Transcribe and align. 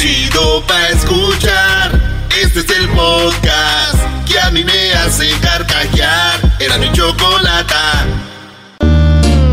chido 0.00 0.62
pa' 0.66 0.88
escuchar. 0.88 2.00
Este 2.42 2.60
es 2.60 2.70
el 2.70 2.88
podcast 2.88 3.98
que 4.26 4.38
a 4.40 4.50
mí 4.50 4.64
me 4.64 4.92
hace 4.94 5.28
carcajear. 5.42 6.40
Era 6.58 6.78
mi 6.78 6.90
chocolata. 6.92 8.06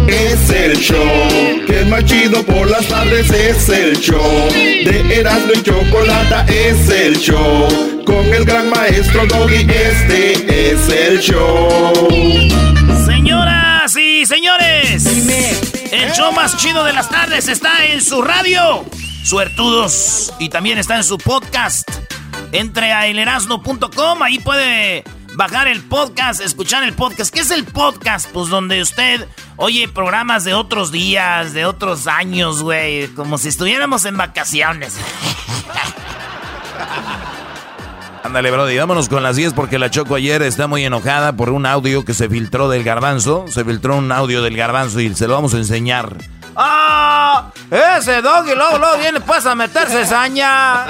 Es 0.08 0.50
el 0.50 0.78
show 0.78 1.66
que 1.66 1.82
es 1.82 1.88
más 1.88 2.06
chido 2.06 2.44
por 2.44 2.70
las 2.70 2.88
tardes. 2.88 3.30
Es 3.30 3.68
el 3.68 4.00
show 4.00 4.48
de 4.50 5.20
Erasmo 5.20 5.52
y 5.54 5.64
Chocolata. 5.64 6.46
Es 6.48 6.90
el 6.90 7.18
show 7.20 7.68
con 8.06 8.34
el 8.34 8.46
gran 8.46 8.70
maestro 8.70 9.26
Doggy. 9.26 9.68
Este 9.70 10.72
es 10.72 10.88
el 10.88 11.20
show. 11.20 12.08
Señoras 13.06 13.98
y 13.98 14.26
señores, 14.26 15.06
el 15.92 16.12
show 16.14 16.32
más 16.32 16.56
chido 16.56 16.86
de 16.86 16.94
las 16.94 17.10
tardes 17.10 17.50
está 17.50 17.86
en 17.86 18.02
su 18.02 18.22
radio. 18.22 18.86
Suertudos. 19.28 20.34
Y 20.40 20.48
también 20.48 20.78
está 20.78 20.96
en 20.96 21.04
su 21.04 21.18
podcast. 21.18 21.86
Entre 22.54 22.94
a 22.94 23.08
elerasno.com, 23.08 24.24
ahí 24.24 24.40
puede 24.40 25.04
bajar 25.36 25.68
el 25.68 25.82
podcast, 25.82 26.40
escuchar 26.40 26.84
el 26.84 26.94
podcast. 26.94 27.34
¿Qué 27.34 27.42
es 27.42 27.52
el 27.52 27.66
podcast? 27.66 28.30
Pues 28.32 28.48
donde 28.48 28.82
usted 28.82 29.28
oye 29.58 29.90
programas 29.90 30.46
de 30.46 30.54
otros 30.54 30.94
días, 30.94 31.52
de 31.52 31.66
otros 31.66 32.08
años, 32.08 32.64
güey. 32.64 33.10
Como 33.10 33.38
si 33.38 33.50
estuviéramos 33.50 34.06
en 34.06 34.16
vacaciones. 34.16 34.96
Ándale, 38.24 38.50
Brody, 38.50 38.78
vámonos 38.78 39.10
con 39.10 39.24
las 39.24 39.36
10 39.36 39.52
porque 39.52 39.78
la 39.78 39.92
Choco 39.92 40.16
ayer 40.16 40.42
está 40.42 40.68
muy 40.68 40.86
enojada 40.86 41.36
por 41.36 41.50
un 41.50 41.66
audio 41.66 42.06
que 42.06 42.14
se 42.14 42.30
filtró 42.30 42.70
del 42.70 42.86
garbanzo. 42.86 43.44
Se 43.50 43.66
filtró 43.66 43.98
un 43.98 44.10
audio 44.14 44.42
del 44.42 44.56
garbanzo 44.56 45.02
y 45.02 45.14
se 45.14 45.28
lo 45.28 45.34
vamos 45.34 45.54
a 45.54 45.58
enseñar. 45.58 46.16
¡Ah! 46.58 47.52
Ese 47.70 48.22
doggy 48.22 48.56
luego, 48.56 48.78
luego 48.80 48.98
viene 48.98 49.22
pues 49.22 49.46
a 49.46 49.54
meterse 49.54 50.06
saña. 50.06 50.86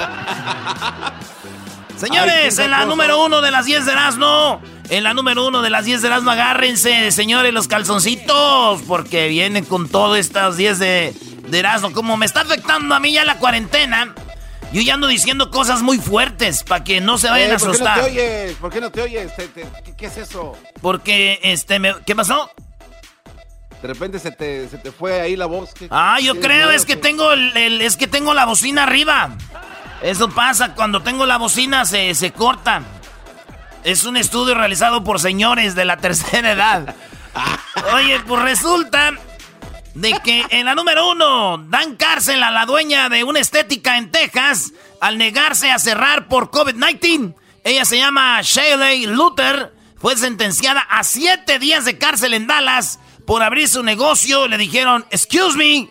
Señores, 1.96 2.58
en 2.58 2.70
la 2.70 2.84
número 2.86 3.24
uno 3.24 3.40
de 3.40 3.50
las 3.50 3.66
10 3.66 3.84
de 3.86 3.92
Erasmo. 3.92 4.60
En 4.88 5.04
la 5.04 5.12
número 5.12 5.46
uno 5.46 5.60
de 5.60 5.68
las 5.68 5.84
10 5.84 6.00
de 6.00 6.08
Erasmo, 6.08 6.30
agárrense, 6.30 7.10
señores, 7.10 7.52
los 7.52 7.68
calzoncitos. 7.68 8.80
Porque 8.86 9.28
vienen 9.28 9.64
con 9.64 9.88
todas 9.88 10.18
estas 10.20 10.56
10 10.56 10.78
de, 10.78 11.14
de 11.48 11.58
Erasmo. 11.58 11.92
Como 11.92 12.16
me 12.16 12.24
está 12.24 12.40
afectando 12.42 12.94
a 12.94 13.00
mí 13.00 13.12
ya 13.12 13.24
la 13.24 13.36
cuarentena, 13.38 14.14
yo 14.72 14.80
ya 14.80 14.94
ando 14.94 15.06
diciendo 15.08 15.50
cosas 15.50 15.82
muy 15.82 15.98
fuertes 15.98 16.62
para 16.62 16.84
que 16.84 17.00
no 17.00 17.18
se 17.18 17.28
vayan 17.28 17.50
a 17.50 17.54
Eh, 17.54 17.58
¿Por 17.58 17.60
qué 17.60 17.66
no 17.66 17.72
asustar. 17.90 18.00
te 18.00 18.10
oyes? 18.10 18.56
¿Por 18.56 18.72
qué 18.72 18.80
no 18.80 18.90
te 18.90 19.02
oyes? 19.02 19.32
¿qué, 19.36 19.94
qué 19.96 20.06
es 20.06 20.16
eso? 20.16 20.56
Porque, 20.80 21.40
este, 21.42 21.78
me- 21.80 21.96
¿qué 22.06 22.14
pasó? 22.16 22.50
De 23.82 23.88
repente 23.88 24.18
se 24.18 24.30
te, 24.32 24.68
se 24.68 24.78
te 24.78 24.90
fue 24.92 25.20
ahí 25.20 25.36
la 25.36 25.46
voz. 25.46 25.72
¿Qué- 25.74 25.86
Ah, 25.90 26.18
yo 26.20 26.38
creo, 26.40 26.70
es 26.70 26.84
que 26.84 26.96
tengo 26.96 27.32
el, 27.32 27.56
el- 27.56 27.80
es 27.80 27.96
que 27.96 28.06
tengo 28.06 28.34
la 28.34 28.44
bocina 28.44 28.82
arriba. 28.84 29.30
Eso 30.02 30.28
pasa, 30.30 30.74
cuando 30.74 31.02
tengo 31.02 31.26
la 31.26 31.36
bocina 31.38 31.84
se, 31.84 32.14
se 32.14 32.32
corta. 32.32 32.82
Es 33.84 34.04
un 34.04 34.16
estudio 34.16 34.54
realizado 34.54 35.04
por 35.04 35.20
señores 35.20 35.74
de 35.74 35.84
la 35.84 35.96
tercera 35.96 36.52
edad. 36.52 36.94
Oye, 37.94 38.20
pues 38.26 38.42
resulta 38.42 39.12
de 39.94 40.12
que 40.24 40.44
en 40.50 40.66
la 40.66 40.74
número 40.74 41.10
uno 41.10 41.58
dan 41.58 41.96
cárcel 41.96 42.42
a 42.42 42.50
la 42.50 42.66
dueña 42.66 43.08
de 43.08 43.24
una 43.24 43.40
estética 43.40 43.96
en 43.98 44.10
Texas 44.10 44.72
al 45.00 45.18
negarse 45.18 45.70
a 45.70 45.78
cerrar 45.78 46.26
por 46.28 46.50
COVID-19. 46.50 47.34
Ella 47.64 47.84
se 47.84 47.98
llama 47.98 48.40
Shaylee 48.42 49.06
Luther. 49.06 49.72
Fue 49.98 50.16
sentenciada 50.16 50.80
a 50.80 51.02
siete 51.02 51.58
días 51.58 51.84
de 51.84 51.98
cárcel 51.98 52.34
en 52.34 52.46
Dallas 52.46 53.00
por 53.28 53.42
abrir 53.42 53.68
su 53.68 53.82
negocio. 53.82 54.48
Le 54.48 54.56
dijeron, 54.56 55.04
excuse 55.10 55.54
me, 55.54 55.90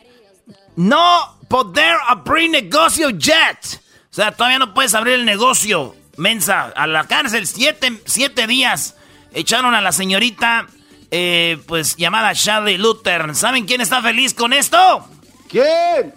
no 0.76 1.38
poder 1.48 1.96
abrir 2.08 2.50
negocio 2.50 3.12
yet. 3.12 3.80
O 4.10 4.14
sea, 4.14 4.32
todavía 4.32 4.58
no 4.58 4.74
puedes 4.74 4.96
abrir 4.96 5.14
el 5.14 5.26
negocio. 5.26 5.96
Mensa, 6.18 6.74
a 6.76 6.88
la 6.88 7.06
cárcel, 7.06 7.46
siete, 7.46 8.02
siete 8.06 8.48
días. 8.48 8.96
Echaron 9.34 9.76
a 9.76 9.82
la 9.82 9.92
señorita, 9.92 10.66
eh, 11.12 11.60
pues 11.68 11.96
llamada 11.96 12.34
Shelley 12.34 12.80
Luther. 12.80 13.36
¿Saben 13.36 13.68
quién 13.68 13.82
está 13.82 14.02
feliz 14.02 14.34
con 14.34 14.52
esto? 14.52 15.08
¿Quién? 15.48 16.16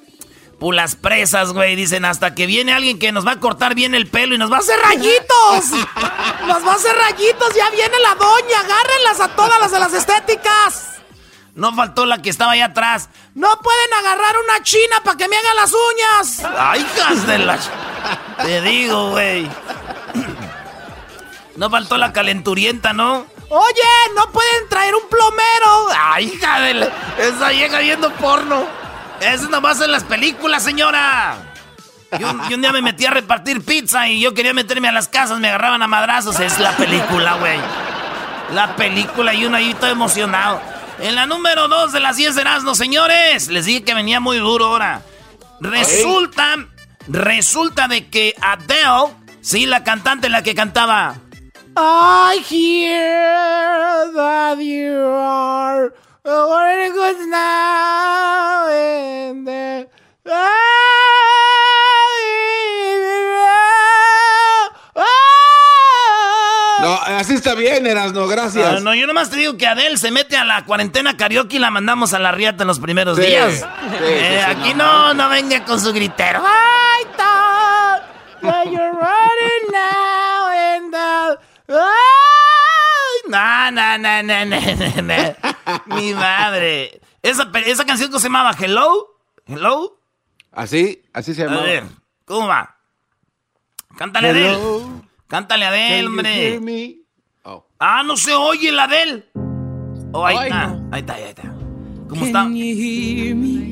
Pues 0.58 0.74
las 0.74 0.96
presas, 0.96 1.52
güey. 1.52 1.76
Dicen 1.76 2.06
hasta 2.06 2.34
que 2.34 2.46
viene 2.46 2.72
alguien 2.72 2.98
que 2.98 3.12
nos 3.12 3.26
va 3.26 3.32
a 3.32 3.40
cortar 3.40 3.74
bien 3.74 3.94
el 3.94 4.06
pelo 4.06 4.34
y 4.34 4.38
nos 4.38 4.50
va 4.50 4.56
a 4.56 4.60
hacer 4.60 4.80
rayitos. 4.80 5.70
nos 6.46 6.66
va 6.66 6.72
a 6.72 6.76
hacer 6.76 6.96
rayitos. 6.96 7.54
Ya 7.54 7.68
viene 7.68 7.98
la 7.98 8.14
doña. 8.14 8.60
Agárrenlas 8.60 9.20
a 9.20 9.36
todas 9.36 9.60
las 9.60 9.70
de 9.70 9.80
las 9.80 9.92
estéticas. 9.92 10.99
No 11.54 11.74
faltó 11.74 12.06
la 12.06 12.22
que 12.22 12.30
estaba 12.30 12.52
allá 12.52 12.66
atrás. 12.66 13.08
No 13.34 13.48
pueden 13.60 13.92
agarrar 13.98 14.34
una 14.44 14.62
china 14.62 14.96
para 15.04 15.16
que 15.16 15.28
me 15.28 15.36
hagan 15.36 15.56
las 15.56 15.72
uñas. 15.72 16.42
Ay, 16.58 16.80
hijas 16.80 17.26
de 17.26 17.38
la... 17.38 17.58
Te 18.42 18.60
digo, 18.62 19.10
güey. 19.10 19.50
No 21.56 21.68
faltó 21.68 21.98
la 21.98 22.12
calenturienta, 22.12 22.92
¿no? 22.92 23.26
Oye, 23.48 24.14
no 24.14 24.30
pueden 24.30 24.68
traer 24.68 24.94
un 24.94 25.08
plomero. 25.08 25.88
Ay, 25.98 26.32
hija 26.32 26.60
de 26.60 26.74
la... 26.74 26.88
Esa 27.18 27.48
vieja 27.50 27.80
viendo 27.80 28.10
porno. 28.14 28.64
Eso 29.20 29.48
nomás 29.48 29.80
en 29.80 29.92
las 29.92 30.04
películas, 30.04 30.62
señora. 30.62 31.36
Y 32.18 32.24
un, 32.24 32.42
y 32.48 32.54
un 32.54 32.62
día 32.62 32.72
me 32.72 32.80
metí 32.80 33.06
a 33.06 33.10
repartir 33.10 33.64
pizza 33.64 34.08
y 34.08 34.20
yo 34.20 34.34
quería 34.34 34.54
meterme 34.54 34.88
a 34.88 34.92
las 34.92 35.08
casas, 35.08 35.38
me 35.38 35.48
agarraban 35.48 35.82
a 35.82 35.86
madrazos. 35.86 36.40
Es 36.40 36.58
la 36.58 36.72
película, 36.76 37.34
güey. 37.34 37.58
La 38.52 38.74
película 38.76 39.34
y 39.34 39.44
uno 39.44 39.56
ahí 39.56 39.74
todo 39.74 39.90
emocionado. 39.90 40.60
En 41.00 41.14
la 41.14 41.26
número 41.26 41.66
2 41.66 41.92
de 41.92 42.00
las 42.00 42.16
10 42.16 42.34
de 42.34 42.40
Erasmo, 42.42 42.74
señores. 42.74 43.48
Les 43.48 43.64
dije 43.64 43.82
que 43.82 43.94
venía 43.94 44.20
muy 44.20 44.38
duro 44.38 44.66
ahora. 44.66 45.02
Resulta, 45.60 46.56
resulta 47.08 47.88
de 47.88 48.08
que 48.08 48.34
Adele, 48.40 49.14
sí, 49.40 49.64
la 49.64 49.82
cantante, 49.82 50.28
la 50.28 50.42
que 50.42 50.54
cantaba. 50.54 51.14
I 51.76 52.42
hear 52.48 54.12
that 54.14 54.58
you 54.58 54.98
are 55.00 55.94
very 56.24 56.90
good 56.90 57.26
now 57.28 58.66
then 58.68 59.88
así 67.02 67.34
está 67.34 67.54
bien, 67.54 67.86
Erasno, 67.86 68.26
gracias. 68.26 68.66
Ah, 68.76 68.80
no, 68.80 68.94
yo 68.94 69.06
nomás 69.06 69.30
te 69.30 69.36
digo 69.36 69.56
que 69.56 69.66
Adele 69.66 69.96
se 69.98 70.10
mete 70.10 70.36
a 70.36 70.44
la 70.44 70.64
cuarentena 70.64 71.16
karaoke 71.16 71.56
y 71.56 71.58
la 71.58 71.70
mandamos 71.70 72.12
a 72.14 72.18
la 72.18 72.32
riata 72.32 72.62
en 72.64 72.68
los 72.68 72.80
primeros 72.80 73.16
Sí, 73.18 73.24
días. 73.26 73.54
sí, 73.58 73.64
Eh, 74.00 74.42
sí, 74.44 74.50
aquí 74.50 74.74
no, 74.74 75.14
no, 75.14 75.28
venga 75.28 75.64
con 75.64 75.80
su 75.80 75.92
gritero. 75.92 76.40
I 76.40 77.04
thought 77.16 78.02
that 78.42 78.64
you're 78.66 78.92
running 78.92 79.72
now 79.72 80.48
and 80.48 80.94
No, 83.28 83.70
no, 83.70 83.98
no, 83.98 84.22
no, 84.22 84.44
no, 84.44 85.02
no. 85.02 85.94
Mi 85.96 86.12
madre. 86.14 87.00
Esa, 87.22 87.48
esa 87.66 87.84
canción 87.84 88.10
que 88.10 88.18
se 88.18 88.24
llamaba 88.24 88.52
Hello. 88.58 89.18
Hello. 89.46 89.98
Así, 90.52 91.02
así 91.12 91.34
se 91.34 91.42
A 91.42 91.46
llama. 91.46 91.62
ver, 91.62 91.84
¿cómo 92.24 92.48
va? 92.48 92.76
Cántale 93.96 94.28
a 94.28 94.30
Adele. 94.30 94.58
Cántale 95.30 95.64
a 95.64 95.68
Adele, 95.68 96.08
hombre. 96.08 96.98
Oh. 97.44 97.64
Ah, 97.78 98.02
no 98.04 98.16
se 98.16 98.34
oye 98.34 98.72
la 98.72 98.88
de 98.88 99.02
él. 99.02 99.24
Oh, 100.12 100.26
ahí 100.26 100.36
Ay, 100.36 100.48
está. 100.48 100.66
no. 100.66 100.88
Ahí 100.90 101.00
está, 101.00 101.14
ahí 101.14 101.22
está. 101.22 101.54
¿Cómo 102.08 102.26
está? 102.26 102.42
Can 102.42 102.56
you 102.56 102.64
hear 102.76 103.36
me? 103.36 103.70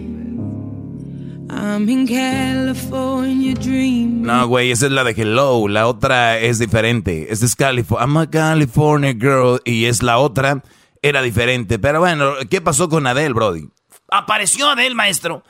I'm 1.51 1.89
in 1.89 2.07
California 2.07 3.55
dreaming. 3.55 4.23
No, 4.23 4.47
güey, 4.47 4.71
esa 4.71 4.87
es 4.87 4.93
la 4.93 5.03
de 5.03 5.11
Hello. 5.21 5.67
La 5.67 5.89
otra 5.89 6.39
es 6.39 6.61
diferente. 6.61 7.27
Esta 7.29 7.45
es 7.47 7.57
California. 7.57 8.07
I'm 8.07 8.17
a 8.19 8.31
California 8.31 9.13
girl. 9.13 9.61
Y 9.65 9.87
es 9.87 10.01
la 10.05 10.19
otra. 10.19 10.63
Era 11.03 11.23
diferente. 11.23 11.81
Pero 11.81 11.99
bueno, 11.99 12.35
¿qué 12.49 12.61
pasó 12.61 12.89
con 12.89 13.05
Adele, 13.09 13.35
Brody? 13.35 13.69
Apareció 14.09 14.69
Adele, 14.71 14.95
maestro. 14.95 15.43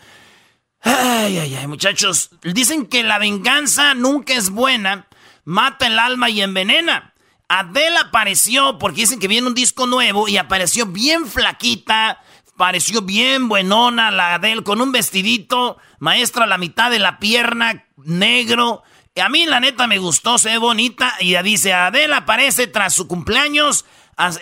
Ay, 0.80 1.36
ay, 1.36 1.54
ay, 1.54 1.66
muchachos. 1.66 2.30
Dicen 2.42 2.86
que 2.86 3.02
la 3.02 3.18
venganza 3.18 3.92
nunca 3.92 4.32
es 4.32 4.48
buena. 4.48 5.07
Mata 5.48 5.86
el 5.86 5.98
alma 5.98 6.28
y 6.28 6.42
envenena. 6.42 7.14
Adele 7.48 7.96
apareció 7.96 8.76
porque 8.76 9.00
dicen 9.00 9.18
que 9.18 9.28
viene 9.28 9.46
un 9.46 9.54
disco 9.54 9.86
nuevo 9.86 10.28
y 10.28 10.36
apareció 10.36 10.84
bien 10.84 11.26
flaquita. 11.26 12.20
Pareció 12.58 13.00
bien 13.00 13.48
buenona 13.48 14.10
la 14.10 14.34
Adele 14.34 14.62
con 14.62 14.82
un 14.82 14.92
vestidito, 14.92 15.78
maestra 16.00 16.44
a 16.44 16.46
la 16.46 16.58
mitad 16.58 16.90
de 16.90 16.98
la 16.98 17.18
pierna, 17.18 17.86
negro. 17.96 18.82
A 19.18 19.30
mí 19.30 19.46
la 19.46 19.58
neta 19.58 19.86
me 19.86 19.96
gustó, 19.96 20.36
se 20.36 20.50
ve 20.50 20.58
bonita. 20.58 21.14
Y 21.18 21.30
ya 21.30 21.42
dice, 21.42 21.72
Adele 21.72 22.14
aparece 22.14 22.66
tras 22.66 22.92
su 22.92 23.08
cumpleaños 23.08 23.86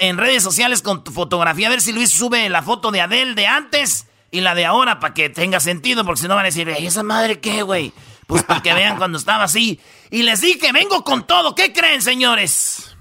en 0.00 0.18
redes 0.18 0.42
sociales 0.42 0.82
con 0.82 1.04
tu 1.04 1.12
fotografía. 1.12 1.68
A 1.68 1.70
ver 1.70 1.82
si 1.82 1.92
Luis 1.92 2.10
sube 2.10 2.48
la 2.48 2.62
foto 2.62 2.90
de 2.90 3.00
Adele 3.00 3.36
de 3.36 3.46
antes 3.46 4.08
y 4.32 4.40
la 4.40 4.56
de 4.56 4.66
ahora 4.66 4.98
para 4.98 5.14
que 5.14 5.30
tenga 5.30 5.60
sentido, 5.60 6.04
porque 6.04 6.22
si 6.22 6.26
no 6.26 6.34
van 6.34 6.46
a 6.46 6.48
decir, 6.48 6.68
"Ey, 6.68 6.84
¿esa 6.84 7.04
madre 7.04 7.38
qué, 7.38 7.62
güey? 7.62 7.92
Pues 8.26 8.42
para 8.42 8.62
que 8.62 8.74
vean 8.74 8.96
cuando 8.96 9.18
estaba 9.18 9.44
así. 9.44 9.80
Y 10.10 10.22
les 10.22 10.40
dije, 10.40 10.72
vengo 10.72 11.04
con 11.04 11.26
todo. 11.26 11.54
¿Qué 11.54 11.72
creen, 11.72 12.02
señores? 12.02 12.96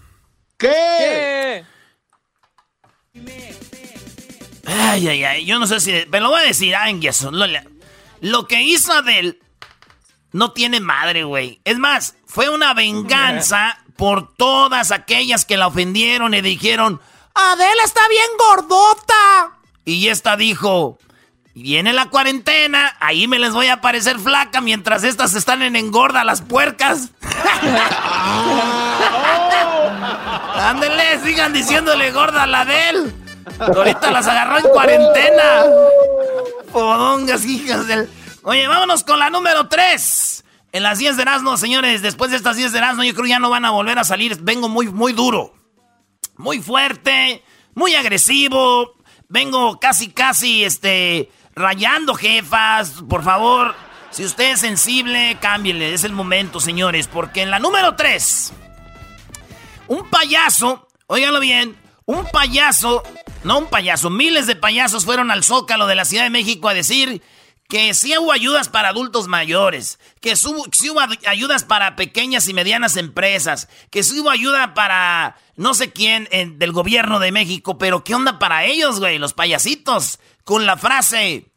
¿Qué? 0.57 1.65
Ay, 4.67 5.07
ay, 5.07 5.23
ay, 5.23 5.45
yo 5.45 5.59
no 5.59 5.67
sé 5.67 5.79
si... 5.79 5.91
Pero 6.09 6.25
lo 6.25 6.29
voy 6.31 6.41
a 6.41 6.45
decir, 6.45 6.75
ay, 6.75 6.99
eso, 7.05 7.31
lo, 7.31 7.45
lo 8.21 8.47
que 8.47 8.61
hizo 8.63 8.93
Adele 8.93 9.39
no 10.31 10.51
tiene 10.51 10.79
madre, 10.79 11.23
güey. 11.23 11.61
Es 11.63 11.77
más, 11.77 12.15
fue 12.25 12.49
una 12.49 12.73
venganza 12.73 13.79
por 13.95 14.35
todas 14.35 14.91
aquellas 14.91 15.45
que 15.45 15.57
la 15.57 15.67
ofendieron 15.67 16.33
y 16.33 16.41
dijeron, 16.41 16.99
Adela 17.33 17.83
está 17.83 18.07
bien 18.09 18.27
gordota. 18.37 19.59
Y 19.85 20.07
esta 20.07 20.35
dijo, 20.35 20.97
viene 21.61 21.93
la 21.93 22.09
cuarentena, 22.09 22.95
ahí 22.99 23.27
me 23.27 23.39
les 23.39 23.53
voy 23.53 23.67
a 23.67 23.81
parecer 23.81 24.19
flaca 24.19 24.61
mientras 24.61 25.03
estas 25.03 25.33
están 25.33 25.61
en 25.61 25.75
engorda 25.75 26.23
las 26.23 26.41
puercas. 26.41 27.09
Ándele, 30.57 31.19
sigan 31.23 31.53
diciéndole 31.53 32.11
gorda 32.11 32.43
a 32.43 32.47
la 32.47 32.61
Adel. 32.61 33.13
Ahorita 33.59 34.11
las 34.11 34.27
agarró 34.27 34.57
en 34.57 34.69
cuarentena. 34.69 35.63
Podongas, 36.71 37.45
hijas 37.45 37.87
del... 37.87 38.09
Oye, 38.43 38.67
vámonos 38.67 39.03
con 39.03 39.17
la 39.17 39.29
número 39.29 39.67
3. 39.67 40.43
En 40.73 40.83
las 40.83 40.97
10 40.97 41.15
de 41.15 41.21
Erasmo, 41.21 41.55
señores, 41.55 42.01
después 42.01 42.31
de 42.31 42.37
estas 42.37 42.57
10 42.57 42.73
de 42.73 42.77
Erasmo, 42.79 43.03
yo 43.03 43.13
creo 43.13 43.23
que 43.23 43.29
ya 43.29 43.39
no 43.39 43.49
van 43.49 43.63
a 43.63 43.71
volver 43.71 43.97
a 43.97 44.03
salir. 44.03 44.37
Vengo 44.41 44.67
muy, 44.67 44.89
muy 44.89 45.13
duro. 45.13 45.53
Muy 46.35 46.61
fuerte, 46.61 47.43
muy 47.75 47.95
agresivo. 47.95 48.95
Vengo 49.29 49.79
casi, 49.79 50.09
casi, 50.09 50.65
este, 50.65 51.31
rayando 51.55 52.13
jefas. 52.13 53.03
Por 53.09 53.23
favor, 53.23 53.75
si 54.11 54.23
usted 54.23 54.53
es 54.53 54.59
sensible, 54.59 55.37
cámbiele. 55.39 55.93
Es 55.93 56.03
el 56.03 56.13
momento, 56.13 56.59
señores. 56.59 57.07
Porque 57.07 57.41
en 57.41 57.51
la 57.51 57.59
número 57.59 57.95
3, 57.95 58.53
un 59.87 60.09
payaso, 60.09 60.87
óiganlo 61.07 61.39
bien, 61.39 61.77
un 62.05 62.25
payaso, 62.27 63.03
no 63.43 63.59
un 63.59 63.67
payaso, 63.67 64.09
miles 64.09 64.47
de 64.47 64.55
payasos 64.55 65.05
fueron 65.05 65.31
al 65.31 65.43
Zócalo 65.43 65.87
de 65.87 65.95
la 65.95 66.05
Ciudad 66.05 66.23
de 66.23 66.29
México 66.29 66.69
a 66.69 66.73
decir 66.73 67.23
que 67.67 67.95
sí 67.95 68.15
hubo 68.15 68.31
ayudas 68.31 68.69
para 68.69 68.89
adultos 68.89 69.27
mayores, 69.27 69.99
que 70.21 70.35
sí 70.35 70.47
hubo 70.89 71.01
ayudas 71.25 71.63
para 71.63 71.95
pequeñas 71.95 72.47
y 72.47 72.53
medianas 72.53 72.95
empresas, 72.95 73.67
que 73.89 74.03
sí 74.03 74.19
hubo 74.19 74.29
ayuda 74.29 74.75
para 74.75 75.35
no 75.55 75.73
sé 75.73 75.91
quién 75.91 76.27
del 76.57 76.71
gobierno 76.71 77.19
de 77.19 77.31
México, 77.31 77.77
pero 77.77 78.03
¿qué 78.03 78.15
onda 78.15 78.39
para 78.39 78.65
ellos, 78.65 78.99
güey? 78.99 79.17
Los 79.17 79.33
payasitos, 79.33 80.19
con 80.43 80.65
la 80.65 80.77
frase, 80.77 81.51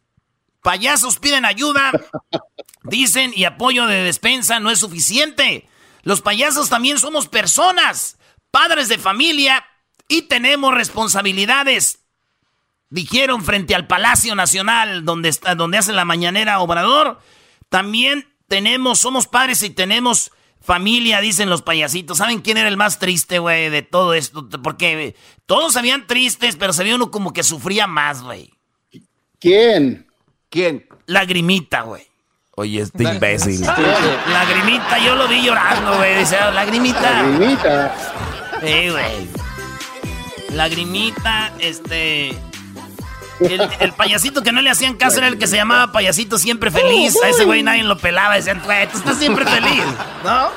payasos 0.63 1.19
piden 1.19 1.45
ayuda, 1.45 1.93
dicen 2.85 3.33
y 3.35 3.45
apoyo 3.45 3.87
de 3.87 4.03
despensa 4.03 4.61
no 4.61 4.71
es 4.71 4.79
suficiente. 4.79 5.69
Los 6.03 6.21
payasos 6.21 6.69
también 6.69 6.99
somos 6.99 7.29
personas, 7.29 8.19
padres 8.51 8.89
de 8.89 8.99
familia 8.99 9.65
y 10.09 10.23
tenemos 10.23 10.75
responsabilidades 10.75 12.01
dijeron 12.91 13.45
frente 13.45 13.75
al 13.75 13.87
Palacio 13.87 14.35
Nacional, 14.35 15.05
donde, 15.05 15.29
está, 15.29 15.55
donde 15.55 15.79
hace 15.79 15.93
la 15.93 16.05
mañanera 16.05 16.61
Obrador, 16.61 17.21
también 17.69 18.35
tenemos, 18.49 18.99
somos 18.99 19.27
padres 19.27 19.63
y 19.63 19.71
tenemos 19.71 20.33
familia, 20.61 21.21
dicen 21.21 21.51
los 21.51 21.63
payasitos. 21.63 22.19
¿Saben 22.19 22.41
quién 22.41 22.57
era 22.57 22.69
el 22.69 22.77
más 22.77 22.99
triste, 22.99 23.39
güey, 23.39 23.71
de 23.71 23.83
todo 23.83 24.15
esto? 24.15 24.49
Porque 24.63 25.17
todos 25.47 25.73
se 25.73 25.83
veían 25.83 26.07
tristes, 26.07 26.57
pero 26.57 26.73
se 26.73 26.83
veía 26.83 26.97
uno 26.97 27.11
como 27.11 27.33
que 27.33 27.43
sufría 27.43 27.87
más, 27.87 28.23
güey. 28.23 28.53
¿Quién? 29.39 30.07
¿Quién? 30.51 30.87
Lagrimita, 31.07 31.83
güey. 31.83 32.07
Oye, 32.57 32.83
este 32.83 33.05
imbécil. 33.05 33.61
Lagrimita, 33.65 34.99
yo 34.99 35.15
lo 35.15 35.29
vi 35.29 35.43
llorando, 35.43 35.97
güey. 35.97 36.19
Dice, 36.19 36.37
ah, 36.37 36.51
lagrimita. 36.51 37.23
Lagrimita. 37.23 37.95
Sí, 38.61 38.89
güey. 38.91 39.29
Lagrimita, 40.51 41.53
este. 41.61 42.37
El, 43.41 43.93
payasito 43.93 44.43
que 44.43 44.53
no 44.53 44.61
le 44.61 44.71
hacían 44.71 44.97
caso 44.97 45.19
era 45.19 45.29
el 45.29 45.39
que 45.39 45.47
se 45.47 45.57
llamaba 45.57 45.93
payasito 45.93 46.39
siempre 46.39 46.71
feliz. 46.71 47.17
A 47.23 47.29
ese 47.29 47.45
güey 47.45 47.63
nadie 47.63 47.85
lo 47.85 47.97
pelaba. 47.99 48.35
Decían, 48.35 48.61
güey, 48.65 48.89
tú 48.89 48.99
estás 48.99 49.19
siempre 49.19 49.45
feliz, 49.45 49.85
¿no? 50.25 50.51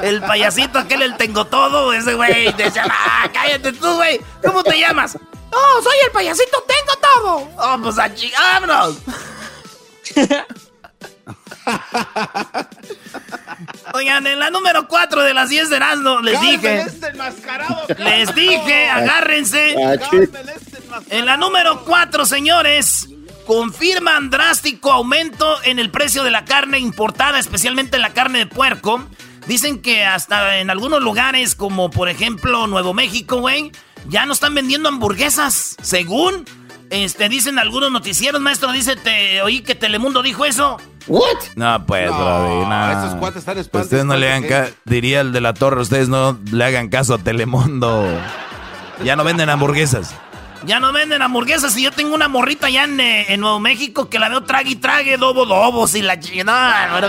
El 0.00 0.20
payasito 0.20 0.78
aquel, 0.78 1.02
el 1.02 1.16
tengo 1.16 1.46
todo, 1.46 1.92
ese 1.92 2.14
güey. 2.14 2.52
Decían, 2.52 2.88
ah, 2.90 3.28
cállate 3.32 3.72
tú, 3.72 3.94
güey. 3.94 4.20
¿Cómo 4.44 4.62
te 4.62 4.78
llamas? 4.78 5.18
Oh, 5.52 5.80
soy 5.82 5.96
el 6.04 6.12
payasito, 6.12 6.64
tengo 6.66 6.96
todo. 7.00 7.48
Oh, 7.56 7.78
pues 7.82 7.98
a 7.98 8.10
vámonos. 8.38 8.98
Oigan, 13.94 14.26
en 14.26 14.38
la 14.38 14.50
número 14.50 14.86
4 14.86 15.22
de 15.22 15.34
las 15.34 15.48
10 15.48 15.70
de 15.70 15.76
Erasmo 15.76 16.20
les 16.20 16.40
dije. 16.40 16.80
Este 16.82 17.12
les 17.98 18.34
dije, 18.34 18.88
agárrense. 18.90 19.74
En 21.10 21.26
la 21.26 21.36
número 21.36 21.84
4, 21.84 22.26
señores, 22.26 23.08
confirman 23.46 24.30
drástico 24.30 24.92
aumento 24.92 25.56
en 25.64 25.78
el 25.78 25.90
precio 25.90 26.22
de 26.24 26.30
la 26.30 26.44
carne 26.44 26.78
importada, 26.78 27.38
especialmente 27.38 27.98
la 27.98 28.10
carne 28.10 28.40
de 28.40 28.46
puerco. 28.46 29.04
Dicen 29.46 29.80
que 29.80 30.04
hasta 30.04 30.58
en 30.58 30.70
algunos 30.70 31.02
lugares, 31.02 31.54
como 31.54 31.90
por 31.90 32.08
ejemplo 32.08 32.66
Nuevo 32.66 32.92
México, 32.94 33.38
güey, 33.38 33.70
ya 34.08 34.26
no 34.26 34.32
están 34.32 34.54
vendiendo 34.54 34.88
hamburguesas. 34.88 35.76
Según 35.80 36.44
este, 36.90 37.28
dicen 37.28 37.58
algunos 37.58 37.90
noticieros, 37.90 38.40
maestro, 38.40 38.72
dice, 38.72 38.96
te 38.96 39.42
oí 39.42 39.62
que 39.62 39.74
Telemundo 39.74 40.22
dijo 40.22 40.44
eso. 40.44 40.78
¿What? 41.06 41.36
No, 41.54 41.86
pues, 41.86 42.10
no, 42.10 42.68
no. 42.68 42.90
Esos 42.90 43.14
cuates 43.16 43.38
están 43.38 43.58
espantados. 43.58 43.86
Ustedes 43.86 44.04
no 44.04 44.16
le 44.16 44.28
hagan 44.28 44.48
caso, 44.48 44.72
diría 44.84 45.20
el 45.20 45.32
de 45.32 45.40
la 45.40 45.54
torre, 45.54 45.80
ustedes 45.80 46.08
no 46.08 46.38
le 46.50 46.64
hagan 46.64 46.88
caso 46.88 47.14
a 47.14 47.18
Telemundo. 47.18 48.04
Ya 49.04 49.14
no 49.14 49.24
venden 49.24 49.48
hamburguesas. 49.50 50.14
Ya 50.64 50.80
no 50.80 50.92
venden 50.92 51.22
hamburguesas 51.22 51.76
y 51.76 51.82
yo 51.82 51.92
tengo 51.92 52.14
una 52.14 52.28
morrita 52.28 52.66
allá 52.66 52.84
en, 52.84 52.98
eh, 52.98 53.26
en 53.28 53.40
Nuevo 53.40 53.60
México 53.60 54.08
que 54.08 54.18
la 54.18 54.28
veo 54.28 54.44
trague 54.44 54.70
y 54.70 54.76
trague, 54.76 55.16
dobo 55.16 55.46
dobos 55.46 55.94
y 55.94 56.02
la 56.02 56.16
no, 56.16 57.08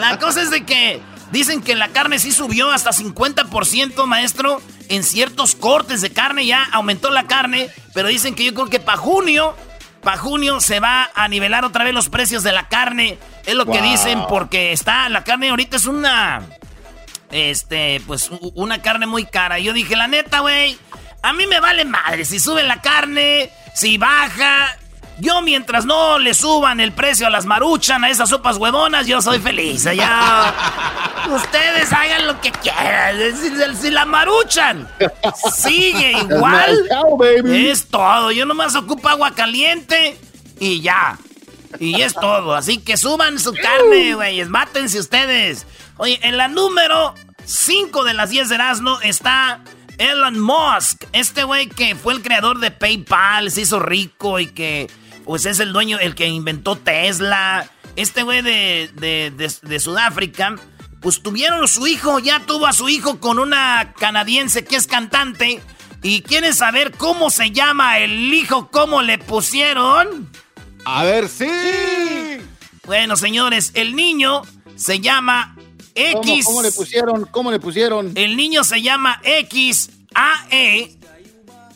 La 0.00 0.18
cosa 0.18 0.42
es 0.42 0.50
de 0.50 0.64
que 0.64 1.00
dicen 1.30 1.62
que 1.62 1.74
la 1.74 1.88
carne 1.88 2.18
sí 2.18 2.32
subió 2.32 2.70
hasta 2.70 2.90
50%, 2.90 4.06
maestro. 4.06 4.60
En 4.88 5.04
ciertos 5.04 5.54
cortes 5.54 6.00
de 6.00 6.10
carne 6.10 6.46
ya 6.46 6.64
aumentó 6.72 7.10
la 7.10 7.26
carne, 7.26 7.68
pero 7.92 8.08
dicen 8.08 8.34
que 8.34 8.44
yo 8.44 8.54
creo 8.54 8.70
que 8.70 8.80
para 8.80 8.96
junio, 8.96 9.54
para 10.02 10.16
junio 10.16 10.60
se 10.60 10.80
va 10.80 11.10
a 11.14 11.28
nivelar 11.28 11.66
otra 11.66 11.84
vez 11.84 11.92
los 11.92 12.08
precios 12.08 12.42
de 12.42 12.52
la 12.52 12.68
carne. 12.68 13.18
Es 13.44 13.54
lo 13.54 13.66
que 13.66 13.82
dicen 13.82 14.22
porque 14.28 14.72
está, 14.72 15.08
la 15.10 15.24
carne 15.24 15.50
ahorita 15.50 15.76
es 15.76 15.84
una, 15.84 16.42
este, 17.30 18.00
pues 18.06 18.30
una 18.54 18.80
carne 18.80 19.06
muy 19.06 19.26
cara. 19.26 19.58
Y 19.58 19.64
yo 19.64 19.74
dije, 19.74 19.94
la 19.94 20.06
neta, 20.06 20.40
güey 20.40 20.78
a 21.22 21.32
mí 21.32 21.46
me 21.46 21.60
vale 21.60 21.84
madre 21.84 22.24
si 22.24 22.38
sube 22.38 22.62
la 22.62 22.80
carne, 22.80 23.50
si 23.74 23.98
baja. 23.98 24.76
Yo 25.20 25.42
mientras 25.42 25.84
no 25.84 26.20
le 26.20 26.32
suban 26.32 26.78
el 26.78 26.92
precio 26.92 27.26
a 27.26 27.30
las 27.30 27.44
maruchan, 27.44 28.04
a 28.04 28.08
esas 28.08 28.28
sopas 28.28 28.56
huevonas, 28.56 29.08
yo 29.08 29.20
soy 29.20 29.40
feliz. 29.40 29.82
Ya. 29.82 30.54
Ustedes 31.34 31.92
hagan 31.92 32.28
lo 32.28 32.40
que 32.40 32.52
quieran. 32.52 33.16
Si, 33.76 33.90
la 33.90 34.04
maruchan 34.04 34.88
sigue 35.52 36.12
igual, 36.22 36.88
es 37.46 37.88
todo. 37.88 38.30
Yo 38.30 38.46
nomás 38.46 38.76
ocupo 38.76 39.08
agua 39.08 39.32
caliente 39.32 40.16
y 40.60 40.80
ya. 40.82 41.18
Y 41.80 42.00
es 42.00 42.14
todo. 42.14 42.54
Así 42.54 42.78
que 42.78 42.96
suban 42.96 43.40
su 43.40 43.52
carne, 43.54 44.14
güeyes. 44.14 44.48
Mátense 44.48 45.00
ustedes. 45.00 45.66
Oye, 45.96 46.20
en 46.22 46.36
la 46.36 46.46
número 46.46 47.14
5 47.44 48.04
de 48.04 48.14
las 48.14 48.30
10 48.30 48.48
de 48.48 48.54
Erasmo 48.54 49.00
está 49.02 49.60
Elon 49.98 50.38
Musk, 50.38 51.04
este 51.12 51.44
güey 51.44 51.68
que 51.68 51.94
fue 51.94 52.14
el 52.14 52.22
creador 52.22 52.60
de 52.60 52.70
PayPal, 52.70 53.50
se 53.50 53.62
hizo 53.62 53.80
rico 53.80 54.38
y 54.38 54.46
que 54.46 54.88
pues 55.24 55.44
es 55.44 55.60
el 55.60 55.74
dueño, 55.74 55.98
el 55.98 56.14
que 56.14 56.26
inventó 56.26 56.76
Tesla. 56.76 57.68
Este 57.96 58.22
güey 58.22 58.40
de, 58.42 58.90
de, 58.94 59.80
Sudáfrica, 59.80 60.54
pues 61.00 61.20
tuvieron 61.20 61.68
su 61.68 61.86
hijo, 61.86 62.18
ya 62.18 62.40
tuvo 62.46 62.66
a 62.66 62.72
su 62.72 62.88
hijo 62.88 63.20
con 63.20 63.38
una 63.38 63.92
canadiense 63.98 64.64
que 64.64 64.76
es 64.76 64.86
cantante. 64.86 65.60
¿Y 66.02 66.22
quieren 66.22 66.54
saber 66.54 66.92
cómo 66.92 67.28
se 67.28 67.50
llama 67.50 67.98
el 67.98 68.32
hijo? 68.32 68.70
¿Cómo 68.70 69.02
le 69.02 69.18
pusieron? 69.18 70.30
A 70.86 71.04
ver, 71.04 71.28
sí. 71.28 71.50
Bueno, 72.86 73.16
señores, 73.16 73.72
el 73.74 73.96
niño 73.96 74.42
se 74.76 75.00
llama 75.00 75.57
X. 75.98 76.44
¿Cómo, 76.44 76.62
le 76.62 76.72
pusieron? 76.72 77.24
¿Cómo 77.26 77.50
le 77.50 77.58
pusieron? 77.58 78.12
El 78.14 78.36
niño 78.36 78.64
se 78.64 78.80
llama 78.82 79.20
X 79.24 79.90
A 80.14 80.46
E 80.50 80.96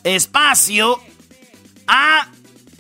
espacio 0.05 1.01
A 1.87 2.29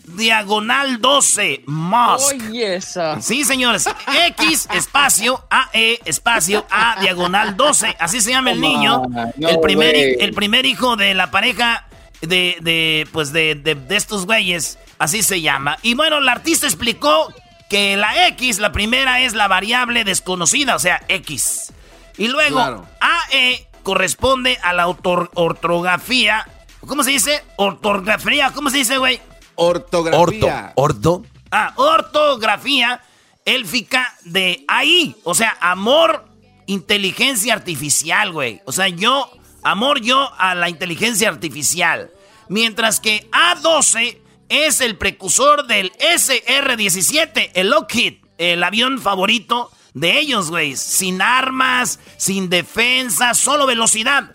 diagonal 0.04 1.00
12 1.00 1.64
Musk. 1.66 2.34
Oye, 2.34 2.76
esa. 2.76 3.20
Sí, 3.20 3.44
señores. 3.44 3.87
X 4.28 4.68
espacio 4.75 5.44
A 5.50 5.70
E 5.72 6.00
espacio 6.04 6.66
A 6.70 7.00
diagonal 7.00 7.56
12. 7.56 7.96
Así 7.99 8.20
se 8.20 8.30
llama 8.30 8.52
el 8.52 8.61
niño. 8.61 9.02
el 9.37 9.61
primer 9.61 9.94
el 9.94 10.32
primer 10.32 10.66
hijo 10.66 10.96
de 10.96 11.14
la 11.14 11.30
pareja 11.30 11.87
de, 12.20 12.56
de 12.61 13.08
pues 13.12 13.32
de, 13.32 13.54
de, 13.54 13.75
de 13.75 13.96
estos 13.96 14.26
güeyes. 14.26 14.78
Así 14.99 15.22
se 15.22 15.40
llama. 15.40 15.78
Y 15.82 15.94
bueno, 15.94 16.18
el 16.18 16.28
artista 16.28 16.66
explicó 16.66 17.32
que 17.73 17.97
la 17.97 18.29
X, 18.29 18.59
la 18.59 18.71
primera 18.71 19.23
es 19.23 19.33
la 19.33 19.49
variable 19.49 20.05
desconocida, 20.05 20.76
o 20.76 20.79
sea, 20.79 21.02
X. 21.09 21.73
Y 22.19 22.29
luego 22.29 22.87
AE 23.00 23.67
corresponde 23.83 24.59
a 24.62 24.75
la 24.75 24.88
ortografía. 24.88 26.47
¿Cómo 26.87 27.02
se 27.02 27.12
dice? 27.12 27.43
Ortografía. 27.57 28.50
¿Cómo 28.55 28.69
se 28.69 28.76
dice, 28.76 28.99
güey? 28.99 29.23
Ortografía. 29.55 30.75
Orto. 30.75 31.12
Orto. 31.14 31.25
Ah, 31.50 31.73
ortografía. 31.76 33.00
élfica 33.47 34.19
de 34.26 34.67
ahí. 34.69 35.17
O 35.25 35.35
sea, 35.35 35.57
amor, 35.59 36.26
inteligencia 36.67 37.55
artificial, 37.55 38.33
güey. 38.33 38.61
O 38.67 38.73
sea, 38.73 38.88
yo, 38.88 39.31
amor 39.62 40.02
yo 40.02 40.31
a 40.37 40.55
la 40.55 40.69
inteligencia 40.69 41.31
artificial. 41.31 42.11
Mientras 42.50 43.00
que 43.00 43.31
A12 43.31 44.19
es 44.52 44.82
el 44.82 44.97
precursor 44.97 45.66
del 45.66 45.92
SR-17, 45.94 47.52
el 47.54 47.71
Lockheed, 47.71 48.16
el 48.37 48.62
avión 48.62 49.00
favorito 49.00 49.71
de 49.94 50.18
ellos, 50.18 50.50
güey. 50.50 50.76
Sin 50.76 51.23
armas, 51.23 51.99
sin 52.18 52.50
defensa, 52.50 53.32
solo 53.35 53.66
velocidad. 53.66 54.30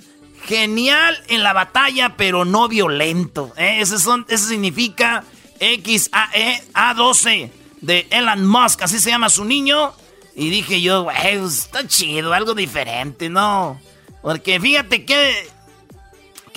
Genial 0.45 1.17
en 1.27 1.43
la 1.43 1.53
batalla, 1.53 2.15
pero 2.17 2.45
no 2.45 2.67
violento. 2.67 3.53
¿eh? 3.57 3.77
Eso, 3.81 3.99
son, 3.99 4.25
eso 4.29 4.47
significa 4.47 5.23
XAE 5.59 6.63
A12 6.73 7.51
de 7.81 8.07
Elon 8.09 8.45
Musk, 8.45 8.81
así 8.81 8.99
se 8.99 9.11
llama 9.11 9.29
su 9.29 9.45
niño. 9.45 9.93
Y 10.35 10.49
dije 10.49 10.81
yo, 10.81 11.03
güey, 11.03 11.39
pues, 11.39 11.59
está 11.59 11.87
chido, 11.87 12.33
algo 12.33 12.53
diferente, 12.53 13.29
¿no? 13.29 13.79
Porque 14.21 14.59
fíjate 14.59 15.05
que... 15.05 15.56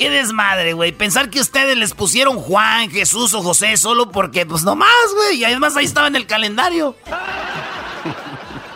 Qué 0.01 0.09
desmadre, 0.09 0.73
güey. 0.73 0.93
Pensar 0.93 1.29
que 1.29 1.41
ustedes 1.41 1.77
les 1.77 1.93
pusieron 1.93 2.39
Juan, 2.39 2.89
Jesús 2.89 3.35
o 3.35 3.43
José 3.43 3.77
solo 3.77 4.11
porque, 4.11 4.47
pues 4.47 4.65
nomás, 4.65 4.89
güey. 5.15 5.41
Y 5.41 5.45
además 5.45 5.77
ahí 5.77 5.85
estaba 5.85 6.07
en 6.07 6.17
el 6.17 6.27
calendario. 6.27 6.97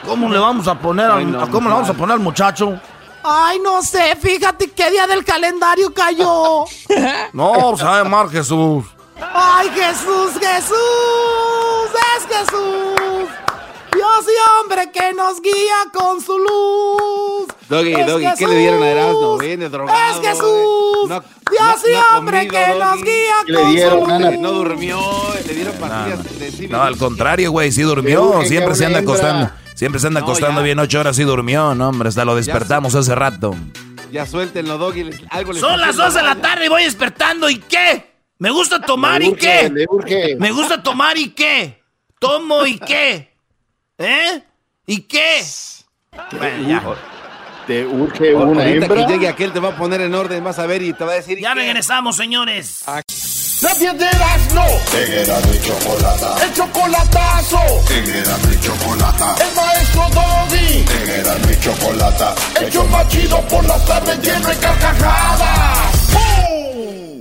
¿Cómo 0.07 0.29
le 0.29 0.39
vamos 0.39 0.69
a 0.69 0.79
poner 0.79 1.11
al, 1.11 1.49
¿cómo 1.49 1.71
le 1.71 1.75
vamos 1.77 1.89
a 1.89 1.95
poner 1.95 2.13
al 2.13 2.21
muchacho? 2.21 2.79
Ay, 3.23 3.59
no 3.61 3.81
sé, 3.81 4.17
fíjate 4.17 4.71
qué 4.73 4.91
día 4.91 5.07
del 5.07 5.25
calendario 5.25 5.95
cayó. 5.95 6.67
no, 7.33 7.75
sabe 7.79 8.03
llamar 8.03 8.29
Jesús. 8.29 8.85
¡Ay, 9.19 9.71
Jesús, 9.71 10.33
Jesús! 10.39 10.77
¡Es 12.19 12.37
Jesús! 12.37 13.44
Dios 14.15 14.27
y 14.29 14.61
hombre 14.61 14.93
que 14.93 15.13
nos 15.13 15.41
guía 15.41 15.91
con 15.93 16.21
su 16.21 16.39
luz. 16.39 17.49
Doggy, 17.69 17.93
Doggy, 18.05 18.27
¿qué 18.39 18.47
le 18.47 18.59
dieron 18.59 18.83
a 18.83 18.89
Erasmo? 18.89 19.39
Viene 19.39 19.69
drogado. 19.69 20.23
¡Es 20.23 20.29
Jesús! 20.29 21.09
Dios 21.09 21.85
y 21.91 22.15
hombre 22.15 22.47
que 22.47 22.67
nos 22.79 23.03
guía 23.03 23.35
con 23.53 23.73
su 23.73 23.91
luz. 23.97 24.39
No 24.39 24.53
durmió, 24.53 25.01
le 25.47 25.55
dieron 25.55 25.75
pastillas 25.77 26.39
de 26.39 26.53
sí 26.53 26.69
No, 26.69 26.83
al 26.83 26.97
contrario, 26.97 27.51
güey, 27.51 27.73
sí 27.73 27.83
durmió. 27.83 28.43
Siempre 28.45 28.75
se 28.75 28.87
anda 28.87 29.01
acostando. 29.01 29.51
Siempre 29.75 30.01
se 30.01 30.07
anda 30.07 30.21
acostando 30.21 30.63
bien 30.63 30.79
ocho 30.79 31.01
horas 31.01 31.19
y 31.19 31.25
durmió, 31.25 31.75
no, 31.75 31.89
hombre, 31.89 32.09
hasta 32.09 32.25
lo 32.25 32.37
despertamos 32.37 32.95
hace 32.95 33.15
rato. 33.15 33.57
Ya 34.13 34.27
suéltenlo, 34.27 34.79
Doggy. 34.79 35.11
Algo 35.31 35.53
le 35.53 35.59
Son 35.59 35.81
las 35.81 35.97
dos 35.97 36.15
de 36.15 36.23
la 36.23 36.37
tarde 36.37 36.67
y 36.67 36.69
voy 36.69 36.85
despertando, 36.85 37.51
¿y 37.51 37.59
qué? 37.59 38.15
¿Me 38.39 38.51
gusta 38.51 38.81
tomar 38.81 39.23
y 39.25 39.33
qué? 39.33 39.73
¿Me 40.39 40.53
gusta 40.53 40.81
tomar 40.83 41.19
y 41.19 41.31
qué? 41.31 41.83
¿Tomo 42.21 42.65
y 42.65 42.79
qué? 42.79 43.34
¿Eh? 43.99 44.43
¿Y 44.87 45.03
qué? 45.03 45.43
Bueno, 46.33 46.69
ya. 46.69 46.83
Te 47.67 47.87
urge 47.87 48.35
una 48.35 48.63
Ahorita 48.63 48.87
hembra. 48.87 49.07
que 49.07 49.13
llegue 49.13 49.29
aquel 49.29 49.53
te 49.53 49.61
va 49.61 49.71
a 49.71 49.77
poner 49.77 50.01
en 50.03 50.15
orden, 50.15 50.45
vas 50.45 50.59
a 50.59 50.67
ver 50.67 50.83
y 50.83 50.93
te 50.93 51.05
va 51.05 51.13
a 51.13 51.15
decir... 51.17 51.39
Ya 51.41 51.55
¿qué? 51.55 51.61
regresamos, 51.61 52.17
señores. 52.17 52.83
La 53.63 53.75
piedras 53.75 54.53
no. 54.53 54.65
Era 54.99 55.39
mi 55.41 55.59
chocolata. 55.61 56.45
El 56.45 56.53
chocolatazo. 56.53 57.59
Era 57.91 58.37
mi 58.39 58.61
chocolata. 58.61 59.35
El 59.41 59.57
maestro 59.57 60.03
Doggy. 60.13 60.85
Era 61.11 61.35
mi 61.47 61.61
chocolata. 61.61 62.35
El 62.61 62.71
show 62.71 62.87
más 62.89 63.09
chido 63.09 63.41
por 63.49 63.65
las 63.65 63.85
tardes 63.87 64.19
lleno 64.21 64.49
de 64.49 64.57
carcajadas. 64.57 66.13
¡Bum! 66.13 67.21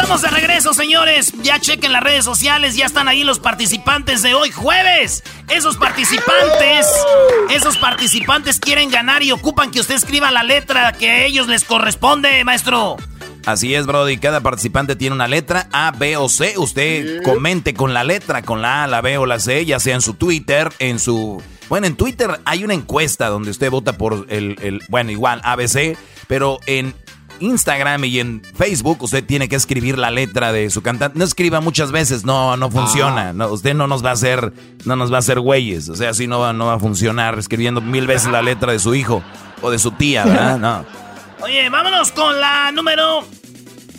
Estamos 0.00 0.22
de 0.22 0.28
regreso, 0.28 0.72
señores. 0.72 1.34
Ya 1.42 1.60
chequen 1.60 1.92
las 1.92 2.02
redes 2.02 2.24
sociales, 2.24 2.74
ya 2.74 2.86
están 2.86 3.06
ahí 3.06 3.22
los 3.22 3.38
participantes 3.38 4.22
de 4.22 4.32
hoy 4.32 4.50
jueves. 4.50 5.22
Esos 5.50 5.76
participantes, 5.76 6.86
esos 7.50 7.76
participantes 7.76 8.58
quieren 8.58 8.90
ganar 8.90 9.22
y 9.22 9.30
ocupan 9.30 9.70
que 9.70 9.78
usted 9.78 9.96
escriba 9.96 10.30
la 10.30 10.42
letra 10.42 10.92
que 10.94 11.10
a 11.10 11.24
ellos 11.26 11.48
les 11.48 11.64
corresponde, 11.64 12.42
maestro. 12.44 12.96
Así 13.44 13.74
es, 13.74 13.84
Brody. 13.84 14.16
Cada 14.16 14.40
participante 14.40 14.96
tiene 14.96 15.14
una 15.14 15.28
letra 15.28 15.68
A, 15.70 15.90
B 15.90 16.16
o 16.16 16.30
C. 16.30 16.54
Usted 16.56 17.22
comente 17.22 17.74
con 17.74 17.92
la 17.92 18.02
letra, 18.02 18.40
con 18.40 18.62
la 18.62 18.84
A, 18.84 18.86
la 18.86 19.02
B 19.02 19.18
o 19.18 19.26
la 19.26 19.38
C, 19.38 19.66
ya 19.66 19.80
sea 19.80 19.96
en 19.96 20.00
su 20.00 20.14
Twitter, 20.14 20.72
en 20.78 20.98
su... 20.98 21.42
Bueno, 21.68 21.86
en 21.86 21.96
Twitter 21.96 22.40
hay 22.46 22.64
una 22.64 22.72
encuesta 22.72 23.28
donde 23.28 23.50
usted 23.50 23.70
vota 23.70 23.98
por 23.98 24.26
el, 24.30 24.56
el 24.62 24.82
bueno, 24.88 25.10
igual 25.10 25.42
ABC, 25.44 25.98
pero 26.26 26.58
en 26.66 26.94
Instagram 27.40 28.04
y 28.04 28.20
en 28.20 28.42
Facebook 28.54 29.02
usted 29.02 29.24
tiene 29.24 29.48
que 29.48 29.56
escribir 29.56 29.98
la 29.98 30.10
letra 30.10 30.52
de 30.52 30.70
su 30.70 30.82
cantante. 30.82 31.18
No 31.18 31.24
escriba 31.24 31.60
muchas 31.60 31.90
veces, 31.92 32.24
no, 32.24 32.56
no 32.56 32.70
funciona. 32.70 33.32
No, 33.32 33.48
usted 33.48 33.74
no 33.74 33.86
nos 33.86 34.04
va 34.04 34.10
a 34.10 34.14
hacer, 34.14 34.52
no 34.84 34.96
nos 34.96 35.12
va 35.12 35.16
a 35.16 35.20
hacer 35.20 35.40
güeyes. 35.40 35.88
O 35.88 35.96
sea, 35.96 36.10
así 36.10 36.26
no 36.26 36.40
va, 36.40 36.52
no 36.52 36.66
va 36.66 36.74
a 36.74 36.78
funcionar 36.78 37.38
escribiendo 37.38 37.80
mil 37.80 38.06
veces 38.06 38.30
la 38.30 38.42
letra 38.42 38.72
de 38.72 38.78
su 38.78 38.94
hijo 38.94 39.22
o 39.62 39.70
de 39.70 39.78
su 39.78 39.92
tía, 39.92 40.24
¿verdad? 40.24 40.58
No. 40.58 40.84
Oye, 41.42 41.68
vámonos 41.70 42.12
con 42.12 42.38
la 42.38 42.70
número 42.70 43.24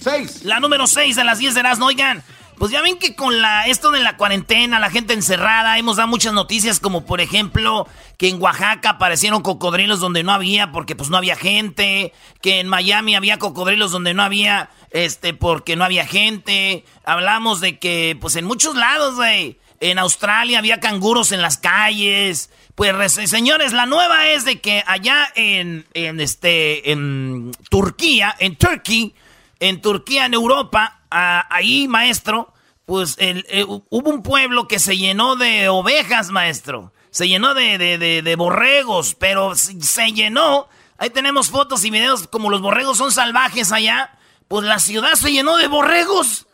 Seis. 0.02 0.44
La 0.44 0.60
número 0.60 0.88
6 0.88 1.16
de 1.16 1.24
las 1.24 1.38
10 1.38 1.54
de 1.54 1.60
Erasmo, 1.60 1.86
oigan. 1.86 2.24
Pues 2.62 2.70
ya 2.72 2.84
ven 2.84 3.00
que 3.00 3.16
con 3.16 3.42
la 3.42 3.66
esto 3.66 3.90
de 3.90 4.02
la 4.02 4.18
cuarentena, 4.18 4.78
la 4.78 4.92
gente 4.92 5.14
encerrada, 5.16 5.80
hemos 5.80 5.96
dado 5.96 6.08
muchas 6.08 6.32
noticias 6.32 6.80
como 6.80 7.08
por 7.08 7.20
ejemplo 7.20 7.88
que 8.20 8.30
en 8.30 8.40
Oaxaca 8.40 8.92
aparecieron 8.92 9.42
cocodrilos 9.42 10.00
donde 10.00 10.22
no 10.22 10.32
había 10.32 10.72
porque 10.72 10.96
pues 10.96 11.10
no 11.10 11.18
había 11.18 11.36
gente, 11.36 12.14
que 12.40 12.60
en 12.60 12.68
Miami 12.68 13.16
había 13.16 13.40
cocodrilos 13.40 13.92
donde 13.92 14.14
no 14.14 14.22
había 14.22 14.70
este 14.92 15.34
porque 15.34 15.76
no 15.76 15.84
había 15.84 16.06
gente. 16.06 16.86
Hablamos 17.04 17.62
de 17.62 17.80
que 17.80 18.16
pues 18.22 18.36
en 18.36 18.46
muchos 18.46 18.76
lados, 18.76 19.16
güey, 19.16 19.58
en 19.80 19.98
Australia 19.98 20.60
había 20.60 20.80
canguros 20.80 21.32
en 21.32 21.42
las 21.42 21.58
calles. 21.58 22.52
Pues 22.76 22.94
res- 22.94 23.28
señores, 23.28 23.74
la 23.74 23.88
nueva 23.88 24.28
es 24.28 24.46
de 24.46 24.62
que 24.62 24.84
allá 24.86 25.28
en, 25.34 25.88
en 25.96 26.20
este 26.20 26.92
en 26.92 27.54
Turquía, 27.72 28.36
en 28.38 28.56
Turkey, 28.56 29.16
en 29.60 29.82
Turquía, 29.82 30.28
en 30.28 30.36
Europa, 30.36 31.00
ahí, 31.12 31.88
maestro, 31.88 32.54
pues 32.86 33.16
el- 33.20 33.46
eh, 33.50 33.64
hu- 33.66 33.84
hubo 33.90 34.10
un 34.10 34.24
pueblo 34.24 34.68
que 34.68 34.80
se 34.80 34.98
llenó 34.98 35.36
de 35.36 35.70
ovejas, 35.70 36.30
maestro. 36.30 36.94
Se 37.10 37.28
llenó 37.28 37.54
de, 37.54 37.78
de- 37.78 37.98
de- 37.98 38.22
de 38.22 38.36
borregos, 38.36 39.16
pero 39.16 39.56
se 39.56 39.80
se 39.82 40.12
llenó. 40.14 40.68
Ahí 40.98 41.10
tenemos 41.10 41.50
fotos 41.50 41.84
y 41.86 41.90
videos 41.90 42.28
como 42.28 42.50
los 42.50 42.62
borregos 42.62 42.98
son 42.98 43.12
salvajes 43.12 43.72
allá. 43.72 44.12
Pues 44.48 44.66
la 44.66 44.80
ciudad 44.80 45.14
se 45.14 45.32
llenó 45.32 45.58
de 45.58 45.68
borregos. 45.68 46.48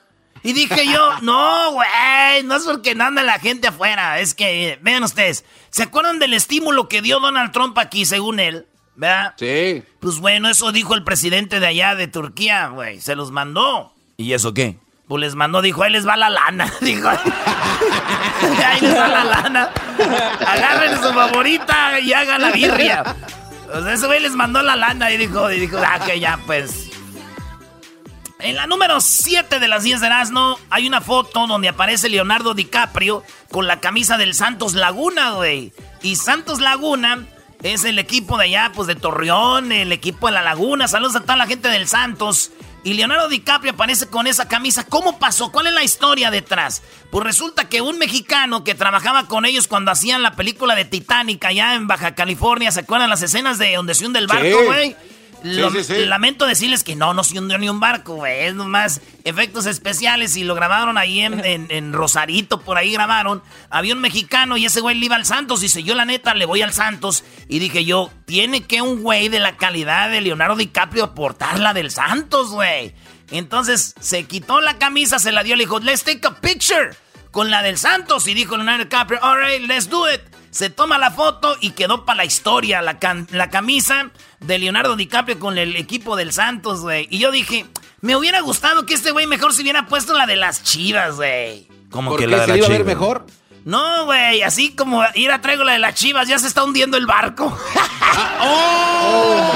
Y 0.44 0.54
dije 0.54 0.86
yo, 0.86 1.10
no, 1.22 1.72
güey, 1.74 2.44
no 2.46 2.56
es 2.56 2.64
porque 2.64 2.96
no 2.96 3.06
anda 3.06 3.24
la 3.24 3.40
gente 3.40 3.68
afuera. 3.68 4.20
Es 4.20 4.34
que, 4.36 4.70
eh, 4.70 4.80
vean 4.82 5.04
ustedes, 5.04 5.44
¿se 5.70 5.84
acuerdan 5.84 6.20
del 6.20 6.34
estímulo 6.34 6.88
que 6.88 7.02
dio 7.02 7.20
Donald 7.20 7.52
Trump 7.52 7.78
aquí, 7.78 8.06
según 8.06 8.40
él? 8.40 8.68
¿Verdad? 8.96 9.36
Sí. 9.38 9.84
Pues 10.00 10.20
bueno, 10.20 10.50
eso 10.50 10.72
dijo 10.72 10.96
el 10.96 11.04
presidente 11.04 11.60
de 11.60 11.68
allá 11.68 11.94
de 11.96 12.08
Turquía, 12.08 12.68
güey. 12.70 13.00
Se 13.02 13.16
los 13.16 13.30
mandó. 13.32 13.94
¿Y 14.20 14.34
eso 14.34 14.52
qué? 14.52 14.80
Pues 15.08 15.22
les 15.22 15.36
mandó, 15.36 15.62
dijo, 15.62 15.84
ahí 15.84 15.92
les 15.92 16.08
va 16.08 16.18
la 16.18 16.32
lana. 16.32 16.74
Dijo, 16.82 17.08
ahí 18.68 18.82
les 18.82 18.98
va 18.98 19.08
la 19.08 19.24
lana. 19.24 19.70
Agarren 20.46 20.96
su 20.96 21.14
favorita 21.14 22.00
y 22.00 22.14
hagan 22.14 22.42
la 22.42 22.52
birria. 22.52 23.16
O 23.72 23.82
sea, 23.84 23.94
ese 23.94 24.08
güey 24.08 24.20
les 24.20 24.34
mandó 24.34 24.64
la 24.64 24.76
lana 24.76 25.12
y 25.12 25.18
dijo, 25.18 25.52
y 25.52 25.60
dijo, 25.60 25.78
ah, 25.78 26.00
que 26.04 26.20
ya, 26.20 26.40
pues. 26.48 26.90
En 28.40 28.56
la 28.56 28.66
número 28.66 29.00
7 29.00 29.60
de 29.60 29.68
las 29.68 29.84
10 29.84 30.02
de 30.02 30.08
Erasmo 30.08 30.60
hay 30.72 30.88
una 30.88 31.02
foto 31.02 31.46
donde 31.46 31.70
aparece 31.70 32.10
Leonardo 32.10 32.56
DiCaprio 32.56 33.24
con 33.52 33.68
la 33.68 33.80
camisa 33.80 34.18
del 34.18 34.34
Santos 34.34 34.74
Laguna, 34.74 35.32
güey. 35.32 35.74
Y 36.02 36.16
Santos 36.16 36.60
Laguna 36.60 37.24
es 37.62 37.84
el 37.84 38.00
equipo 38.00 38.38
de 38.38 38.46
allá, 38.46 38.72
pues 38.74 38.88
de 38.88 38.96
Torreón, 38.96 39.72
el 39.72 39.92
equipo 39.92 40.26
de 40.28 40.34
la 40.34 40.42
Laguna. 40.42 40.88
Saludos 40.88 41.16
a 41.16 41.22
toda 41.22 41.36
la 41.36 41.46
gente 41.46 41.70
del 41.70 41.88
Santos. 41.88 42.52
Y 42.88 42.94
Leonardo 42.94 43.28
DiCaprio 43.28 43.74
aparece 43.74 44.08
con 44.08 44.28
esa 44.28 44.48
camisa. 44.48 44.86
¿Cómo 44.86 45.20
pasó? 45.20 45.52
¿Cuál 45.52 45.68
es 45.68 45.74
la 45.74 45.84
historia 45.84 46.32
detrás? 46.32 46.82
Pues 47.12 47.22
resulta 47.26 47.68
que 47.68 47.82
un 47.82 47.98
mexicano 47.98 48.64
que 48.64 48.76
trabajaba 48.76 49.28
con 49.28 49.44
ellos 49.44 49.68
cuando 49.68 49.92
hacían 49.92 50.24
la 50.24 50.38
película 50.38 50.74
de 50.74 50.86
Titanic 50.86 51.44
allá 51.44 51.76
en 51.76 51.88
Baja 51.88 52.16
California, 52.16 52.72
¿se 52.72 52.80
acuerdan 52.80 53.10
las 53.10 53.22
escenas 53.22 53.58
de 53.58 53.76
donde 53.76 53.94
se 53.94 54.06
hunde 54.06 54.20
el 54.20 54.28
barco, 54.28 54.58
Sí. 54.82 54.96
Güey? 55.44 55.56
Lo- 55.56 55.72
sí, 55.72 55.84
sí. 55.84 56.06
Lamento 56.06 56.46
decirles 56.46 56.84
que 56.84 56.96
no, 56.96 57.14
no 57.14 57.24
se 57.24 57.38
hundió 57.38 57.58
ni 57.58 57.70
un 57.70 57.80
barco, 57.80 58.16
güey. 58.16 58.46
Es 58.46 58.56
nomás 58.56 59.02
efectos 59.24 59.66
especiales 59.66 60.36
y 60.38 60.44
lo 60.44 60.56
grabaron 60.56 60.98
ahí 60.98 61.22
en, 61.22 61.44
en- 61.46 61.68
en 61.70 61.94
Rosarito, 61.94 62.62
por 62.62 62.78
ahí 62.78 62.92
grabaron. 62.92 63.42
Había 63.70 63.94
un 63.94 64.02
mexicano 64.02 64.58
y 64.58 64.66
ese 64.66 64.82
güey 64.82 64.96
le 64.98 65.06
iba 65.06 65.16
al 65.16 65.26
Santos. 65.26 65.62
Dice, 65.62 65.84
yo 65.84 65.96
la 65.96 66.06
neta 66.06 66.34
le 66.34 66.46
voy 66.46 66.62
al 66.62 66.74
Santos. 66.74 67.24
Y 67.48 67.60
dije 67.60 67.86
yo, 67.86 68.12
tiene 68.26 68.62
que 68.64 68.82
un 68.82 69.02
güey 69.04 69.30
de 69.30 69.40
la 69.40 69.58
calidad 69.58 70.10
de 70.10 70.22
Leonardo 70.22 70.56
DiCaprio 70.56 71.04
aportar 71.04 71.60
la 71.60 71.74
del 71.74 71.92
Santos, 71.92 72.50
güey. 72.52 72.94
Entonces 73.32 73.94
se 74.00 74.24
quitó 74.26 74.62
la 74.62 74.78
camisa, 74.78 75.20
se 75.20 75.32
la 75.32 75.44
dio, 75.44 75.56
le 75.56 75.64
dijo, 75.64 75.80
let's 75.80 76.04
take 76.04 76.26
a 76.26 76.36
picture 76.40 76.92
con 77.32 77.52
la 77.52 77.62
del 77.62 77.78
Santos. 77.78 78.28
Y 78.28 78.34
dijo 78.34 78.56
Leonardo 78.56 78.86
DiCaprio, 78.86 79.24
alright, 79.24 79.62
let's 79.68 79.90
do 79.90 80.10
it. 80.12 80.22
Se 80.58 80.72
toma 80.72 80.98
la 80.98 81.12
foto 81.12 81.56
y 81.62 81.74
quedó 81.74 82.04
para 82.04 82.18
la 82.18 82.26
historia 82.26 82.82
la, 82.82 82.98
la 83.30 83.50
camisa 83.52 84.10
de 84.40 84.58
Leonardo 84.58 84.96
DiCaprio 84.96 85.38
con 85.38 85.60
el 85.60 85.76
equipo 85.76 86.16
del 86.16 86.34
Santos, 86.34 86.82
güey. 86.82 87.08
Y 87.12 87.20
yo 87.20 87.30
dije, 87.30 87.68
me 88.02 88.16
hubiera 88.16 88.42
gustado 88.42 88.88
que 88.88 88.96
este 88.96 89.12
güey 89.12 89.28
mejor 89.28 89.54
se 89.54 89.62
hubiera 89.62 89.86
puesto 89.86 90.16
la 90.16 90.26
de 90.26 90.36
las 90.36 90.64
chivas, 90.64 91.18
güey. 91.18 91.68
Como 91.92 92.10
¿Por 92.10 92.20
que 92.20 92.26
la 92.26 92.38
de 92.38 92.46
se 92.46 92.48
la 92.50 92.58
iba 92.58 92.66
a 92.66 92.70
ver 92.70 92.78
Chivas? 92.80 92.96
mejor? 92.96 93.28
No, 93.66 94.06
güey, 94.06 94.42
así 94.42 94.76
como 94.76 95.04
ir 95.14 95.30
a 95.32 95.42
traigo 95.42 95.64
la 95.64 95.74
de 95.74 95.80
las 95.80 95.94
chivas, 95.94 96.28
ya 96.28 96.40
se 96.40 96.48
está 96.48 96.64
hundiendo 96.64 96.98
el 96.98 97.06
barco. 97.06 97.56
¡Oh! 98.42 99.52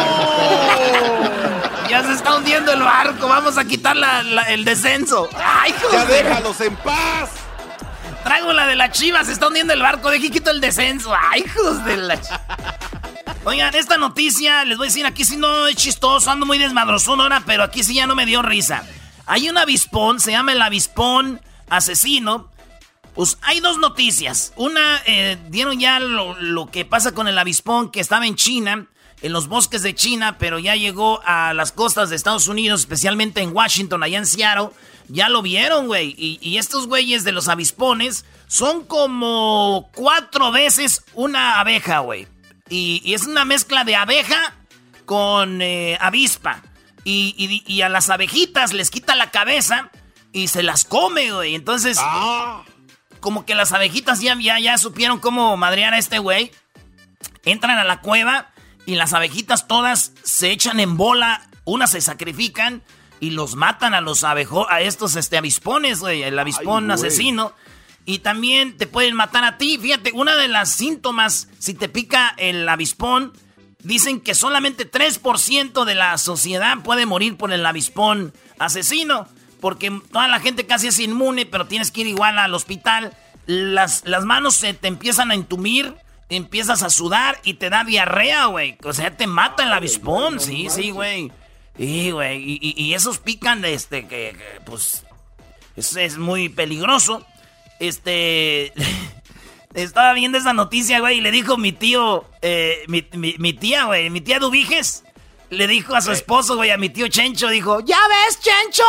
ya 1.89 2.03
se 2.03 2.13
está 2.13 2.35
hundiendo 2.35 2.73
el 2.73 2.83
barco, 2.83 3.27
vamos 3.27 3.57
a 3.57 3.65
quitar 3.65 3.97
el 4.49 4.63
descenso. 4.65 5.27
¡Ay, 5.35 5.73
¡Ya 5.91 6.05
déjalos 6.05 6.61
en 6.61 6.75
paz! 6.75 7.40
Traigo 8.23 8.53
la 8.53 8.67
de 8.67 8.75
las 8.75 8.91
chivas, 8.91 9.27
se 9.27 9.33
está 9.33 9.47
hundiendo 9.47 9.73
el 9.73 9.81
barco, 9.81 10.09
deje 10.09 10.29
quito 10.29 10.51
el 10.51 10.61
descenso. 10.61 11.13
¡Ay, 11.13 11.43
hijos 11.45 11.83
de 11.85 11.97
la 11.97 12.19
Oigan, 13.43 13.73
esta 13.73 13.97
noticia, 13.97 14.63
les 14.65 14.77
voy 14.77 14.85
a 14.85 14.89
decir, 14.89 15.05
aquí 15.05 15.25
sí 15.25 15.35
no 15.35 15.65
es 15.65 15.75
chistoso, 15.75 16.29
ando 16.29 16.45
muy 16.45 16.59
desmadroso 16.59 17.13
ahora, 17.13 17.41
pero 17.45 17.63
aquí 17.63 17.83
sí 17.83 17.95
ya 17.95 18.05
no 18.05 18.15
me 18.15 18.27
dio 18.27 18.43
risa. 18.43 18.83
Hay 19.25 19.49
un 19.49 19.57
avispón, 19.57 20.19
se 20.19 20.31
llama 20.31 20.51
el 20.51 20.61
avispón 20.61 21.41
asesino. 21.69 22.51
Pues 23.15 23.39
hay 23.41 23.59
dos 23.59 23.77
noticias. 23.77 24.53
Una, 24.55 25.01
eh, 25.05 25.37
dieron 25.49 25.79
ya 25.79 25.99
lo, 25.99 26.69
que 26.71 26.85
pasa 26.85 27.13
con 27.13 27.27
el 27.27 27.37
avispón 27.37 27.91
que 27.91 27.99
estaba 27.99 28.27
en 28.27 28.35
China, 28.35 28.87
en 29.21 29.33
los 29.33 29.47
bosques 29.47 29.83
de 29.83 29.95
China, 29.95 30.37
pero 30.37 30.59
ya 30.59 30.75
llegó 30.75 31.21
a 31.25 31.53
las 31.53 31.71
costas 31.71 32.09
de 32.09 32.15
Estados 32.15 32.47
Unidos, 32.47 32.81
especialmente 32.81 33.41
en 33.41 33.55
Washington, 33.55 34.03
allá 34.03 34.17
en 34.17 34.25
Seattle. 34.25 34.69
Ya 35.07 35.29
lo 35.29 35.41
vieron, 35.41 35.87
güey. 35.87 36.15
Y, 36.17 36.39
y 36.41 36.57
estos 36.57 36.87
güeyes 36.87 37.23
de 37.23 37.31
los 37.31 37.47
avispones 37.47 38.25
son 38.47 38.83
como 38.85 39.89
cuatro 39.93 40.51
veces 40.51 41.03
una 41.13 41.59
abeja, 41.59 41.99
güey. 41.99 42.27
Y, 42.71 43.13
es 43.13 43.25
una 43.25 43.45
mezcla 43.45 43.83
de 43.83 43.95
abeja 43.95 44.53
con 45.05 45.61
eh, 45.61 45.97
avispa. 45.99 46.63
Y, 47.03 47.81
a 47.81 47.89
las 47.89 48.09
abejitas 48.09 48.73
les 48.73 48.91
quita 48.91 49.15
la 49.15 49.31
cabeza 49.31 49.89
y 50.31 50.47
se 50.47 50.63
las 50.63 50.85
come, 50.85 51.31
güey. 51.31 51.55
Entonces, 51.55 51.97
ah. 51.99 52.63
como 53.19 53.45
que 53.45 53.55
las 53.55 53.71
abejitas 53.73 54.21
ya, 54.21 54.37
ya, 54.39 54.59
ya 54.59 54.77
supieron 54.77 55.19
cómo 55.19 55.55
madrear 55.57 55.93
a 55.93 55.97
este 55.97 56.19
güey. 56.19 56.51
Entran 57.43 57.77
a 57.77 57.83
la 57.83 58.01
cueva 58.01 58.50
y 58.85 58.95
las 58.95 59.13
abejitas 59.13 59.67
todas 59.67 60.13
se 60.23 60.51
echan 60.51 60.79
en 60.79 60.97
bola. 60.97 61.47
Unas 61.63 61.91
se 61.91 62.01
sacrifican 62.01 62.81
y 63.19 63.29
los 63.29 63.55
matan 63.55 63.93
a 63.93 64.01
los 64.01 64.23
abejo 64.23 64.69
a 64.69 64.81
estos 64.81 65.15
este, 65.15 65.37
avispones, 65.37 65.99
güey. 65.99 66.23
El 66.23 66.37
avispón 66.39 66.89
asesino. 66.89 67.53
Y 68.03 68.19
también 68.19 68.77
te 68.77 68.87
pueden 68.87 69.15
matar 69.15 69.43
a 69.43 69.57
ti. 69.57 69.77
Fíjate, 69.77 70.11
una 70.13 70.35
de 70.35 70.47
las 70.47 70.71
síntomas, 70.71 71.47
si 71.59 71.75
te 71.75 71.87
pica 71.87 72.33
el 72.37 72.67
avispón, 72.67 73.31
dicen 73.83 74.19
que 74.19 74.33
solamente 74.33 74.89
3% 74.89 75.85
de 75.85 75.95
la 75.95 76.17
sociedad 76.17 76.79
puede 76.83 77.05
morir 77.05 77.37
por 77.37 77.53
el 77.53 77.65
avispón 77.65 78.33
asesino. 78.57 79.27
Porque 79.59 79.91
toda 80.11 80.27
la 80.27 80.39
gente 80.39 80.65
casi 80.65 80.87
es 80.87 80.99
inmune, 80.99 81.45
pero 81.45 81.67
tienes 81.67 81.91
que 81.91 82.01
ir 82.01 82.07
igual 82.07 82.39
al 82.39 82.55
hospital. 82.55 83.15
Las, 83.45 84.03
las 84.07 84.25
manos 84.25 84.55
se 84.55 84.73
te 84.73 84.87
empiezan 84.87 85.29
a 85.29 85.35
entumir, 85.35 85.95
empiezas 86.31 86.81
a 86.81 86.89
sudar 86.89 87.39
y 87.43 87.55
te 87.55 87.69
da 87.69 87.83
diarrea, 87.83 88.45
güey. 88.45 88.77
O 88.83 88.93
sea, 88.93 89.15
te 89.15 89.27
mata 89.27 89.63
el 89.63 89.73
avispón. 89.73 90.39
Sí, 90.39 90.67
sí, 90.69 90.89
güey. 90.89 91.31
Sí, 91.77 92.11
güey. 92.11 92.59
Y, 92.61 92.93
esos 92.93 93.19
pican, 93.19 93.63
este, 93.65 94.07
que, 94.07 94.35
pues, 94.65 95.03
es, 95.75 95.95
es 95.95 96.17
muy 96.17 96.49
peligroso. 96.49 97.25
Este. 97.79 98.73
Estaba 99.73 100.13
viendo 100.13 100.37
esa 100.37 100.51
noticia, 100.51 100.99
güey, 100.99 101.19
y 101.19 101.21
le 101.21 101.31
dijo 101.31 101.55
mi 101.55 101.71
tío, 101.71 102.25
eh, 102.41 102.83
mi, 102.87 103.53
tía, 103.53 103.85
güey, 103.85 104.09
mi 104.09 104.19
tía 104.19 104.37
Dubiges, 104.37 105.05
le 105.49 105.65
dijo 105.65 105.95
a 105.95 106.01
su 106.01 106.11
esposo, 106.11 106.57
güey, 106.57 106.71
a 106.71 106.77
mi 106.77 106.89
tío 106.89 107.07
Chencho, 107.07 107.47
dijo, 107.47 107.79
¿ya 107.79 107.97
ves, 108.09 108.37
Chencho? 108.41 108.83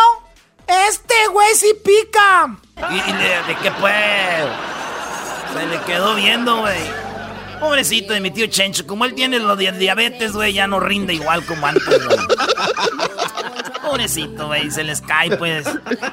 Este 0.66 1.14
güey 1.30 1.54
sí 1.54 1.72
pica. 1.84 2.56
Y, 2.90 3.12
le, 3.12 3.54
¿de 3.54 3.60
qué 3.62 3.70
pues? 3.80 3.94
Se 5.52 5.66
le 5.68 5.80
quedó 5.82 6.16
viendo, 6.16 6.62
güey. 6.62 7.01
Pobrecito 7.62 8.12
de 8.12 8.20
mi 8.20 8.30
tío 8.30 8.46
Chencho, 8.48 8.86
como 8.86 9.04
él 9.04 9.14
tiene 9.14 9.38
lo 9.38 9.54
de 9.56 9.70
diabetes, 9.72 10.32
güey, 10.32 10.52
ya 10.52 10.66
no 10.66 10.80
rinde 10.80 11.14
igual 11.14 11.44
como 11.46 11.66
antes, 11.66 12.04
güey. 12.04 12.18
Pobrecito, 13.82 14.48
güey, 14.48 14.70
se 14.70 14.84
les 14.84 15.00
cae, 15.00 15.36
pues. 15.36 15.66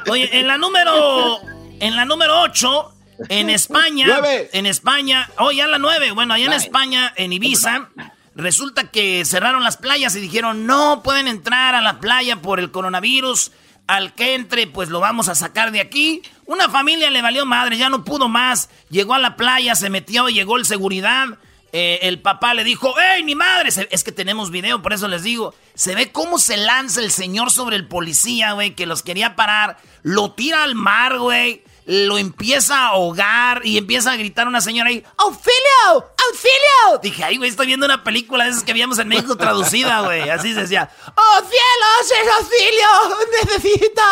Oye, 0.10 0.30
en 0.40 0.48
la 0.48 0.58
número 0.58 1.40
en 1.80 1.96
la 1.96 2.06
número 2.06 2.42
8, 2.42 2.94
en 3.30 3.50
España. 3.50 4.20
En 4.54 4.66
España. 4.66 5.30
Oh, 5.38 5.52
ya 5.52 5.68
la 5.68 5.80
9. 5.80 6.12
Bueno, 6.12 6.34
allá 6.34 6.46
en 6.46 6.54
España, 6.54 7.14
en 7.16 7.34
Ibiza. 7.34 7.90
Resulta 8.36 8.86
que 8.86 9.26
cerraron 9.26 9.64
las 9.64 9.78
playas 9.78 10.16
y 10.16 10.22
dijeron, 10.22 10.66
no 10.66 11.02
pueden 11.04 11.28
entrar 11.28 11.76
a 11.76 11.82
la 11.82 12.00
playa 12.00 12.38
por 12.38 12.60
el 12.60 12.72
coronavirus. 12.72 13.52
Al 13.90 14.14
que 14.14 14.36
entre, 14.36 14.68
pues 14.68 14.90
lo 14.90 15.00
vamos 15.00 15.30
a 15.30 15.36
sacar 15.36 15.72
de 15.72 15.82
aquí. 15.82 16.22
Una 16.46 16.70
familia 16.70 17.10
le 17.10 17.24
valió 17.24 17.44
madre, 17.44 17.76
ya 17.76 17.90
no 17.90 18.04
pudo 18.04 18.30
más. 18.30 18.70
Llegó 18.92 19.16
a 19.16 19.20
la 19.20 19.36
playa, 19.36 19.74
se 19.74 19.90
metió, 19.90 20.30
llegó 20.30 20.58
el 20.58 20.66
seguridad. 20.66 21.40
Eh, 21.72 21.98
el 22.04 22.22
papá 22.22 22.54
le 22.54 22.64
dijo, 22.64 22.94
¡Ey, 23.00 23.24
mi 23.24 23.34
madre! 23.34 23.70
Es 23.90 24.04
que 24.04 24.12
tenemos 24.12 24.52
video, 24.52 24.84
por 24.84 24.94
eso 24.94 25.08
les 25.08 25.24
digo. 25.24 25.56
Se 25.74 25.96
ve 25.96 26.12
cómo 26.12 26.38
se 26.38 26.58
lanza 26.58 27.02
el 27.02 27.10
señor 27.10 27.50
sobre 27.50 27.78
el 27.78 27.88
policía, 27.88 28.52
güey, 28.52 28.76
que 28.76 28.86
los 28.86 29.02
quería 29.02 29.36
parar. 29.36 29.78
Lo 30.04 30.34
tira 30.34 30.64
al 30.64 30.76
mar, 30.76 31.18
güey 31.18 31.64
lo 31.90 32.20
empieza 32.20 32.78
a 32.78 32.88
ahogar 32.90 33.62
y 33.66 33.80
empieza 33.80 34.12
a 34.12 34.16
gritar 34.16 34.48
una 34.48 34.62
señora 34.62 34.92
ahí, 34.92 35.04
¡Auxilio! 35.18 36.12
¡Auxilio! 36.28 37.00
Dije, 37.02 37.24
ay, 37.24 37.38
güey, 37.38 37.50
estoy 37.50 37.66
viendo 37.66 37.88
una 37.88 38.04
película 38.04 38.44
de 38.44 38.52
esas 38.52 38.64
que 38.64 38.70
habíamos 38.70 39.00
en 39.00 39.08
México 39.08 39.36
traducida, 39.36 40.02
güey. 40.02 40.30
Así 40.30 40.54
se 40.54 40.62
decía, 40.62 40.88
¡Oh, 41.16 41.42
cielos, 41.50 42.30
auxilio! 42.38 43.18
¡Necesito 43.44 44.04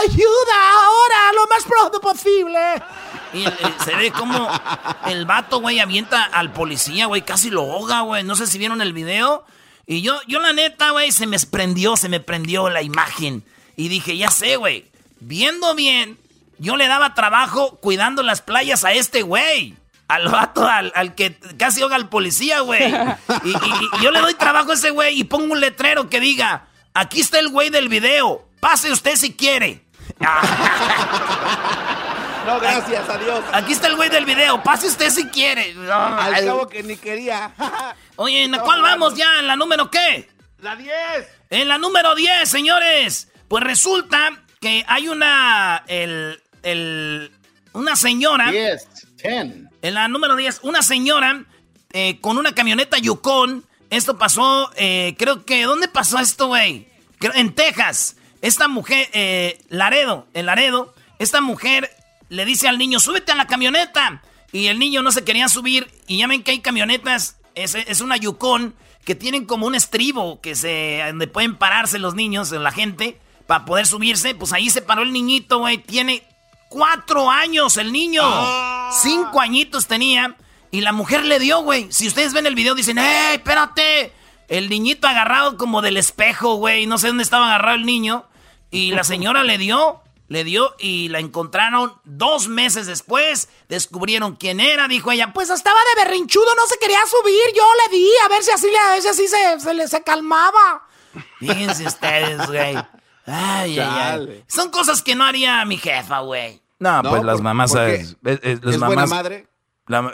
ayuda 0.00 0.72
ahora, 0.72 1.32
lo 1.36 1.46
más 1.46 1.62
pronto 1.62 2.00
posible! 2.00 2.58
Y 3.32 3.44
se 3.84 3.94
ve 3.94 4.10
como 4.10 4.50
el 5.06 5.24
vato, 5.24 5.60
güey, 5.60 5.78
avienta 5.78 6.24
al 6.24 6.52
policía, 6.52 7.06
güey, 7.06 7.22
casi 7.22 7.50
lo 7.50 7.60
ahoga, 7.60 8.00
güey. 8.00 8.24
No 8.24 8.34
sé 8.34 8.48
si 8.48 8.58
vieron 8.58 8.82
el 8.82 8.92
video. 8.92 9.44
Y 9.86 10.02
yo, 10.02 10.20
yo 10.26 10.40
la 10.40 10.52
neta, 10.52 10.90
güey, 10.90 11.12
se 11.12 11.28
me 11.28 11.38
prendió, 11.38 11.96
se 11.96 12.08
me 12.08 12.18
prendió 12.18 12.68
la 12.68 12.82
imagen. 12.82 13.44
Y 13.76 13.86
dije, 13.86 14.16
ya 14.16 14.32
sé, 14.32 14.56
güey, 14.56 14.90
viendo 15.20 15.76
bien 15.76 16.18
yo 16.62 16.76
le 16.76 16.86
daba 16.86 17.12
trabajo 17.14 17.80
cuidando 17.80 18.22
las 18.22 18.40
playas 18.40 18.84
a 18.84 18.92
este 18.92 19.22
güey. 19.22 19.74
Al 20.06 20.28
vato, 20.28 20.64
al, 20.68 21.14
que 21.16 21.36
casi 21.58 21.82
ahoga 21.82 21.96
al 21.96 22.08
policía, 22.08 22.60
güey. 22.60 22.82
Y, 23.44 24.02
yo 24.02 24.12
le 24.12 24.20
doy 24.20 24.34
trabajo 24.34 24.70
a 24.70 24.74
ese 24.74 24.90
güey 24.90 25.18
y 25.18 25.24
pongo 25.24 25.52
un 25.52 25.60
letrero 25.60 26.08
que 26.08 26.20
diga, 26.20 26.68
aquí 26.94 27.20
está 27.20 27.40
el 27.40 27.48
güey 27.48 27.70
del 27.70 27.88
video, 27.88 28.46
pase 28.60 28.92
usted 28.92 29.16
si 29.16 29.34
quiere. 29.34 29.84
No, 32.46 32.58
gracias, 32.58 33.08
adiós. 33.08 33.40
Aquí 33.52 33.72
está 33.72 33.86
el 33.86 33.94
güey 33.94 34.10
del 34.10 34.24
video, 34.24 34.60
pase 34.64 34.88
usted 34.88 35.10
si 35.10 35.28
quiere. 35.28 35.76
al 35.88 36.44
cabo 36.44 36.68
que 36.68 36.82
ni 36.82 36.96
quería. 36.96 37.52
Oye, 38.16 38.42
¿en 38.42 38.50
la 38.50 38.58
cuál 38.58 38.82
vamos 38.82 39.14
ya? 39.14 39.38
¿En 39.38 39.46
la 39.46 39.54
número 39.54 39.92
qué? 39.92 40.28
La 40.58 40.74
10. 40.74 40.92
En 41.50 41.68
la 41.68 41.78
número 41.78 42.16
10, 42.16 42.48
señores. 42.48 43.28
Pues 43.46 43.62
resulta 43.62 44.42
que 44.60 44.84
hay 44.88 45.08
una... 45.08 45.84
El, 45.86 46.42
el, 46.62 47.30
una 47.72 47.96
señora. 47.96 48.50
10, 48.50 48.88
10. 49.22 49.46
En 49.82 49.94
la 49.94 50.08
número 50.08 50.36
10, 50.36 50.60
una 50.62 50.82
señora 50.82 51.44
eh, 51.92 52.18
con 52.20 52.38
una 52.38 52.54
camioneta 52.54 52.98
Yukon. 52.98 53.64
Esto 53.90 54.18
pasó, 54.18 54.70
eh, 54.76 55.14
creo 55.18 55.44
que. 55.44 55.62
¿Dónde 55.64 55.88
pasó 55.88 56.18
esto, 56.18 56.48
güey? 56.48 56.88
En 57.34 57.54
Texas. 57.54 58.16
Esta 58.40 58.66
mujer, 58.68 59.08
eh, 59.12 59.62
Laredo, 59.68 60.26
en 60.34 60.46
Laredo, 60.46 60.94
esta 61.18 61.40
mujer 61.40 61.90
le 62.28 62.44
dice 62.44 62.68
al 62.68 62.78
niño: 62.78 63.00
súbete 63.00 63.32
a 63.32 63.36
la 63.36 63.46
camioneta. 63.46 64.22
Y 64.52 64.66
el 64.66 64.78
niño 64.78 65.02
no 65.02 65.12
se 65.12 65.24
quería 65.24 65.48
subir. 65.48 65.90
Y 66.06 66.18
ya 66.18 66.26
ven 66.26 66.42
que 66.42 66.50
hay 66.50 66.60
camionetas. 66.60 67.36
Es, 67.54 67.74
es 67.74 68.00
una 68.00 68.16
Yukon 68.16 68.74
que 69.04 69.14
tienen 69.14 69.46
como 69.46 69.66
un 69.66 69.74
estribo 69.74 70.40
que 70.40 70.54
se, 70.54 71.02
donde 71.06 71.26
pueden 71.26 71.56
pararse 71.56 71.98
los 71.98 72.14
niños, 72.14 72.52
la 72.52 72.70
gente, 72.70 73.18
para 73.46 73.64
poder 73.64 73.86
subirse. 73.86 74.34
Pues 74.34 74.52
ahí 74.52 74.70
se 74.70 74.82
paró 74.82 75.02
el 75.02 75.12
niñito, 75.12 75.58
güey. 75.58 75.78
Tiene 75.78 76.22
Cuatro 76.72 77.30
años 77.30 77.76
el 77.76 77.92
niño. 77.92 78.22
Ah. 78.24 78.90
Cinco 79.02 79.40
añitos 79.42 79.86
tenía. 79.86 80.36
Y 80.70 80.80
la 80.80 80.92
mujer 80.92 81.22
le 81.26 81.38
dio, 81.38 81.60
güey. 81.60 81.92
Si 81.92 82.08
ustedes 82.08 82.32
ven 82.32 82.46
el 82.46 82.54
video, 82.54 82.74
dicen, 82.74 82.96
¡Ey, 82.96 83.34
espérate! 83.34 84.10
El 84.48 84.70
niñito 84.70 85.06
agarrado 85.06 85.58
como 85.58 85.82
del 85.82 85.98
espejo, 85.98 86.54
güey. 86.54 86.86
No 86.86 86.96
sé 86.96 87.08
dónde 87.08 87.24
estaba 87.24 87.46
agarrado 87.46 87.76
el 87.76 87.84
niño. 87.84 88.26
Y 88.70 88.92
la 88.92 89.04
señora 89.04 89.44
le 89.44 89.58
dio, 89.58 90.00
le 90.28 90.44
dio 90.44 90.74
y 90.78 91.08
la 91.10 91.18
encontraron 91.18 92.00
dos 92.04 92.48
meses 92.48 92.86
después. 92.86 93.50
Descubrieron 93.68 94.36
quién 94.36 94.58
era, 94.58 94.88
dijo 94.88 95.12
ella. 95.12 95.34
Pues 95.34 95.50
estaba 95.50 95.78
de 95.94 96.04
berrinchudo, 96.04 96.54
no 96.54 96.66
se 96.66 96.78
quería 96.78 97.00
subir. 97.04 97.54
Yo 97.54 97.64
le 97.84 97.98
di, 97.98 98.08
a 98.24 98.28
ver 98.28 98.42
si 98.42 98.50
así, 98.50 98.68
a 98.74 98.92
ver 98.92 99.02
si 99.02 99.08
así 99.08 99.28
se, 99.28 99.60
se, 99.60 99.88
se 99.88 100.02
calmaba. 100.02 100.88
Fíjense 101.38 101.86
ustedes, 101.86 102.46
güey. 102.46 102.76
Ay, 103.26 103.78
ay, 103.78 103.78
ay. 103.78 104.44
Son 104.48 104.70
cosas 104.70 105.02
que 105.02 105.14
no 105.14 105.24
haría 105.24 105.62
mi 105.66 105.76
jefa, 105.76 106.20
güey. 106.20 106.61
No, 106.82 107.00
pues 107.02 107.22
las 107.22 107.40
mamás... 107.40 107.72
¿Es, 107.76 108.16
buena 108.80 109.06
madre? 109.06 109.46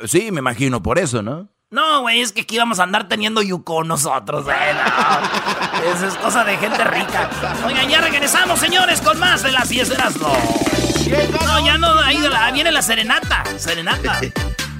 sí, 0.04 0.30
me 0.30 0.40
imagino 0.40 0.82
por 0.82 0.98
eso, 0.98 1.22
¿no? 1.22 1.48
No, 1.70 2.02
güey, 2.02 2.20
es 2.20 2.32
que 2.32 2.42
aquí 2.42 2.58
vamos 2.58 2.78
a 2.78 2.82
andar 2.82 3.08
teniendo 3.08 3.40
yuko 3.40 3.84
nosotros, 3.84 4.46
eh, 4.48 4.52
Eso 5.94 6.08
es 6.08 6.14
cosa 6.14 6.44
de 6.44 6.58
gente 6.58 6.84
rica. 6.84 7.30
Oigan, 7.66 7.88
ya 7.88 8.02
regresamos, 8.02 8.58
señores, 8.58 9.00
con 9.00 9.18
más 9.18 9.42
de 9.42 9.52
las 9.52 9.68
10 9.70 9.88
de 9.88 9.96
las 9.96 10.16
no. 10.16 10.28
no, 10.28 11.66
ya 11.66 11.78
no, 11.78 11.98
ahí 12.00 12.18
viene 12.52 12.70
la 12.70 12.82
serenata, 12.82 13.44
serenata. 13.56 14.20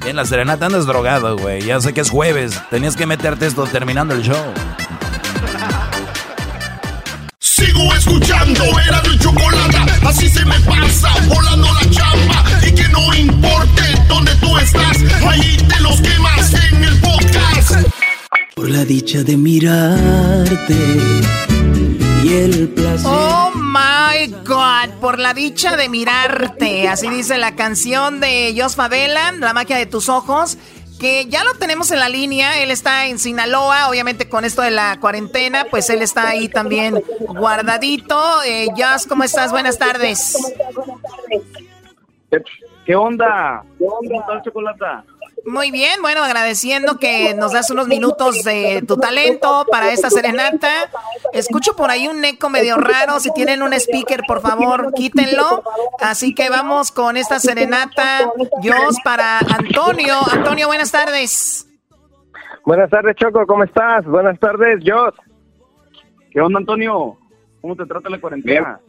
En 0.04 0.16
la 0.16 0.26
serenata 0.26 0.66
andas 0.66 0.86
drogado, 0.86 1.36
güey. 1.38 1.62
Ya 1.62 1.80
sé 1.80 1.94
que 1.94 2.02
es 2.02 2.10
jueves. 2.10 2.60
Tenías 2.70 2.96
que 2.96 3.06
meterte 3.06 3.46
esto 3.46 3.66
terminando 3.66 4.14
el 4.14 4.22
show. 4.22 4.54
Sigo 7.40 7.94
escuchando, 7.94 8.64
era 8.86 9.00
mi 9.02 9.16
chocolate. 9.18 9.78
Así 10.04 10.28
se 10.28 10.44
me 10.44 10.58
pasa, 10.60 11.08
volando 11.28 11.68
la 11.72 11.90
chamba. 11.90 12.44
Y 12.66 12.72
que 12.74 12.88
no 12.88 13.14
importe 13.14 13.82
dónde 14.08 14.34
tú 14.36 14.58
estás, 14.58 14.98
ahí 15.24 15.56
te 15.56 15.80
los 15.80 16.00
quemas 16.00 16.52
en 16.54 16.84
el 16.84 17.00
podcast. 17.00 17.88
Por 18.56 18.68
la 18.68 18.84
dicha 18.84 19.22
de 19.22 19.36
mirarte 19.36 20.74
y 22.24 22.32
el 22.34 22.68
placer. 22.70 23.06
Oh 23.06 23.52
my 23.54 24.26
God, 24.44 24.98
por 25.00 25.20
la 25.20 25.32
dicha 25.32 25.76
de 25.76 25.88
mirarte. 25.88 26.88
Así 26.88 27.08
dice 27.08 27.38
la 27.38 27.54
canción 27.54 28.18
de 28.18 28.52
Jos 28.58 28.74
Favela, 28.74 29.30
La 29.30 29.52
magia 29.52 29.76
de 29.76 29.86
tus 29.86 30.08
ojos. 30.08 30.58
Que 30.98 31.26
ya 31.26 31.44
lo 31.44 31.54
tenemos 31.54 31.90
en 31.92 32.00
la 32.00 32.08
línea, 32.08 32.60
él 32.60 32.70
está 32.70 33.06
en 33.06 33.18
Sinaloa, 33.18 33.88
obviamente 33.88 34.28
con 34.28 34.44
esto 34.44 34.62
de 34.62 34.72
la 34.72 34.98
cuarentena, 34.98 35.66
pues 35.70 35.88
él 35.90 36.02
está 36.02 36.28
ahí 36.28 36.48
también 36.48 37.02
guardadito. 37.28 38.42
Eh, 38.44 38.66
Jos, 38.76 39.06
¿cómo 39.06 39.22
estás? 39.22 39.52
Buenas 39.52 39.78
tardes. 39.78 40.36
¿Qué 42.84 42.96
onda? 42.96 43.64
¿Qué 43.78 43.84
onda? 43.86 44.42
chocolata? 44.42 45.04
Muy 45.46 45.70
bien, 45.70 46.02
bueno, 46.02 46.22
agradeciendo 46.22 46.98
que 46.98 47.32
nos 47.34 47.52
das 47.52 47.70
unos 47.70 47.86
minutos 47.86 48.42
de 48.44 48.82
tu 48.86 48.96
talento 48.96 49.64
para 49.70 49.92
esta 49.92 50.10
serenata. 50.10 50.68
Escucho 51.32 51.74
por 51.76 51.90
ahí 51.90 52.08
un 52.08 52.24
eco 52.24 52.50
medio 52.50 52.76
raro. 52.76 53.20
Si 53.20 53.32
tienen 53.32 53.62
un 53.62 53.72
speaker, 53.72 54.22
por 54.26 54.42
favor, 54.42 54.92
quítenlo. 54.94 55.62
Así 56.00 56.34
que 56.34 56.50
vamos 56.50 56.90
con 56.90 57.16
esta 57.16 57.40
serenata. 57.40 58.30
Dios 58.60 58.96
para 59.04 59.38
Antonio. 59.38 60.18
Antonio, 60.58 60.66
buenas 60.70 60.90
tardes. 60.90 61.68
Buenas 62.66 62.90
tardes, 62.90 63.14
Choco. 63.14 63.46
¿Cómo 63.46 63.62
estás? 63.62 64.04
Buenas 64.04 64.40
tardes, 64.40 64.82
Dios. 64.82 65.14
¿Qué 66.32 66.40
onda, 66.40 66.58
Antonio? 66.58 67.16
¿Cómo 67.60 67.76
te 67.76 67.86
trata 67.86 68.10
la 68.10 68.20
cuarentena? 68.20 68.80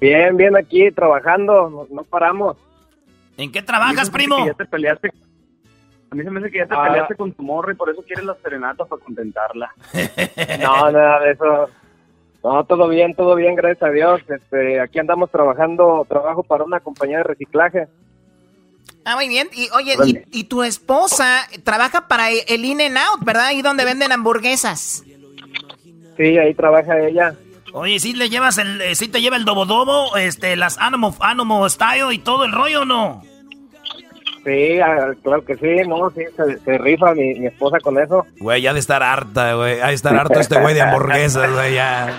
Bien, 0.00 0.36
bien, 0.36 0.56
aquí 0.56 0.90
trabajando. 0.90 1.86
No, 1.88 2.02
paramos. 2.02 2.56
¿En 3.36 3.52
qué 3.52 3.62
trabajas, 3.62 4.10
primo? 4.10 4.44
Ya 4.44 4.54
te 4.54 4.64
peleaste 4.64 5.10
a 6.10 6.14
mí 6.16 6.24
se 6.24 6.30
me 6.30 6.40
hace 6.40 6.50
que 6.50 6.58
ya 6.58 6.66
te 6.66 6.74
ah. 6.74 6.82
peleaste 6.82 7.14
con 7.14 7.32
tu 7.32 7.44
morra 7.44 7.70
y 7.70 7.76
por 7.76 7.88
eso 7.88 8.02
quieres 8.02 8.24
las 8.24 8.38
serenatas 8.38 8.88
para 8.88 9.02
contentarla. 9.04 9.72
no, 10.62 10.90
nada 10.90 11.20
de 11.20 11.30
eso. 11.30 11.68
No, 12.42 12.64
todo 12.64 12.88
bien, 12.88 13.14
todo 13.14 13.36
bien, 13.36 13.54
gracias 13.54 13.84
a 13.84 13.92
Dios. 13.92 14.20
Este, 14.28 14.80
aquí 14.80 14.98
andamos 14.98 15.30
trabajando, 15.30 16.04
trabajo 16.08 16.42
para 16.42 16.64
una 16.64 16.80
compañía 16.80 17.18
de 17.18 17.24
reciclaje. 17.24 17.86
Ah, 19.06 19.14
muy 19.14 19.28
bien. 19.28 19.48
Y 19.54 19.68
oye, 19.70 20.24
y, 20.32 20.44
tu 20.44 20.64
esposa 20.64 21.46
trabaja 21.62 22.08
para 22.08 22.28
el 22.30 22.64
In 22.64 22.80
and 22.80 22.98
Out, 22.98 23.24
¿verdad? 23.24 23.46
Ahí 23.46 23.62
donde 23.62 23.84
venden 23.84 24.10
hamburguesas. 24.10 25.04
Sí, 26.16 26.36
ahí 26.36 26.52
trabaja 26.54 26.98
ella. 26.98 27.36
Oye, 27.72 28.00
¿sí 28.00 28.14
le 28.14 28.28
llevas 28.28 28.58
el, 28.58 28.80
eh, 28.80 28.96
sí 28.96 29.06
te 29.06 29.20
lleva 29.20 29.36
el 29.36 29.44
dobodobo, 29.44 30.16
este, 30.16 30.56
las 30.56 30.76
Animo, 30.78 31.14
Animo 31.20 31.68
Style 31.68 32.12
y 32.12 32.18
todo 32.18 32.44
el 32.44 32.50
rollo 32.50 32.82
o 32.82 32.84
no? 32.84 33.22
Sí, 34.44 34.80
ah, 34.80 35.12
claro 35.22 35.44
que 35.44 35.54
sí, 35.54 35.88
no, 35.88 36.10
sí, 36.10 36.22
se, 36.64 36.78
rifa 36.78 37.14
mi, 37.14 37.46
esposa 37.46 37.78
con 37.78 38.02
eso. 38.02 38.26
Güey, 38.40 38.62
ya 38.62 38.72
de 38.72 38.80
estar 38.80 39.04
harta, 39.04 39.54
güey, 39.54 39.80
ha 39.80 39.88
de 39.88 39.94
estar 39.94 40.16
harto 40.16 40.40
este 40.40 40.60
güey 40.60 40.74
de 40.74 40.82
hamburguesas, 40.82 41.52
güey, 41.52 41.74
ya. 41.74 42.12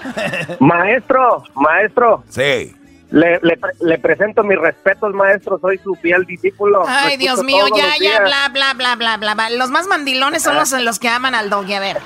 maestro, 0.58 1.44
maestro. 1.54 2.24
Sí. 2.28 2.74
Le, 3.14 3.38
le, 3.80 3.98
presento 3.98 4.42
mis 4.42 4.58
respetos, 4.58 5.14
maestro, 5.14 5.56
soy 5.60 5.78
su 5.78 5.94
fiel 5.94 6.24
discípulo. 6.26 6.82
Ay, 6.84 7.16
Dios 7.16 7.44
mío, 7.44 7.64
ya, 7.72 7.92
ya, 8.00 8.20
bla, 8.20 8.48
bla, 8.48 8.74
bla, 8.74 8.96
bla, 8.96 9.16
bla, 9.18 9.34
bla. 9.34 9.50
Los 9.50 9.70
más 9.70 9.86
mandilones 9.86 10.42
son 10.42 10.56
los, 10.56 10.72
los 10.72 10.98
que 10.98 11.08
aman 11.08 11.36
al 11.36 11.48
doggy, 11.48 11.74
a 11.74 11.80
ver. 11.80 11.98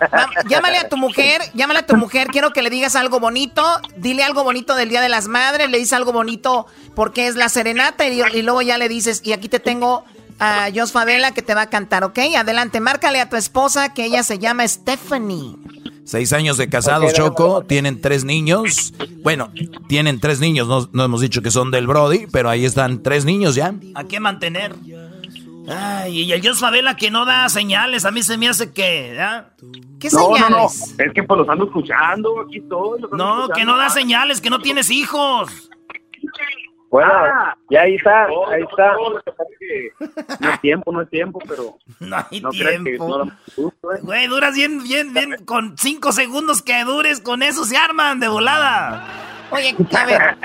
Llámale 0.48 0.78
a 0.78 0.88
tu 0.88 0.96
mujer, 0.96 1.42
llámale 1.52 1.80
a 1.80 1.86
tu 1.86 1.96
mujer, 1.96 2.28
quiero 2.28 2.54
que 2.54 2.62
le 2.62 2.70
digas 2.70 2.96
algo 2.96 3.20
bonito, 3.20 3.62
dile 3.96 4.24
algo 4.24 4.42
bonito 4.42 4.74
del 4.74 4.88
Día 4.88 5.02
de 5.02 5.10
las 5.10 5.28
Madres, 5.28 5.68
le 5.68 5.76
dices 5.76 5.92
algo 5.92 6.12
bonito 6.12 6.66
porque 6.94 7.26
es 7.26 7.36
la 7.36 7.50
serenata 7.50 8.06
y, 8.06 8.40
luego 8.40 8.62
ya 8.62 8.78
le 8.78 8.88
dices, 8.88 9.20
y 9.22 9.34
aquí 9.34 9.50
te 9.50 9.60
tengo 9.60 10.06
a 10.40 10.68
Jos 10.74 10.92
Favela 10.92 11.32
que 11.32 11.42
te 11.42 11.54
va 11.54 11.62
a 11.62 11.70
cantar, 11.70 12.04
¿ok? 12.04 12.18
Adelante, 12.38 12.80
márcale 12.80 13.20
a 13.20 13.28
tu 13.28 13.36
esposa 13.36 13.92
que 13.92 14.06
ella 14.06 14.22
se 14.22 14.38
llama 14.38 14.66
Stephanie. 14.66 15.56
Seis 16.04 16.32
años 16.32 16.58
de 16.58 16.68
casados, 16.68 17.14
Choco, 17.14 17.64
tienen 17.64 18.00
tres 18.00 18.24
niños. 18.24 18.92
Bueno, 19.22 19.50
tienen 19.88 20.20
tres 20.20 20.38
niños, 20.38 20.68
no, 20.68 20.88
no 20.92 21.04
hemos 21.04 21.20
dicho 21.20 21.40
que 21.40 21.50
son 21.50 21.70
del 21.70 21.86
Brody, 21.86 22.26
pero 22.30 22.50
ahí 22.50 22.64
están 22.64 23.02
tres 23.02 23.24
niños 23.24 23.54
ya. 23.54 23.74
¿A 23.94 24.04
qué 24.04 24.20
mantener? 24.20 24.74
Ay, 25.66 26.20
y 26.20 26.32
el 26.32 26.42
Dios 26.42 26.60
Favela 26.60 26.94
que 26.96 27.10
no 27.10 27.24
da 27.24 27.48
señales, 27.48 28.04
a 28.04 28.10
mí 28.10 28.22
se 28.22 28.36
me 28.36 28.48
hace 28.48 28.72
que, 28.72 29.18
¿Qué 29.98 30.10
señales? 30.10 30.50
No, 30.50 30.58
no, 30.58 30.66
es 30.66 31.12
que 31.14 31.22
pues 31.22 31.38
los 31.38 31.48
ando 31.48 31.64
escuchando, 31.64 32.40
aquí 32.42 32.58
estoy. 32.58 33.00
no, 33.12 33.48
que 33.48 33.64
no 33.64 33.76
da 33.78 33.88
señales, 33.88 34.42
que 34.42 34.50
no 34.50 34.58
tienes 34.58 34.90
hijos. 34.90 35.70
Bueno, 36.94 37.10
ah. 37.12 37.56
ya 37.70 37.80
ahí 37.80 37.96
está, 37.96 38.26
ahí 38.26 38.62
está. 38.62 38.94
No 40.38 40.50
es 40.52 40.60
tiempo, 40.60 40.92
no 40.92 41.02
es 41.02 41.10
tiempo, 41.10 41.40
pero... 41.48 41.76
No 41.98 42.16
hay 42.18 42.40
tiempo. 42.52 43.24
¿eh? 43.24 43.98
Güey, 44.00 44.28
duras 44.28 44.54
bien, 44.54 44.80
bien, 44.80 45.12
bien, 45.12 45.44
con 45.44 45.76
cinco 45.76 46.12
segundos 46.12 46.62
que 46.62 46.84
dures, 46.84 47.18
con 47.18 47.42
eso 47.42 47.64
se 47.64 47.76
arman 47.76 48.20
de 48.20 48.28
volada. 48.28 49.08
Oye, 49.50 49.74
a 49.92 50.06
ver, 50.06 50.38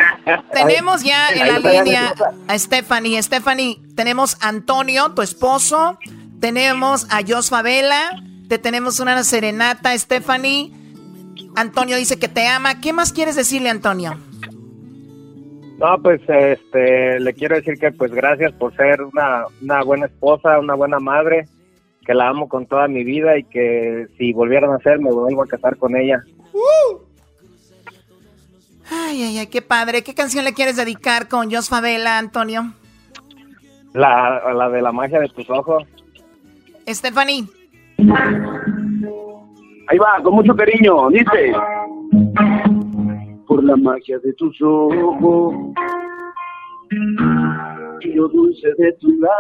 tenemos 0.52 1.04
ya 1.04 1.30
en 1.30 1.48
la 1.48 1.60
línea 1.60 2.16
a 2.48 2.58
Stephanie. 2.58 3.22
Stephanie, 3.22 3.80
tenemos 3.96 4.36
a 4.42 4.48
Antonio, 4.48 5.12
tu 5.12 5.22
esposo, 5.22 6.00
tenemos 6.40 7.06
a 7.12 7.20
Jos 7.28 7.52
Favela, 7.52 8.24
te 8.48 8.58
tenemos 8.58 9.00
una 9.00 9.24
serenata, 9.24 9.96
Stephanie. 9.96 10.74
Antonio 11.56 11.96
dice 11.96 12.18
que 12.18 12.28
te 12.28 12.48
ama. 12.48 12.82
¿Qué 12.82 12.92
más 12.92 13.14
quieres 13.14 13.36
decirle, 13.36 13.70
Antonio? 13.70 14.18
No, 15.80 15.98
pues 16.02 16.22
este, 16.28 17.20
le 17.22 17.34
quiero 17.34 17.56
decir 17.56 17.80
que 17.80 17.92
pues 17.92 18.12
gracias 18.12 18.52
por 18.54 18.76
ser 18.76 19.02
una, 19.02 19.46
una 19.62 19.82
buena 19.84 20.08
esposa, 20.08 20.60
una 20.60 20.76
buena 20.76 21.00
madre, 21.00 21.48
que 22.06 22.14
la 22.14 22.28
amo 22.28 22.50
con 22.50 22.66
toda 22.66 22.90
mi 22.90 23.06
vida 23.06 23.38
y 23.38 23.46
que 23.46 24.08
si 24.18 24.34
volvieran 24.34 24.74
a 24.74 24.80
ser 24.80 25.00
me 25.00 25.10
vuelvo 25.10 25.44
a 25.44 25.48
casar 25.48 25.78
con 25.78 25.96
ella. 25.96 26.22
Uh. 26.52 26.98
Ay, 28.92 29.24
ay, 29.24 29.38
ay, 29.38 29.48
qué 29.48 29.62
padre. 29.62 30.04
¿Qué 30.04 30.14
canción 30.14 30.44
le 30.44 30.54
quieres 30.54 30.76
dedicar 30.76 31.30
con 31.30 31.50
Jos 31.50 31.70
Favela, 31.70 32.18
Antonio? 32.18 32.74
La, 33.94 34.52
la 34.54 34.70
de 34.70 34.82
la 34.82 34.92
magia 34.92 35.20
de 35.20 35.30
tus 35.30 35.50
ojos. 35.50 35.84
Stephanie. 36.88 37.46
Ahí 39.88 39.98
va, 39.98 40.22
con 40.22 40.34
mucho 40.34 40.56
cariño. 40.56 41.10
Dice. 41.10 41.54
Por 43.60 43.68
la 43.68 43.76
magia 43.76 44.18
de 44.20 44.32
tus 44.36 44.58
ojos. 44.62 45.54
Y 48.00 48.14
lo 48.14 48.30
dulce 48.30 48.74
de 48.78 48.94
tu 49.02 49.10
lado. 49.20 49.34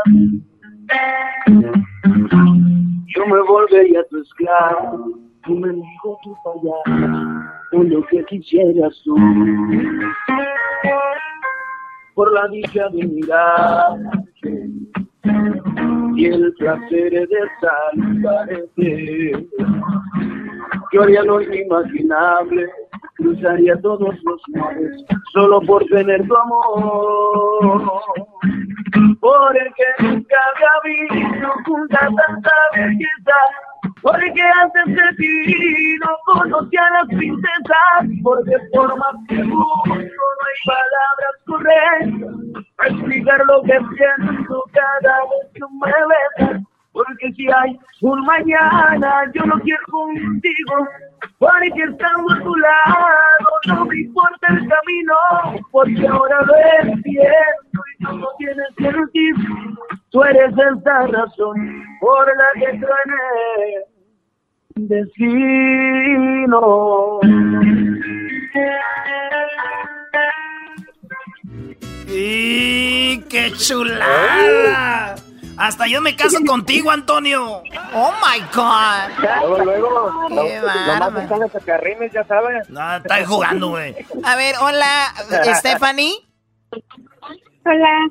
Yo 3.15 3.25
me 3.27 3.39
volvería 3.47 4.03
tu 4.10 4.17
esclavo. 4.21 5.08
Tu 5.45 5.55
mendigo, 5.55 6.19
tu 6.21 6.36
payaso 6.43 7.49
lo 7.71 8.05
que 8.08 8.25
quisieras 8.25 9.01
tú. 9.05 9.15
Por 12.13 12.34
la 12.34 12.49
dicha 12.49 12.89
de 12.89 13.08
mirar 13.08 13.95
y 16.17 16.25
el 16.25 16.53
placer 16.55 17.12
de 17.12 17.27
saludarte. 17.62 19.47
Yo 20.91 21.04
haría 21.04 21.23
lo 21.23 21.41
inimaginable, 21.41 22.69
cruzaría 23.15 23.80
todos 23.82 24.17
los 24.23 24.41
mares 24.49 25.06
solo 25.34 25.62
por 25.62 25.84
tener 25.86 26.28
tu 26.28 26.36
amor. 26.36 27.91
Por 29.19 29.58
el 29.58 29.73
que 29.75 30.04
nunca 30.04 30.36
había 30.56 31.08
visto 31.10 31.47
junta 31.65 31.99
tanta 31.99 32.52
belleza 32.73 33.36
porque 34.02 34.41
antes 34.62 34.86
de 34.88 35.15
ti 35.17 35.95
no 35.99 36.15
conocía 36.25 36.82
a 36.86 36.91
las 36.91 37.08
princesas, 37.08 38.06
porque 38.23 38.56
por 38.73 38.97
más 38.97 39.15
que 39.28 39.43
busco 39.43 39.88
no 39.88 39.95
hay 39.95 40.60
palabras 40.65 41.36
correctas 41.45 42.65
para 42.78 42.89
explicar 42.89 43.45
lo 43.45 43.62
que 43.63 43.78
siento 43.95 44.63
cada 44.71 45.19
vez 45.21 45.52
que 45.54 45.62
me 45.82 46.47
besas. 46.47 46.62
Porque 46.99 47.31
si 47.31 47.47
hay 47.49 47.79
un 48.01 48.19
mañana, 48.25 49.23
yo 49.33 49.41
no 49.45 49.57
quiero 49.62 49.81
contigo, 49.89 50.85
porque 51.38 51.81
estando 51.89 52.33
a 52.33 52.39
tu 52.43 52.53
lado, 52.57 53.07
no 53.67 53.85
me 53.85 54.01
importa 54.01 54.47
el 54.49 54.67
camino, 54.67 55.15
porque 55.71 56.05
ahora 56.05 56.41
lo 56.41 56.53
entiendo 56.83 57.79
y 57.97 58.03
tú 58.03 58.17
no 58.17 58.27
tienes 58.38 58.67
sentido. 58.75 59.39
Tú 60.09 60.23
eres 60.23 60.51
esa 60.51 61.07
razón 61.07 61.85
por 62.01 62.27
la 62.35 62.49
que 62.55 62.67
truene 62.79 63.23
destino. 64.75 66.59
¡Y 72.09 73.21
qué 73.29 73.51
chulada! 73.53 75.15
Hasta 75.60 75.88
yo 75.88 76.02
me 76.02 76.15
caso 76.15 76.38
contigo, 76.48 76.89
Antonio. 76.89 77.62
Oh 77.93 78.13
my 78.24 78.39
God. 78.56 79.10
Luego, 79.41 79.65
luego. 79.65 80.28
Qué 80.30 80.62
bárbaro. 80.62 82.10
ya 82.13 82.24
sabes. 82.24 82.69
No, 82.69 82.95
estás 82.95 83.28
jugando, 83.28 83.69
güey. 83.69 83.93
A 84.24 84.36
ver, 84.38 84.56
hola, 84.62 85.13
Stephanie. 85.56 86.13
Hola. 87.65 88.10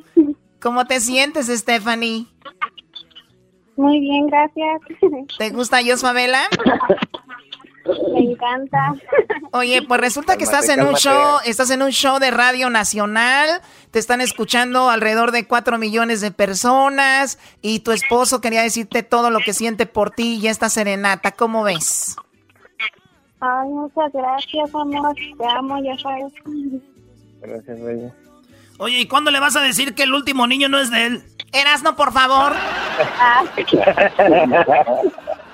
¿Cómo 0.60 0.84
te 0.86 1.00
sientes, 1.00 1.46
Stephanie? 1.46 2.26
Muy 3.76 4.00
bien, 4.00 4.26
gracias. 4.26 4.82
¿Te 5.38 5.50
gusta 5.50 5.78
Jos 5.86 6.02
Favela? 6.02 6.48
Me 8.12 8.20
encanta. 8.20 8.94
Oye, 9.52 9.82
pues 9.82 10.00
resulta 10.00 10.36
que 10.36 10.44
estás 10.44 10.68
en 10.68 10.82
un 10.82 10.94
show, 10.94 11.38
estás 11.44 11.70
en 11.70 11.82
un 11.82 11.90
show 11.90 12.18
de 12.18 12.30
Radio 12.30 12.68
Nacional, 12.70 13.62
te 13.90 13.98
están 13.98 14.20
escuchando 14.20 14.90
alrededor 14.90 15.30
de 15.30 15.46
cuatro 15.46 15.78
millones 15.78 16.20
de 16.20 16.30
personas 16.30 17.38
y 17.62 17.80
tu 17.80 17.92
esposo 17.92 18.40
quería 18.40 18.62
decirte 18.62 19.02
todo 19.02 19.30
lo 19.30 19.38
que 19.40 19.54
siente 19.54 19.86
por 19.86 20.10
ti 20.10 20.38
y 20.42 20.48
esta 20.48 20.68
serenata, 20.68 21.32
¿cómo 21.32 21.62
ves? 21.62 22.16
Ay, 23.40 23.68
muchas 23.68 24.12
gracias, 24.12 24.74
amor. 24.74 25.14
Te 25.14 25.46
amo, 25.46 25.82
ya 25.82 25.96
sabes. 25.98 26.32
Gracias, 27.40 27.80
bella. 27.80 28.12
Oye, 28.78 29.00
¿y 29.00 29.06
cuándo 29.06 29.30
le 29.30 29.40
vas 29.40 29.56
a 29.56 29.60
decir 29.60 29.94
que 29.94 30.04
el 30.04 30.12
último 30.12 30.46
niño 30.46 30.68
no 30.68 30.78
es 30.78 30.90
de 30.90 31.06
él? 31.06 31.22
Erasno, 31.52 31.96
por 31.96 32.12
favor. 32.12 32.52
Ah, 33.18 33.44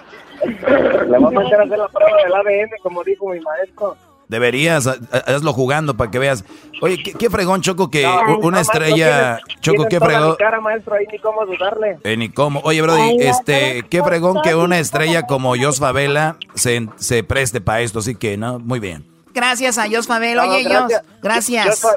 Le 0.46 1.18
vamos 1.18 1.35
a 1.37 1.40
hacer 1.46 1.61
hacer 1.61 1.78
la 1.78 1.88
prueba 1.88 2.16
del 2.22 2.35
ADN, 2.35 2.70
como 2.83 3.02
dijo 3.04 3.28
mi 3.30 3.40
maestro. 3.40 3.96
Deberías, 4.26 4.87
ha- 4.87 4.96
hazlo 5.26 5.52
jugando 5.52 5.94
para 5.96 6.11
que 6.11 6.18
veas. 6.18 6.44
Oye, 6.80 6.96
qué, 7.02 7.12
qué 7.12 7.28
fregón, 7.28 7.61
Choco, 7.61 7.90
que 7.90 8.04
No, 8.04 8.38
una 8.38 8.57
no, 8.57 8.62
estrella... 8.62 9.38
tienes- 9.38 9.61
Choco, 9.61 9.85
tienes 9.87 9.88
qué 9.90 10.00
fregón... 10.00 10.37
cara, 10.37 10.61
maestro, 10.62 10.94
ahí 10.94 11.04
ni 11.12 11.18
cómo 11.18 11.44
dudarle. 11.44 11.98
Eh, 12.04 12.16
ni 12.16 12.30
cómo. 12.30 12.61
Oye, 12.64 12.80
Brody, 12.80 13.00
Ay, 13.02 13.16
este, 13.20 13.83
qué 13.90 14.02
fregón 14.02 14.40
que 14.42 14.54
una 14.54 14.78
estrella 14.78 15.22
como 15.26 15.54
Jos 15.57 15.78
Favela 15.78 16.37
se, 16.54 16.88
se 16.96 17.22
preste 17.22 17.61
para 17.61 17.83
esto, 17.83 17.98
así 17.98 18.14
que, 18.14 18.37
¿no? 18.38 18.59
Muy 18.59 18.80
bien. 18.80 19.04
Gracias 19.35 19.76
a 19.76 19.90
Jos 19.90 20.07
Favela. 20.07 20.46
No, 20.46 20.52
Oye, 20.54 20.64
Jos, 20.74 20.92
gracias. 21.22 21.83
Yo, 21.83 21.88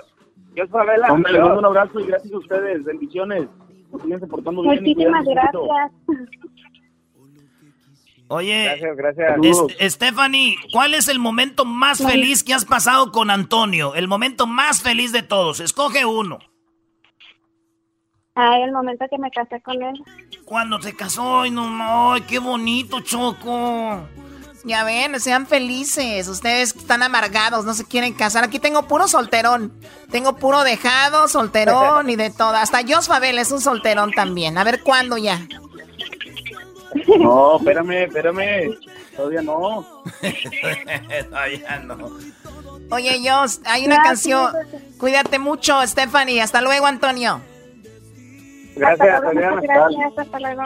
yo, 0.55 0.67
Favela. 0.67 1.13
Hombre, 1.13 1.31
les 1.31 1.41
mando 1.41 1.59
un 1.59 1.65
abrazo 1.65 1.99
y 2.01 2.07
gracias 2.07 2.33
a 2.33 2.37
ustedes. 2.37 2.83
Bendiciones. 2.83 3.47
Portando 4.29 4.63
bien. 4.63 4.75
muchísimas 4.75 5.23
gracias. 5.25 5.91
Oye, 8.29 8.65
Gracias, 8.65 8.97
gracias. 8.97 9.77
es- 9.79 9.93
Stephanie, 9.93 10.57
¿cuál 10.73 10.93
es 10.93 11.07
el 11.07 11.17
momento 11.19 11.63
más 11.65 11.99
feliz 12.03 12.43
que 12.43 12.53
has 12.53 12.65
pasado 12.65 13.11
con 13.11 13.29
Antonio? 13.29 13.95
El 13.95 14.07
momento 14.07 14.47
más 14.47 14.81
feliz 14.81 15.11
de 15.13 15.23
todos. 15.23 15.59
Escoge 15.61 16.03
uno. 16.05 16.39
Ay, 18.35 18.61
el 18.63 18.71
momento 18.71 19.05
que 19.09 19.17
me 19.17 19.31
casé 19.31 19.61
con 19.61 19.81
él. 19.81 19.95
Cuando 20.45 20.79
se 20.81 20.95
casó, 20.95 21.41
ay, 21.41 21.51
no, 21.51 21.69
no, 21.69 22.13
ay, 22.13 22.21
qué 22.21 22.37
bonito, 22.39 22.99
Choco. 22.99 24.07
Ya 24.63 24.83
ven, 24.83 25.19
sean 25.19 25.47
felices. 25.47 26.27
Ustedes 26.27 26.75
están 26.75 27.01
amargados, 27.01 27.63
no 27.65 27.73
se 27.73 27.85
quieren 27.85 28.13
casar. 28.13 28.43
Aquí 28.43 28.59
tengo 28.59 28.83
puro 28.87 29.07
solterón. 29.07 29.73
Tengo 30.11 30.35
puro 30.35 30.63
dejado, 30.63 31.27
solterón 31.29 32.09
y 32.09 32.15
de 32.17 32.29
todo. 32.29 32.49
Hasta 32.55 32.81
Jos 32.85 33.07
Favela 33.07 33.41
es 33.41 33.51
un 33.51 33.61
solterón 33.61 34.11
también. 34.11 34.57
A 34.57 34.63
ver 34.65 34.83
cuándo 34.83 35.17
ya. 35.17 35.39
No, 37.07 37.57
espérame, 37.57 38.03
espérame. 38.03 38.77
Todavía 39.15 39.41
no. 39.41 39.85
Todavía 41.29 41.79
no. 41.85 42.17
Oye, 42.91 43.19
Jos, 43.23 43.61
hay 43.65 43.85
una 43.85 43.95
Gracias. 43.95 44.03
canción. 44.03 44.51
Cuídate 44.97 45.39
mucho, 45.39 45.85
Stephanie. 45.85 46.41
Hasta 46.41 46.61
luego, 46.61 46.85
Antonio. 46.85 47.41
Gracias, 48.75 49.09
Hasta 49.09 49.33
luego, 49.33 49.57
gracias. 49.61 50.17
Hasta 50.17 50.39
luego. 50.39 50.63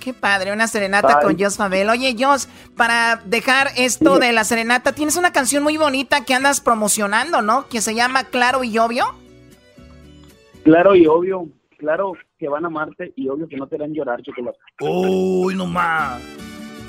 Qué 0.00 0.12
padre, 0.12 0.52
una 0.52 0.68
serenata 0.68 1.20
con 1.20 1.38
Jos 1.38 1.56
Favela. 1.56 1.92
Oye, 1.92 2.14
Jos, 2.18 2.48
para 2.76 3.22
dejar 3.24 3.68
esto 3.76 4.18
de 4.18 4.32
la 4.32 4.44
serenata, 4.44 4.92
tienes 4.92 5.16
una 5.16 5.32
canción 5.32 5.62
muy 5.62 5.78
bonita 5.78 6.24
que 6.24 6.34
andas 6.34 6.60
promocionando, 6.60 7.40
¿no? 7.40 7.68
Que 7.68 7.80
se 7.80 7.94
llama 7.94 8.24
Claro 8.24 8.64
y 8.64 8.76
Obvio. 8.78 9.06
Claro 10.62 10.94
y 10.94 11.06
obvio. 11.06 11.46
Claro 11.78 12.12
que 12.44 12.48
van 12.50 12.64
a 12.64 12.66
amarte 12.66 13.10
y 13.16 13.26
obvio 13.30 13.48
que 13.48 13.56
no 13.56 13.66
te 13.66 13.76
harán 13.76 13.94
llorar, 13.94 14.20
chocolate. 14.22 14.58
Uy, 14.80 15.54
no 15.54 15.64
más. 15.66 16.20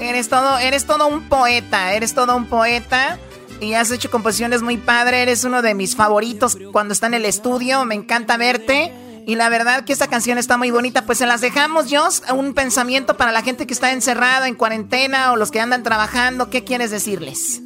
Eres 0.01 0.27
todo, 0.27 0.57
eres 0.57 0.85
todo 0.85 1.07
un 1.07 1.29
poeta, 1.29 1.93
eres 1.93 2.13
todo 2.13 2.35
un 2.35 2.47
poeta. 2.47 3.17
Y 3.61 3.71
has 3.73 3.89
hecho 3.89 4.11
composiciones 4.11 4.61
muy 4.61 4.75
padre, 4.75 5.21
eres 5.21 5.45
uno 5.45 5.61
de 5.61 5.73
mis 5.73 5.95
favoritos 5.95 6.57
cuando 6.73 6.91
está 6.91 7.07
en 7.07 7.13
el 7.13 7.23
estudio, 7.23 7.85
me 7.85 7.95
encanta 7.95 8.35
verte. 8.35 8.91
Y 9.25 9.35
la 9.35 9.47
verdad 9.47 9.85
que 9.85 9.93
esta 9.93 10.07
canción 10.07 10.37
está 10.37 10.57
muy 10.57 10.71
bonita, 10.71 11.05
pues 11.05 11.19
se 11.19 11.25
las 11.25 11.39
dejamos, 11.39 11.85
Jos, 11.89 12.21
un 12.35 12.53
pensamiento 12.53 13.15
para 13.15 13.31
la 13.31 13.41
gente 13.41 13.65
que 13.65 13.73
está 13.73 13.93
encerrada, 13.93 14.49
en 14.49 14.55
cuarentena 14.55 15.31
o 15.31 15.37
los 15.37 15.51
que 15.51 15.61
andan 15.61 15.83
trabajando, 15.83 16.49
¿qué 16.49 16.65
quieres 16.65 16.91
decirles? 16.91 17.61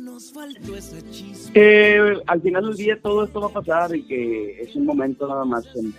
Que 1.53 2.13
al 2.27 2.41
final 2.43 2.65
del 2.67 2.75
día 2.77 2.99
todo 3.01 3.25
esto 3.25 3.41
va 3.41 3.47
a 3.47 3.49
pasar 3.49 3.95
y 3.95 4.03
que 4.05 4.61
es 4.61 4.75
un 4.75 4.85
momento 4.85 5.27
nada 5.27 5.43
más. 5.45 5.65
en- 5.75 5.93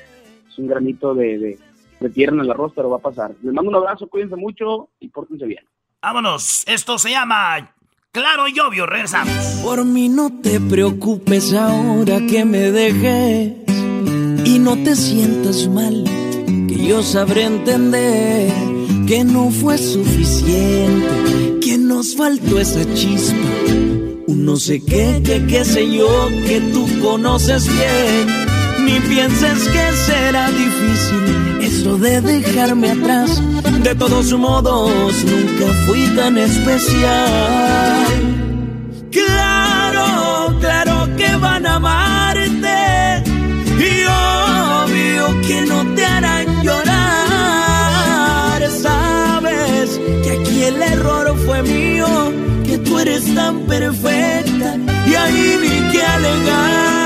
Es 0.48 0.58
un 0.58 0.66
granito 0.66 1.14
de, 1.14 1.38
de, 1.38 1.58
en 2.00 2.40
el 2.40 2.50
arroz, 2.50 2.72
pero 2.74 2.90
va 2.90 2.96
a 2.96 3.00
pasar. 3.00 3.32
Les 3.42 3.52
mando 3.52 3.70
un 3.70 3.76
abrazo, 3.76 4.08
cuídense 4.08 4.36
mucho 4.36 4.88
y 5.00 5.08
pórtense 5.08 5.46
bien. 5.46 5.64
Vámonos. 6.02 6.64
Esto 6.66 6.98
se 6.98 7.10
llama 7.10 7.74
Claro 8.10 8.48
y 8.48 8.58
Obvio. 8.58 8.86
Regresamos. 8.86 9.60
Por 9.62 9.84
mí 9.84 10.08
no 10.08 10.40
te 10.40 10.60
preocupes 10.60 11.52
ahora 11.54 12.18
que 12.28 12.44
me 12.44 12.70
dejes 12.70 13.54
y 14.44 14.58
no 14.58 14.76
te 14.82 14.96
sientas 14.96 15.68
mal, 15.68 16.04
que 16.68 16.86
yo 16.86 17.02
sabré 17.02 17.44
entender 17.44 18.50
que 19.06 19.24
no 19.24 19.50
fue 19.50 19.76
suficiente, 19.76 21.58
que 21.60 21.76
nos 21.76 22.16
faltó 22.16 22.58
esa 22.58 22.82
chispa, 22.94 23.36
un 24.26 24.44
no 24.44 24.56
sé 24.56 24.84
qué, 24.84 25.20
que 25.24 25.46
qué 25.46 25.64
sé 25.64 25.90
yo, 25.90 26.28
que 26.46 26.60
tú 26.72 26.86
conoces 27.02 27.68
bien. 27.68 28.50
Ni 28.84 28.98
pienses 29.00 29.68
que 29.68 29.92
será 29.92 30.50
difícil 30.50 31.49
de 31.84 32.20
dejarme 32.20 32.90
atrás. 32.90 33.40
De 33.82 33.94
todos 33.94 34.30
modos, 34.34 35.14
nunca 35.24 35.72
fui 35.86 36.06
tan 36.14 36.36
especial. 36.36 38.06
Claro, 39.10 40.58
claro 40.60 41.08
que 41.16 41.36
van 41.36 41.64
a 41.66 41.76
amarte 41.76 43.22
y 43.78 44.04
obvio 44.04 45.40
que 45.46 45.62
no 45.62 45.94
te 45.94 46.04
harán 46.04 46.62
llorar. 46.62 47.00
Sabes 48.70 49.98
que 50.22 50.30
aquí 50.38 50.64
el 50.64 50.82
error 50.82 51.34
fue 51.46 51.62
mío, 51.62 52.06
que 52.66 52.76
tú 52.78 52.98
eres 52.98 53.34
tan 53.34 53.60
perfecta 53.60 54.76
y 55.06 55.14
ahí 55.14 55.58
ni 55.62 55.92
que 55.92 56.02
alegar. 56.02 56.99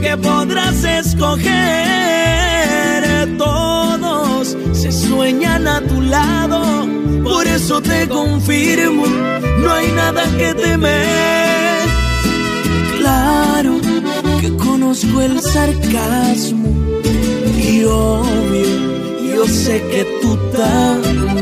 Que 0.00 0.16
podrás 0.16 0.82
escoger. 0.84 1.48
Todos 3.36 4.56
se 4.72 4.90
sueñan 4.92 5.66
a 5.66 5.80
tu 5.80 6.00
lado, 6.00 6.86
por 7.22 7.46
eso 7.46 7.80
te 7.80 8.08
confirmo, 8.08 9.06
no 9.06 9.72
hay 9.72 9.88
nada 9.92 10.24
que 10.36 10.54
temer. 10.54 11.88
Claro 12.98 13.80
que 14.40 14.56
conozco 14.56 15.20
el 15.20 15.40
sarcasmo 15.40 16.68
y 17.56 17.84
obvio, 17.84 19.34
yo 19.34 19.46
sé 19.46 19.82
que 19.90 20.04
tú 20.22 20.36
también. 20.52 21.38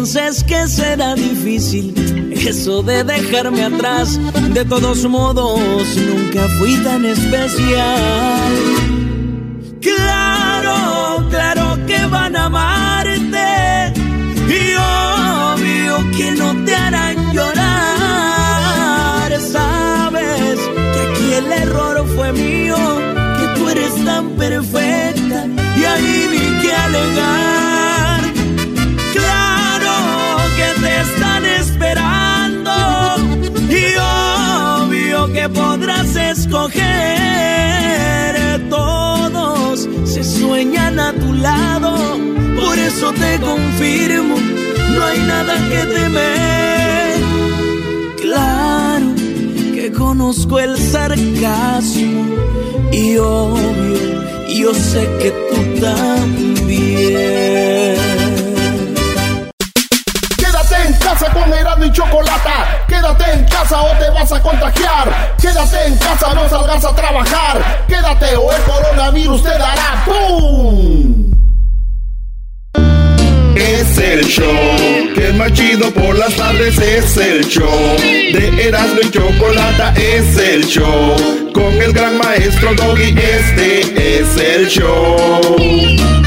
Pienses 0.00 0.42
que 0.44 0.66
será 0.66 1.14
difícil 1.14 1.92
eso 2.34 2.82
de 2.82 3.04
dejarme 3.04 3.64
atrás. 3.64 4.18
De 4.54 4.64
todos 4.64 5.04
modos, 5.04 5.60
nunca 5.96 6.48
fui 6.58 6.74
tan 6.82 7.04
especial. 7.04 8.52
Claro, 9.82 11.28
claro 11.28 11.78
que 11.86 12.06
van 12.06 12.34
a 12.34 12.46
amarte. 12.46 13.92
Y 14.48 14.74
obvio 14.78 16.10
que 16.16 16.32
no 16.32 16.64
te 16.64 16.74
harán 16.74 17.32
llorar. 17.34 17.60
Sabes 19.52 20.58
que 20.94 21.00
aquí 21.10 21.34
el 21.34 21.52
error 21.52 22.06
fue 22.16 22.32
mío, 22.32 22.76
que 23.38 23.46
tú 23.54 23.68
eres 23.68 24.04
tan 24.04 24.30
perfecta. 24.30 25.46
Y 25.76 25.84
ahí 25.84 26.30
escoger. 36.50 38.34
Todos 38.68 39.88
se 40.04 40.24
sueñan 40.24 40.98
a 40.98 41.12
tu 41.12 41.32
lado, 41.34 42.18
por 42.56 42.76
eso 42.78 43.12
te 43.12 43.38
confirmo, 43.40 44.34
no 44.94 45.04
hay 45.04 45.20
nada 45.20 45.54
que 45.68 45.78
temer. 45.94 47.20
Claro 48.20 49.06
que 49.74 49.92
conozco 49.92 50.58
el 50.58 50.76
sarcasmo 50.76 52.26
y 52.92 53.16
obvio, 53.16 54.24
yo 54.48 54.74
sé 54.74 55.08
que 55.20 55.30
tú 55.30 55.80
también. 55.80 57.20
Quédate 60.36 60.76
en 60.88 60.94
casa 60.94 61.32
con 61.32 61.52
Erasmo 61.52 61.84
y 61.84 61.92
Chocolata. 61.92 62.69
Quédate 63.00 63.32
en 63.32 63.44
casa 63.46 63.80
o 63.80 63.96
te 63.96 64.10
vas 64.10 64.30
a 64.30 64.42
contagiar. 64.42 65.34
Quédate 65.40 65.86
en 65.86 65.96
casa, 65.96 66.34
no 66.34 66.46
salgas 66.50 66.84
a 66.84 66.94
trabajar. 66.94 67.86
Quédate 67.88 68.36
o 68.36 68.52
el 68.52 68.62
coronavirus 68.64 69.42
te 69.42 69.48
dará 69.48 70.04
¡Pum! 70.04 71.30
Es 73.56 73.96
el 73.96 74.26
show 74.26 75.14
que 75.14 75.28
es 75.28 75.34
más 75.34 75.50
por 75.94 76.18
las 76.18 76.34
tardes. 76.36 76.76
Es 76.76 77.16
el 77.16 77.46
show 77.48 77.96
de 77.98 78.68
Erasmo 78.68 79.00
y 79.02 79.10
Chocolata. 79.10 79.94
Es 79.96 80.36
el 80.36 80.66
show 80.66 81.16
con 81.54 81.72
el 81.80 81.94
gran 81.94 82.18
maestro 82.18 82.74
Doggy. 82.74 83.18
Este 83.18 84.20
es 84.20 84.36
el 84.36 84.68
show. 84.68 86.19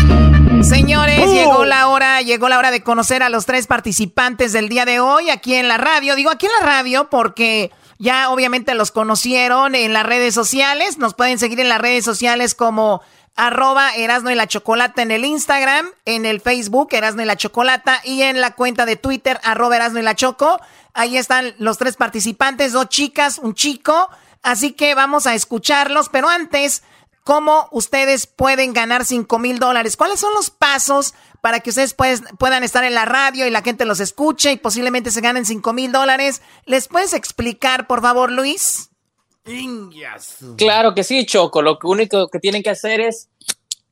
Señores, 0.63 1.19
¡Oh! 1.28 1.34
llegó 1.34 1.65
la 1.65 1.89
hora, 1.89 2.21
llegó 2.21 2.47
la 2.47 2.58
hora 2.58 2.71
de 2.71 2.84
conocer 2.84 3.21
a 3.21 3.30
los 3.30 3.45
tres 3.45 3.67
participantes 3.67 4.54
del 4.54 4.69
día 4.69 4.86
de 4.86 5.02
hoy 5.02 5.30
aquí 5.30 5.56
en 5.56 5.67
la 5.67 5.78
radio. 5.78 6.15
Digo 6.15 6.32
aquí 6.32 6.45
en 6.45 6.54
la 6.60 6.65
radio 6.65 7.10
porque 7.10 7.69
ya 7.99 8.30
obviamente 8.30 8.73
los 8.73 8.91
conocieron 8.91 9.76
en 9.76 9.91
las 9.91 10.06
redes 10.06 10.34
sociales. 10.34 10.97
Nos 10.97 11.15
pueden 11.15 11.38
seguir 11.38 11.60
en 11.60 11.67
las 11.67 11.82
redes 11.82 12.06
sociales 12.06 12.56
como 12.56 13.02
arroba 13.36 13.93
Erasno 13.95 14.32
y 14.32 14.36
la 14.36 14.47
Chocolata 14.47 15.02
en 15.02 15.12
el 15.12 15.26
Instagram, 15.26 15.88
en 16.06 16.26
el 16.26 16.39
Facebook 16.39 16.89
Erasno 16.91 17.23
y 17.23 17.26
la 17.26 17.36
Chocolata 17.36 17.99
y 18.06 18.21
en 18.21 18.39
la 18.39 18.52
cuenta 18.52 18.86
de 18.86 18.95
Twitter 18.95 19.41
arroba 19.43 19.76
Erasno 19.76 19.99
y 19.99 20.04
la 20.04 20.15
Choco. 20.15 20.62
Ahí 20.93 21.17
están 21.17 21.54
los 21.58 21.78
tres 21.78 21.97
participantes, 21.97 22.71
dos 22.71 22.88
chicas, 22.88 23.38
un 23.38 23.54
chico. 23.54 24.10
Así 24.43 24.71
que 24.71 24.95
vamos 24.95 25.28
a 25.28 25.36
escucharlos, 25.36 26.08
pero 26.10 26.30
antes 26.30 26.84
cómo 27.23 27.67
ustedes 27.71 28.27
pueden 28.27 28.73
ganar 28.73 29.05
5 29.05 29.39
mil 29.39 29.59
dólares. 29.59 29.97
¿Cuáles 29.97 30.19
son 30.19 30.33
los 30.33 30.49
pasos 30.49 31.13
para 31.41 31.59
que 31.59 31.69
ustedes 31.69 31.93
pues- 31.93 32.21
puedan 32.38 32.63
estar 32.63 32.83
en 32.83 32.93
la 32.93 33.05
radio 33.05 33.47
y 33.47 33.49
la 33.49 33.62
gente 33.62 33.86
los 33.86 33.99
escuche 33.99 34.51
y 34.51 34.57
posiblemente 34.57 35.12
se 35.12 35.21
ganen 35.21 35.45
5 35.45 35.73
mil 35.73 35.91
dólares? 35.91 36.41
¿Les 36.65 36.88
puedes 36.88 37.13
explicar, 37.13 37.88
por 37.88 38.01
favor, 38.01 38.31
Luis? 38.31 38.89
Claro 40.57 40.93
que 40.93 41.03
sí, 41.03 41.25
Choco. 41.25 41.62
Lo 41.62 41.77
único 41.83 42.29
que 42.29 42.39
tienen 42.39 42.63
que 42.63 42.69
hacer 42.69 43.01
es 43.01 43.27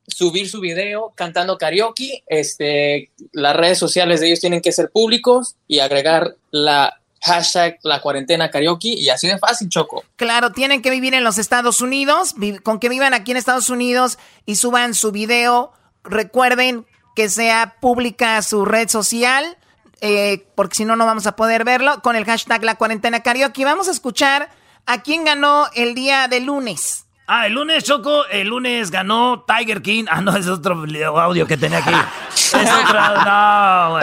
subir 0.06 0.48
su 0.48 0.60
video 0.60 1.12
cantando 1.14 1.58
karaoke. 1.58 2.24
Este, 2.26 3.10
las 3.32 3.54
redes 3.56 3.78
sociales 3.78 4.20
de 4.20 4.28
ellos 4.28 4.40
tienen 4.40 4.60
que 4.62 4.72
ser 4.72 4.90
públicos 4.90 5.56
y 5.68 5.80
agregar 5.80 6.36
la 6.50 7.01
hashtag 7.22 7.78
la 7.82 8.00
cuarentena 8.00 8.50
karaoke 8.50 8.88
y 8.88 9.08
así 9.08 9.28
de 9.28 9.38
fácil, 9.38 9.68
Choco. 9.68 10.04
Claro, 10.16 10.52
tienen 10.52 10.82
que 10.82 10.90
vivir 10.90 11.14
en 11.14 11.24
los 11.24 11.38
Estados 11.38 11.80
Unidos. 11.80 12.34
Con 12.62 12.80
que 12.80 12.88
vivan 12.88 13.14
aquí 13.14 13.30
en 13.30 13.36
Estados 13.36 13.70
Unidos 13.70 14.18
y 14.44 14.56
suban 14.56 14.94
su 14.94 15.12
video, 15.12 15.72
recuerden 16.04 16.86
que 17.14 17.28
sea 17.28 17.76
pública 17.80 18.40
su 18.42 18.64
red 18.64 18.88
social, 18.88 19.56
eh, 20.00 20.46
porque 20.54 20.76
si 20.76 20.84
no, 20.84 20.96
no 20.96 21.06
vamos 21.06 21.26
a 21.26 21.36
poder 21.36 21.64
verlo, 21.64 22.02
con 22.02 22.16
el 22.16 22.24
hashtag 22.24 22.64
la 22.64 22.74
cuarentena 22.74 23.20
karaoke. 23.20 23.64
Vamos 23.64 23.88
a 23.88 23.92
escuchar 23.92 24.50
a 24.86 25.02
quién 25.02 25.24
ganó 25.24 25.68
el 25.74 25.94
día 25.94 26.26
de 26.28 26.40
lunes. 26.40 27.01
Ah, 27.26 27.46
el 27.46 27.54
lunes, 27.54 27.84
Choco, 27.84 28.26
el 28.26 28.48
lunes 28.48 28.90
ganó 28.90 29.44
Tiger 29.46 29.80
King. 29.80 30.04
Ah, 30.10 30.20
no, 30.20 30.36
es 30.36 30.48
otro 30.48 30.84
audio 31.20 31.46
que 31.46 31.56
tenía 31.56 31.78
aquí. 31.78 31.92
Es 32.52 32.70
otro, 32.70 33.00
no. 33.24 33.98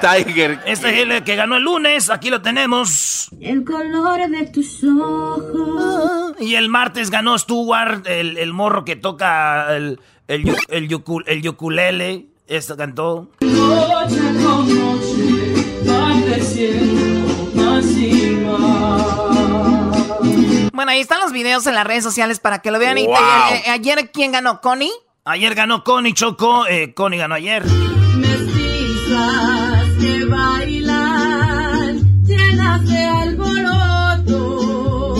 Tiger. 0.00 0.60
Este 0.64 1.02
es 1.02 1.08
el 1.10 1.22
que 1.24 1.36
ganó 1.36 1.56
el 1.56 1.62
lunes, 1.64 2.08
aquí 2.08 2.30
lo 2.30 2.40
tenemos. 2.40 3.28
El 3.38 3.64
color 3.66 4.30
de 4.30 4.46
tus 4.46 4.82
ojos. 4.84 6.32
Y 6.40 6.54
el 6.54 6.70
martes 6.70 7.10
ganó 7.10 7.36
Stuart, 7.36 8.06
el, 8.06 8.38
el 8.38 8.54
morro 8.54 8.86
que 8.86 8.96
toca 8.96 9.76
el, 9.76 10.00
el, 10.26 10.56
el, 10.68 10.88
yucu- 10.88 11.24
el 11.26 11.46
ukulele. 11.46 12.28
Esto 12.46 12.78
cantó. 12.78 13.28
Noche 13.42 14.16
con 14.42 14.87
Bueno, 20.78 20.92
ahí 20.92 21.00
están 21.00 21.18
los 21.18 21.32
videos 21.32 21.66
en 21.66 21.74
las 21.74 21.84
redes 21.84 22.04
sociales 22.04 22.38
para 22.38 22.60
que 22.60 22.70
lo 22.70 22.78
vean. 22.78 22.94
Wow. 22.98 23.12
eh, 23.12 23.62
eh, 23.66 23.70
ayer, 23.70 24.12
¿quién 24.12 24.30
ganó? 24.30 24.60
¿Connie? 24.60 24.92
Ayer 25.24 25.56
ganó 25.56 25.82
Connie 25.82 26.14
Choco. 26.14 26.68
Eh, 26.68 26.94
Connie 26.94 27.18
ganó 27.18 27.34
ayer. 27.34 27.64
Mestizas 28.14 29.88
que 29.98 30.24
bailan 30.26 31.98
llenas 32.24 32.86
de 32.88 33.04
alboroto. 33.04 33.60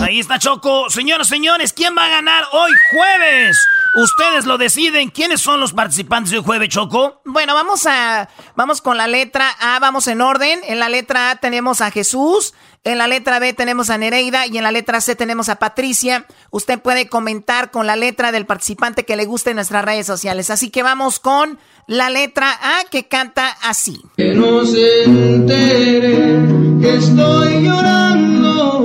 Ahí 0.01 0.21
está 0.21 0.39
Choco. 0.39 0.89
Señoras, 0.89 1.27
señores, 1.27 1.73
¿quién 1.73 1.93
va 1.93 2.05
a 2.05 2.09
ganar 2.09 2.45
hoy 2.53 2.71
jueves? 2.93 3.59
Ustedes 3.95 4.45
lo 4.45 4.57
deciden. 4.57 5.09
¿Quiénes 5.09 5.41
son 5.41 5.59
los 5.59 5.73
participantes 5.73 6.31
de 6.31 6.37
hoy 6.37 6.43
jueves, 6.45 6.69
Choco? 6.69 7.21
Bueno, 7.25 7.53
vamos 7.53 7.85
a 7.85 8.29
vamos 8.55 8.81
con 8.81 8.97
la 8.97 9.07
letra 9.07 9.49
A, 9.59 9.79
vamos 9.79 10.07
en 10.07 10.21
orden. 10.21 10.61
En 10.67 10.79
la 10.79 10.87
letra 10.87 11.31
A 11.31 11.35
tenemos 11.35 11.81
a 11.81 11.91
Jesús, 11.91 12.53
en 12.85 12.97
la 12.97 13.07
letra 13.07 13.39
B 13.39 13.51
tenemos 13.53 13.89
a 13.89 13.97
Nereida 13.97 14.47
y 14.47 14.57
en 14.57 14.63
la 14.63 14.71
letra 14.71 15.01
C 15.01 15.15
tenemos 15.15 15.49
a 15.49 15.57
Patricia. 15.57 16.25
Usted 16.49 16.79
puede 16.79 17.09
comentar 17.09 17.71
con 17.71 17.85
la 17.85 17.97
letra 17.97 18.31
del 18.31 18.45
participante 18.45 19.03
que 19.03 19.17
le 19.17 19.25
guste 19.25 19.49
en 19.49 19.57
nuestras 19.57 19.83
redes 19.83 20.07
sociales. 20.07 20.49
Así 20.49 20.69
que 20.69 20.81
vamos 20.81 21.19
con 21.19 21.59
la 21.87 22.09
letra 22.09 22.51
A 22.51 22.85
que 22.89 23.07
canta 23.07 23.49
así. 23.63 24.01
Que 24.15 24.33
no 24.33 24.65
se 24.65 25.03
entere 25.03 26.39
que 26.81 26.95
estoy 26.95 27.65
llorando, 27.65 28.83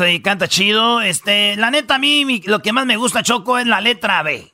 ahí 0.00 0.20
canta 0.20 0.48
chido. 0.48 1.00
Este, 1.00 1.56
la 1.56 1.70
neta, 1.70 1.96
a 1.96 1.98
mí 1.98 2.42
lo 2.46 2.60
que 2.60 2.72
más 2.72 2.86
me 2.86 2.96
gusta, 2.96 3.22
Choco, 3.22 3.58
es 3.58 3.66
la 3.66 3.80
letra 3.80 4.22
B. 4.22 4.52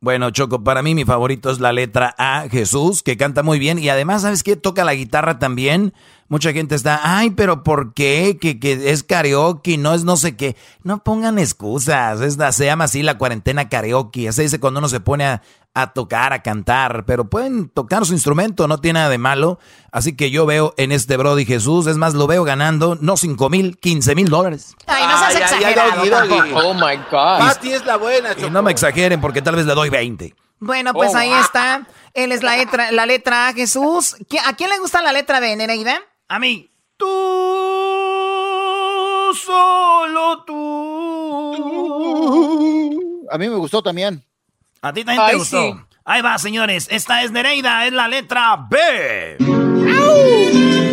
Bueno, 0.00 0.30
Choco, 0.30 0.62
para 0.62 0.82
mí 0.82 0.94
mi 0.94 1.04
favorito 1.04 1.50
es 1.50 1.58
la 1.58 1.72
letra 1.72 2.14
A, 2.18 2.48
Jesús, 2.50 3.02
que 3.02 3.16
canta 3.16 3.42
muy 3.42 3.58
bien 3.58 3.78
y 3.78 3.88
además, 3.88 4.22
¿sabes 4.22 4.42
qué? 4.42 4.54
Toca 4.54 4.84
la 4.84 4.94
guitarra 4.94 5.38
también. 5.38 5.94
Mucha 6.28 6.52
gente 6.52 6.74
está, 6.74 7.00
ay, 7.04 7.30
pero 7.30 7.62
¿por 7.62 7.94
qué? 7.94 8.36
Que, 8.40 8.58
que 8.58 8.90
es 8.90 9.04
karaoke, 9.04 9.78
no 9.78 9.94
es 9.94 10.02
no 10.04 10.16
sé 10.16 10.36
qué. 10.36 10.56
No 10.82 11.04
pongan 11.04 11.38
excusas, 11.38 12.20
es 12.20 12.36
la- 12.36 12.50
se 12.52 12.64
llama 12.66 12.84
así 12.84 13.02
la 13.02 13.16
cuarentena 13.16 13.68
karaoke. 13.68 14.28
Así 14.28 14.42
dice 14.42 14.58
cuando 14.58 14.78
uno 14.78 14.88
se 14.88 14.98
pone 14.98 15.24
a, 15.24 15.42
a 15.72 15.92
tocar, 15.92 16.32
a 16.32 16.42
cantar, 16.42 17.04
pero 17.06 17.30
pueden 17.30 17.68
tocar 17.68 18.04
su 18.06 18.12
instrumento, 18.12 18.66
no 18.66 18.78
tiene 18.80 18.98
nada 18.98 19.10
de 19.10 19.18
malo. 19.18 19.60
Así 19.92 20.16
que 20.16 20.30
yo 20.32 20.46
veo 20.46 20.74
en 20.78 20.90
este 20.90 21.16
Brody 21.16 21.44
Jesús, 21.44 21.86
es 21.86 21.96
más, 21.96 22.14
lo 22.14 22.26
veo 22.26 22.42
ganando 22.42 22.98
no 23.00 23.16
5 23.16 23.48
mil, 23.48 23.78
15 23.78 24.14
mil 24.16 24.28
dólares. 24.28 24.74
Ay, 24.86 25.04
no 25.06 25.18
seas 25.30 25.52
Ay, 25.52 25.64
ay, 25.64 25.74
ay, 25.78 26.08
exagerado. 26.08 26.68
Oh 26.68 26.74
my 26.74 26.96
God. 27.10 27.38
Pati 27.38 27.72
es 27.72 27.84
la 27.86 27.96
buena, 27.98 28.30
Y 28.36 28.50
no 28.50 28.62
me 28.64 28.72
exageren 28.72 29.20
porque 29.20 29.42
tal 29.42 29.54
vez 29.54 29.64
le 29.66 29.74
doy 29.74 29.90
20. 29.90 30.34
Bueno, 30.58 30.92
pues 30.94 31.12
Oh, 31.14 31.18
ahí 31.18 31.28
wow. 31.28 31.40
está. 31.40 31.86
Él 32.14 32.32
es 32.32 32.42
la 32.42 32.56
letra, 32.56 32.90
la 32.90 33.04
letra 33.06 33.48
A, 33.48 33.52
Jesús. 33.52 34.16
¿Qui- 34.28 34.40
¿A 34.44 34.54
quién 34.54 34.70
le 34.70 34.78
gusta 34.78 35.02
la 35.02 35.12
letra 35.12 35.38
B, 35.38 35.54
Nereida? 35.54 36.00
A 36.28 36.38
mí. 36.40 36.68
Tú, 36.96 37.06
solo 39.34 40.44
tú. 40.44 40.56
A 43.30 43.38
mí 43.38 43.48
me 43.48 43.56
gustó 43.56 43.82
también. 43.82 44.24
A 44.82 44.92
ti 44.92 45.04
también 45.04 45.26
te 45.28 45.36
gustó. 45.36 45.62
sí. 45.62 45.74
Ahí 46.04 46.22
va, 46.22 46.38
señores. 46.38 46.88
Esta 46.90 47.22
es 47.22 47.30
Nereida, 47.32 47.86
es 47.86 47.92
la 47.92 48.08
letra 48.08 48.56
B. 48.68 49.36
Tú, 49.38 50.85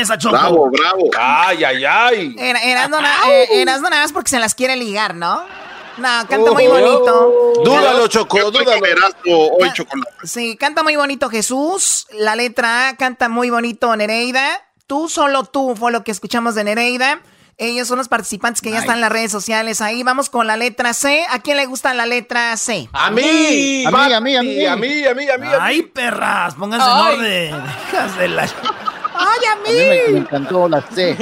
Esa 0.00 0.16
Choco. 0.18 0.32
Bravo, 0.36 0.70
bravo. 0.70 1.10
Ay, 1.18 1.64
ay, 1.64 1.84
ay. 1.84 2.36
Era, 2.38 2.60
Erasmo, 2.60 3.00
na- 3.00 3.14
eh, 3.30 3.48
Erasmo 3.62 3.88
nada 3.90 4.02
más 4.02 4.12
porque 4.12 4.30
se 4.30 4.38
las 4.38 4.54
quiere 4.54 4.76
ligar, 4.76 5.14
¿no? 5.14 5.42
No, 5.96 6.08
canta 6.28 6.52
muy 6.52 6.66
bonito. 6.68 7.52
Dúdalo, 7.64 8.06
Choco, 8.06 8.50
dúdalo. 8.52 8.70
hoy, 9.26 9.72
chocolate. 9.72 10.12
Sí, 10.24 10.56
canta 10.56 10.82
muy 10.84 10.94
bonito 10.96 11.28
Jesús. 11.28 12.06
La 12.12 12.36
letra 12.36 12.88
A 12.90 12.96
canta 12.96 13.28
muy 13.28 13.50
bonito 13.50 13.94
Nereida. 13.96 14.62
Tú, 14.86 15.08
solo 15.08 15.44
tú, 15.44 15.74
fue 15.76 15.90
lo 15.92 16.04
que 16.04 16.12
escuchamos 16.12 16.54
de 16.54 16.62
Nereida. 16.64 17.20
Ellos 17.60 17.88
son 17.88 17.98
los 17.98 18.06
participantes 18.06 18.62
que 18.62 18.70
ya 18.70 18.78
están 18.78 18.94
en 18.94 19.00
las 19.00 19.10
redes 19.10 19.32
sociales. 19.32 19.80
Ahí 19.80 20.04
vamos 20.04 20.30
con 20.30 20.46
la 20.46 20.56
letra 20.56 20.92
C. 20.94 21.26
¿A 21.28 21.40
quién 21.40 21.56
le 21.56 21.66
gusta 21.66 21.92
la 21.92 22.06
letra 22.06 22.56
C? 22.56 22.88
A 22.92 23.10
mí, 23.10 23.84
A 23.84 23.90
mí, 23.90 24.12
a 24.12 24.20
mí, 24.20 24.36
a 24.36 24.42
mí. 24.42 24.64
a 24.64 24.76
mí, 24.76 25.04
a 25.04 25.14
mí, 25.14 25.28
a 25.28 25.36
mí. 25.38 25.48
Ay, 25.60 25.82
perras, 25.82 26.54
pónganse 26.54 26.86
en 26.86 26.96
orden. 26.96 27.62
Hijas 27.88 28.16
de 28.16 28.28
la- 28.28 28.48
¡Ay, 29.18 29.38
a 29.48 29.52
A 29.52 29.56
mí 29.56 29.78
me, 29.78 30.12
me 30.12 30.18
encantó 30.18 30.68
la 30.68 30.80
C. 30.82 31.16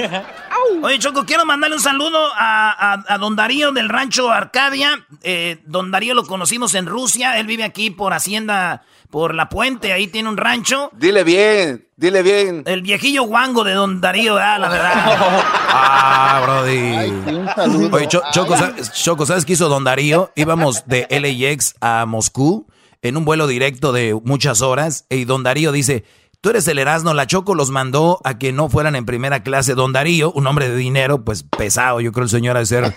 Oye, 0.82 0.98
Choco, 0.98 1.24
quiero 1.24 1.44
mandarle 1.44 1.76
un 1.76 1.82
saludo 1.82 2.18
a, 2.34 2.92
a- 2.94 3.04
a 3.14 3.18
don 3.18 3.36
Darío 3.36 3.72
del 3.72 3.88
rancho 3.88 4.30
Arcadia. 4.30 5.06
Eh, 5.22 5.62
don 5.66 5.90
Darío 5.90 6.14
lo 6.14 6.24
conocimos 6.26 6.74
en 6.74 6.86
Rusia. 6.86 7.38
Él 7.38 7.46
vive 7.46 7.64
aquí 7.64 7.90
por 7.90 8.12
Hacienda, 8.12 8.82
por 9.10 9.34
La 9.34 9.48
Puente. 9.48 9.92
Ahí 9.92 10.08
tiene 10.08 10.28
un 10.28 10.36
rancho. 10.36 10.90
Dile 10.94 11.24
bien, 11.24 11.86
dile 11.96 12.22
bien. 12.22 12.62
El 12.66 12.82
viejillo 12.82 13.22
guango 13.24 13.64
de 13.64 13.72
don 13.74 14.00
Darío, 14.00 14.36
ah, 14.36 14.58
la 14.58 14.68
verdad. 14.68 15.42
Ah, 15.78 16.40
Brody. 16.42 16.78
Ay, 16.78 17.10
un 17.10 17.48
saludo. 17.54 17.96
Oye, 17.96 18.08
Cho- 18.08 18.22
Choco, 18.32 18.56
¿sabes, 18.56 18.92
Choco, 18.92 19.26
¿sabes 19.26 19.44
qué 19.44 19.52
hizo 19.52 19.68
Don 19.68 19.84
Darío? 19.84 20.32
Íbamos 20.34 20.86
de 20.86 21.06
LAX 21.10 21.74
a 21.82 22.06
Moscú 22.06 22.66
en 23.02 23.16
un 23.18 23.24
vuelo 23.26 23.46
directo 23.46 23.92
de 23.92 24.18
muchas 24.24 24.62
horas 24.62 25.04
y 25.10 25.24
Don 25.26 25.42
Darío 25.42 25.72
dice, 25.72 26.04
tú 26.40 26.50
eres 26.50 26.68
el 26.68 26.78
Erasmo, 26.78 27.12
la 27.14 27.26
Choco 27.26 27.54
los 27.54 27.70
mandó 27.70 28.20
a 28.24 28.38
que 28.38 28.52
no 28.52 28.68
fueran 28.68 28.96
en 28.96 29.04
primera 29.06 29.42
clase. 29.42 29.74
Don 29.74 29.92
Darío, 29.92 30.32
un 30.32 30.46
hombre 30.46 30.68
de 30.68 30.76
dinero, 30.76 31.24
pues 31.24 31.42
pesado, 31.42 32.00
yo 32.00 32.12
creo 32.12 32.24
el 32.24 32.30
señor 32.30 32.56
ha 32.56 32.60
de 32.60 32.66
ser 32.66 32.94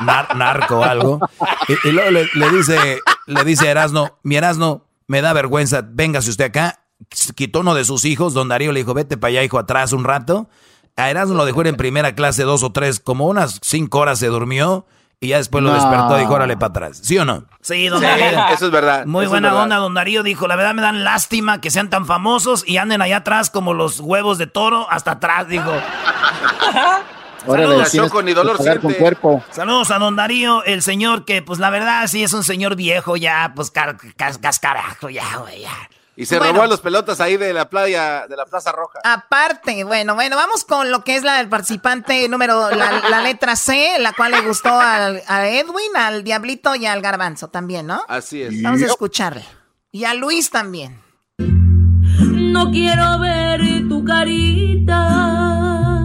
nar- 0.00 0.34
narco 0.36 0.78
o 0.78 0.84
algo. 0.84 1.20
Y, 1.84 1.90
luego 1.90 2.10
le, 2.10 2.50
dice, 2.50 2.98
le 3.26 3.44
dice 3.44 3.68
Erasmo, 3.68 4.18
mi 4.22 4.36
Erasmo, 4.36 4.86
me 5.06 5.20
da 5.22 5.32
vergüenza, 5.32 5.82
véngase 5.84 6.30
usted 6.30 6.46
acá. 6.46 6.84
Quitó 7.34 7.60
uno 7.60 7.74
de 7.74 7.84
sus 7.84 8.04
hijos, 8.04 8.34
Don 8.34 8.48
Darío 8.48 8.72
le 8.72 8.80
dijo, 8.80 8.92
vete 8.94 9.16
para 9.16 9.30
allá, 9.30 9.42
hijo, 9.44 9.58
atrás 9.58 9.92
un 9.92 10.04
rato. 10.04 10.48
A 10.96 11.08
Erasmo 11.10 11.34
lo 11.34 11.44
dejó 11.46 11.64
en 11.64 11.76
primera 11.76 12.14
clase 12.14 12.42
dos 12.42 12.62
o 12.62 12.72
tres, 12.72 13.00
como 13.00 13.26
unas 13.26 13.58
cinco 13.62 14.00
horas 14.00 14.18
se 14.18 14.26
durmió 14.26 14.84
y 15.22 15.28
ya 15.28 15.36
después 15.36 15.62
lo 15.62 15.68
No. 15.70 15.74
despertó 15.76 16.16
y 16.16 16.20
dijo, 16.20 16.32
órale 16.32 16.56
para 16.56 16.70
atrás. 16.70 17.00
¿Sí 17.02 17.18
o 17.18 17.26
no? 17.26 17.44
Sí, 17.60 17.88
don 17.88 18.00
Sí, 18.00 18.06
Darío. 18.06 18.46
eso 18.54 18.66
es 18.66 18.72
verdad. 18.72 19.04
Muy 19.04 19.24
eso 19.24 19.30
buena 19.32 19.48
verdad. 19.48 19.62
onda, 19.64 19.76
don 19.76 19.92
Darío 19.94 20.22
dijo, 20.22 20.48
la 20.48 20.56
verdad 20.56 20.72
me 20.74 20.80
dan 20.82 21.04
lástima 21.04 21.60
que 21.60 21.70
sean 21.70 21.90
tan 21.90 22.06
famosos 22.06 22.64
y 22.66 22.78
anden 22.78 23.02
allá 23.02 23.18
atrás 23.18 23.50
como 23.50 23.74
los 23.74 24.00
huevos 24.00 24.38
de 24.38 24.46
toro 24.46 24.86
hasta 24.90 25.12
atrás, 25.12 25.46
dijo. 25.48 25.70
Saludos, 27.46 27.92
Choco, 27.92 28.22
ni 28.22 28.32
dolor 28.34 28.56
con 28.80 28.92
cuerpo. 28.94 29.42
Saludos 29.50 29.90
a 29.90 29.98
don 29.98 30.14
Darío, 30.16 30.62
el 30.64 30.82
señor 30.82 31.24
que, 31.24 31.42
pues 31.42 31.58
la 31.58 31.70
verdad, 31.70 32.06
sí 32.06 32.22
es 32.22 32.32
un 32.32 32.44
señor 32.44 32.76
viejo 32.76 33.16
ya, 33.16 33.52
pues 33.54 33.70
car- 33.70 33.96
cas- 34.16 34.38
cascarajo 34.38 35.08
ya, 35.08 35.36
güey, 35.38 35.62
ya. 35.62 35.70
Y 36.20 36.26
se 36.26 36.36
Bueno. 36.38 36.52
robó 36.52 36.64
a 36.64 36.66
los 36.66 36.80
pelotas 36.80 37.18
ahí 37.20 37.36
de 37.38 37.52
la 37.54 37.70
playa, 37.70 38.26
de 38.28 38.36
la 38.36 38.44
Plaza 38.44 38.72
Roja. 38.72 38.98
Aparte, 39.04 39.84
bueno, 39.84 40.14
bueno, 40.14 40.36
vamos 40.36 40.64
con 40.64 40.90
lo 40.90 41.02
que 41.02 41.16
es 41.16 41.22
la 41.22 41.38
del 41.38 41.48
participante 41.48 42.28
número, 42.28 42.70
la, 42.70 43.00
la 43.08 43.22
letra 43.22 43.56
C, 43.56 43.92
la 43.98 44.12
cual 44.12 44.32
le 44.32 44.42
gustó 44.42 44.68
al, 44.78 45.22
a 45.26 45.48
Edwin, 45.48 45.96
al 45.96 46.22
Diablito 46.22 46.74
y 46.74 46.84
al 46.84 47.00
Garbanzo 47.00 47.48
también, 47.48 47.86
¿no? 47.86 48.02
Así 48.06 48.42
es. 48.42 48.60
Vamos 48.62 48.82
a 48.82 48.86
escucharle. 48.86 49.44
Y 49.92 50.04
a 50.04 50.12
Luis 50.12 50.50
también. 50.50 51.00
No 51.38 52.70
quiero 52.70 53.18
ver 53.18 53.60
tu 53.88 54.04
carita 54.04 54.98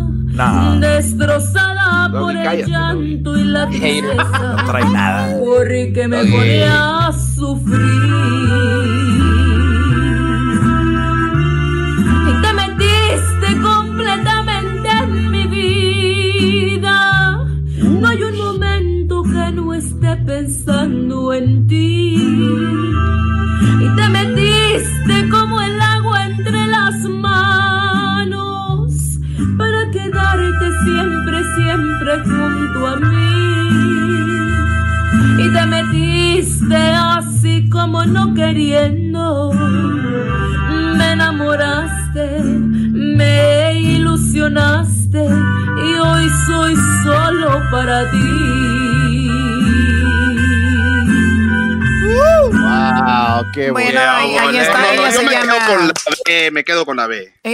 No. 0.08 0.80
destrozada 0.80 2.10
por 2.12 2.36
el 2.36 2.44
cállate, 2.44 2.72
llanto 2.72 3.38
y 3.38 3.44
la 3.44 3.68
tristeza. 3.68 4.24
No 4.56 4.66
trae 4.66 4.86
nada. 4.86 5.38
Porque 5.40 6.08
me 6.08 6.64
a. 6.66 7.12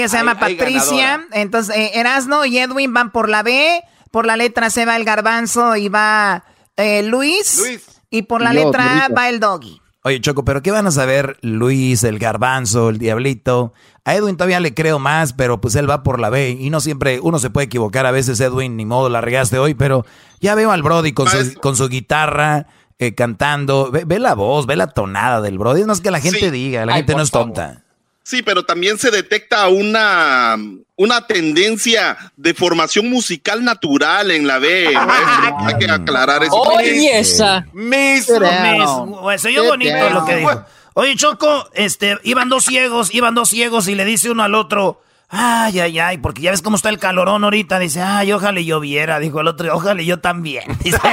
Ella 0.01 0.09
se 0.09 0.17
llama 0.17 0.37
Hay- 0.39 0.55
Patricia. 0.55 1.25
Entonces, 1.31 1.75
eh, 1.75 1.91
Erasno 1.95 2.45
y 2.45 2.57
Edwin 2.57 2.93
van 2.93 3.11
por 3.11 3.29
la 3.29 3.43
B. 3.43 3.81
Por 4.11 4.25
la 4.25 4.35
letra 4.35 4.69
C 4.69 4.85
va 4.85 4.97
el 4.97 5.05
garbanzo 5.05 5.75
y 5.77 5.87
va 5.89 6.43
eh, 6.77 7.03
Luis. 7.03 7.57
Luis. 7.59 8.01
Y 8.09 8.23
por 8.23 8.41
la 8.41 8.51
letra 8.53 9.05
A 9.05 9.07
va 9.09 9.29
el 9.29 9.39
doggy. 9.39 9.81
Oye, 10.03 10.19
Choco, 10.19 10.43
¿pero 10.43 10.61
qué 10.63 10.71
van 10.71 10.87
a 10.87 10.91
saber 10.91 11.37
Luis, 11.41 12.03
el 12.03 12.17
garbanzo, 12.19 12.89
el 12.89 12.97
diablito? 12.97 13.71
A 14.03 14.15
Edwin 14.15 14.35
todavía 14.35 14.59
le 14.59 14.73
creo 14.73 14.97
más, 14.97 15.31
pero 15.33 15.61
pues 15.61 15.75
él 15.75 15.87
va 15.89 16.01
por 16.01 16.19
la 16.19 16.29
B 16.31 16.57
y 16.59 16.71
no 16.71 16.81
siempre 16.81 17.19
uno 17.21 17.37
se 17.39 17.51
puede 17.51 17.65
equivocar. 17.67 18.05
A 18.07 18.11
veces, 18.11 18.39
Edwin, 18.39 18.75
ni 18.75 18.85
modo, 18.85 19.09
la 19.09 19.21
regaste 19.21 19.59
hoy, 19.59 19.75
pero 19.75 20.03
ya 20.39 20.55
veo 20.55 20.71
al 20.71 20.81
Brody 20.81 21.13
con 21.13 21.27
su, 21.29 21.53
con 21.61 21.75
su 21.75 21.87
guitarra 21.87 22.65
eh, 22.97 23.13
cantando. 23.13 23.91
Ve, 23.91 24.03
ve 24.05 24.17
la 24.19 24.33
voz, 24.33 24.65
ve 24.65 24.75
la 24.75 24.87
tonada 24.87 25.39
del 25.39 25.59
Brody. 25.59 25.81
Es 25.81 25.87
más 25.87 26.01
que 26.01 26.09
la 26.11 26.19
gente 26.19 26.39
Sí. 26.39 26.49
diga, 26.49 26.85
la 26.85 26.93
Ay, 26.93 26.99
gente 27.01 27.15
no 27.15 27.21
es 27.21 27.29
favor. 27.29 27.47
tonta. 27.53 27.80
Sí, 28.23 28.43
pero 28.43 28.63
también 28.63 28.97
se 28.99 29.09
detecta 29.09 29.67
una, 29.67 30.55
una 30.95 31.25
tendencia 31.27 32.17
de 32.37 32.53
formación 32.53 33.09
musical 33.09 33.63
natural 33.63 34.29
en 34.31 34.45
la 34.45 34.59
B. 34.59 34.91
maestro. 34.93 35.57
Hay 35.59 35.73
que 35.79 35.91
aclarar 35.91 36.43
eso. 36.43 36.55
Oye, 36.55 37.19
esa. 37.19 37.65
Miss. 37.73 38.25
Sit 38.27 38.35
down. 38.35 39.09
Mis- 39.09 39.19
güey, 39.19 39.39
se 39.39 39.47
oyó 39.47 39.63
bonito 39.65 39.95
down. 39.97 40.13
lo 40.13 40.25
que 40.25 40.35
dijo. 40.37 40.65
Oye, 40.93 41.15
Choco, 41.15 41.69
este, 41.73 42.17
iban 42.23 42.49
dos 42.49 42.65
ciegos, 42.65 43.13
iban 43.13 43.33
dos 43.33 43.49
ciegos 43.49 43.87
y 43.87 43.95
le 43.95 44.05
dice 44.05 44.29
uno 44.29 44.43
al 44.43 44.53
otro, 44.55 45.01
ay, 45.29 45.79
ay, 45.79 45.97
ay, 45.99 46.17
porque 46.17 46.41
ya 46.41 46.51
ves 46.51 46.61
cómo 46.61 46.75
está 46.75 46.89
el 46.89 46.99
calorón 46.99 47.43
ahorita. 47.43 47.79
Dice, 47.79 48.01
ay, 48.01 48.31
ojalá 48.33 48.59
y 48.59 48.65
lloviera. 48.65 49.17
Dijo 49.19 49.39
el 49.41 49.47
otro, 49.47 49.73
ojalá 49.75 50.01
y 50.01 50.05
yo 50.05 50.19
también. 50.19 50.63
Dice, 50.83 50.97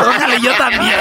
ojalá 0.00 0.36
y 0.38 0.42
yo 0.42 0.52
también. 0.56 0.96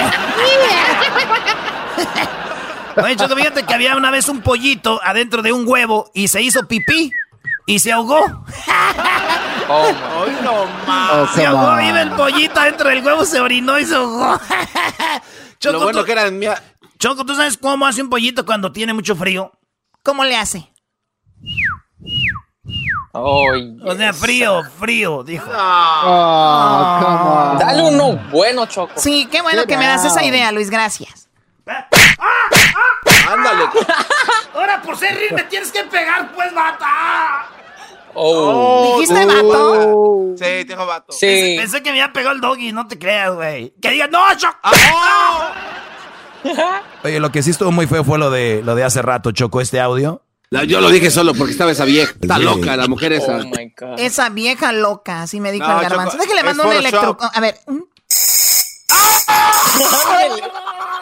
Oye, 2.98 3.16
Choco, 3.16 3.36
fíjate 3.36 3.64
que 3.64 3.74
había 3.74 3.96
una 3.96 4.12
vez 4.12 4.28
un 4.30 4.42
pollito 4.42 5.00
adentro 5.04 5.42
de 5.42 5.52
un 5.54 5.68
huevo 5.68 6.10
y 6.14 6.28
se 6.28 6.42
hizo 6.42 6.68
pipí 6.68 7.12
y 7.68 7.80
se 7.80 7.92
ahogó. 7.92 8.24
Oh, 9.74 9.88
Hoy 10.20 10.32
no 10.44 10.66
más. 10.86 11.12
Oh, 11.14 11.28
Se 11.34 11.46
ahogó, 11.46 11.68
on. 11.68 11.86
iba 11.86 12.02
el 12.02 12.12
pollito 12.12 12.60
adentro 12.60 12.90
del 12.90 13.06
huevo, 13.06 13.24
se 13.24 13.40
orinó 13.40 13.80
y 13.80 13.86
se 13.86 13.96
ahogó. 13.96 14.38
Choco, 15.60 15.74
Lo 15.78 15.84
bueno 15.84 16.00
tú- 16.00 16.06
que 16.06 16.12
eran 16.12 16.38
mía. 16.38 16.62
Choco, 17.00 17.26
¿tú 17.26 17.36
sabes 17.36 17.56
cómo 17.58 17.86
hace 17.86 18.02
un 18.02 18.10
pollito 18.10 18.46
cuando 18.46 18.74
tiene 18.74 18.94
mucho 18.94 19.16
frío? 19.16 19.54
¿Cómo 20.04 20.26
le 20.26 20.36
hace? 20.36 20.70
Oye, 23.14 23.78
O 23.86 23.96
sea, 23.96 24.12
frío, 24.14 24.62
frío, 24.78 25.24
dijo. 25.24 25.46
Oh, 25.50 27.00
come 27.02 27.30
on. 27.32 27.58
Dale 27.60 27.84
uno 27.84 28.16
bueno, 28.32 28.66
Choco. 28.66 28.94
Sí, 28.98 29.28
qué 29.32 29.42
bueno 29.42 29.66
que 29.66 29.78
me 29.78 29.88
das 29.88 30.04
esa 30.04 30.24
idea, 30.26 30.52
Luis, 30.52 30.70
gracias. 30.70 31.30
Ándale. 33.30 33.64
Ahora, 34.54 34.82
por 34.82 34.98
ser 34.98 35.18
rir, 35.18 35.34
me 35.34 35.44
tienes 35.44 35.72
que 35.72 35.84
pegar, 35.86 36.32
pues, 36.34 36.54
bata. 36.54 37.48
Oh, 38.14 38.98
¿Dijiste 39.00 39.26
vato? 39.26 39.48
Oh. 39.48 40.36
Sí, 40.38 40.66
tengo 40.66 40.86
vato. 40.86 41.14
sí. 41.14 41.56
Pensé 41.58 41.82
que 41.82 41.92
me 41.92 42.02
había 42.02 42.12
pegado 42.14 42.36
el 42.36 42.42
doggy, 42.42 42.72
no 42.74 42.88
te 42.88 43.00
creas, 43.00 43.34
güey. 43.34 43.74
Que 43.82 43.92
diga, 43.92 44.08
no, 44.08 44.20
Choco. 44.36 44.58
Oye, 47.04 47.20
lo 47.20 47.32
que 47.32 47.42
sí 47.44 47.52
estuvo 47.52 47.72
muy 47.72 47.88
feo 47.88 48.04
fue 48.04 48.18
lo 48.18 48.30
de, 48.32 48.62
lo 48.66 48.76
de 48.76 48.84
hace 48.84 49.02
rato, 49.02 49.32
Choco, 49.32 49.62
este 49.62 49.80
audio. 49.80 50.24
La- 50.50 50.66
yo 50.66 50.82
lo 50.82 50.90
dije 50.90 51.10
solo 51.10 51.34
porque 51.34 51.54
estaba 51.54 51.72
esa 51.72 51.86
vieja. 51.86 52.14
Está 52.20 52.36
Sí. 52.36 52.44
loca 52.44 52.76
la 52.76 52.88
mujer 52.88 53.14
esa. 53.14 53.38
Oh 53.38 53.44
my 53.46 53.74
God. 53.80 53.98
Esa 54.00 54.28
vieja 54.30 54.74
loca, 54.74 55.22
así 55.22 55.40
me 55.40 55.52
dijo 55.54 55.66
No, 55.66 55.78
el 55.80 55.84
garbanzo. 55.88 56.18
Déjale 56.18 56.44
mando 56.44 56.64
un 56.68 56.74
electro. 56.74 57.18
A 57.34 57.40
ver, 57.40 57.58
un- 57.68 57.88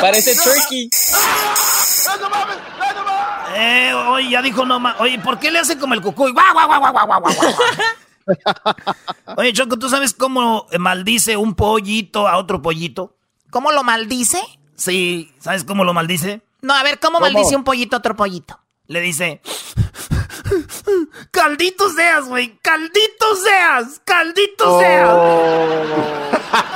Parece 0.00 0.34
turkey. 0.36 0.90
Eh, 3.54 3.92
oye, 4.08 4.30
ya 4.30 4.42
dijo 4.42 4.64
no 4.64 4.80
más. 4.80 4.98
Oye, 5.00 5.18
¿por 5.18 5.38
qué 5.38 5.50
le 5.50 5.58
hace 5.58 5.78
como 5.78 5.94
el 5.94 6.00
cucuy? 6.00 6.32
¡Guau, 6.32 6.52
guau, 6.52 6.66
guau, 6.68 6.80
guau, 6.80 7.06
guau, 7.06 7.20
guau! 7.20 7.34
Oye, 9.36 9.52
Choco, 9.52 9.78
¿tú 9.78 9.88
sabes 9.88 10.14
cómo 10.14 10.66
maldice 10.78 11.36
un 11.36 11.54
pollito 11.54 12.28
a 12.28 12.38
otro 12.38 12.62
pollito? 12.62 13.16
¿Cómo 13.50 13.72
lo 13.72 13.82
maldice? 13.82 14.40
Sí, 14.76 15.32
¿sabes 15.38 15.64
cómo 15.64 15.84
lo 15.84 15.92
maldice? 15.92 16.42
No, 16.62 16.74
a 16.74 16.82
ver, 16.82 16.98
¿cómo, 17.00 17.20
maldice 17.20 17.56
un 17.56 17.64
pollito 17.64 17.96
a 17.96 17.98
otro 17.98 18.16
pollito? 18.16 18.60
Le 18.86 19.00
dice... 19.00 19.40
¡Caldito 21.30 21.90
seas, 21.90 22.26
güey! 22.26 22.58
¡Caldito 22.62 23.36
seas! 23.36 24.00
¡Caldito 24.04 24.80
seas! 24.80 26.22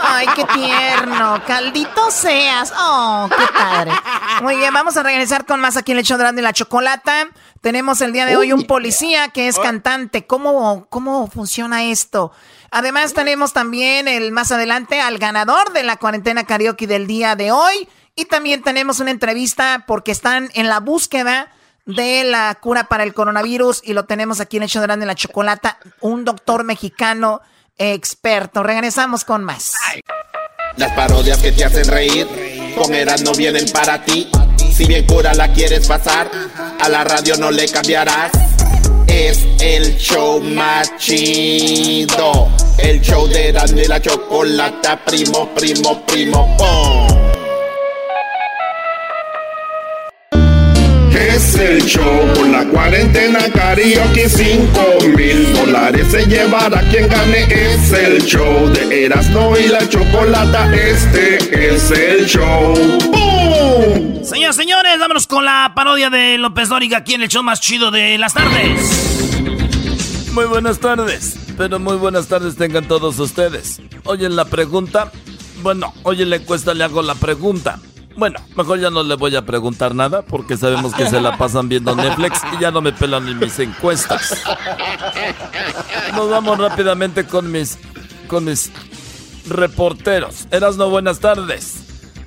Ay, 0.01 0.27
qué 0.35 0.45
tierno. 0.45 1.43
Caldito 1.47 2.11
seas. 2.11 2.73
Oh, 2.79 3.29
qué 3.29 3.47
padre. 3.53 3.93
Muy 4.43 4.57
bien, 4.57 4.73
vamos 4.73 4.97
a 4.97 5.03
regresar 5.03 5.45
con 5.47 5.61
más 5.61 5.77
aquí 5.77 5.93
en 5.93 5.99
el 5.99 6.05
show 6.05 6.19
de 6.19 6.43
la 6.43 6.53
Chocolata. 6.53 7.29
Tenemos 7.61 8.01
el 8.01 8.13
día 8.13 8.27
de 8.27 8.37
hoy 8.37 8.53
un 8.53 8.65
policía 8.65 9.29
que 9.29 9.49
es 9.49 9.59
cantante. 9.59 10.27
¿Cómo, 10.27 10.87
cómo 10.89 11.27
funciona 11.29 11.85
esto? 11.85 12.33
Además 12.71 13.13
tenemos 13.13 13.53
también 13.53 14.09
el 14.09 14.33
más 14.33 14.53
adelante 14.53 15.01
al 15.01 15.19
ganador 15.19 15.73
de 15.73 15.83
la 15.83 15.97
cuarentena 15.97 16.45
karaoke 16.45 16.87
del 16.87 17.07
día 17.07 17.37
de 17.37 17.53
hoy. 17.53 17.89
Y 18.15 18.25
también 18.27 18.63
tenemos 18.63 19.01
una 19.01 19.11
entrevista 19.11 19.85
porque 19.87 20.13
están 20.13 20.51
en 20.55 20.69
la 20.69 20.81
búsqueda 20.81 21.53
de 21.87 22.25
la 22.25 22.57
cura 22.61 22.85
para 22.85 23.05
el 23.05 23.15
coronavirus 23.15 23.81
y 23.85 23.93
lo 23.93 24.05
tenemos 24.05 24.41
aquí 24.41 24.59
en 24.59 24.65
el 24.65 24.69
show 24.69 24.81
de 24.81 24.85
Erasmo 24.85 25.05
y 25.05 25.07
la 25.07 25.15
Chocolata, 25.15 25.79
un 26.01 26.25
doctor 26.25 26.65
mexicano 26.65 27.41
experto. 27.79 28.63
Regresamos 28.63 29.25
con 29.25 29.45
más. 29.45 29.75
Las 30.77 30.93
parodias 30.93 31.39
que 31.39 31.53
te 31.53 31.65
hacen 31.65 31.87
reír, 31.87 32.75
con 32.77 32.95
Eras 32.95 33.23
no 33.23 33.33
vienen 33.33 33.71
para 33.73 34.05
ti. 34.05 34.31
Si 34.73 34.85
bien 34.85 35.07
cura 35.07 35.33
la 35.33 35.53
quieres 35.53 35.87
pasar, 35.87 36.31
a 36.81 36.89
la 36.89 37.05
radio 37.05 37.37
no 37.39 37.51
le 37.51 37.67
cambiarás. 37.69 38.33
Es 39.07 39.47
el 39.61 39.97
show 39.97 40.43
más 40.43 40.95
chido. 40.99 42.51
El 42.77 43.01
show 43.01 43.27
de 43.27 43.49
y 43.51 43.89
la 43.89 44.03
chocolata, 44.03 45.03
primo, 45.03 45.49
primo, 45.55 46.05
primo, 46.05 46.57
pom. 46.59 47.16
Es 51.37 51.55
el 51.57 51.83
show 51.83 52.33
con 52.35 52.51
la 52.51 52.65
cuarentena 52.65 53.41
karaoke 53.53 54.27
5 54.27 54.81
mil 55.15 55.53
dólares 55.53 56.07
se 56.11 56.25
llevará 56.25 56.81
quien 56.89 57.07
gane 57.11 57.43
es 57.43 57.93
el 57.93 58.25
show 58.25 58.67
de 58.71 59.05
Erasmo 59.05 59.55
y 59.55 59.69
la 59.69 59.87
chocolata 59.87 60.75
este 60.75 61.75
es 61.75 61.91
el 61.91 62.25
show 62.25 62.73
¡Bum! 63.13 64.25
Señoras, 64.25 64.57
señores, 64.57 64.99
vámonos 64.99 65.27
con 65.27 65.45
la 65.45 65.73
parodia 65.75 66.09
de 66.09 66.39
López 66.39 66.71
Dóriga 66.71 66.97
aquí 66.97 67.13
en 67.13 67.25
el 67.25 67.29
show 67.29 67.43
más 67.43 67.61
chido 67.61 67.91
de 67.91 68.17
las 68.17 68.33
tardes. 68.33 70.31
Muy 70.33 70.47
buenas 70.47 70.79
tardes, 70.79 71.37
pero 71.59 71.79
muy 71.79 71.99
buenas 71.99 72.29
tardes 72.29 72.57
tengan 72.57 72.89
todos 72.89 73.19
ustedes. 73.19 73.83
Oyen 74.05 74.37
la 74.37 74.47
pregunta. 74.47 75.13
Bueno, 75.63 75.93
hoy 76.03 76.23
en 76.23 76.31
la 76.31 76.37
encuesta 76.37 76.73
le 76.73 76.83
hago 76.83 77.03
la 77.03 77.15
pregunta. 77.15 77.79
Bueno, 78.17 78.41
mejor 78.57 78.81
ya 78.81 78.89
no 78.89 79.03
le 79.03 79.15
voy 79.15 79.37
a 79.37 79.45
preguntar 79.45 79.95
nada 79.95 80.23
porque 80.23 80.57
sabemos 80.57 80.95
que 80.95 81.07
se 81.07 81.21
la 81.21 81.37
pasan 81.37 81.69
viendo 81.69 81.95
Netflix 81.95 82.41
y 82.57 82.61
ya 82.61 82.71
no 82.71 82.81
me 82.81 82.93
pelan 82.93 83.27
ni 83.27 83.35
mis 83.35 83.59
encuestas. 83.59 84.43
Nos 86.15 86.31
vamos 86.31 86.59
rápidamente 86.59 87.27
con 87.27 87.53
mis 87.53 87.79
con 88.27 88.45
mis 88.45 88.73
reporteros. 89.49 90.47
Erasno, 90.51 90.89
buenas 90.89 91.21
tardes. 91.21 91.75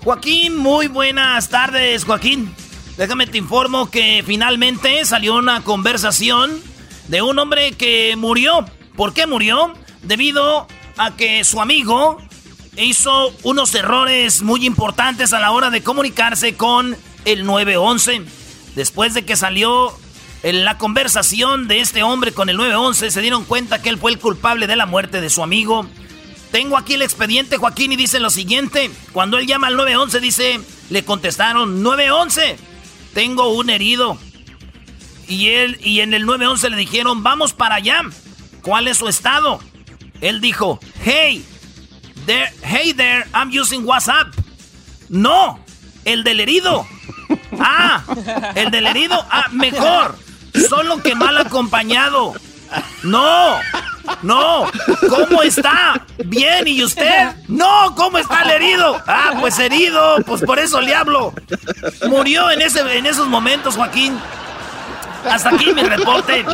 Joaquín, 0.03 0.55
muy 0.57 0.87
buenas 0.87 1.49
tardes, 1.49 2.05
Joaquín. 2.05 2.53
Déjame 2.95 3.25
te 3.25 3.39
informo 3.39 3.89
que 3.89 4.23
finalmente 4.25 5.03
salió 5.05 5.35
una 5.35 5.61
conversación 5.61 6.61
de 7.07 7.21
un 7.23 7.39
hombre 7.39 7.71
que 7.71 8.15
murió. 8.15 8.65
¿Por 8.95 9.13
qué 9.13 9.25
murió? 9.25 9.73
Debido 10.03 10.67
a 10.97 11.15
que 11.15 11.43
su 11.43 11.59
amigo 11.61 12.17
hizo 12.85 13.33
unos 13.43 13.73
errores 13.75 14.41
muy 14.41 14.65
importantes 14.65 15.33
a 15.33 15.39
la 15.39 15.51
hora 15.51 15.69
de 15.69 15.83
comunicarse 15.83 16.55
con 16.55 16.95
el 17.25 17.45
911. 17.45 18.23
Después 18.75 19.13
de 19.13 19.25
que 19.25 19.35
salió 19.35 19.93
en 20.43 20.63
la 20.63 20.77
conversación 20.77 21.67
de 21.67 21.81
este 21.81 22.03
hombre 22.03 22.31
con 22.31 22.49
el 22.49 22.57
911, 22.57 23.11
se 23.11 23.21
dieron 23.21 23.43
cuenta 23.43 23.81
que 23.81 23.89
él 23.89 23.97
fue 23.97 24.11
el 24.11 24.19
culpable 24.19 24.67
de 24.67 24.75
la 24.75 24.85
muerte 24.85 25.19
de 25.21 25.29
su 25.29 25.43
amigo. 25.43 25.85
Tengo 26.51 26.77
aquí 26.77 26.93
el 26.93 27.01
expediente, 27.01 27.57
Joaquín, 27.57 27.91
y 27.91 27.95
dice 27.95 28.19
lo 28.19 28.29
siguiente. 28.29 28.89
Cuando 29.11 29.37
él 29.37 29.45
llama 29.45 29.67
al 29.67 29.75
911, 29.75 30.19
dice, 30.19 30.61
le 30.89 31.03
contestaron, 31.03 31.83
911, 31.83 32.57
tengo 33.13 33.49
un 33.49 33.69
herido. 33.69 34.17
Y 35.27 35.49
él, 35.49 35.79
y 35.83 35.99
en 35.99 36.13
el 36.13 36.25
911 36.25 36.69
le 36.71 36.77
dijeron, 36.77 37.21
vamos 37.21 37.53
para 37.53 37.75
allá. 37.75 38.01
¿Cuál 38.61 38.87
es 38.87 38.97
su 38.97 39.07
estado? 39.07 39.59
Él 40.21 40.41
dijo, 40.41 40.79
hey, 41.03 41.45
there, 42.29 42.53
hey 42.61 42.93
there, 42.93 43.25
I'm 43.33 43.49
using 43.49 43.83
WhatsApp. 43.85 44.27
No, 45.09 45.59
el 46.05 46.23
del 46.23 46.39
herido. 46.39 46.85
Ah, 47.59 48.03
el 48.55 48.69
del 48.69 48.85
herido, 48.85 49.15
ah, 49.31 49.47
mejor. 49.51 50.15
Solo 50.69 51.01
que 51.01 51.15
mal 51.15 51.35
acompañado. 51.37 52.33
No, 53.01 53.57
no, 54.21 54.69
¿cómo 55.09 55.41
está? 55.41 56.05
Bien, 56.25 56.67
¿y 56.67 56.83
usted? 56.83 57.35
No, 57.47 57.95
¿cómo 57.95 58.19
está 58.19 58.43
el 58.43 58.51
herido? 58.51 59.01
Ah, 59.07 59.33
pues 59.39 59.57
herido, 59.57 60.17
pues 60.27 60.43
por 60.43 60.59
eso 60.59 60.79
le 60.81 60.93
hablo. 60.93 61.33
Murió 62.07 62.51
en, 62.51 62.61
ese, 62.61 62.81
en 62.95 63.07
esos 63.07 63.27
momentos, 63.27 63.75
Joaquín. 63.75 64.19
Hasta 65.27 65.49
aquí 65.49 65.73
mi 65.73 65.81
reporte. 65.81 66.45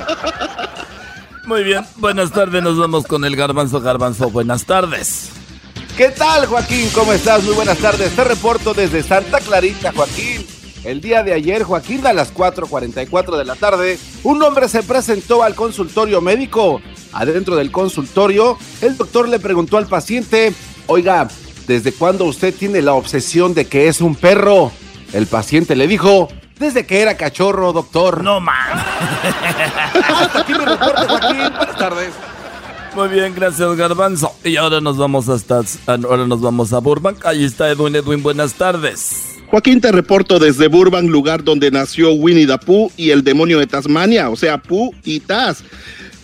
Muy 1.46 1.64
bien, 1.64 1.86
buenas 1.98 2.32
tardes, 2.32 2.64
nos 2.64 2.78
vamos 2.78 3.06
con 3.06 3.26
el 3.26 3.36
garbanzo 3.36 3.82
garbanzo. 3.82 4.30
Buenas 4.30 4.66
tardes. 4.66 5.32
¿Qué 5.98 6.10
tal, 6.10 6.46
Joaquín? 6.48 6.90
¿Cómo 6.94 7.14
estás? 7.14 7.42
Muy 7.44 7.56
buenas 7.56 7.78
tardes. 7.78 8.14
Te 8.14 8.26
reporto 8.26 8.74
desde 8.74 9.02
Santa 9.02 9.40
Clarita, 9.40 9.94
Joaquín. 9.94 10.46
El 10.84 11.00
día 11.00 11.24
de 11.24 11.32
ayer, 11.32 11.64
Joaquín, 11.64 12.06
a 12.06 12.12
las 12.12 12.34
4.44 12.34 13.38
de 13.38 13.46
la 13.46 13.56
tarde, 13.56 13.98
un 14.24 14.44
hombre 14.44 14.68
se 14.68 14.84
presentó 14.84 15.42
al 15.42 15.56
consultorio 15.56 16.20
médico. 16.20 16.82
Adentro 17.14 17.56
del 17.56 17.72
consultorio, 17.72 18.58
el 18.82 18.98
doctor 18.98 19.30
le 19.30 19.40
preguntó 19.40 19.78
al 19.78 19.88
paciente, 19.88 20.54
oiga, 20.88 21.30
¿desde 21.66 21.94
cuándo 21.94 22.26
usted 22.26 22.54
tiene 22.54 22.82
la 22.82 22.94
obsesión 22.94 23.54
de 23.54 23.66
que 23.66 23.88
es 23.88 24.02
un 24.02 24.16
perro? 24.16 24.74
El 25.14 25.28
paciente 25.28 25.78
le 25.78 25.88
dijo, 25.88 26.28
desde 26.60 26.86
que 26.86 27.02
era 27.02 27.16
cachorro, 27.16 27.72
doctor. 27.72 28.22
No, 28.22 28.42
man. 28.42 28.56
Hasta 29.94 30.40
aquí 30.42 30.54
mi 30.56 30.66
reporte, 30.66 31.08
Joaquín. 31.08 31.38
Buenas 31.56 31.78
tardes. 31.78 32.10
Muy 32.96 33.10
bien, 33.10 33.34
gracias 33.36 33.76
Garbanzo. 33.76 34.32
Y 34.46 34.56
ahora 34.56 34.80
nos 34.80 34.96
vamos 34.98 35.28
hasta 35.28 35.62
ahora 35.86 36.26
nos 36.26 36.40
vamos 36.40 36.72
a 36.72 36.80
Burbank. 36.80 37.26
Ahí 37.26 37.44
está 37.44 37.70
Edwin 37.70 37.94
Edwin, 37.94 38.24
buenas 38.24 38.54
tardes. 38.54 39.36
Joaquín, 39.48 39.82
te 39.82 39.92
reporto 39.92 40.40
desde 40.40 40.70
Burbank, 40.70 41.10
lugar 41.10 41.44
donde 41.44 41.72
nació 41.72 42.14
Winnie 42.14 42.48
the 42.48 42.58
Pooh 42.58 42.90
y 42.96 43.10
el 43.10 43.24
demonio 43.24 43.60
de 43.60 43.68
Tasmania, 43.68 44.30
o 44.30 44.38
sea, 44.38 44.62
Pooh 44.62 44.94
y 45.04 45.20
Taz. 45.20 45.64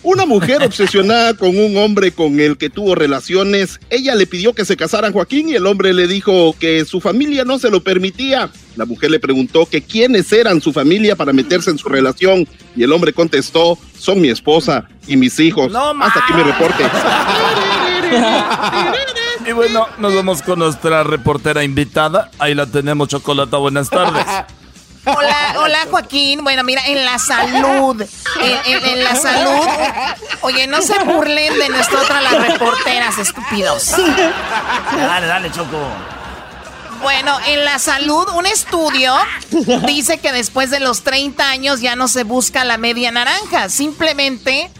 Una 0.02 0.24
mujer 0.24 0.62
obsesionada 0.64 1.34
con 1.34 1.56
un 1.56 1.76
hombre 1.76 2.10
con 2.10 2.40
el 2.40 2.56
que 2.56 2.70
tuvo 2.70 2.94
relaciones, 2.94 3.78
ella 3.90 4.14
le 4.14 4.26
pidió 4.26 4.54
que 4.54 4.64
se 4.64 4.76
casaran 4.76 5.12
Joaquín 5.12 5.50
y 5.50 5.54
el 5.54 5.66
hombre 5.66 5.92
le 5.92 6.06
dijo 6.06 6.56
que 6.58 6.86
su 6.86 7.02
familia 7.02 7.44
no 7.44 7.58
se 7.58 7.70
lo 7.70 7.84
permitía. 7.84 8.50
La 8.76 8.84
mujer 8.86 9.10
le 9.10 9.20
preguntó 9.20 9.66
que 9.66 9.82
quiénes 9.82 10.32
eran 10.32 10.60
su 10.60 10.72
familia 10.72 11.14
para 11.16 11.32
meterse 11.32 11.70
en 11.70 11.78
su 11.78 11.88
relación 11.88 12.46
y 12.74 12.82
el 12.82 12.92
hombre 12.92 13.12
contestó, 13.12 13.78
son 13.98 14.20
mi 14.20 14.28
esposa 14.30 14.84
y 15.06 15.16
mis 15.16 15.38
hijos. 15.40 15.70
No, 15.70 15.90
Hasta 16.02 16.20
aquí 16.20 16.32
mi 16.34 16.42
reporte. 16.42 16.84
Y 19.44 19.50
bueno, 19.52 19.88
nos 19.98 20.14
vamos 20.14 20.40
con 20.42 20.60
nuestra 20.60 21.02
reportera 21.02 21.64
invitada. 21.64 22.30
Ahí 22.38 22.54
la 22.54 22.66
tenemos, 22.66 23.08
Chocolata. 23.08 23.56
Buenas 23.56 23.90
tardes. 23.90 24.24
Hola, 25.04 25.54
hola 25.58 25.78
Joaquín. 25.90 26.44
Bueno, 26.44 26.62
mira, 26.62 26.80
en 26.86 27.04
la 27.04 27.18
salud, 27.18 28.00
en, 28.00 28.72
en- 28.72 28.84
en 28.88 29.02
la 29.02 29.16
salud. 29.16 29.66
Oye, 30.42 30.68
no 30.68 30.80
se 30.80 30.96
burlen 31.02 31.58
de 31.58 31.68
nuestra 31.70 32.02
otra 32.02 32.20
las 32.22 32.46
reporteras, 32.52 33.18
estúpidos. 33.18 33.90
Dale, 34.96 35.26
dale, 35.26 35.50
Choco. 35.50 35.76
Bueno, 37.02 37.36
en 37.46 37.64
la 37.64 37.78
salud, 37.78 38.28
un 38.36 38.46
estudio 38.46 39.12
dice 39.86 40.18
que 40.18 40.32
después 40.32 40.70
de 40.70 40.80
los 40.80 41.02
30 41.02 41.48
años 41.48 41.80
ya 41.80 41.96
no 41.96 42.08
se 42.08 42.24
busca 42.24 42.64
la 42.64 42.78
media 42.78 43.10
naranja, 43.10 43.68
simplemente 43.68 44.70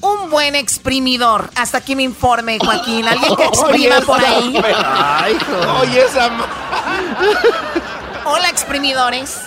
un 0.00 0.30
buen 0.30 0.54
exprimidor. 0.54 1.50
Hasta 1.54 1.78
aquí 1.78 1.94
mi 1.94 2.04
informe, 2.04 2.58
Joaquín. 2.58 3.06
¿Alguien 3.08 3.36
que 3.36 3.44
exprima 3.44 4.00
por 4.00 4.24
ahí? 4.24 4.58
Ay, 4.84 5.36
oye, 5.82 6.04
esa. 6.04 6.30
Hola, 8.24 8.48
exprimidores. 8.48 9.38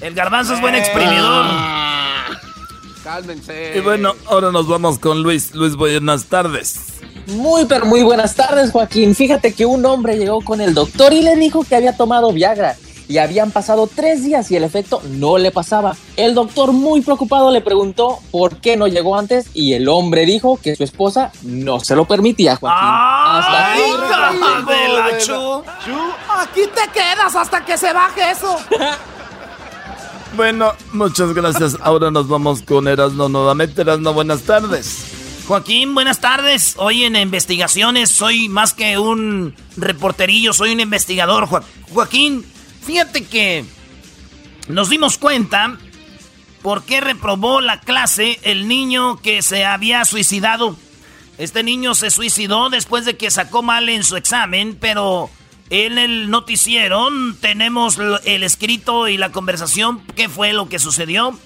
El 0.00 0.14
garbanzo 0.14 0.54
es 0.54 0.60
buen 0.60 0.74
exprimidor. 0.74 1.46
Cálmense. 3.02 3.72
Y 3.76 3.80
bueno, 3.80 4.14
ahora 4.26 4.50
nos 4.50 4.66
vamos 4.66 4.98
con 4.98 5.22
Luis. 5.22 5.54
Luis, 5.54 5.76
buenas 5.76 6.24
tardes. 6.24 6.94
Muy, 7.26 7.64
pero 7.64 7.86
muy 7.86 8.02
buenas 8.02 8.34
tardes, 8.34 8.70
Joaquín. 8.70 9.14
Fíjate 9.14 9.52
que 9.52 9.66
un 9.66 9.84
hombre 9.84 10.16
llegó 10.16 10.40
con 10.42 10.60
el 10.60 10.74
doctor 10.74 11.12
y 11.12 11.22
le 11.22 11.36
dijo 11.36 11.64
que 11.64 11.74
había 11.76 11.96
tomado 11.96 12.32
Viagra. 12.32 12.76
Y 13.08 13.18
habían 13.18 13.52
pasado 13.52 13.88
tres 13.92 14.24
días 14.24 14.50
y 14.50 14.56
el 14.56 14.64
efecto 14.64 15.00
no 15.04 15.38
le 15.38 15.52
pasaba. 15.52 15.94
El 16.16 16.34
doctor, 16.34 16.72
muy 16.72 17.02
preocupado, 17.02 17.52
le 17.52 17.60
preguntó 17.60 18.18
por 18.32 18.56
qué 18.56 18.76
no 18.76 18.88
llegó 18.88 19.16
antes. 19.16 19.46
Y 19.54 19.74
el 19.74 19.88
hombre 19.88 20.26
dijo 20.26 20.58
que 20.60 20.74
su 20.74 20.82
esposa 20.82 21.30
no 21.42 21.78
se 21.78 21.94
lo 21.94 22.04
permitía, 22.04 22.56
Joaquín. 22.56 22.80
Hasta 22.82 23.72
¡Ay, 23.72 23.80
aquí. 23.80 23.90
hija 23.90 24.72
de 24.72 24.88
la 24.88 25.18
chu! 25.18 25.62
Aquí 26.36 26.62
te 26.74 26.90
quedas 26.92 27.36
hasta 27.36 27.64
que 27.64 27.78
se 27.78 27.92
baje 27.92 28.30
eso. 28.30 28.56
Bueno, 30.36 30.72
muchas 30.92 31.32
gracias. 31.32 31.78
Ahora 31.80 32.10
nos 32.10 32.28
vamos 32.28 32.60
con 32.60 32.88
Erasno 32.88 33.26
nuevamente. 33.30 33.80
Erasno, 33.80 34.12
buenas 34.12 34.42
tardes. 34.42 35.06
Joaquín, 35.46 35.94
buenas 35.94 36.20
tardes. 36.20 36.74
Hoy 36.76 37.04
en 37.04 37.14
investigaciones 37.14 38.10
soy 38.10 38.48
más 38.48 38.74
que 38.74 38.98
un 38.98 39.54
reporterillo, 39.76 40.52
soy 40.52 40.72
un 40.72 40.80
investigador. 40.80 41.46
Jo- 41.46 41.60
Joaquín, 41.92 42.44
fíjate 42.84 43.24
que 43.24 43.64
nos 44.68 44.88
dimos 44.90 45.18
cuenta 45.18 45.78
por 46.62 46.82
qué 46.82 47.00
reprobó 47.00 47.60
la 47.60 47.78
clase 47.80 48.40
el 48.42 48.66
niño 48.66 49.18
que 49.22 49.40
se 49.42 49.64
había 49.64 50.04
suicidado. 50.04 50.76
Este 51.38 51.62
niño 51.62 51.94
se 51.94 52.10
suicidó 52.10 52.68
después 52.68 53.04
de 53.04 53.16
que 53.16 53.30
sacó 53.30 53.62
mal 53.62 53.88
en 53.88 54.02
su 54.02 54.16
examen, 54.16 54.76
pero 54.80 55.30
en 55.70 55.98
el 55.98 56.28
noticiero 56.28 57.08
tenemos 57.40 57.98
el 58.24 58.42
escrito 58.42 59.06
y 59.06 59.16
la 59.16 59.30
conversación, 59.30 60.02
qué 60.16 60.28
fue 60.28 60.52
lo 60.54 60.68
que 60.68 60.80
sucedió. 60.80 61.38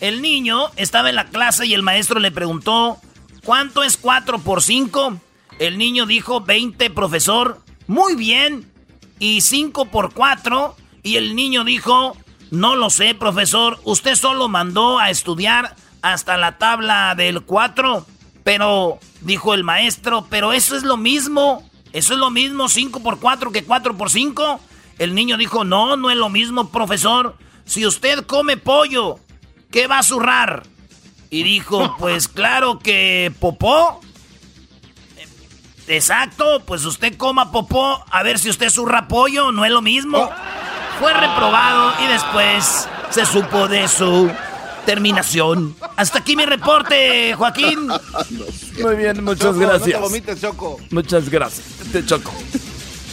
El 0.00 0.22
niño 0.22 0.66
estaba 0.76 1.08
en 1.08 1.16
la 1.16 1.26
clase 1.30 1.66
y 1.66 1.74
el 1.74 1.82
maestro 1.82 2.20
le 2.20 2.30
preguntó, 2.30 2.98
¿cuánto 3.44 3.82
es 3.82 3.96
4 3.96 4.38
por 4.40 4.62
5? 4.62 5.20
El 5.58 5.78
niño 5.78 6.06
dijo 6.06 6.40
20, 6.40 6.90
profesor. 6.90 7.60
Muy 7.86 8.16
bien. 8.16 8.70
¿Y 9.18 9.42
5 9.42 9.86
por 9.86 10.14
4? 10.14 10.76
Y 11.02 11.16
el 11.16 11.34
niño 11.34 11.64
dijo, 11.64 12.16
no 12.50 12.76
lo 12.76 12.90
sé, 12.90 13.14
profesor. 13.14 13.78
Usted 13.84 14.14
solo 14.14 14.48
mandó 14.48 14.98
a 14.98 15.10
estudiar 15.10 15.76
hasta 16.02 16.36
la 16.36 16.58
tabla 16.58 17.14
del 17.14 17.42
4. 17.42 18.06
Pero, 18.42 18.98
dijo 19.20 19.54
el 19.54 19.64
maestro, 19.64 20.26
pero 20.30 20.52
eso 20.52 20.76
es 20.76 20.82
lo 20.82 20.96
mismo. 20.96 21.68
Eso 21.92 22.14
es 22.14 22.18
lo 22.18 22.30
mismo 22.30 22.68
5 22.68 23.02
por 23.02 23.18
4 23.20 23.52
que 23.52 23.64
4 23.64 23.96
por 23.96 24.10
5. 24.10 24.60
El 24.98 25.14
niño 25.14 25.36
dijo, 25.36 25.64
no, 25.64 25.96
no 25.96 26.10
es 26.10 26.16
lo 26.16 26.28
mismo, 26.28 26.70
profesor. 26.70 27.36
Si 27.64 27.86
usted 27.86 28.24
come 28.26 28.56
pollo, 28.56 29.18
¿qué 29.70 29.86
va 29.86 29.98
a 29.98 30.02
zurrar? 30.02 30.62
Y 31.30 31.42
dijo, 31.44 31.96
pues 31.98 32.28
claro 32.28 32.78
que 32.78 33.32
popó. 33.38 34.00
Exacto, 35.86 36.62
pues 36.66 36.84
usted 36.84 37.16
coma 37.16 37.50
popó, 37.50 38.04
a 38.10 38.22
ver 38.22 38.38
si 38.38 38.48
usted 38.48 38.70
zurra 38.70 39.08
pollo, 39.08 39.50
no 39.50 39.64
es 39.64 39.72
lo 39.72 39.82
mismo. 39.82 40.30
Fue 41.00 41.12
reprobado 41.12 41.92
y 42.04 42.06
después 42.06 42.88
se 43.10 43.26
supo 43.26 43.66
de 43.66 43.88
su 43.88 44.30
terminación. 44.86 45.74
Hasta 45.96 46.18
aquí 46.20 46.36
mi 46.36 46.44
reporte, 46.46 47.34
Joaquín. 47.34 47.88
Muy 48.82 48.94
bien, 48.96 49.24
muchas 49.24 49.46
Choco, 49.46 49.60
No 49.60 49.66
gracias. 49.68 49.90
te 49.90 49.96
vomites, 49.96 50.40
Choco. 50.40 50.78
Muchas 50.90 51.28
gracias. 51.28 51.66
Te 51.92 52.04
choco. 52.06 52.32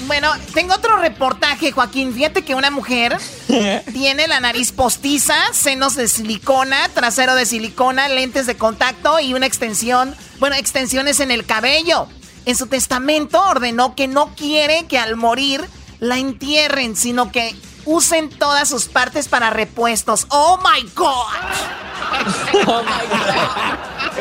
Bueno, 0.08 0.32
tengo 0.53 0.74
otro 0.74 0.97
reportaje, 0.97 1.74
Joaquín. 1.74 2.14
Fíjate 2.14 2.43
que 2.43 2.55
una 2.55 2.72
mujer 2.72 3.18
tiene 3.93 4.28
la 4.28 4.39
nariz 4.39 4.72
postiza, 4.72 5.36
senos 5.51 5.95
de 5.95 6.08
silicona, 6.08 6.89
trasero 6.93 7.36
de 7.36 7.45
silicona, 7.45 8.08
lentes 8.08 8.45
de 8.45 8.55
contacto 8.55 9.20
y 9.20 9.34
una 9.34 9.45
extensión, 9.45 10.16
bueno, 10.39 10.55
extensiones 10.55 11.20
en 11.20 11.30
el 11.30 11.45
cabello. 11.45 12.08
En 12.45 12.55
su 12.55 12.68
testamento 12.68 13.43
ordenó 13.49 13.95
que 13.95 14.08
no 14.08 14.34
quiere 14.34 14.86
que 14.86 14.97
al 14.97 15.18
morir 15.18 15.68
la 15.99 16.18
entierren, 16.18 16.95
sino 16.95 17.30
que 17.30 17.53
usen 17.88 18.30
todas 18.30 18.70
sus 18.70 18.86
partes 18.86 19.28
para 19.28 19.50
repuestos. 19.50 20.28
¡Oh, 20.32 20.58
my 20.60 20.88
God! 20.96 21.28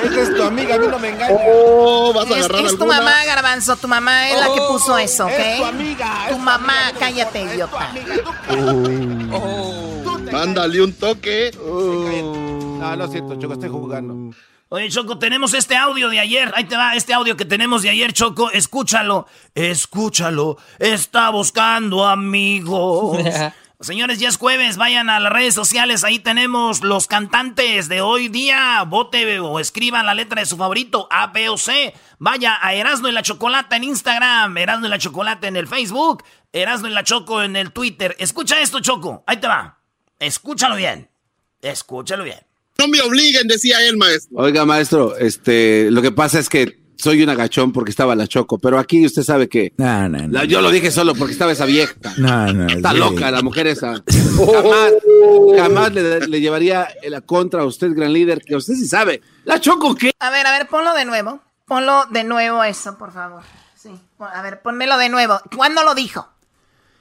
Esa 0.03 0.21
es 0.23 0.35
tu 0.37 0.43
amiga, 0.43 0.75
a 0.75 0.79
mí 0.79 0.87
no 0.89 0.99
me 0.99 1.09
engañas. 1.11 1.41
Oh, 1.47 2.13
vas 2.15 2.27
a 2.27 2.29
Es, 2.31 2.45
agarrar 2.45 2.61
es 2.67 2.77
tu 2.77 2.83
alguna. 2.85 2.99
mamá, 2.99 3.25
Garbanzo, 3.25 3.77
tu 3.77 3.89
mamá 3.89 4.29
es 4.29 4.39
la 4.41 4.53
que 4.53 4.61
puso 4.69 4.99
eso, 4.99 5.27
¿ok? 5.27 5.33
Es 5.33 5.57
tu 5.59 5.65
amiga. 5.65 6.27
Tu 6.29 6.39
mamá, 6.39 6.75
cállate, 6.99 7.43
idiota. 7.43 7.91
Mándale 10.33 10.83
un 10.83 10.93
toque. 10.93 11.51
No, 11.59 12.97
lo 12.97 13.09
siento, 13.09 13.37
Choco, 13.37 13.55
estoy 13.55 13.69
jugando. 13.71 14.35
Oye, 14.69 14.89
Choco, 14.91 15.19
tenemos 15.19 15.55
este 15.55 15.77
audio 15.77 16.09
de 16.09 16.19
ayer. 16.19 16.53
Ahí 16.57 16.65
te 16.65 16.77
va, 16.77 16.97
este 16.97 17.15
audio 17.15 17.37
que 17.37 17.45
tenemos 17.45 17.83
de 17.83 17.91
ayer, 17.91 18.13
Choco. 18.13 18.51
Escúchalo, 18.51 19.29
escúchalo. 19.55 20.59
Está 20.81 21.31
buscando 21.31 22.05
amigos. 22.05 23.19
Señores, 23.79 24.19
ya 24.19 24.29
es 24.29 24.39
jueves, 24.39 24.79
vayan 24.79 25.11
a 25.11 25.21
las 25.21 25.31
redes 25.31 25.55
sociales, 25.55 26.03
ahí 26.03 26.19
tenemos 26.19 26.83
los 26.83 27.07
cantantes 27.07 27.89
de 27.91 28.01
hoy 28.01 28.29
día, 28.29 28.83
vote 28.85 29.39
o 29.39 29.61
escriban 29.61 30.07
la 30.07 30.15
letra 30.15 30.41
de 30.41 30.47
su 30.47 30.57
favorito, 30.57 31.07
A, 31.11 31.27
B 31.27 31.51
o 31.51 31.59
C. 31.59 31.93
Vaya 32.19 32.59
a 32.61 32.73
Erasno 32.73 33.11
y 33.11 33.13
la 33.13 33.21
Chocolata 33.21 33.77
en 33.77 33.85
Instagram, 33.85 34.57
Erasno 34.57 34.87
y 34.87 34.91
la 34.91 34.99
Chocolata 34.99 35.47
en 35.47 35.57
el 35.57 35.69
Facebook, 35.69 36.25
Erasno 36.55 36.89
y 36.89 36.93
la 36.93 37.05
Choco 37.05 37.43
en 37.43 37.55
el 37.55 37.71
Twitter. 37.71 38.17
Escucha 38.19 38.63
esto, 38.63 38.81
Choco, 38.81 39.23
ahí 39.27 39.37
te 39.37 39.47
va. 39.47 39.79
Escúchalo 40.19 40.75
bien, 40.77 41.11
escúchalo 41.61 42.25
bien. 42.25 42.41
No 42.79 42.89
me 42.89 43.01
obliguen, 43.01 43.47
decía 43.49 43.87
él, 43.87 43.97
maestro. 43.97 44.37
Oiga, 44.39 44.65
maestro, 44.65 45.17
este, 45.17 45.91
lo 45.91 46.03
que 46.03 46.13
pasa 46.13 46.39
es 46.39 46.49
que 46.49 46.79
soy 46.97 47.23
un 47.23 47.29
agachón 47.29 47.73
porque 47.73 47.91
estaba 47.91 48.15
la 48.15 48.27
Choco, 48.27 48.59
pero 48.59 48.79
aquí 48.79 49.05
usted 49.05 49.23
sabe 49.23 49.49
que... 49.49 49.73
No, 49.77 50.09
no, 50.09 50.19
no. 50.19 50.29
La- 50.29 50.45
yo 50.45 50.61
lo 50.61 50.71
dije 50.71 50.91
solo 50.91 51.15
porque 51.15 51.33
estaba 51.33 51.53
esa 51.53 51.65
vieja. 51.67 51.95
No, 52.17 52.53
no. 52.53 52.67
Está 52.69 52.93
sí. 52.93 52.99
loca 52.99 53.31
la 53.31 53.43
mujer 53.43 53.67
esa. 53.67 54.03
Jamás, 54.53 54.93
jamás 55.57 55.93
le, 55.93 56.27
le 56.27 56.41
llevaría 56.41 56.89
la 57.09 57.21
contra 57.23 57.63
a 57.63 57.65
usted, 57.67 57.93
gran 57.95 58.13
líder, 58.13 58.41
que 58.43 58.57
usted 58.57 58.75
sí 58.75 58.87
sabe. 58.87 59.21
¿La 59.45 59.61
Choco 59.61 59.95
qué? 59.95 60.13
A 60.19 60.31
ver, 60.31 60.47
a 60.47 60.53
ver, 60.53 60.69
ponlo 60.69 60.95
de 60.95 61.05
nuevo. 61.05 61.41
Ponlo 61.67 62.05
de 62.11 62.25
nuevo 62.25 62.63
eso, 62.65 62.97
por 62.99 63.13
favor. 63.13 63.43
Sí. 63.75 63.91
A 64.19 64.43
ver, 64.43 64.61
ponmelo 64.63 64.97
de 64.99 65.09
nuevo. 65.09 65.41
¿Cuándo 65.55 65.83
lo 65.83 65.95
dijo? 65.95 66.29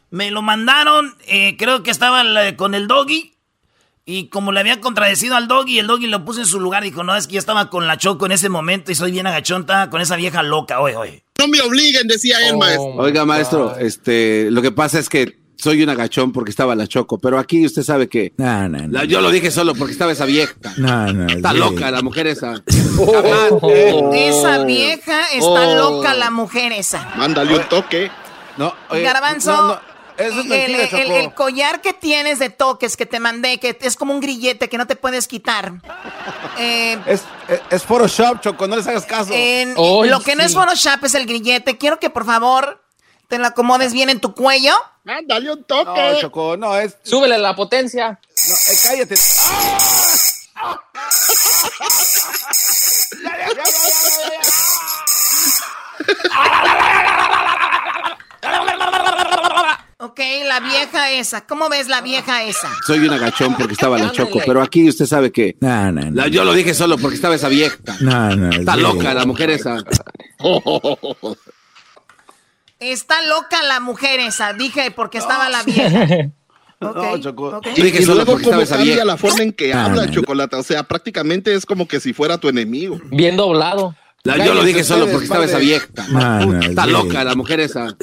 Me 0.10 0.32
lo 0.32 0.42
mandaron, 0.42 1.14
eh, 1.28 1.56
creo 1.58 1.84
que 1.84 1.92
estaba 1.92 2.24
con 2.56 2.74
el 2.76 2.88
doggy. 2.88 3.35
Y 4.08 4.28
como 4.30 4.52
le 4.52 4.60
había 4.60 4.80
contradecido 4.82 5.36
al 5.36 5.48
doggy, 5.48 5.80
el 5.80 5.88
doggy 5.88 6.06
lo 6.08 6.24
puso 6.24 6.40
en 6.42 6.46
su 6.46 6.60
lugar. 6.60 6.84
Dijo, 6.84 7.04
no, 7.04 7.16
es 7.16 7.26
que 7.26 7.34
yo 7.34 7.40
estaba 7.40 7.72
con 7.72 7.88
la 7.88 7.98
Choco 7.98 8.28
en 8.28 8.34
ese 8.34 8.50
momento 8.50 8.92
y 8.92 8.96
soy 8.96 9.12
bien 9.12 9.26
agachón, 9.26 9.62
estaba 9.62 9.90
con 9.90 10.00
esa 10.00 10.16
vieja 10.16 10.44
loca, 10.44 10.80
oye, 10.80 10.96
oye. 10.96 11.24
No 11.40 11.48
me 11.48 11.60
obliguen, 11.62 12.08
decía 12.08 12.38
él, 12.48 12.56
maestro. 12.58 12.84
Oiga, 12.98 13.26
maestro, 13.26 13.76
este, 13.78 14.50
lo 14.52 14.62
que 14.62 14.72
pasa 14.72 15.00
es 15.00 15.10
que 15.10 15.40
soy 15.58 15.82
un 15.82 15.90
agachón 15.90 16.32
porque 16.32 16.52
estaba 16.52 16.76
la 16.76 16.86
Choco, 16.86 17.18
pero 17.18 17.40
aquí 17.40 17.66
usted 17.66 17.82
sabe 17.82 18.08
que... 18.08 18.34
No, 18.38 18.70
no, 18.70 18.78
no. 18.78 18.88
La- 18.90 19.06
yo 19.06 19.22
lo 19.22 19.32
dije 19.32 19.50
solo 19.50 19.74
porque 19.74 19.94
estaba 19.94 20.12
esa 20.12 20.26
vieja. 20.26 20.54
No, 20.78 21.12
no. 21.12 21.26
Está 21.28 21.52
sí. 21.52 21.58
loca 21.58 21.90
la 21.90 22.02
mujer 22.04 22.28
esa. 22.28 22.62
Jamás. 22.98 23.52
Esa 24.14 24.64
vieja 24.66 25.22
está 25.34 25.48
Oh. 25.68 25.76
loca, 25.98 26.14
la 26.14 26.30
mujer 26.30 26.72
esa. 26.74 27.12
Mándale 27.18 27.56
un 27.58 27.64
toque. 27.70 28.12
No, 28.58 28.74
oye, 28.90 29.02
Garbanzo, 29.02 29.52
no, 29.52 29.68
no, 29.70 29.80
eso 30.18 30.40
es 30.40 30.46
el, 30.46 30.48
mentira, 30.48 30.84
el- 30.84 30.90
Choco. 30.90 31.16
el 31.18 31.34
collar 31.34 31.82
que 31.82 31.94
tienes 31.94 32.40
de 32.40 32.50
toques 32.50 32.96
que 32.98 33.06
te 33.06 33.20
mandé, 33.20 33.60
que 33.60 33.78
es 33.82 33.96
como 33.96 34.14
un 34.14 34.20
grillete 34.22 34.70
que 34.70 34.78
no 34.78 34.88
te 34.88 34.96
puedes 34.96 35.28
quitar. 35.28 35.74
Eh, 36.58 36.98
Es, 37.06 37.22
es, 37.50 37.60
es 37.70 37.84
Photoshop, 37.84 38.40
Choco, 38.40 38.66
no 38.66 38.78
les 38.78 38.88
hagas 38.88 39.06
caso. 39.06 39.32
en- 39.34 39.74
lo 39.76 40.22
que 40.22 40.36
no 40.38 40.44
es 40.44 40.54
Photoshop 40.54 41.04
es 41.04 41.14
el 41.16 41.26
grillete. 41.26 41.78
Quiero 41.78 42.00
que 42.00 42.10
por 42.10 42.26
favor 42.26 42.82
te 43.28 43.38
lo 43.38 43.46
acomodes 43.48 43.92
bien 43.92 44.10
en 44.10 44.22
tu 44.22 44.34
cuello. 44.34 44.74
Mándale 45.04 45.52
un 45.52 45.60
no, 45.60 45.66
toque. 45.66 46.18
Choco, 46.22 46.56
no, 46.56 46.78
es... 46.78 46.96
Súbele 47.04 47.38
la 47.40 47.54
potencia. 47.58 48.18
no, 48.48 48.54
eh, 48.56 48.78
cállate. 48.88 49.16
Ok, 60.06 60.20
la 60.48 60.60
vieja 60.60 61.12
esa. 61.12 61.46
¿Cómo 61.48 61.70
ves 61.70 61.88
la 61.88 62.02
vieja 62.02 62.44
esa? 62.44 62.70
Soy 62.86 63.00
un 63.00 63.14
agachón 63.14 63.56
porque 63.56 63.74
estaba 63.74 63.98
la 63.98 64.12
Choco, 64.12 64.40
pero 64.46 64.62
aquí 64.62 64.88
usted 64.90 65.06
sabe 65.06 65.32
que... 65.32 65.56
No, 65.62 65.92
no, 65.92 66.02
no. 66.02 66.12
La- 66.12 66.28
yo 66.28 66.44
lo 66.44 66.54
dije 66.54 66.74
solo 66.74 66.98
porque 66.98 67.16
estaba 67.16 67.36
esa 67.36 67.48
vieja. 67.50 67.78
No, 68.02 68.36
no. 68.36 68.50
Está 68.52 68.76
sí. 68.76 68.82
loca 68.82 69.14
la 69.14 69.26
mujer 69.26 69.50
esa. 69.52 69.78
Está 72.80 73.22
loca 73.24 73.64
la 73.64 73.80
mujer 73.80 74.20
esa. 74.20 74.54
Dije 74.54 74.92
porque 74.92 75.18
estaba 75.18 75.50
la 75.50 75.64
vieja. 75.64 76.08
Ok, 76.82 76.96
No, 76.98 77.18
Choco. 77.20 77.48
ok. 77.58 77.68
Yo 77.74 77.84
dije 77.86 78.02
Y 78.02 78.06
solo 78.06 78.16
luego 78.16 78.34
porque 78.34 78.44
cómo 78.44 78.60
estaba 78.60 78.64
esa 78.64 78.76
cambia 78.76 78.94
vieja. 78.96 79.06
la 79.06 79.16
forma 79.16 79.44
en 79.44 79.54
que 79.54 79.74
Ah, 79.74 79.86
habla 79.86 80.06
no. 80.08 80.12
Chocolata. 80.12 80.58
O 80.58 80.64
sea, 80.64 80.84
prácticamente 80.84 81.54
es 81.56 81.66
como 81.66 81.88
que 81.88 82.02
si 82.02 82.12
fuera 82.14 82.38
tu 82.38 82.50
enemigo. 82.50 83.00
Bien 83.12 83.38
doblado. 83.38 83.96
La- 84.24 84.46
yo 84.46 84.54
lo 84.54 84.62
dije 84.62 84.84
solo 84.84 85.08
porque 85.08 85.24
estaba 85.24 85.46
esa 85.46 85.58
vieja. 85.58 85.88
No, 86.10 86.46
no. 86.48 86.60
Está 86.60 86.86
loca 86.86 87.24
la 87.24 87.34
mujer 87.34 87.62
esa. 87.62 87.96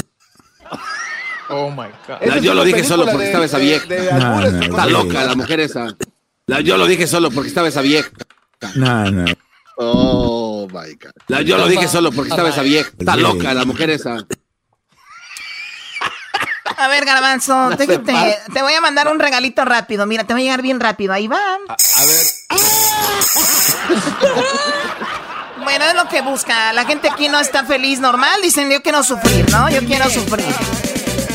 Oh 1.52 1.70
my 1.70 1.88
God. 2.08 2.22
La- 2.26 2.38
yo 2.38 2.54
lo 2.54 2.64
dije 2.64 2.82
solo 2.84 3.06
porque 3.06 3.26
estaba 3.26 3.44
esa 3.44 3.58
vieja. 3.58 3.86
No, 4.18 4.40
no, 4.40 4.62
Está 4.62 4.86
loca 4.86 5.24
la 5.24 5.34
mujer 5.34 5.60
esa. 5.60 5.94
La- 6.46 6.60
yo 6.60 6.76
lo 6.76 6.86
dije 6.86 7.06
solo 7.06 7.30
porque 7.30 7.48
estaba 7.48 7.68
esa 7.68 7.80
vieja. 7.82 8.08
No, 8.74 9.10
no. 9.10 9.24
Oh, 9.76 10.66
my 10.68 10.94
God. 10.94 11.10
La- 11.28 11.42
yo 11.42 11.56
lo 11.58 11.66
dije 11.68 11.88
solo 11.88 12.10
porque 12.12 12.30
estaba 12.30 12.48
esa 12.50 12.62
vieja. 12.62 12.90
Está 12.98 13.16
loca 13.16 13.52
la 13.54 13.64
mujer 13.64 13.90
esa. 13.90 14.18
A 16.78 16.88
ver, 16.88 17.04
Garbanzo, 17.04 17.70
te 17.76 18.62
voy 18.62 18.72
a 18.74 18.80
mandar 18.80 19.08
un 19.08 19.18
regalito 19.20 19.64
rápido. 19.64 20.06
Mira, 20.06 20.24
te 20.24 20.32
va 20.32 20.38
a 20.40 20.42
llegar 20.42 20.62
bien 20.62 20.80
rápido. 20.80 21.12
Ahí 21.12 21.28
va. 21.28 21.38
A 21.68 22.04
ver. 22.06 22.26
Bueno, 25.62 25.84
es 25.84 25.94
lo 25.94 26.08
que 26.08 26.22
busca. 26.22 26.72
La 26.72 26.84
gente 26.84 27.08
aquí 27.08 27.28
no 27.28 27.38
está 27.38 27.64
feliz 27.64 28.00
normal. 28.00 28.40
Dicen, 28.42 28.70
yo 28.70 28.82
quiero 28.82 29.02
sufrir, 29.02 29.48
¿no? 29.50 29.70
Yo 29.70 29.80
quiero 29.86 30.10
sufrir. 30.10 30.44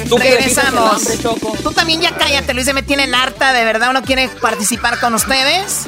Tú 0.10 0.18
Regresamos. 0.18 1.02
Choco. 1.22 1.54
Tú 1.62 1.72
también 1.72 2.02
ya 2.02 2.12
cállate, 2.12 2.54
Luis. 2.54 2.72
Me 2.74 2.84
tienen 2.84 3.14
harta, 3.16 3.54
de 3.54 3.64
verdad. 3.66 3.90
¿Uno 3.90 4.02
quiere 4.04 4.28
participar 4.42 5.00
con 5.00 5.14
ustedes? 5.14 5.86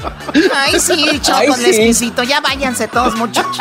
Ay, 0.55 0.79
sí, 0.79 1.19
Choco, 1.23 1.37
Ay, 1.37 1.53
sí. 1.55 1.61
les 1.61 1.77
visito. 1.79 2.23
Ya 2.23 2.41
váyanse 2.41 2.87
todos, 2.87 3.15
muchachos. 3.15 3.57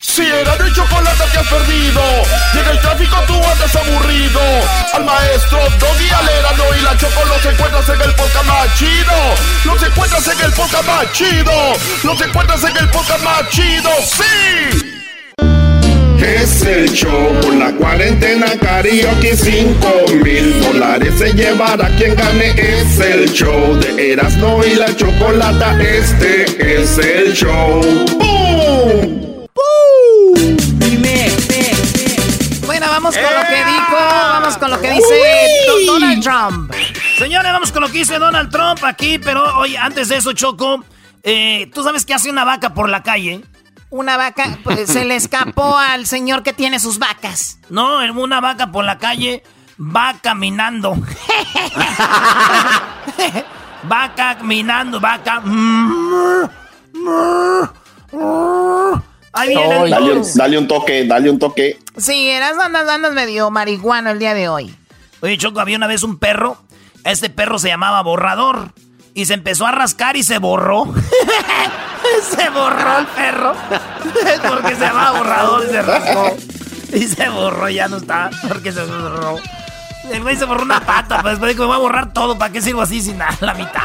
Si 0.00 0.22
era 0.26 0.56
de 0.56 0.72
chocolate 0.72 1.24
que 1.30 1.38
has 1.38 1.46
perdido 1.48 2.00
Y 2.54 2.58
en 2.58 2.68
el 2.68 2.80
tráfico 2.80 3.16
tú 3.26 3.34
andas 3.34 3.76
aburrido 3.76 4.40
Al 4.94 5.04
maestro 5.04 5.58
Doggy 5.78 6.08
Alerano 6.10 6.64
y 6.78 6.82
la 6.82 6.96
Choco 6.96 7.24
los 7.26 7.44
encuentras 7.44 7.88
en 7.88 8.00
el 8.00 8.14
podcast 8.14 8.46
más 8.46 8.78
chido 8.78 9.12
Los 9.64 9.82
encuentras 9.82 10.26
en 10.28 10.40
el 10.40 10.52
podcast 10.52 10.86
más 10.86 11.12
chido 11.12 11.52
Los 12.02 12.20
encuentras 12.20 12.64
en 12.64 12.76
el 12.76 12.88
podcast 12.90 13.22
más 13.22 13.48
chido 13.50 13.90
¡Sí! 14.04 14.97
Es 16.20 16.62
el 16.62 16.90
show 16.92 17.40
con 17.42 17.58
la 17.58 17.72
cuarentena 17.72 18.46
karaoke 18.58 19.36
5 19.36 19.88
mil 20.22 20.60
dólares 20.60 21.14
se 21.18 21.32
llevará 21.32 21.88
quien 21.96 22.14
gane 22.14 22.50
Es 22.50 22.98
el 23.00 23.30
show 23.32 23.74
de 23.80 24.12
Erasmo 24.12 24.60
y 24.64 24.74
la 24.74 24.94
Chocolata 24.94 25.80
Este 25.82 26.44
es 26.82 26.98
el 26.98 27.32
show 27.34 27.80
¡Boom! 28.18 29.46
Bueno, 32.66 32.86
vamos 32.90 33.14
con 33.16 33.24
lo 33.24 33.40
que 33.48 33.64
dijo. 33.64 33.96
Vamos 33.98 34.56
con 34.58 34.70
lo 34.70 34.80
que 34.80 34.90
dice 34.90 35.14
Do- 35.66 35.92
Donald 35.92 36.22
Trump. 36.22 36.72
Señores, 37.18 37.50
vamos 37.52 37.72
con 37.72 37.82
lo 37.82 37.88
que 37.88 37.98
dice 37.98 38.18
Donald 38.18 38.50
Trump 38.52 38.84
aquí, 38.84 39.18
pero 39.18 39.58
oye, 39.58 39.76
antes 39.78 40.08
de 40.08 40.16
eso, 40.16 40.32
Choco, 40.32 40.84
eh, 41.22 41.68
¿tú 41.74 41.82
sabes 41.82 42.04
qué 42.04 42.14
hace 42.14 42.30
una 42.30 42.44
vaca 42.44 42.74
por 42.74 42.88
la 42.88 43.02
calle? 43.02 43.40
Una 43.90 44.16
vaca, 44.16 44.58
pues 44.64 44.88
se 44.90 45.04
le 45.04 45.16
escapó 45.16 45.76
al 45.78 46.06
señor 46.06 46.42
que 46.42 46.52
tiene 46.52 46.78
sus 46.80 46.98
vacas. 46.98 47.58
No, 47.70 47.98
una 48.20 48.40
vaca 48.40 48.70
por 48.70 48.84
la 48.84 48.98
calle 48.98 49.42
va 49.80 50.16
caminando. 50.20 50.94
va 53.90 54.12
caminando, 54.14 55.00
vaca. 55.00 55.42
Ahí 59.32 59.48
viene 59.48 59.82
el 59.84 59.90
Dale, 59.90 60.12
un- 60.14 60.34
dale 60.34 60.58
un 60.58 60.66
toque, 60.68 61.04
dale 61.06 61.30
un 61.30 61.38
toque. 61.38 61.78
Sí, 61.96 62.28
eras 62.28 62.58
andas, 62.58 62.88
andas 62.88 63.12
medio 63.12 63.50
marihuana 63.50 64.10
el 64.10 64.18
día 64.18 64.34
de 64.34 64.48
hoy. 64.48 64.74
Oye, 65.20 65.36
Choco, 65.38 65.60
había 65.60 65.76
una 65.76 65.86
vez 65.86 66.02
un 66.02 66.18
perro. 66.18 66.58
Este 67.04 67.30
perro 67.30 67.58
se 67.58 67.68
llamaba 67.68 68.02
Borrador. 68.02 68.72
Y 69.18 69.26
se 69.26 69.34
empezó 69.34 69.66
a 69.66 69.72
rascar 69.72 70.16
y 70.16 70.22
se 70.22 70.38
borró. 70.38 70.84
se 72.36 72.50
borró 72.50 72.98
el 72.98 73.06
perro. 73.08 73.52
porque 74.48 74.76
se 74.76 74.80
llamaba 74.80 75.18
Borrador 75.18 75.64
y 75.66 75.70
se 75.70 75.82
rascó. 75.82 76.36
Y 76.92 77.08
se 77.08 77.28
borró, 77.28 77.68
ya 77.68 77.88
no 77.88 77.96
está. 77.96 78.30
Porque 78.46 78.70
se 78.70 78.80
borró. 78.84 79.40
El 80.08 80.22
güey 80.22 80.36
se 80.36 80.44
borró 80.44 80.62
una 80.62 80.86
pata, 80.86 81.20
pues 81.20 81.32
después 81.32 81.50
dijo, 81.50 81.64
me 81.64 81.66
voy 81.66 81.76
a 81.78 81.80
borrar 81.80 82.12
todo. 82.12 82.38
¿Para 82.38 82.52
qué 82.52 82.62
sirvo 82.62 82.82
así 82.82 83.02
sin 83.02 83.18
nada? 83.18 83.36
La 83.40 83.54
mitad. 83.54 83.82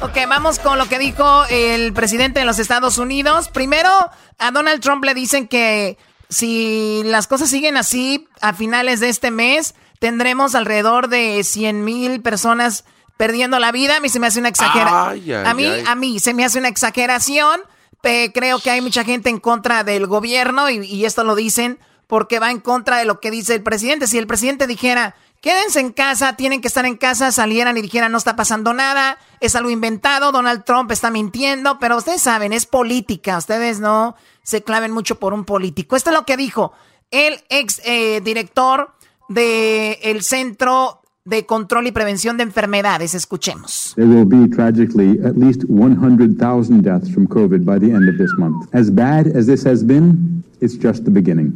Ok, 0.00 0.16
vamos 0.28 0.60
con 0.60 0.78
lo 0.78 0.86
que 0.86 1.00
dijo 1.00 1.44
el 1.50 1.92
presidente 1.94 2.38
de 2.38 2.46
los 2.46 2.60
Estados 2.60 2.98
Unidos. 2.98 3.48
Primero, 3.48 3.90
a 4.38 4.50
Donald 4.52 4.80
Trump 4.80 5.04
le 5.04 5.14
dicen 5.14 5.48
que 5.48 5.98
si 6.28 7.02
las 7.06 7.26
cosas 7.26 7.50
siguen 7.50 7.76
así, 7.76 8.28
a 8.40 8.52
finales 8.52 9.00
de 9.00 9.08
este 9.08 9.32
mes 9.32 9.74
tendremos 10.04 10.54
alrededor 10.54 11.08
de 11.08 11.42
100 11.42 11.82
mil 11.82 12.20
personas 12.20 12.84
perdiendo 13.16 13.58
la 13.58 13.72
vida. 13.72 13.96
A 13.96 14.00
mí 14.00 14.10
se 14.10 14.20
me 14.20 14.26
hace 14.26 14.38
una 14.38 14.50
exageración. 14.50 15.46
A 15.46 15.54
mí, 15.54 15.64
ay. 15.64 15.82
a 15.86 15.94
mí 15.94 16.20
se 16.20 16.34
me 16.34 16.44
hace 16.44 16.58
una 16.58 16.68
exageración. 16.68 17.62
Creo 18.02 18.58
que 18.58 18.70
hay 18.70 18.82
mucha 18.82 19.02
gente 19.02 19.30
en 19.30 19.40
contra 19.40 19.82
del 19.82 20.06
gobierno 20.06 20.68
y, 20.68 20.84
y 20.84 21.06
esto 21.06 21.24
lo 21.24 21.34
dicen 21.34 21.78
porque 22.06 22.38
va 22.38 22.50
en 22.50 22.60
contra 22.60 22.98
de 22.98 23.06
lo 23.06 23.18
que 23.18 23.30
dice 23.30 23.54
el 23.54 23.62
presidente. 23.62 24.06
Si 24.06 24.18
el 24.18 24.26
presidente 24.26 24.66
dijera, 24.66 25.14
quédense 25.40 25.80
en 25.80 25.90
casa, 25.90 26.36
tienen 26.36 26.60
que 26.60 26.68
estar 26.68 26.84
en 26.84 26.98
casa, 26.98 27.32
salieran 27.32 27.78
y 27.78 27.80
dijeran, 27.80 28.12
no 28.12 28.18
está 28.18 28.36
pasando 28.36 28.74
nada, 28.74 29.16
es 29.40 29.56
algo 29.56 29.70
inventado, 29.70 30.32
Donald 30.32 30.64
Trump 30.64 30.90
está 30.92 31.10
mintiendo, 31.10 31.78
pero 31.78 31.96
ustedes 31.96 32.20
saben, 32.20 32.52
es 32.52 32.66
política, 32.66 33.38
ustedes 33.38 33.80
no 33.80 34.16
se 34.42 34.62
claven 34.62 34.90
mucho 34.90 35.18
por 35.18 35.32
un 35.32 35.46
político. 35.46 35.96
Esto 35.96 36.10
es 36.10 36.14
lo 36.14 36.26
que 36.26 36.36
dijo 36.36 36.74
el 37.10 37.42
ex 37.48 37.80
eh, 37.86 38.20
director 38.22 38.92
del 39.28 40.22
Centro 40.22 41.00
de 41.24 41.46
Control 41.46 41.86
y 41.86 41.92
Prevención 41.92 42.36
de 42.36 42.42
Enfermedades. 42.42 43.14
Escuchemos. 43.14 43.94
There 43.96 44.08
will 44.08 44.26
be 44.26 44.48
tragically 44.54 45.18
at 45.24 45.36
least 45.36 45.64
100,000 45.68 46.82
deaths 46.82 47.10
from 47.12 47.26
COVID 47.26 47.64
by 47.64 47.78
the 47.78 47.94
end 47.94 48.08
of 48.08 48.18
this 48.18 48.32
month. 48.38 48.68
As 48.72 48.90
bad 48.90 49.26
as 49.34 49.46
this 49.46 49.64
has 49.64 49.84
been, 49.84 50.44
it's 50.60 50.76
just 50.78 51.04
the 51.04 51.10
beginning. 51.10 51.54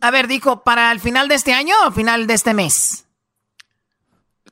A 0.00 0.10
ver, 0.10 0.26
dijo, 0.26 0.62
¿para 0.64 0.90
el 0.92 1.00
final 1.00 1.28
de 1.28 1.36
este 1.36 1.52
año 1.52 1.74
o 1.86 1.92
final 1.92 2.26
de 2.26 2.34
este 2.34 2.54
mes? 2.54 3.03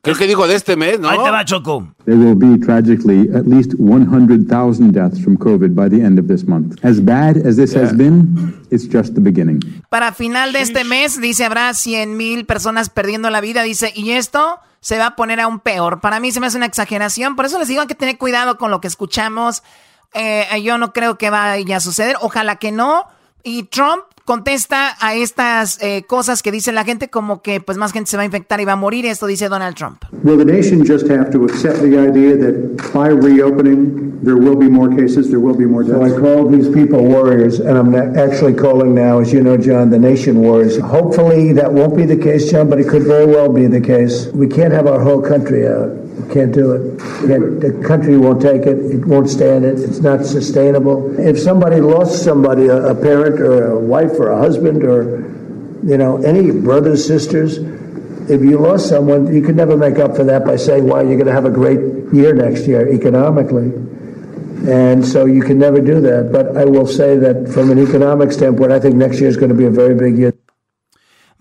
Creo 0.05 0.17
que 0.17 0.27
dijo 0.27 0.49
de 0.49 0.57
este 0.57 0.75
mes, 0.75 0.99
¿no? 0.99 1.09
Ahí 1.09 1.19
te 1.23 1.31
va, 1.31 1.45
Choco. 1.45 1.95
There 2.07 2.17
will 2.17 2.35
be 2.35 2.59
tragically 2.59 3.29
at 3.33 3.47
least 3.47 3.75
100,000 3.79 4.91
deaths 4.91 5.23
from 5.23 5.37
COVID 5.37 5.77
by 5.77 5.89
the 5.89 6.05
end 6.05 6.19
of 6.19 6.27
this 6.27 6.45
month. 6.45 6.85
As 6.85 7.01
bad 7.01 7.37
as 7.37 7.55
this 7.55 7.77
has 7.77 7.97
been, 7.97 8.53
it's 8.73 8.85
just 8.85 9.15
the 9.15 9.21
beginning. 9.21 9.61
Para 9.91 10.13
final 10.13 10.53
de 10.53 10.61
este 10.61 10.83
mes, 10.83 11.21
dice, 11.21 11.45
habrá 11.45 11.73
100 11.73 12.17
mil 12.17 12.47
personas 12.47 12.91
perdiendo 12.91 13.31
la 13.31 13.41
vida, 13.41 13.63
dice, 13.63 13.93
y 13.95 14.11
esto 14.11 14.59
se 14.81 14.99
va 14.99 15.07
a 15.07 15.15
poner 15.15 15.39
aún 15.39 15.61
peor. 15.61 16.01
Para 16.01 16.19
mí 16.19 16.33
se 16.33 16.41
me 16.41 16.49
hace 16.49 16.57
una 16.57 16.67
exageración, 16.67 17.37
por 17.37 17.45
eso 17.45 17.61
les 17.61 17.69
digo 17.69 17.83
hay 17.83 17.87
que 17.87 17.95
tener 17.95 18.19
cuidado 18.19 18.59
con 18.59 18.73
lo 18.73 18.81
que 18.81 18.89
escuchamos. 18.89 19.63
Eh, 20.15 20.47
yo 20.65 20.79
no 20.79 20.93
creo 20.93 21.17
que 21.17 21.31
vaya 21.31 21.77
a 21.77 21.81
suceder, 21.81 22.17
ojalá 22.21 22.57
que 22.57 22.73
no. 22.73 23.05
Y 23.45 23.63
Trump 23.65 24.03
contesta 24.25 24.97
a 25.01 25.15
estas 25.15 25.79
eh, 25.83 26.05
cosas 26.07 26.43
que 26.43 26.53
dice 26.53 26.73
la 26.73 26.85
gente 26.85 27.09
como 27.09 27.43
que 27.43 27.61
pues 27.61 27.79
más 27.79 27.93
gente 27.93 28.11
se 28.11 28.17
va 28.17 28.23
a 28.23 28.27
infectar 28.27 28.61
y 28.61 28.65
va 28.65 28.73
a 28.73 28.77
morir. 28.77 29.07
Esto 29.07 29.27
dice 29.27 29.49
Donald 29.49 29.75
Trump. 29.75 30.05
Will 30.23 30.39
the 30.39 30.45
nation 30.45 30.85
just 30.85 31.09
have 31.09 31.31
to 31.31 31.45
accept 31.45 31.81
the 31.81 31.99
idea 31.99 32.37
that 32.37 32.93
by 32.93 33.09
reopening, 33.09 34.21
there 34.23 34.37
will 34.37 34.57
be 34.57 34.69
more 34.69 34.89
cases, 34.89 35.31
there 35.31 35.41
will 35.41 35.57
be 35.57 35.67
more 35.67 35.83
deaths? 35.83 35.99
So 35.99 36.05
I 36.05 36.19
called 36.19 36.53
these 36.53 36.69
people 36.69 37.05
warriors, 37.05 37.61
and 37.61 37.77
I'm 37.77 37.91
not 37.91 38.17
actually 38.17 38.55
calling 38.55 38.95
now, 38.95 39.21
as 39.21 39.33
you 39.33 39.43
know, 39.43 39.57
John, 39.57 39.91
the 39.91 39.99
nation 39.99 40.41
warriors. 40.41 40.79
Hopefully 40.79 41.53
that 41.55 41.73
won't 41.73 41.97
be 41.97 42.07
the 42.07 42.17
case, 42.17 42.51
John, 42.51 42.69
but 42.69 42.79
it 42.79 42.89
could 42.89 43.03
very 43.03 43.27
well 43.27 43.53
be 43.53 43.67
the 43.67 43.81
case. 43.81 44.27
We 44.29 44.47
can't 44.47 44.73
have 44.73 44.87
our 44.87 45.01
whole 45.01 45.21
country 45.21 45.67
out. 45.67 46.02
Can't 46.33 46.55
do 46.55 46.73
it. 46.73 46.99
The 47.61 47.85
country 47.87 48.17
won't 48.17 48.41
take 48.41 48.63
it. 48.63 48.79
It 48.79 49.05
won't 49.05 49.29
stand 49.29 49.67
it. 49.67 49.79
It's 49.79 50.01
not 50.01 50.25
sustainable. 50.25 51.19
If 51.21 51.39
somebody 51.39 51.81
lost 51.83 52.25
somebody, 52.25 52.69
a, 52.69 52.95
parent 52.95 53.39
or 53.39 53.73
a 53.73 53.79
wife 53.79 54.13
or 54.13 54.31
a 54.31 54.39
husband 54.39 54.83
or, 54.83 55.21
you 55.85 55.99
know, 55.99 56.23
any 56.23 56.51
brothers, 56.51 57.07
sisters, 57.07 57.59
if 58.31 58.41
you 58.41 58.59
lost 58.59 58.89
someone, 58.89 59.35
you 59.35 59.43
could 59.43 59.57
never 59.57 59.77
make 59.77 59.99
up 59.99 60.17
for 60.17 60.25
that 60.25 60.47
by 60.47 60.57
saying, 60.57 60.87
"Wow, 60.87 61.01
you're 61.01 61.17
going 61.17 61.27
to 61.27 61.33
have 61.33 61.45
a 61.45 61.51
great 61.51 61.81
year 62.15 62.33
next 62.33 62.67
year 62.67 62.89
economically." 62.89 63.73
And 64.67 65.05
so 65.07 65.27
you 65.27 65.43
can 65.43 65.59
never 65.59 65.81
do 65.81 66.01
that. 66.01 66.33
But 66.33 66.57
I 66.57 66.65
will 66.65 66.87
say 66.87 67.17
that 67.19 67.49
from 67.49 67.71
an 67.71 67.79
economic 67.79 68.33
standpoint, 68.33 68.73
I 68.73 68.81
think 68.81 68.95
next 68.95 69.21
year 69.21 69.29
is 69.29 69.37
going 69.37 69.51
to 69.51 69.57
be 69.57 69.67
a 69.67 69.71
very 69.71 69.95
big 69.95 70.17
year. 70.17 70.33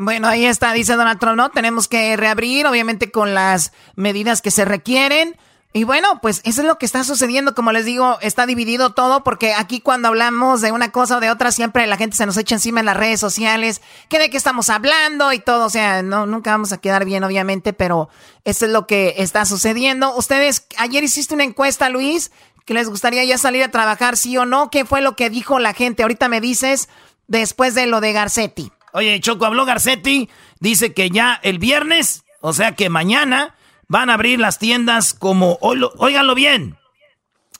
Bueno, 0.03 0.27
ahí 0.27 0.47
está, 0.47 0.73
dice 0.73 0.95
Donald 0.95 1.19
Trump, 1.19 1.35
¿no? 1.35 1.51
Tenemos 1.51 1.87
que 1.87 2.17
reabrir, 2.17 2.65
obviamente 2.65 3.11
con 3.11 3.35
las 3.35 3.71
medidas 3.95 4.41
que 4.41 4.49
se 4.49 4.65
requieren. 4.65 5.37
Y 5.73 5.83
bueno, 5.83 6.19
pues 6.23 6.41
eso 6.43 6.61
es 6.61 6.67
lo 6.67 6.79
que 6.79 6.87
está 6.87 7.03
sucediendo, 7.03 7.53
como 7.53 7.71
les 7.71 7.85
digo, 7.85 8.17
está 8.19 8.47
dividido 8.47 8.95
todo, 8.95 9.23
porque 9.23 9.53
aquí 9.53 9.79
cuando 9.79 10.07
hablamos 10.07 10.61
de 10.61 10.71
una 10.71 10.91
cosa 10.91 11.17
o 11.17 11.19
de 11.19 11.29
otra, 11.29 11.51
siempre 11.51 11.85
la 11.85 11.97
gente 11.97 12.17
se 12.17 12.25
nos 12.25 12.35
echa 12.37 12.55
encima 12.55 12.79
en 12.79 12.87
las 12.87 12.97
redes 12.97 13.19
sociales, 13.19 13.83
que 14.09 14.17
de 14.17 14.31
qué 14.31 14.37
estamos 14.37 14.71
hablando 14.71 15.33
y 15.33 15.39
todo, 15.39 15.67
o 15.67 15.69
sea, 15.69 16.01
no, 16.01 16.25
nunca 16.25 16.49
vamos 16.49 16.73
a 16.73 16.79
quedar 16.79 17.05
bien, 17.05 17.23
obviamente, 17.23 17.71
pero 17.71 18.09
eso 18.43 18.65
es 18.65 18.71
lo 18.71 18.87
que 18.87 19.13
está 19.19 19.45
sucediendo. 19.45 20.15
Ustedes, 20.15 20.65
ayer 20.79 21.03
hiciste 21.03 21.35
una 21.35 21.43
encuesta, 21.43 21.89
Luis, 21.89 22.31
que 22.65 22.73
les 22.73 22.89
gustaría 22.89 23.23
ya 23.23 23.37
salir 23.37 23.63
a 23.63 23.69
trabajar, 23.69 24.17
sí 24.17 24.35
o 24.35 24.47
no, 24.47 24.71
¿qué 24.71 24.83
fue 24.83 25.01
lo 25.01 25.15
que 25.15 25.29
dijo 25.29 25.59
la 25.59 25.75
gente? 25.75 26.01
Ahorita 26.01 26.27
me 26.27 26.41
dices, 26.41 26.89
después 27.27 27.75
de 27.75 27.85
lo 27.85 28.01
de 28.01 28.13
Garcetti. 28.13 28.71
Oye, 28.93 29.19
Choco, 29.19 29.45
habló 29.45 29.65
Garcetti, 29.65 30.29
dice 30.59 30.93
que 30.93 31.09
ya 31.09 31.39
el 31.43 31.59
viernes, 31.59 32.23
o 32.41 32.53
sea 32.53 32.75
que 32.75 32.89
mañana, 32.89 33.55
van 33.87 34.09
a 34.09 34.15
abrir 34.15 34.39
las 34.39 34.59
tiendas 34.59 35.13
como, 35.13 35.57
óiganlo 35.61 36.35
bien, 36.35 36.77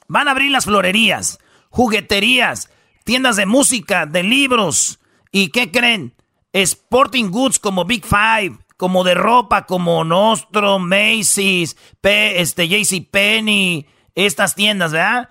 van 0.08 0.28
a 0.28 0.32
abrir 0.32 0.50
las 0.50 0.64
florerías, 0.64 1.38
jugueterías, 1.70 2.70
tiendas 3.04 3.36
de 3.36 3.46
música, 3.46 4.06
de 4.06 4.22
libros, 4.22 4.98
¿y 5.30 5.48
qué 5.48 5.70
creen? 5.70 6.14
Sporting 6.52 7.30
Goods 7.30 7.58
como 7.58 7.84
Big 7.84 8.04
Five, 8.04 8.58
como 8.76 9.04
de 9.04 9.14
ropa, 9.14 9.64
como 9.66 10.04
Nostro, 10.04 10.78
Macy's, 10.78 11.76
P, 12.00 12.40
este, 12.40 12.68
JCPenney, 12.68 13.86
estas 14.14 14.54
tiendas, 14.54 14.92
¿verdad? 14.92 15.30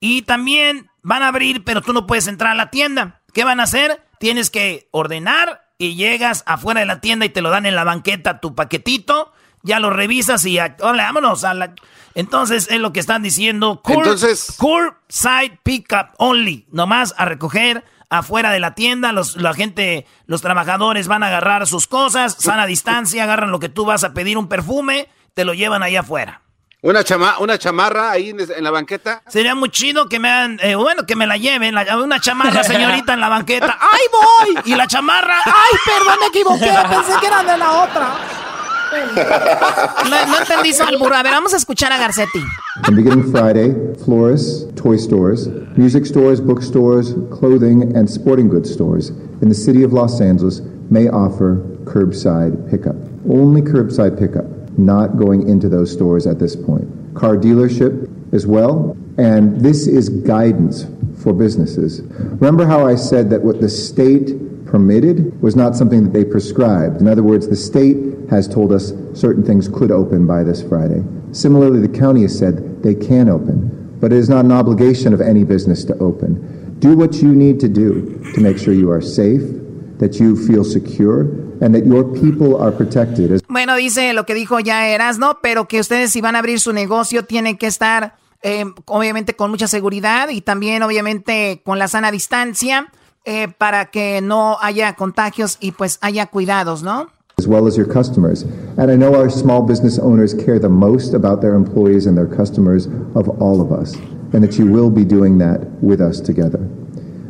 Y 0.00 0.22
también 0.22 0.88
van 1.02 1.22
a 1.22 1.28
abrir, 1.28 1.64
pero 1.64 1.80
tú 1.80 1.92
no 1.92 2.06
puedes 2.06 2.26
entrar 2.26 2.52
a 2.52 2.56
la 2.56 2.70
tienda. 2.70 3.22
¿Qué 3.32 3.44
van 3.44 3.60
a 3.60 3.64
hacer? 3.64 4.04
Tienes 4.22 4.50
que 4.50 4.86
ordenar 4.92 5.64
y 5.78 5.96
llegas 5.96 6.44
afuera 6.46 6.78
de 6.78 6.86
la 6.86 7.00
tienda 7.00 7.26
y 7.26 7.30
te 7.30 7.42
lo 7.42 7.50
dan 7.50 7.66
en 7.66 7.74
la 7.74 7.82
banqueta 7.82 8.38
tu 8.38 8.54
paquetito, 8.54 9.32
ya 9.64 9.80
lo 9.80 9.90
revisas 9.90 10.46
y 10.46 10.52
ya, 10.52 10.76
hola, 10.78 11.06
vámonos 11.06 11.42
a 11.42 11.54
la... 11.54 11.74
Entonces 12.14 12.68
es 12.70 12.78
lo 12.78 12.92
que 12.92 13.00
están 13.00 13.24
diciendo. 13.24 13.80
Entonces- 14.04 14.54
Side 15.08 15.58
Pickup 15.64 16.10
Only. 16.18 16.68
Nomás 16.70 17.16
a 17.18 17.24
recoger 17.24 17.84
afuera 18.10 18.52
de 18.52 18.60
la 18.60 18.76
tienda. 18.76 19.10
Los, 19.10 19.34
la 19.34 19.54
gente, 19.54 20.06
los 20.26 20.40
trabajadores 20.40 21.08
van 21.08 21.24
a 21.24 21.26
agarrar 21.26 21.66
sus 21.66 21.88
cosas, 21.88 22.36
sana 22.38 22.66
distancia, 22.66 23.24
agarran 23.24 23.50
lo 23.50 23.58
que 23.58 23.70
tú 23.70 23.84
vas 23.84 24.04
a 24.04 24.14
pedir, 24.14 24.38
un 24.38 24.46
perfume, 24.46 25.08
te 25.34 25.44
lo 25.44 25.52
llevan 25.52 25.82
allá 25.82 26.02
afuera. 26.02 26.41
Una, 26.84 27.04
chama 27.04 27.38
una 27.38 27.56
chamarra 27.58 28.10
ahí 28.10 28.30
en, 28.30 28.64
la 28.64 28.70
banqueta. 28.72 29.22
Sería 29.28 29.54
muy 29.54 29.70
chido 29.70 30.08
que 30.08 30.18
me 30.18 30.28
hagan, 30.28 30.58
eh, 30.60 30.74
bueno, 30.74 31.06
que 31.06 31.14
me 31.14 31.28
la 31.28 31.36
lleven, 31.36 31.76
la- 31.76 31.96
una 32.02 32.18
chamarra, 32.18 32.64
señorita, 32.64 33.14
en 33.14 33.20
la 33.20 33.28
banqueta. 33.28 33.78
¡Ay, 33.80 34.00
voy! 34.10 34.62
Y 34.64 34.74
la 34.74 34.88
chamarra, 34.88 35.36
¡ay, 35.44 35.78
perdón, 35.86 36.18
me 36.20 36.26
equivoqué! 36.26 36.72
Pensé 36.90 37.20
que 37.20 37.26
era 37.28 37.44
de 37.44 37.56
la 37.56 37.72
otra. 37.84 38.08
No, 40.10 40.26
no 40.26 40.38
entendí 40.38 40.72
su 40.72 40.82
albur. 40.82 41.14
A 41.14 41.22
ver, 41.22 41.32
vamos 41.32 41.54
a 41.54 41.56
escuchar 41.56 41.92
a 41.92 41.98
Garcetti. 41.98 42.42
And 42.84 42.96
beginning 42.96 43.30
Friday, 43.30 43.74
florists, 44.04 44.66
toy 44.74 44.98
stores, 44.98 45.48
music 45.76 46.04
stores, 46.04 46.40
bookstores, 46.40 47.14
clothing, 47.30 47.96
and 47.96 48.08
sporting 48.08 48.48
goods 48.48 48.70
stores 48.70 49.10
in 49.40 49.48
the 49.48 49.54
city 49.54 49.84
of 49.84 49.92
Los 49.92 50.20
Angeles 50.20 50.62
may 50.90 51.08
offer 51.08 51.62
curbside 51.84 52.68
pickup. 52.70 52.96
Only 53.30 53.62
curbside 53.62 54.18
pickup, 54.18 54.44
not 54.78 55.16
going 55.16 55.48
into 55.48 55.68
those 55.68 55.92
stores 55.92 56.26
at 56.26 56.38
this 56.38 56.56
point. 56.56 56.88
Car 57.14 57.36
dealership 57.36 58.08
as 58.32 58.46
well, 58.46 58.96
and 59.18 59.60
this 59.60 59.86
is 59.86 60.08
guidance 60.08 60.86
for 61.22 61.32
businesses. 61.32 62.00
Remember 62.02 62.66
how 62.66 62.86
I 62.86 62.94
said 62.94 63.30
that 63.30 63.42
what 63.42 63.60
the 63.60 63.68
state 63.68 64.66
permitted 64.66 65.40
was 65.42 65.54
not 65.54 65.76
something 65.76 66.04
that 66.04 66.12
they 66.12 66.24
prescribed. 66.24 67.00
In 67.00 67.06
other 67.06 67.22
words, 67.22 67.46
the 67.46 67.56
state 67.56 67.96
has 68.30 68.48
told 68.48 68.72
us 68.72 68.92
certain 69.12 69.44
things 69.44 69.68
could 69.68 69.90
open 69.90 70.26
by 70.26 70.42
this 70.42 70.62
Friday. 70.62 71.04
Similarly, 71.32 71.86
the 71.86 71.98
county 71.98 72.22
has 72.22 72.38
said 72.38 72.82
they 72.82 72.94
can 72.94 73.28
open, 73.28 73.98
but 74.00 74.12
it 74.12 74.18
is 74.18 74.30
not 74.30 74.44
an 74.44 74.52
obligation 74.52 75.12
of 75.12 75.20
any 75.20 75.44
business 75.44 75.84
to 75.84 75.98
open. 75.98 76.78
Do 76.78 76.96
what 76.96 77.16
you 77.16 77.34
need 77.34 77.60
to 77.60 77.68
do 77.68 78.18
to 78.34 78.40
make 78.40 78.58
sure 78.58 78.72
you 78.72 78.90
are 78.90 79.02
safe, 79.02 79.42
that 79.98 80.18
you 80.18 80.34
feel 80.46 80.64
secure, 80.64 81.24
and 81.62 81.74
that 81.74 81.86
your 81.86 82.04
people 82.12 82.60
are 82.60 82.72
protected. 82.72 83.42
Bueno, 83.48 83.76
dice 83.76 84.12
lo 84.12 84.26
que 84.26 84.34
dijo 84.34 84.60
ya 84.60 84.88
Erasno, 84.88 85.38
pero 85.40 85.68
que 85.68 85.80
ustedes 85.80 86.10
si 86.10 86.20
van 86.20 86.36
a 86.36 86.40
abrir 86.40 86.60
su 86.60 86.72
negocio 86.72 87.24
tienen 87.24 87.56
que 87.56 87.68
estar 87.68 88.16
eh, 88.42 88.64
obviamente 88.86 89.34
con 89.34 89.50
mucha 89.50 89.68
seguridad 89.68 90.28
y 90.28 90.40
también 90.40 90.82
obviamente 90.82 91.62
con 91.64 91.78
la 91.78 91.86
sana 91.86 92.10
distancia 92.10 92.92
eh, 93.24 93.48
para 93.56 93.86
que 93.86 94.20
no 94.20 94.58
haya 94.60 94.94
contagios 94.96 95.56
y 95.60 95.70
pues 95.70 95.98
haya 96.02 96.26
cuidados, 96.26 96.82
¿no? 96.82 97.08
as 97.38 97.48
well 97.48 97.66
as 97.66 97.76
your 97.76 97.86
customers. 97.86 98.42
And 98.78 98.90
I 98.90 98.94
know 98.94 99.16
our 99.16 99.30
small 99.30 99.62
business 99.62 99.98
owners 99.98 100.32
care 100.32 100.60
the 100.60 100.68
most 100.68 101.12
about 101.14 101.40
their 101.40 101.54
employees 101.54 102.06
and 102.06 102.16
their 102.16 102.26
customers 102.26 102.86
of 103.16 103.28
all 103.40 103.60
of 103.60 103.72
us, 103.72 103.96
and 104.32 104.44
that 104.44 104.58
you 104.58 104.66
will 104.66 104.90
be 104.90 105.04
doing 105.04 105.38
that 105.38 105.60
with 105.82 106.00
us 106.00 106.20
together. 106.20 106.58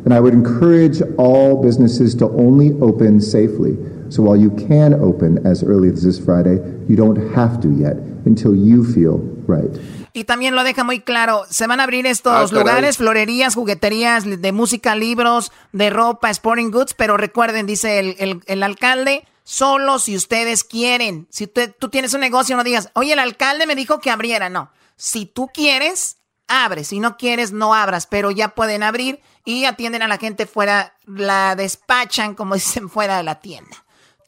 And 0.05 0.13
I 0.13 0.19
would 0.19 0.33
encourage 0.33 1.01
all 1.17 1.61
businesses 1.61 2.13
to 2.15 2.29
only 2.29 2.73
open 2.81 3.21
safely. 3.21 3.77
So 4.13 4.21
while 4.21 4.39
you 4.39 4.51
can 4.67 4.93
open 4.93 5.39
as 5.43 5.63
early 5.63 5.89
as 5.89 6.03
this 6.03 6.19
Friday, 6.19 6.59
you 6.87 6.95
don't 6.95 7.17
have 7.35 7.59
to 7.61 7.69
yet 7.71 7.95
until 8.27 8.53
you 8.55 8.83
feel 8.83 9.19
right. 9.47 9.71
Y 10.13 10.25
también 10.25 10.53
lo 10.55 10.63
deja 10.63 10.83
muy 10.83 10.99
claro, 10.99 11.45
se 11.49 11.65
van 11.65 11.79
a 11.79 11.83
abrir 11.85 12.05
estos 12.05 12.51
Ah, 12.51 12.55
lugares, 12.55 12.97
florerías, 12.97 13.55
jugueterías 13.55 14.25
de 14.25 14.51
música, 14.51 14.95
libros, 14.95 15.51
de 15.71 15.89
ropa, 15.89 16.29
sporting 16.29 16.69
goods, 16.69 16.93
pero 16.93 17.17
recuerden, 17.17 17.65
dice 17.65 17.97
el, 17.97 18.15
el- 18.19 18.43
el 18.45 18.61
alcalde, 18.61 19.25
solo 19.43 19.97
si 19.97 20.15
ustedes 20.15 20.63
quieren. 20.63 21.25
Si 21.31 21.45
usted- 21.45 21.73
tú 21.79 21.89
tienes 21.89 22.13
un 22.13 22.19
negocio, 22.21 22.55
no 22.55 22.63
digas, 22.63 22.91
oye, 22.93 23.13
el 23.13 23.19
alcalde 23.19 23.65
me 23.65 23.73
dijo 23.75 23.99
que 23.99 24.11
abriera, 24.11 24.47
no. 24.49 24.69
Si 24.95 25.25
tú 25.25 25.49
quieres, 25.51 26.17
abre, 26.47 26.83
si 26.83 26.99
no 26.99 27.17
quieres, 27.17 27.51
no 27.51 27.73
abras, 27.73 28.05
pero 28.05 28.29
ya 28.29 28.49
pueden 28.49 28.83
abrir 28.83 29.19
y 29.43 29.65
atienden 29.65 30.03
a 30.03 30.07
la 30.07 30.17
gente 30.19 30.45
fuera, 30.45 30.93
la 31.07 31.55
despachan, 31.55 32.35
como 32.35 32.53
dicen, 32.53 32.87
fuera 32.89 33.17
de 33.17 33.23
la 33.23 33.39
tienda. 33.39 33.82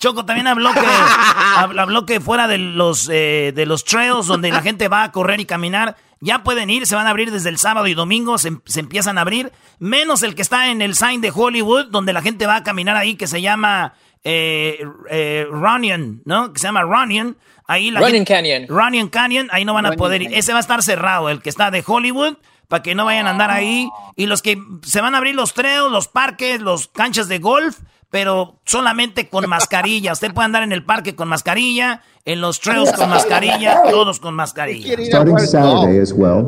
Choco 0.06 0.24
también 0.26 0.46
habló 0.46 0.72
que, 0.72 0.80
hab- 1.58 1.80
habló 1.80 2.06
que 2.06 2.20
fuera 2.20 2.48
de 2.48 2.58
los, 2.60 3.10
eh, 3.12 3.52
de 3.56 3.66
los 3.66 3.84
trails 3.84 4.28
donde 4.28 4.52
la 4.52 4.62
gente 4.62 4.88
va 4.88 5.04
a 5.04 5.12
correr 5.12 5.40
y 5.40 5.46
caminar, 5.46 5.96
ya 6.20 6.44
pueden 6.44 6.70
ir, 6.70 6.86
se 6.86 6.96
van 6.96 7.08
a 7.08 7.10
abrir 7.10 7.32
desde 7.32 7.50
el 7.50 7.58
sábado 7.58 7.88
y 7.88 7.96
domingo, 7.96 8.38
se, 8.38 8.50
em- 8.50 8.62
se 8.66 8.82
empiezan 8.82 9.18
a 9.18 9.22
abrir, 9.22 9.52
menos 9.80 10.22
el 10.22 10.36
que 10.36 10.44
está 10.44 10.70
en 10.70 10.82
el 10.84 10.94
sign 10.96 11.22
de 11.22 11.32
Hollywood, 11.34 11.88
donde 11.88 12.14
la 12.14 12.22
gente 12.22 12.46
va 12.46 12.58
a 12.58 12.64
caminar 12.64 12.96
ahí, 12.98 13.16
que 13.16 13.26
se 13.26 13.42
llama 13.42 13.94
eh, 14.24 14.86
eh, 15.10 15.48
Runyon, 15.50 16.22
¿no? 16.26 16.54
Que 16.54 16.60
se 16.60 16.68
llama 16.68 16.84
Runyon. 16.84 17.36
Ahí 17.68 17.90
la 17.90 18.00
Runyon 18.00 18.14
gente- 18.26 18.34
Canyon. 18.34 18.66
Runyon 18.68 19.10
Canyon, 19.10 19.48
ahí 19.52 19.66
no 19.66 19.74
van 19.74 19.88
a 19.88 19.94
poder 19.94 20.22
ir. 20.22 20.28
Canyon. 20.28 20.40
Ese 20.40 20.52
va 20.52 20.60
a 20.60 20.62
estar 20.62 20.84
cerrado, 20.84 21.30
el 21.30 21.42
que 21.42 21.50
está 21.50 21.72
de 21.72 21.84
Hollywood, 21.86 22.36
para 22.68 22.84
que 22.84 22.94
no 22.96 23.06
vayan 23.06 23.26
a 23.28 23.32
andar 23.32 23.50
ahí. 23.52 23.90
Y 24.16 24.28
los 24.28 24.42
que 24.44 24.62
se 24.84 25.02
van 25.02 25.16
a 25.16 25.18
abrir 25.18 25.34
los 25.36 25.54
trails, 25.56 25.92
los 25.92 26.08
parques, 26.08 26.62
los 26.62 26.88
canchas 26.90 27.28
de 27.28 27.40
golf, 27.40 27.78
pero 28.16 28.62
solamente 28.64 29.28
con 29.28 29.46
mascarilla. 29.50 30.14
Usted 30.14 30.34
puede 30.34 30.46
andar 30.46 30.64
en 30.64 30.72
el 30.72 30.86
parque 30.86 31.18
con 31.18 31.28
mascarilla, 31.28 32.02
en 32.24 32.40
los 32.40 32.62
trails 32.62 32.94
con 32.94 33.10
mascarilla, 33.10 33.82
todos 33.92 34.22
con 34.22 34.34
mascarilla. 34.34 34.96
Starting 35.04 35.38
Saturday 35.38 36.00
as 36.00 36.14
well, 36.14 36.48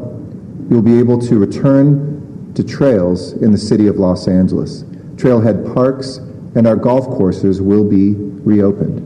you'll 0.69 0.81
be 0.81 0.97
able 0.97 1.19
to 1.19 1.37
return 1.37 2.53
to 2.55 2.63
trails 2.63 3.33
in 3.41 3.51
the 3.51 3.57
city 3.57 3.89
of 3.89 3.97
Los 3.97 4.29
Angeles. 4.29 4.85
Trailhead 5.17 5.73
parks 5.73 6.21
and 6.55 6.65
our 6.65 6.77
golf 6.77 7.05
courses 7.09 7.59
will 7.59 7.83
be 7.83 8.15
reopened. 8.45 9.01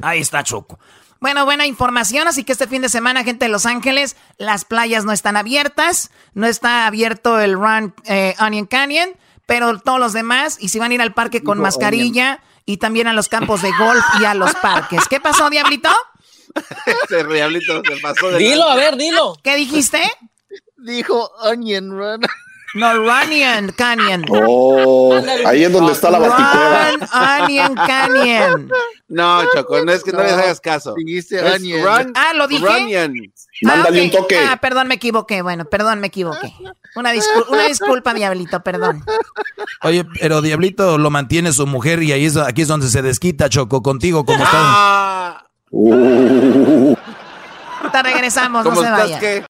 Ahí 0.00 0.20
está 0.20 0.44
Choco. 0.44 0.78
Bueno, 1.18 1.44
buena 1.44 1.66
información, 1.66 2.28
así 2.28 2.44
que 2.44 2.52
este 2.52 2.68
fin 2.68 2.82
de 2.82 2.88
semana, 2.88 3.24
gente 3.24 3.46
de 3.46 3.48
Los 3.50 3.66
Ángeles, 3.66 4.14
las 4.38 4.64
playas 4.64 5.04
no 5.04 5.10
están 5.10 5.36
abiertas, 5.36 6.12
no 6.34 6.46
está 6.46 6.86
abierto 6.86 7.40
el 7.40 7.54
Run 7.54 7.94
eh, 8.04 8.36
Onion 8.38 8.66
Canyon, 8.66 9.08
pero 9.46 9.78
todos 9.78 9.98
los 10.00 10.12
demás, 10.12 10.58
y 10.60 10.68
si 10.68 10.78
van 10.78 10.90
a 10.90 10.94
ir 10.94 11.00
al 11.00 11.14
parque 11.14 11.42
con 11.42 11.58
mascarilla 11.58 12.40
y 12.64 12.78
también 12.78 13.06
a 13.06 13.12
los 13.12 13.28
campos 13.28 13.62
de 13.62 13.70
golf 13.78 14.04
y 14.20 14.24
a 14.24 14.34
los 14.34 14.54
parques. 14.56 15.06
¿Qué 15.08 15.20
pasó, 15.20 15.48
Diablito? 15.48 15.88
Ese 17.04 17.24
diablito 17.24 17.82
se 17.84 18.00
pasó 18.00 18.30
de 18.30 18.38
Dilo, 18.38 18.64
a 18.64 18.76
ver, 18.76 18.96
dilo. 18.96 19.36
¿Qué 19.42 19.56
dijiste? 19.56 20.02
Dijo 20.78 21.30
Onion 21.40 21.90
Run. 21.90 22.20
No, 22.76 22.92
Runyon 22.94 23.72
Canyon. 23.72 24.24
Oh, 24.30 25.18
ahí 25.46 25.64
es 25.64 25.72
donde 25.72 25.92
está 25.92 26.10
la 26.10 26.18
baticueva. 26.18 26.90
Run 26.90 27.44
Onion 27.44 27.74
Canyon. 27.74 28.70
No, 29.08 29.42
Choco, 29.54 29.84
no 29.84 29.92
es 29.92 30.02
que 30.04 30.12
no, 30.12 30.22
les 30.22 30.32
hagas 30.32 30.60
caso. 30.60 30.94
Dijiste 30.96 31.36
Es 31.38 31.54
onion. 31.56 31.82
Run- 31.84 32.12
Ah, 32.14 32.32
¿lo 32.34 32.46
dije? 32.46 32.64
Runyon. 32.66 33.14
Mándale 33.62 34.00
Ah, 34.00 34.04
un 34.04 34.10
toque. 34.10 34.38
Ah, 34.38 34.56
perdón, 34.60 34.88
me 34.88 34.96
equivoqué. 34.96 35.42
Bueno, 35.42 35.64
perdón, 35.64 36.00
me 36.00 36.08
equivoqué. 36.08 36.52
Una, 36.96 37.12
discul- 37.14 37.46
una 37.48 37.66
disculpa, 37.66 38.12
Diablito, 38.14 38.62
perdón. 38.62 39.02
Oye, 39.82 40.04
pero 40.20 40.42
Diablito 40.42 40.98
lo 40.98 41.10
mantiene 41.10 41.52
su 41.52 41.66
mujer 41.66 42.02
y 42.02 42.12
ahí 42.12 42.26
es, 42.26 42.36
aquí 42.36 42.62
es 42.62 42.68
donde 42.68 42.88
se 42.88 43.00
desquita, 43.02 43.48
Choco, 43.48 43.82
contigo, 43.82 44.24
como 44.24 44.38
estás. 44.44 44.60
Ah, 44.60 45.42
Uh, 45.70 46.94
Ahorita 47.80 48.02
regresamos, 48.02 48.64
no 48.64 48.70
¿Cómo 48.70 48.82
se 48.82 48.86
estás? 48.88 49.00
vaya. 49.02 49.18
¿Qué? 49.18 49.44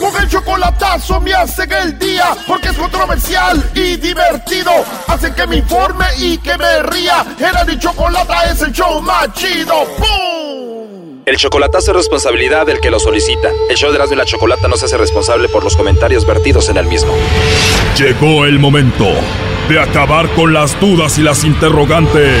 Con 0.00 0.16
el 0.16 0.28
chocolatazo 0.30 1.20
me 1.20 1.34
hacen 1.34 1.70
el 1.70 1.98
día 1.98 2.34
porque 2.46 2.68
es 2.68 2.76
controversial 2.76 3.70
y 3.74 3.96
divertido. 3.96 4.72
Hacen 5.06 5.34
que 5.34 5.46
me 5.46 5.56
informe 5.58 6.06
y 6.18 6.38
que 6.38 6.56
me 6.56 6.82
ría. 6.84 7.26
Era 7.38 7.64
mi 7.66 7.78
chocolata 7.78 8.50
es 8.50 8.62
el 8.62 8.72
show 8.72 9.02
más 9.02 9.30
chido. 9.34 9.84
¡Pum! 9.98 11.20
El 11.26 11.36
chocolatazo 11.36 11.90
es 11.90 11.96
responsabilidad 11.98 12.64
del 12.64 12.80
que 12.80 12.90
lo 12.90 12.98
solicita. 12.98 13.50
El 13.68 13.76
show 13.76 13.90
de 13.90 13.96
Erasmo 13.96 14.14
y 14.14 14.16
la 14.16 14.24
Chocolata 14.24 14.68
no 14.68 14.76
se 14.76 14.86
hace 14.86 14.96
responsable 14.96 15.50
por 15.50 15.62
los 15.62 15.76
comentarios 15.76 16.26
vertidos 16.26 16.70
en 16.70 16.78
el 16.78 16.86
mismo. 16.86 17.12
Llegó 17.98 18.46
el 18.46 18.58
momento 18.58 19.06
de 19.68 19.80
acabar 19.80 20.30
con 20.30 20.54
las 20.54 20.80
dudas 20.80 21.18
y 21.18 21.22
las 21.22 21.44
interrogantes. 21.44 22.40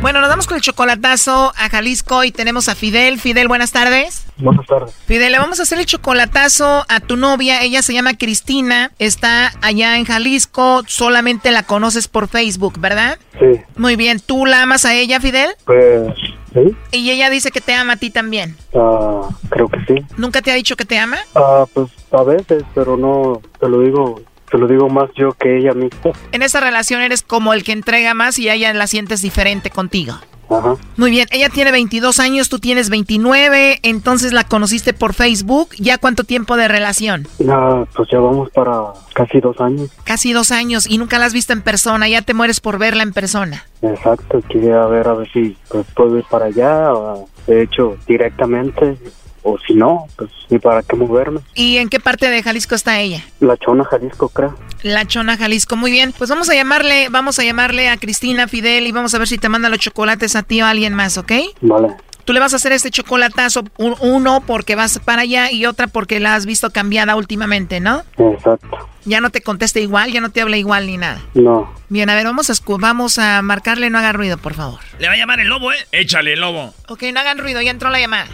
Bueno, 0.00 0.22
nos 0.22 0.30
damos 0.30 0.46
con 0.46 0.56
el 0.56 0.62
chocolatazo 0.62 1.52
a 1.58 1.68
Jalisco 1.68 2.24
y 2.24 2.32
tenemos 2.32 2.70
a 2.70 2.74
Fidel. 2.74 3.20
Fidel, 3.20 3.48
buenas 3.48 3.70
tardes. 3.70 4.24
Buenas 4.38 4.64
tardes. 4.66 4.94
Fidel, 5.06 5.32
le 5.32 5.38
vamos 5.38 5.60
a 5.60 5.64
hacer 5.64 5.78
el 5.78 5.84
chocolatazo 5.84 6.86
a 6.88 7.00
tu 7.00 7.18
novia. 7.18 7.62
Ella 7.62 7.82
se 7.82 7.92
llama 7.92 8.16
Cristina. 8.16 8.92
Está 8.98 9.52
allá 9.60 9.98
en 9.98 10.06
Jalisco. 10.06 10.82
Solamente 10.86 11.50
la 11.50 11.64
conoces 11.64 12.08
por 12.08 12.28
Facebook, 12.28 12.80
¿verdad? 12.80 13.18
Sí. 13.38 13.60
Muy 13.76 13.96
bien. 13.96 14.20
¿Tú 14.20 14.46
la 14.46 14.62
amas 14.62 14.86
a 14.86 14.94
ella, 14.94 15.20
Fidel? 15.20 15.50
Pues, 15.66 16.14
sí. 16.54 16.74
Y 16.92 17.10
ella 17.10 17.28
dice 17.28 17.50
que 17.50 17.60
te 17.60 17.74
ama 17.74 17.92
a 17.92 17.96
ti 17.96 18.08
también. 18.08 18.56
Ah, 18.74 19.28
creo 19.50 19.68
que 19.68 19.80
sí. 19.86 20.06
¿Nunca 20.16 20.40
te 20.40 20.50
ha 20.50 20.54
dicho 20.54 20.76
que 20.76 20.86
te 20.86 20.98
ama? 20.98 21.18
Ah, 21.34 21.66
pues 21.74 21.90
a 22.10 22.22
veces, 22.22 22.64
pero 22.74 22.96
no, 22.96 23.42
te 23.60 23.68
lo 23.68 23.82
digo, 23.82 24.22
te 24.50 24.58
lo 24.58 24.66
digo 24.66 24.88
más 24.88 25.10
yo 25.14 25.32
que 25.32 25.58
ella 25.58 25.72
misma. 25.72 26.12
En 26.32 26.42
esa 26.42 26.60
relación 26.60 27.00
eres 27.00 27.22
como 27.22 27.54
el 27.54 27.64
que 27.64 27.72
entrega 27.72 28.14
más 28.14 28.38
y 28.38 28.50
ella 28.50 28.72
la 28.74 28.86
sientes 28.86 29.22
diferente 29.22 29.70
contigo. 29.70 30.14
Ajá. 30.50 30.74
Muy 30.96 31.12
bien, 31.12 31.28
ella 31.30 31.48
tiene 31.48 31.70
22 31.70 32.18
años, 32.18 32.48
tú 32.48 32.58
tienes 32.58 32.90
29, 32.90 33.78
entonces 33.84 34.32
la 34.32 34.42
conociste 34.42 34.92
por 34.92 35.14
Facebook. 35.14 35.68
¿Ya 35.78 35.96
cuánto 35.96 36.24
tiempo 36.24 36.56
de 36.56 36.66
relación? 36.66 37.28
Ah, 37.48 37.84
pues 37.94 38.08
ya 38.10 38.18
vamos 38.18 38.50
para 38.50 38.82
casi 39.14 39.38
dos 39.38 39.60
años. 39.60 39.90
Casi 40.02 40.32
dos 40.32 40.50
años 40.50 40.88
y 40.88 40.98
nunca 40.98 41.20
la 41.20 41.26
has 41.26 41.32
visto 41.32 41.52
en 41.52 41.62
persona, 41.62 42.08
ya 42.08 42.22
te 42.22 42.34
mueres 42.34 42.60
por 42.60 42.78
verla 42.78 43.04
en 43.04 43.12
persona. 43.12 43.64
Exacto, 43.80 44.42
quería 44.48 44.84
ver 44.86 45.06
a 45.06 45.14
ver 45.14 45.30
si 45.32 45.56
pues, 45.68 45.86
puedo 45.94 46.18
ir 46.18 46.24
para 46.28 46.46
allá, 46.46 46.92
o, 46.94 47.28
de 47.46 47.62
hecho, 47.62 47.96
directamente, 48.08 48.96
o 49.42 49.58
si 49.66 49.74
no, 49.74 50.06
pues 50.16 50.30
ni 50.48 50.58
para 50.58 50.82
qué 50.82 50.96
moverme. 50.96 51.40
¿Y 51.54 51.76
en 51.78 51.88
qué 51.88 52.00
parte 52.00 52.28
de 52.30 52.42
Jalisco 52.42 52.74
está 52.74 53.00
ella? 53.00 53.24
La 53.40 53.56
Chona, 53.56 53.84
Jalisco, 53.84 54.28
creo. 54.28 54.54
La 54.82 55.06
Chona, 55.06 55.36
Jalisco. 55.36 55.76
Muy 55.76 55.90
bien. 55.90 56.12
Pues 56.16 56.30
vamos 56.30 56.48
a 56.50 56.54
llamarle, 56.54 57.08
vamos 57.10 57.38
a 57.38 57.44
llamarle 57.44 57.88
a 57.88 57.96
Cristina 57.96 58.48
Fidel 58.48 58.86
y 58.86 58.92
vamos 58.92 59.14
a 59.14 59.18
ver 59.18 59.28
si 59.28 59.38
te 59.38 59.48
manda 59.48 59.68
los 59.68 59.78
chocolates 59.78 60.36
a 60.36 60.42
ti 60.42 60.60
o 60.62 60.66
a 60.66 60.70
alguien 60.70 60.94
más, 60.94 61.18
¿ok? 61.18 61.32
Vale. 61.60 61.88
Tú 62.24 62.32
le 62.34 62.40
vas 62.40 62.52
a 62.52 62.56
hacer 62.56 62.72
este 62.72 62.90
chocolatazo, 62.90 63.64
un- 63.78 63.96
uno 64.00 64.42
porque 64.46 64.76
vas 64.76 64.98
para 65.00 65.22
allá 65.22 65.50
y 65.50 65.66
otra 65.66 65.86
porque 65.88 66.20
la 66.20 66.34
has 66.34 66.46
visto 66.46 66.70
cambiada 66.70 67.16
últimamente, 67.16 67.80
¿no? 67.80 68.02
Exacto. 68.18 68.88
Ya 69.06 69.20
no 69.22 69.30
te 69.30 69.40
contesta 69.40 69.80
igual, 69.80 70.12
ya 70.12 70.20
no 70.20 70.30
te 70.30 70.42
habla 70.42 70.58
igual 70.58 70.86
ni 70.86 70.98
nada. 70.98 71.20
No. 71.34 71.72
Bien, 71.88 72.08
a 72.10 72.14
ver, 72.14 72.26
vamos 72.26 72.50
a, 72.50 72.54
vamos 72.78 73.18
a 73.18 73.40
marcarle, 73.42 73.88
no 73.90 73.98
haga 73.98 74.12
ruido, 74.12 74.36
por 74.36 74.52
favor. 74.54 74.78
Le 74.98 75.08
va 75.08 75.14
a 75.14 75.16
llamar 75.16 75.40
el 75.40 75.48
lobo, 75.48 75.72
¿eh? 75.72 75.76
Échale, 75.92 76.36
lobo. 76.36 76.72
Ok, 76.88 77.04
no 77.12 77.18
hagan 77.20 77.38
ruido, 77.38 77.60
ya 77.62 77.70
entró 77.70 77.88
la 77.90 77.98
llamada. 77.98 78.26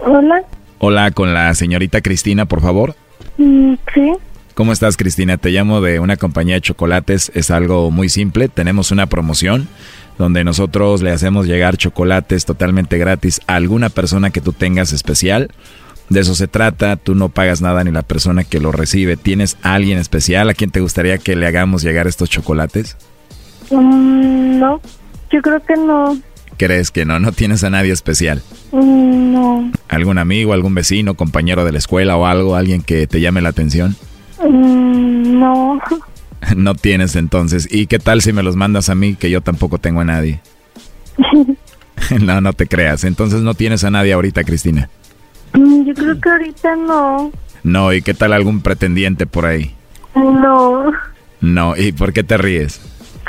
Hola. 0.00 0.42
Hola, 0.78 1.10
con 1.10 1.34
la 1.34 1.54
señorita 1.54 2.00
Cristina, 2.00 2.46
por 2.46 2.60
favor. 2.60 2.94
Mm, 3.38 3.74
sí. 3.94 4.12
¿Cómo 4.54 4.72
estás, 4.72 4.96
Cristina? 4.96 5.36
Te 5.36 5.50
llamo 5.50 5.80
de 5.80 5.98
una 5.98 6.16
compañía 6.16 6.54
de 6.54 6.60
chocolates. 6.60 7.32
Es 7.34 7.50
algo 7.50 7.90
muy 7.90 8.08
simple. 8.08 8.48
Tenemos 8.48 8.92
una 8.92 9.06
promoción 9.06 9.68
donde 10.16 10.44
nosotros 10.44 11.02
le 11.02 11.10
hacemos 11.10 11.46
llegar 11.46 11.76
chocolates 11.76 12.44
totalmente 12.44 12.98
gratis 12.98 13.40
a 13.48 13.56
alguna 13.56 13.88
persona 13.88 14.30
que 14.30 14.40
tú 14.40 14.52
tengas 14.52 14.92
especial. 14.92 15.50
De 16.08 16.20
eso 16.20 16.34
se 16.34 16.46
trata. 16.46 16.96
Tú 16.96 17.14
no 17.14 17.30
pagas 17.30 17.62
nada 17.62 17.82
ni 17.82 17.90
la 17.90 18.02
persona 18.02 18.44
que 18.44 18.60
lo 18.60 18.70
recibe. 18.70 19.16
¿Tienes 19.16 19.56
a 19.62 19.74
alguien 19.74 19.98
especial 19.98 20.48
a 20.48 20.54
quien 20.54 20.70
te 20.70 20.80
gustaría 20.80 21.18
que 21.18 21.34
le 21.34 21.46
hagamos 21.46 21.82
llegar 21.82 22.06
estos 22.06 22.30
chocolates? 22.30 22.96
Mm, 23.70 24.58
no. 24.60 24.80
Yo 25.32 25.42
creo 25.42 25.60
que 25.64 25.74
no. 25.76 26.16
¿Crees 26.56 26.90
que 26.90 27.04
no? 27.04 27.18
No 27.18 27.32
tienes 27.32 27.64
a 27.64 27.70
nadie 27.70 27.92
especial. 27.92 28.42
Mm, 28.72 29.32
no. 29.32 29.72
¿Algún 29.88 30.18
amigo, 30.18 30.52
algún 30.52 30.74
vecino, 30.74 31.14
compañero 31.14 31.64
de 31.64 31.72
la 31.72 31.78
escuela 31.78 32.16
o 32.16 32.26
algo? 32.26 32.54
¿Alguien 32.56 32.82
que 32.82 33.06
te 33.06 33.20
llame 33.20 33.40
la 33.40 33.48
atención? 33.50 33.96
Mm, 34.40 35.38
no. 35.40 35.80
No 36.56 36.74
tienes 36.74 37.16
entonces. 37.16 37.66
¿Y 37.70 37.86
qué 37.86 37.98
tal 37.98 38.20
si 38.20 38.34
me 38.34 38.42
los 38.42 38.54
mandas 38.54 38.90
a 38.90 38.94
mí 38.94 39.14
que 39.14 39.30
yo 39.30 39.40
tampoco 39.40 39.78
tengo 39.78 40.02
a 40.02 40.04
nadie? 40.04 40.40
no, 42.20 42.40
no 42.42 42.52
te 42.52 42.66
creas. 42.66 43.04
Entonces 43.04 43.40
no 43.40 43.54
tienes 43.54 43.82
a 43.84 43.90
nadie 43.90 44.12
ahorita, 44.12 44.44
Cristina. 44.44 44.90
Mm, 45.54 45.86
Yo 45.86 45.94
creo 45.94 46.20
que 46.20 46.28
ahorita 46.28 46.76
no. 46.76 47.32
No, 47.62 47.94
¿y 47.94 48.02
qué 48.02 48.12
tal 48.12 48.34
algún 48.34 48.60
pretendiente 48.60 49.26
por 49.26 49.46
ahí? 49.46 49.74
No. 50.14 50.92
No, 51.40 51.76
¿y 51.78 51.92
por 51.92 52.12
qué 52.12 52.22
te 52.22 52.36
ríes? 52.36 52.78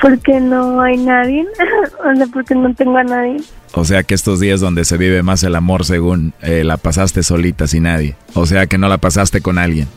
Porque 0.01 0.39
no 0.39 0.81
hay 0.81 0.97
nadie. 0.97 1.45
o 2.11 2.15
sea, 2.15 2.27
porque 2.31 2.55
no 2.55 2.73
tengo 2.73 2.97
a 2.97 3.03
nadie. 3.03 3.37
O 3.73 3.83
sea 3.83 4.03
que 4.03 4.13
estos 4.13 4.39
días 4.39 4.61
donde 4.61 4.85
se 4.85 4.97
vive 4.97 5.21
más 5.23 5.43
el 5.43 5.55
amor 5.55 5.85
según 5.85 6.33
eh, 6.41 6.63
la 6.63 6.77
pasaste 6.77 7.23
solita 7.23 7.67
sin 7.67 7.83
nadie. 7.83 8.15
O 8.33 8.45
sea 8.45 8.67
que 8.67 8.77
no 8.77 8.87
la 8.87 8.97
pasaste 8.97 9.41
con 9.41 9.57
alguien. 9.57 9.87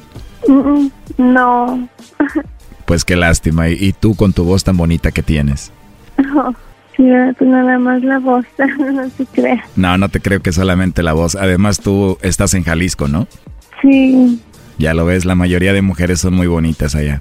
No. 1.17 1.89
Pues 2.85 3.05
qué 3.05 3.17
lástima. 3.17 3.69
¿Y, 3.69 3.93
tú 3.93 4.15
con 4.15 4.33
tu 4.33 4.45
voz 4.45 4.65
tan 4.65 4.79
bonita 4.79 5.13
que 5.13 5.23
tienes? 5.23 5.73
Sí, 6.97 7.05
pues 7.37 7.51
nada 7.51 7.79
más 7.79 8.03
la 8.03 8.19
voz. 8.19 8.47
no 8.79 9.11
se 9.11 9.27
crea. 9.27 9.63
No, 9.77 9.99
no 9.99 10.09
te 10.09 10.21
creo 10.21 10.41
que 10.41 10.53
solamente 10.53 11.03
la 11.03 11.13
voz. 11.13 11.35
Además 11.35 11.81
tú 11.81 12.17
estás 12.23 12.55
en 12.55 12.65
Jalisco, 12.65 13.07
¿no? 13.07 13.29
Sí. 13.83 14.41
Ya 14.79 14.95
lo 14.95 15.05
ves, 15.05 15.27
la 15.27 15.35
mayoría 15.35 15.75
de 15.75 15.83
mujeres 15.83 16.21
son 16.21 16.33
muy 16.33 16.47
bonitas 16.47 16.95
allá. 16.95 17.21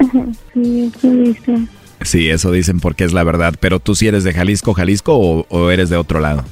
Sí, 0.54 0.92
eso 0.94 1.10
dice. 1.10 1.66
Sí, 2.02 2.30
eso 2.30 2.50
dicen 2.52 2.80
porque 2.80 3.04
es 3.04 3.12
la 3.12 3.24
verdad. 3.24 3.54
Pero 3.60 3.78
tú 3.80 3.94
sí 3.94 4.08
eres 4.08 4.24
de 4.24 4.32
Jalisco, 4.32 4.74
Jalisco 4.74 5.14
o, 5.16 5.46
o 5.48 5.70
eres 5.70 5.90
de 5.90 5.96
otro 5.96 6.20
lado. 6.20 6.44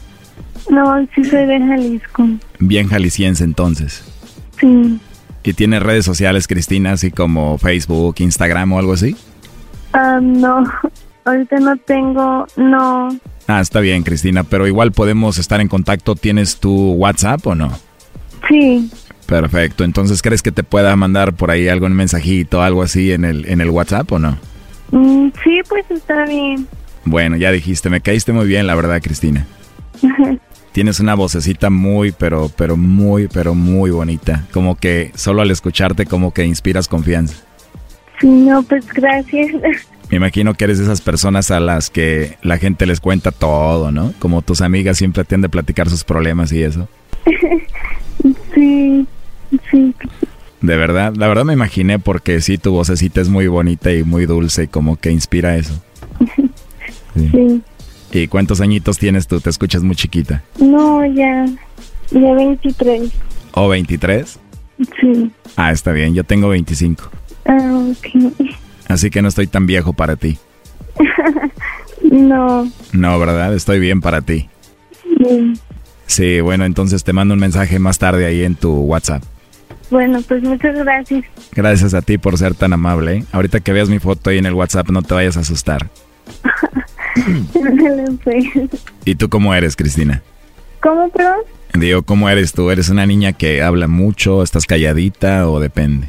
No, 0.70 1.06
sí 1.14 1.24
soy 1.24 1.46
de 1.46 1.58
Jalisco. 1.58 2.28
Bien 2.58 2.88
jalisciense 2.88 3.44
entonces. 3.44 4.04
Sí. 4.60 5.00
¿Y 5.42 5.52
tienes 5.54 5.82
redes 5.82 6.04
sociales, 6.04 6.46
Cristina, 6.46 6.92
así 6.92 7.10
como 7.10 7.56
Facebook, 7.56 8.16
Instagram 8.18 8.72
o 8.72 8.78
algo 8.78 8.92
así? 8.92 9.16
Ah, 9.94 10.20
no. 10.22 10.64
Ahorita 11.24 11.58
no 11.60 11.76
tengo. 11.78 12.46
No. 12.56 13.08
Ah, 13.46 13.60
está 13.60 13.80
bien, 13.80 14.02
Cristina, 14.02 14.44
pero 14.44 14.66
igual 14.66 14.92
podemos 14.92 15.38
estar 15.38 15.60
en 15.62 15.68
contacto. 15.68 16.14
¿Tienes 16.16 16.58
tu 16.58 16.92
WhatsApp 16.92 17.46
o 17.46 17.54
no? 17.54 17.72
Sí. 18.48 18.90
Perfecto. 19.28 19.84
Entonces, 19.84 20.22
¿crees 20.22 20.40
que 20.40 20.52
te 20.52 20.62
pueda 20.62 20.96
mandar 20.96 21.34
por 21.34 21.50
ahí 21.50 21.68
algún 21.68 21.92
mensajito, 21.92 22.62
algo 22.62 22.82
así 22.82 23.12
en 23.12 23.26
el, 23.26 23.44
en 23.46 23.60
el 23.60 23.68
WhatsApp 23.68 24.10
o 24.10 24.18
no? 24.18 24.38
Mm, 24.90 25.28
sí, 25.44 25.60
pues 25.68 25.84
está 25.90 26.24
bien. 26.24 26.66
Bueno, 27.04 27.36
ya 27.36 27.52
dijiste, 27.52 27.90
me 27.90 28.00
caíste 28.00 28.32
muy 28.32 28.46
bien, 28.46 28.66
la 28.66 28.74
verdad, 28.74 29.02
Cristina. 29.02 29.46
Tienes 30.72 30.98
una 30.98 31.14
vocecita 31.14 31.68
muy, 31.68 32.10
pero, 32.12 32.50
pero 32.56 32.78
muy, 32.78 33.28
pero 33.28 33.54
muy 33.54 33.90
bonita. 33.90 34.46
Como 34.50 34.76
que 34.76 35.12
solo 35.14 35.42
al 35.42 35.50
escucharte, 35.50 36.06
como 36.06 36.32
que 36.32 36.46
inspiras 36.46 36.88
confianza. 36.88 37.34
Sí, 38.22 38.28
no, 38.28 38.62
pues 38.62 38.86
gracias. 38.94 39.52
Me 40.10 40.16
imagino 40.16 40.54
que 40.54 40.64
eres 40.64 40.78
de 40.78 40.84
esas 40.84 41.02
personas 41.02 41.50
a 41.50 41.60
las 41.60 41.90
que 41.90 42.38
la 42.40 42.56
gente 42.56 42.86
les 42.86 43.00
cuenta 43.00 43.30
todo, 43.30 43.92
¿no? 43.92 44.14
Como 44.20 44.40
tus 44.40 44.62
amigas 44.62 44.96
siempre 44.96 45.22
han 45.30 45.42
de 45.42 45.50
platicar 45.50 45.90
sus 45.90 46.02
problemas 46.02 46.50
y 46.50 46.62
eso. 46.62 46.88
sí, 48.54 49.06
sí. 49.70 49.94
De 50.60 50.76
verdad, 50.76 51.14
la 51.16 51.28
verdad 51.28 51.44
me 51.44 51.52
imaginé 51.52 51.98
porque 51.98 52.40
sí, 52.40 52.58
tu 52.58 52.72
vocecita 52.72 53.20
es 53.20 53.28
muy 53.28 53.46
bonita 53.46 53.92
y 53.92 54.02
muy 54.02 54.26
dulce 54.26 54.64
y 54.64 54.68
como 54.68 54.96
que 54.96 55.10
inspira 55.10 55.56
eso. 55.56 55.74
Sí. 57.14 57.62
¿Y 58.12 58.28
cuántos 58.28 58.60
añitos 58.60 58.96
tienes 58.98 59.26
tú? 59.26 59.40
Te 59.40 59.50
escuchas 59.50 59.82
muy 59.82 59.96
chiquita. 59.96 60.44
No, 60.60 61.04
ya. 61.04 61.46
Ya 62.12 62.34
23. 62.34 63.10
¿O 63.52 63.68
23? 63.68 64.38
Sí. 65.00 65.32
Ah, 65.56 65.72
está 65.72 65.90
bien, 65.90 66.14
yo 66.14 66.22
tengo 66.22 66.48
25. 66.48 67.10
Ah, 67.46 67.90
ok. 67.90 68.44
Así 68.88 69.10
que 69.10 69.20
no 69.20 69.28
estoy 69.28 69.48
tan 69.48 69.66
viejo 69.66 69.94
para 69.94 70.14
ti. 70.14 70.38
no. 72.02 72.70
No, 72.92 73.18
¿verdad? 73.18 73.54
Estoy 73.54 73.80
bien 73.80 74.00
para 74.00 74.20
ti. 74.22 74.48
Sí. 75.02 75.54
Sí, 76.06 76.40
bueno, 76.40 76.64
entonces 76.64 77.04
te 77.04 77.12
mando 77.12 77.34
un 77.34 77.40
mensaje 77.40 77.78
más 77.78 77.98
tarde 77.98 78.26
ahí 78.26 78.44
en 78.44 78.54
tu 78.54 78.72
WhatsApp. 78.72 79.22
Bueno, 79.90 80.20
pues 80.26 80.42
muchas 80.42 80.76
gracias. 80.76 81.24
Gracias 81.52 81.94
a 81.94 82.02
ti 82.02 82.18
por 82.18 82.36
ser 82.36 82.54
tan 82.54 82.72
amable. 82.72 83.16
¿eh? 83.18 83.24
Ahorita 83.32 83.60
que 83.60 83.72
veas 83.72 83.88
mi 83.88 83.98
foto 83.98 84.30
ahí 84.30 84.38
en 84.38 84.46
el 84.46 84.54
WhatsApp 84.54 84.90
no 84.90 85.02
te 85.02 85.14
vayas 85.14 85.36
a 85.36 85.40
asustar. 85.40 85.88
Pues. 88.22 88.44
¿Y 89.04 89.16
tú 89.16 89.28
cómo 89.28 89.52
eres, 89.52 89.74
Cristina? 89.74 90.22
¿Cómo, 90.80 91.08
perdón? 91.10 91.40
Digo, 91.74 92.02
¿cómo 92.02 92.28
eres 92.28 92.52
tú? 92.52 92.70
¿Eres 92.70 92.88
una 92.90 93.06
niña 93.06 93.32
que 93.32 93.60
habla 93.62 93.88
mucho, 93.88 94.42
estás 94.42 94.66
calladita 94.66 95.50
o 95.50 95.58
depende? 95.58 96.08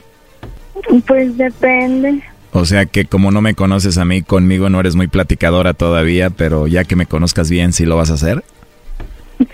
Pues 1.08 1.36
depende. 1.36 2.22
O 2.52 2.66
sea 2.66 2.86
que 2.86 3.06
como 3.06 3.32
no 3.32 3.42
me 3.42 3.54
conoces 3.54 3.98
a 3.98 4.06
mí, 4.06 4.22
conmigo 4.22 4.70
no 4.70 4.80
eres 4.80 4.96
muy 4.96 5.08
platicadora 5.08 5.74
todavía, 5.74 6.30
pero 6.30 6.68
ya 6.68 6.84
que 6.84 6.96
me 6.96 7.06
conozcas 7.06 7.50
bien, 7.50 7.74
¿sí 7.74 7.86
lo 7.86 7.98
vas 7.98 8.12
a 8.12 8.16
hacer? 8.16 8.44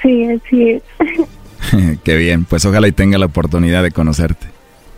Sí, 0.02 0.26
así 0.26 0.72
es. 0.72 0.84
Qué 2.04 2.18
bien, 2.18 2.46
pues 2.46 2.66
ojalá 2.66 2.88
y 2.88 2.92
tenga 2.92 3.18
la 3.18 3.26
oportunidad 3.28 3.84
de 3.84 3.92
conocerte. 3.92 4.48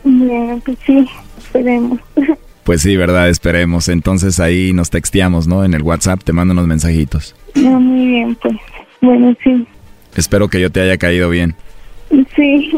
Bueno, 0.04 0.62
pues 0.66 0.78
sí, 0.86 1.08
esperemos. 1.38 2.00
Pues 2.64 2.82
sí, 2.82 2.98
verdad, 2.98 3.30
esperemos. 3.30 3.88
Entonces 3.88 4.42
ahí 4.42 4.74
nos 4.74 4.90
texteamos, 4.90 5.48
¿no? 5.48 5.64
En 5.64 5.74
el 5.74 5.84
WhatsApp 5.84 6.22
te 6.22 6.34
mando 6.34 6.52
unos 6.52 6.68
mensajitos. 6.68 7.34
No, 7.56 7.80
muy 7.80 8.08
bien, 8.08 8.36
pues. 8.42 8.56
Bueno, 9.00 9.34
sí. 9.42 9.66
Espero 10.18 10.50
que 10.50 10.60
yo 10.60 10.70
te 10.70 10.82
haya 10.82 10.98
caído 10.98 11.30
bien. 11.30 11.56
Sí, 12.36 12.70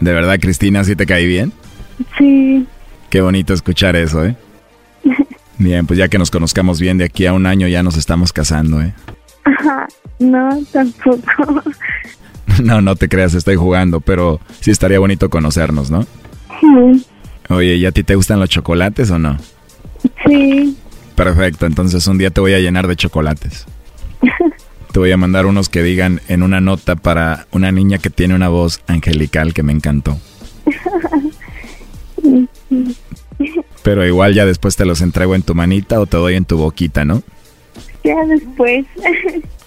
¿De 0.00 0.12
verdad, 0.14 0.38
Cristina, 0.40 0.82
sí 0.82 0.96
te 0.96 1.04
caí 1.04 1.26
bien? 1.26 1.52
sí. 2.16 2.66
Qué 3.10 3.20
bonito 3.20 3.52
escuchar 3.52 3.96
eso, 3.96 4.24
¿eh? 4.24 4.34
Bien, 5.58 5.86
pues 5.86 5.98
ya 5.98 6.08
que 6.08 6.16
nos 6.16 6.30
conozcamos 6.30 6.80
bien, 6.80 6.96
de 6.96 7.04
aquí 7.04 7.26
a 7.26 7.34
un 7.34 7.44
año 7.44 7.68
ya 7.68 7.82
nos 7.82 7.98
estamos 7.98 8.32
casando, 8.32 8.80
¿eh? 8.80 8.94
Ajá, 9.44 9.88
no, 10.20 10.48
tampoco. 10.72 11.62
No, 12.62 12.80
no 12.80 12.96
te 12.96 13.08
creas, 13.08 13.34
estoy 13.34 13.56
jugando, 13.56 14.00
pero 14.00 14.40
sí 14.60 14.70
estaría 14.70 14.98
bonito 14.98 15.30
conocernos, 15.30 15.90
¿no? 15.90 16.06
Sí. 16.60 17.06
Oye, 17.48 17.76
¿y 17.76 17.86
a 17.86 17.92
ti 17.92 18.02
te 18.02 18.14
gustan 18.14 18.40
los 18.40 18.48
chocolates 18.48 19.10
o 19.10 19.18
no? 19.18 19.36
Sí. 20.26 20.76
Perfecto, 21.14 21.66
entonces 21.66 22.06
un 22.06 22.18
día 22.18 22.30
te 22.30 22.40
voy 22.40 22.54
a 22.54 22.58
llenar 22.58 22.86
de 22.86 22.96
chocolates. 22.96 23.66
Te 24.92 24.98
voy 25.00 25.12
a 25.12 25.18
mandar 25.18 25.44
unos 25.44 25.68
que 25.68 25.82
digan 25.82 26.22
en 26.28 26.42
una 26.42 26.62
nota 26.62 26.96
para 26.96 27.46
una 27.52 27.70
niña 27.70 27.98
que 27.98 28.08
tiene 28.08 28.34
una 28.34 28.48
voz 28.48 28.80
angelical 28.86 29.52
que 29.52 29.62
me 29.62 29.72
encantó. 29.72 30.18
Pero 33.82 34.06
igual 34.06 34.32
ya 34.32 34.46
después 34.46 34.76
te 34.76 34.86
los 34.86 35.02
entrego 35.02 35.34
en 35.34 35.42
tu 35.42 35.54
manita 35.54 36.00
o 36.00 36.06
te 36.06 36.16
doy 36.16 36.36
en 36.36 36.46
tu 36.46 36.56
boquita, 36.56 37.04
¿no? 37.04 37.22
Ya 38.02 38.16
después. 38.24 38.86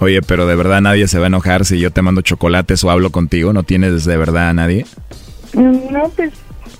Oye, 0.01 0.21
pero 0.23 0.47
de 0.47 0.55
verdad 0.55 0.81
nadie 0.81 1.07
se 1.07 1.19
va 1.19 1.25
a 1.25 1.27
enojar 1.27 1.63
si 1.63 1.79
yo 1.79 1.91
te 1.91 2.01
mando 2.01 2.21
chocolates 2.21 2.83
o 2.83 2.89
hablo 2.91 3.11
contigo. 3.11 3.53
¿No 3.53 3.61
tienes 3.63 4.03
de 4.03 4.17
verdad 4.17 4.49
a 4.49 4.53
nadie? 4.53 4.85
No, 5.53 6.09
pues 6.15 6.31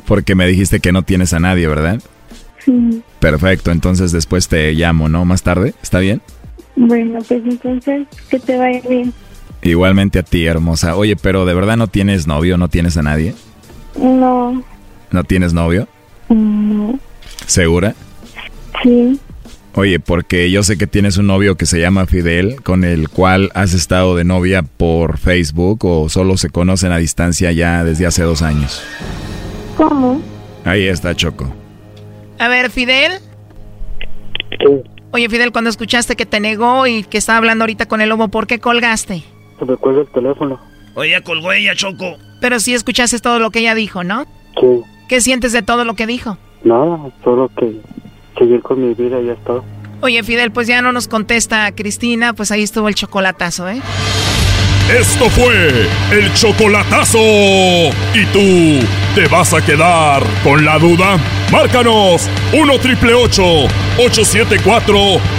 Porque 0.07 0.33
me 0.35 0.47
dijiste 0.47 0.79
que 0.79 0.91
no 0.91 1.03
tienes 1.03 1.31
a 1.33 1.39
nadie, 1.39 1.67
¿verdad? 1.67 2.01
sí. 2.65 3.01
Perfecto, 3.19 3.69
entonces 3.71 4.11
después 4.11 4.47
te 4.47 4.71
llamo, 4.73 5.07
¿no? 5.07 5.23
Más 5.25 5.43
tarde, 5.43 5.75
¿está 5.83 5.99
bien? 5.99 6.21
Bueno, 6.75 7.19
pues 7.27 7.43
entonces 7.45 8.07
que 8.29 8.39
te 8.39 8.57
vaya 8.57 8.81
bien. 8.89 9.13
Igualmente 9.61 10.17
a 10.17 10.23
ti, 10.23 10.45
hermosa. 10.47 10.95
Oye, 10.95 11.15
pero 11.15 11.45
de 11.45 11.53
verdad 11.53 11.77
no 11.77 11.85
tienes 11.87 12.25
novio, 12.25 12.57
no 12.57 12.67
tienes 12.69 12.97
a 12.97 13.03
nadie. 13.03 13.35
No, 13.95 14.63
¿No 15.11 15.23
tienes 15.25 15.53
novio? 15.53 15.87
no, 16.29 16.99
¿Segura? 17.45 17.93
sí. 18.81 19.19
Oye, 19.73 19.99
porque 19.99 20.51
yo 20.51 20.63
sé 20.63 20.77
que 20.77 20.85
tienes 20.85 21.17
un 21.17 21.27
novio 21.27 21.55
que 21.55 21.65
se 21.65 21.79
llama 21.79 22.05
Fidel, 22.05 22.61
con 22.61 22.83
el 22.83 23.07
cual 23.07 23.51
has 23.53 23.73
estado 23.73 24.15
de 24.17 24.25
novia 24.25 24.63
por 24.63 25.17
Facebook 25.17 25.85
o 25.85 26.09
solo 26.09 26.35
se 26.35 26.49
conocen 26.49 26.91
a 26.91 26.97
distancia 26.97 27.51
ya 27.53 27.83
desde 27.85 28.05
hace 28.05 28.23
dos 28.23 28.41
años. 28.41 28.83
¿Cómo? 29.77 30.21
Ahí 30.65 30.87
está 30.87 31.15
Choco. 31.15 31.53
A 32.37 32.49
ver, 32.49 32.69
Fidel. 32.69 33.13
Oye, 35.11 35.29
Fidel, 35.29 35.53
cuando 35.53 35.69
escuchaste 35.69 36.15
que 36.17 36.25
te 36.25 36.39
negó 36.41 36.85
y 36.85 37.03
que 37.03 37.17
estaba 37.17 37.37
hablando 37.37 37.63
ahorita 37.63 37.87
con 37.87 38.01
el 38.01 38.09
lobo, 38.09 38.27
¿por 38.27 38.47
qué 38.47 38.59
colgaste? 38.59 39.23
Se 39.57 39.65
me 39.65 39.77
cuelga 39.77 40.01
el 40.01 40.07
teléfono. 40.09 40.59
Oye, 40.95 41.11
ya 41.11 41.21
colgó 41.21 41.53
ella, 41.53 41.75
Choco. 41.75 42.17
Pero 42.41 42.59
sí 42.59 42.73
escuchaste 42.73 43.19
todo 43.19 43.39
lo 43.39 43.51
que 43.51 43.59
ella 43.59 43.75
dijo, 43.75 44.03
¿no? 44.03 44.25
Sí. 44.59 44.81
¿Qué 45.07 45.21
sientes 45.21 45.53
de 45.53 45.61
todo 45.61 45.85
lo 45.85 45.95
que 45.95 46.07
dijo? 46.07 46.37
Nada, 46.63 46.99
solo 47.23 47.49
que 47.57 47.79
seguir 48.37 48.61
con 48.61 48.81
mi 48.81 48.93
vida 48.93 49.19
y 49.21 49.27
ya 49.27 49.33
está. 49.33 49.53
Oye, 50.01 50.23
Fidel, 50.23 50.51
pues 50.51 50.67
ya 50.67 50.81
no 50.81 50.91
nos 50.91 51.07
contesta 51.07 51.71
Cristina, 51.73 52.33
pues 52.33 52.51
ahí 52.51 52.63
estuvo 52.63 52.87
el 52.87 52.95
chocolatazo, 52.95 53.69
¿eh? 53.69 53.81
Esto 54.89 55.29
fue 55.29 55.87
el 56.11 56.33
chocolatazo. 56.33 57.19
¿Y 58.13 58.25
tú 58.33 58.79
te 59.15 59.27
vas 59.27 59.53
a 59.53 59.63
quedar 59.63 60.21
con 60.43 60.65
la 60.65 60.77
duda? 60.79 61.17
Márcanos 61.49 62.27
1 62.51 62.79
triple 62.79 63.13
874 63.13 64.93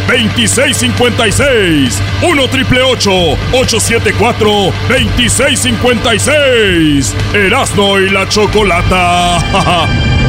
2656. 0.09 2.03
1 2.23 2.49
triple 2.49 2.83
874 2.83 4.73
2656. 4.89 7.15
Erasno 7.35 8.01
y 8.01 8.09
la 8.09 8.27
chocolata. 8.29 10.17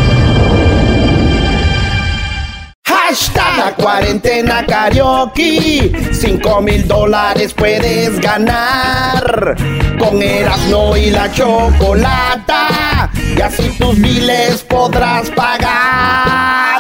Hashtag 2.86 3.58
la 3.58 3.76
cuarentena 3.76 4.66
karaoke. 4.66 5.92
Cinco 6.12 6.62
mil 6.62 6.86
dólares 6.88 7.54
puedes 7.54 8.20
ganar. 8.20 9.56
Con 9.98 10.22
Erasmo 10.22 10.98
y 10.98 11.10
la 11.10 11.32
chocolata. 11.32 13.10
Y 13.38 13.42
así 13.42 13.70
tus 13.78 13.98
miles 13.98 14.64
podrás 14.64 15.30
pagar. 15.32 16.73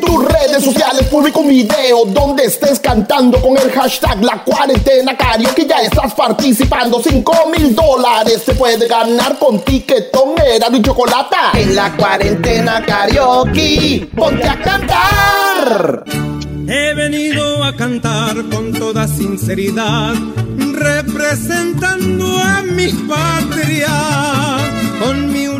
En 0.00 0.06
tus 0.06 0.24
redes 0.24 0.64
sociales 0.64 1.06
publica 1.08 1.40
un 1.40 1.48
video 1.48 2.06
donde 2.06 2.44
estés 2.44 2.80
cantando 2.80 3.38
con 3.38 3.58
el 3.58 3.70
hashtag 3.70 4.22
la 4.22 4.42
cuarentena 4.42 5.14
karaoke. 5.14 5.66
Ya 5.66 5.82
estás 5.82 6.14
participando. 6.14 7.02
Cinco 7.02 7.34
mil 7.54 7.74
dólares 7.74 8.42
se 8.46 8.54
puede 8.54 8.88
ganar 8.88 9.38
con 9.38 9.60
tiquetón 9.62 10.38
Erasmo 10.38 10.78
y 10.78 10.82
chocolata. 10.82 11.50
En 11.52 11.74
la 11.74 11.94
cuarentena 11.96 12.82
karaoke. 12.82 14.08
Ponte 14.16 14.48
a 14.48 14.58
cantar. 14.58 16.04
He 16.66 16.94
venido 16.94 17.62
a 17.62 17.76
cantar 17.76 18.36
con 18.48 18.72
toda 18.72 19.06
sinceridad, 19.06 20.14
representando 20.72 22.38
a 22.38 22.62
mi 22.62 22.88
patria. 22.88 23.90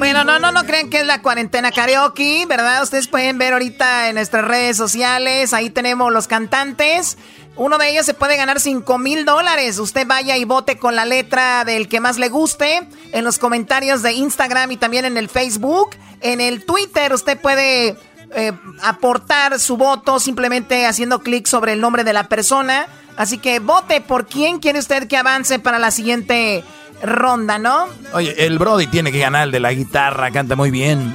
Bueno, 0.00 0.24
no, 0.24 0.38
no, 0.38 0.50
no 0.50 0.64
crean 0.64 0.88
que 0.88 1.00
es 1.00 1.06
la 1.06 1.20
cuarentena 1.20 1.72
karaoke, 1.72 2.46
¿verdad? 2.48 2.82
Ustedes 2.82 3.06
pueden 3.06 3.36
ver 3.36 3.52
ahorita 3.52 4.08
en 4.08 4.14
nuestras 4.14 4.46
redes 4.46 4.78
sociales, 4.78 5.52
ahí 5.52 5.68
tenemos 5.68 6.10
los 6.10 6.26
cantantes. 6.26 7.18
Uno 7.54 7.76
de 7.76 7.90
ellos 7.90 8.06
se 8.06 8.14
puede 8.14 8.38
ganar 8.38 8.60
5 8.60 8.96
mil 8.96 9.26
dólares. 9.26 9.78
Usted 9.78 10.06
vaya 10.06 10.38
y 10.38 10.46
vote 10.46 10.78
con 10.78 10.96
la 10.96 11.04
letra 11.04 11.66
del 11.66 11.86
que 11.86 12.00
más 12.00 12.16
le 12.16 12.30
guste 12.30 12.88
en 13.12 13.24
los 13.24 13.38
comentarios 13.38 14.00
de 14.00 14.14
Instagram 14.14 14.72
y 14.72 14.78
también 14.78 15.04
en 15.04 15.18
el 15.18 15.28
Facebook. 15.28 15.90
En 16.22 16.40
el 16.40 16.64
Twitter 16.64 17.12
usted 17.12 17.38
puede 17.38 17.94
eh, 18.34 18.52
aportar 18.82 19.60
su 19.60 19.76
voto 19.76 20.18
simplemente 20.18 20.86
haciendo 20.86 21.18
clic 21.18 21.46
sobre 21.46 21.74
el 21.74 21.80
nombre 21.82 22.04
de 22.04 22.14
la 22.14 22.26
persona. 22.26 22.86
Así 23.18 23.36
que 23.36 23.58
vote 23.58 24.00
por 24.00 24.26
quién 24.26 24.60
quiere 24.60 24.78
usted 24.78 25.08
que 25.08 25.18
avance 25.18 25.58
para 25.58 25.78
la 25.78 25.90
siguiente 25.90 26.64
ronda, 27.02 27.58
¿no? 27.58 27.86
Oye, 28.12 28.46
el 28.46 28.58
Brody 28.58 28.86
tiene 28.86 29.12
que 29.12 29.18
ganar 29.18 29.44
el 29.44 29.50
de 29.50 29.60
la 29.60 29.72
guitarra, 29.72 30.30
canta 30.30 30.56
muy 30.56 30.70
bien. 30.70 31.14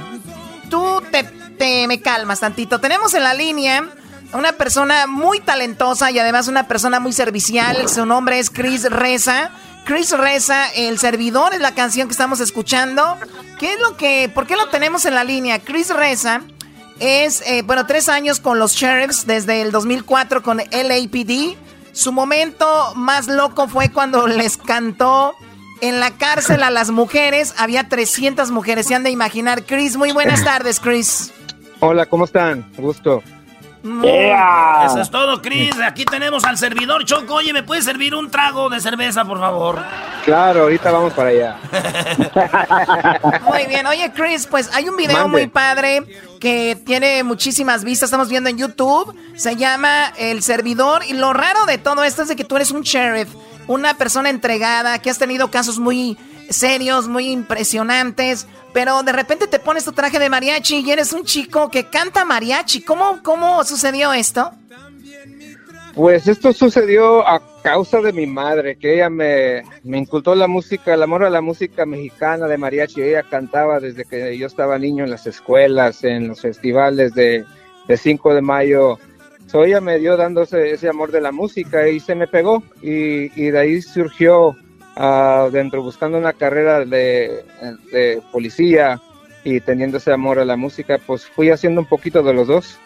Tú 0.70 1.02
te, 1.10 1.24
te 1.24 1.86
me 1.88 2.00
calmas 2.00 2.40
tantito. 2.40 2.80
Tenemos 2.80 3.14
en 3.14 3.22
la 3.24 3.34
línea 3.34 3.88
a 4.32 4.36
una 4.36 4.52
persona 4.52 5.06
muy 5.06 5.40
talentosa 5.40 6.10
y 6.10 6.18
además 6.18 6.48
una 6.48 6.66
persona 6.68 7.00
muy 7.00 7.12
servicial. 7.12 7.88
Su 7.88 8.06
nombre 8.06 8.38
es 8.38 8.50
Chris 8.50 8.90
Reza. 8.90 9.50
Chris 9.84 10.10
Reza, 10.10 10.68
el 10.74 10.98
servidor 10.98 11.54
es 11.54 11.60
la 11.60 11.72
canción 11.74 12.08
que 12.08 12.12
estamos 12.12 12.40
escuchando. 12.40 13.16
¿Qué 13.58 13.74
es 13.74 13.80
lo 13.80 13.96
que, 13.96 14.30
por 14.34 14.46
qué 14.46 14.56
lo 14.56 14.68
tenemos 14.68 15.04
en 15.04 15.14
la 15.14 15.22
línea? 15.22 15.60
Chris 15.60 15.90
Reza 15.90 16.42
es, 16.98 17.42
eh, 17.46 17.62
bueno, 17.62 17.86
tres 17.86 18.08
años 18.08 18.40
con 18.40 18.58
los 18.58 18.72
Sheriffs 18.72 19.26
desde 19.26 19.62
el 19.62 19.70
2004 19.70 20.42
con 20.42 20.58
LAPD. 20.58 21.56
Su 21.92 22.12
momento 22.12 22.94
más 22.96 23.28
loco 23.28 23.68
fue 23.68 23.90
cuando 23.90 24.26
les 24.26 24.56
cantó 24.56 25.34
en 25.80 26.00
la 26.00 26.12
cárcel 26.12 26.62
a 26.62 26.70
las 26.70 26.90
mujeres. 26.90 27.54
Había 27.58 27.88
300 27.88 28.50
mujeres, 28.50 28.86
se 28.86 28.94
han 28.94 29.02
de 29.02 29.10
imaginar. 29.10 29.64
Chris, 29.64 29.96
muy 29.96 30.12
buenas 30.12 30.44
tardes, 30.44 30.80
Chris. 30.80 31.32
Hola, 31.80 32.06
¿cómo 32.06 32.24
están? 32.24 32.64
Gusto. 32.76 33.22
Eso 34.84 35.00
es 35.00 35.10
todo, 35.10 35.40
Chris. 35.40 35.74
Aquí 35.80 36.04
tenemos 36.04 36.44
al 36.44 36.58
servidor 36.58 37.04
Choco. 37.04 37.34
Oye, 37.34 37.52
¿me 37.52 37.62
puedes 37.62 37.84
servir 37.84 38.14
un 38.14 38.30
trago 38.30 38.68
de 38.68 38.80
cerveza, 38.80 39.24
por 39.24 39.38
favor? 39.38 39.80
Claro, 40.24 40.62
ahorita 40.62 40.90
vamos 40.90 41.12
para 41.12 41.30
allá. 41.30 41.56
Muy 43.48 43.66
bien, 43.66 43.86
oye 43.86 44.10
Chris, 44.12 44.46
pues 44.48 44.68
hay 44.74 44.88
un 44.88 44.96
video 44.96 45.16
Mande. 45.16 45.30
muy 45.30 45.46
padre 45.46 46.02
que 46.40 46.76
tiene 46.84 47.22
muchísimas 47.22 47.84
vistas, 47.84 48.08
estamos 48.08 48.28
viendo 48.28 48.50
en 48.50 48.58
YouTube, 48.58 49.14
se 49.36 49.54
llama 49.54 50.12
El 50.18 50.42
Servidor 50.42 51.04
y 51.06 51.12
lo 51.12 51.32
raro 51.32 51.64
de 51.66 51.78
todo 51.78 52.02
esto 52.02 52.22
es 52.22 52.28
de 52.28 52.34
que 52.36 52.44
tú 52.44 52.56
eres 52.56 52.72
un 52.72 52.82
sheriff, 52.82 53.28
una 53.66 53.94
persona 53.94 54.30
entregada, 54.30 55.00
que 55.00 55.10
has 55.10 55.18
tenido 55.18 55.50
casos 55.50 55.78
muy 55.78 56.16
serios, 56.50 57.08
muy 57.08 57.30
impresionantes, 57.30 58.46
pero 58.72 59.02
de 59.02 59.12
repente 59.12 59.46
te 59.46 59.58
pones 59.58 59.84
tu 59.84 59.92
traje 59.92 60.18
de 60.18 60.28
mariachi 60.28 60.80
y 60.80 60.90
eres 60.90 61.12
un 61.12 61.24
chico 61.24 61.70
que 61.70 61.88
canta 61.88 62.24
mariachi. 62.24 62.82
¿Cómo, 62.82 63.20
cómo 63.22 63.64
sucedió 63.64 64.12
esto? 64.12 64.52
Pues 65.94 66.28
esto 66.28 66.52
sucedió 66.52 67.26
a 67.26 67.40
causa 67.62 68.02
de 68.02 68.12
mi 68.12 68.26
madre, 68.26 68.76
que 68.76 68.94
ella 68.96 69.08
me, 69.08 69.62
me 69.82 69.96
incultó 69.96 70.34
la 70.34 70.46
música, 70.46 70.92
el 70.92 71.02
amor 71.02 71.24
a 71.24 71.30
la 71.30 71.40
música 71.40 71.86
mexicana 71.86 72.46
de 72.46 72.58
mariachi. 72.58 73.00
Ella 73.00 73.22
cantaba 73.22 73.80
desde 73.80 74.04
que 74.04 74.36
yo 74.36 74.46
estaba 74.46 74.78
niño 74.78 75.04
en 75.04 75.10
las 75.10 75.26
escuelas, 75.26 76.04
en 76.04 76.28
los 76.28 76.42
festivales 76.42 77.14
de, 77.14 77.46
de 77.88 77.96
5 77.96 78.34
de 78.34 78.42
mayo. 78.42 78.98
So, 79.46 79.64
ella 79.64 79.80
me 79.80 79.98
dio 79.98 80.16
dándose 80.16 80.72
ese 80.72 80.88
amor 80.88 81.12
de 81.12 81.20
la 81.20 81.32
música 81.32 81.88
y 81.88 82.00
se 82.00 82.14
me 82.14 82.26
pegó. 82.26 82.62
Y, 82.82 83.30
y 83.40 83.50
de 83.50 83.58
ahí 83.58 83.82
surgió 83.82 84.56
ah, 84.96 85.48
dentro 85.52 85.82
buscando 85.82 86.18
una 86.18 86.32
carrera 86.32 86.84
de, 86.84 87.44
de 87.92 88.22
policía 88.32 89.00
y 89.44 89.60
teniendo 89.60 89.98
ese 89.98 90.12
amor 90.12 90.40
a 90.40 90.44
la 90.44 90.56
música, 90.56 90.98
pues 91.06 91.24
fui 91.26 91.50
haciendo 91.50 91.80
un 91.80 91.86
poquito 91.86 92.22
de 92.22 92.34
los 92.34 92.48
dos. 92.48 92.78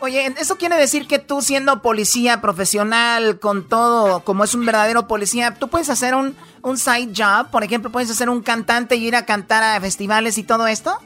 Oye, 0.00 0.34
¿eso 0.40 0.56
quiere 0.56 0.76
decir 0.76 1.06
que 1.06 1.18
tú 1.18 1.42
siendo 1.42 1.82
policía 1.82 2.40
profesional, 2.40 3.38
con 3.38 3.68
todo, 3.68 4.20
como 4.24 4.44
es 4.44 4.54
un 4.54 4.64
verdadero 4.64 5.06
policía, 5.06 5.54
tú 5.54 5.68
puedes 5.68 5.90
hacer 5.90 6.14
un, 6.14 6.34
un 6.62 6.78
side 6.78 7.12
job? 7.14 7.50
Por 7.50 7.64
ejemplo, 7.64 7.92
¿puedes 7.92 8.10
hacer 8.10 8.30
un 8.30 8.40
cantante 8.40 8.96
y 8.96 9.06
ir 9.06 9.14
a 9.14 9.26
cantar 9.26 9.62
a 9.62 9.80
festivales 9.80 10.38
y 10.38 10.42
todo 10.42 10.66
esto? 10.66 10.98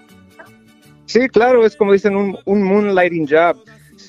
Sí, 1.06 1.28
claro, 1.28 1.66
es 1.66 1.76
como 1.76 1.92
dicen 1.92 2.16
un, 2.16 2.38
un 2.44 2.62
moonlighting 2.62 3.26
job. 3.28 3.58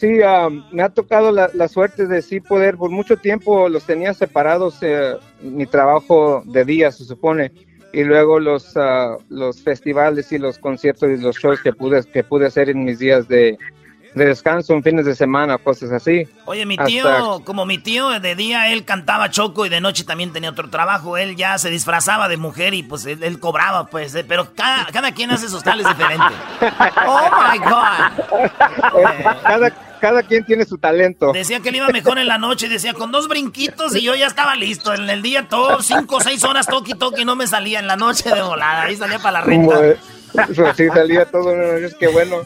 Sí, 0.05 0.21
ah, 0.23 0.49
me 0.71 0.83
ha 0.83 0.89
tocado 0.89 1.31
la, 1.31 1.67
suerte 1.67 2.05
de 2.05 2.21
sí 2.21 2.39
poder, 2.39 2.77
por 2.77 2.91
mucho 2.91 3.17
tiempo 3.17 3.67
los 3.69 3.85
tenía 3.85 4.13
separados, 4.13 4.77
eh, 4.81 5.15
mi 5.41 5.65
trabajo 5.65 6.43
de 6.45 6.63
día 6.63 6.91
se 6.91 7.05
supone, 7.05 7.51
y 7.91 8.03
luego 8.03 8.39
los, 8.39 8.77
ah, 8.77 9.17
los 9.29 9.63
festivales 9.63 10.31
y 10.31 10.37
los 10.37 10.59
conciertos 10.59 11.09
y 11.09 11.17
los 11.17 11.37
shows 11.37 11.59
que 11.59 11.73
pude, 11.73 12.03
que 12.03 12.23
pude 12.23 12.45
hacer 12.45 12.69
en 12.69 12.83
mis 12.83 12.99
días 12.99 13.27
de, 13.27 13.57
de 14.15 14.25
descanso, 14.25 14.73
en 14.73 14.81
fines 14.81 15.05
de 15.05 15.13
semana, 15.13 15.57
cosas 15.57 15.91
así. 15.91 16.27
Oye, 16.45 16.65
mi 16.65 16.75
Hasta- 16.75 16.85
tío, 16.85 17.41
como 17.43 17.65
mi 17.65 17.77
tío, 17.77 18.09
de 18.19 18.35
día 18.35 18.69
él 18.71 18.85
cantaba 18.85 19.29
choco 19.29 19.65
y 19.65 19.69
de 19.69 19.81
noche 19.81 20.03
también 20.05 20.31
tenía 20.33 20.49
otro 20.49 20.69
trabajo. 20.69 21.17
Él 21.17 21.35
ya 21.35 21.57
se 21.57 21.69
disfrazaba 21.69 22.27
de 22.29 22.37
mujer 22.37 22.73
y 22.73 22.81
pues 22.83 23.05
él, 23.05 23.21
él 23.23 23.39
cobraba, 23.39 23.87
pues. 23.87 24.15
eh, 24.15 24.23
Pero 24.27 24.53
cada, 24.55 24.85
cada 24.87 25.11
quien 25.11 25.31
hace 25.31 25.49
sus 25.49 25.61
tales 25.63 25.85
diferentes. 25.87 26.31
Oh 27.07 27.29
my 27.51 27.57
God. 27.59 28.49
cada, 29.43 29.69
cada 29.99 30.23
quien 30.23 30.45
tiene 30.45 30.65
su 30.65 30.77
talento. 30.77 31.31
Decía 31.33 31.59
que 31.59 31.69
él 31.69 31.75
iba 31.77 31.87
mejor 31.89 32.17
en 32.17 32.27
la 32.27 32.37
noche, 32.37 32.69
decía 32.69 32.93
con 32.93 33.11
dos 33.11 33.27
brinquitos 33.27 33.95
y 33.95 34.01
yo 34.01 34.15
ya 34.15 34.27
estaba 34.27 34.55
listo. 34.55 34.93
En 34.93 35.09
el 35.09 35.21
día 35.21 35.47
todo, 35.49 35.81
cinco 35.81 36.17
o 36.17 36.21
seis 36.21 36.43
horas 36.43 36.67
toqui 36.67 36.93
toqui 36.93 37.25
no 37.25 37.35
me 37.35 37.47
salía. 37.47 37.79
En 37.79 37.87
la 37.87 37.95
noche 37.95 38.29
de 38.29 38.41
volada, 38.41 38.83
ahí 38.83 38.95
salía 38.95 39.19
para 39.19 39.39
la 39.39 39.41
renta. 39.41 39.75
Pues 40.33 40.75
sí, 40.77 40.87
salía 40.93 41.25
todo, 41.25 41.53
es 41.77 41.93
que 41.95 42.07
bueno. 42.07 42.37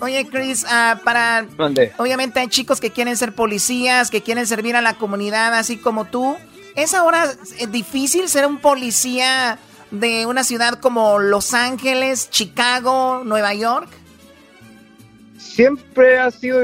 Oye, 0.00 0.28
Chris, 0.30 0.64
ah, 0.68 1.00
para... 1.04 1.46
Mande. 1.56 1.92
Obviamente 1.98 2.38
hay 2.40 2.48
chicos 2.48 2.80
que 2.80 2.90
quieren 2.90 3.16
ser 3.16 3.34
policías, 3.34 4.10
que 4.10 4.22
quieren 4.22 4.46
servir 4.46 4.76
a 4.76 4.80
la 4.80 4.94
comunidad, 4.94 5.54
así 5.54 5.76
como 5.76 6.04
tú. 6.04 6.36
¿Es 6.76 6.94
ahora 6.94 7.32
eh, 7.58 7.66
difícil 7.66 8.28
ser 8.28 8.46
un 8.46 8.58
policía 8.58 9.58
de 9.90 10.26
una 10.26 10.44
ciudad 10.44 10.78
como 10.78 11.18
Los 11.18 11.52
Ángeles, 11.54 12.30
Chicago, 12.30 13.22
Nueva 13.24 13.54
York? 13.54 13.88
Siempre 15.36 16.18
ha 16.18 16.30
sido 16.30 16.60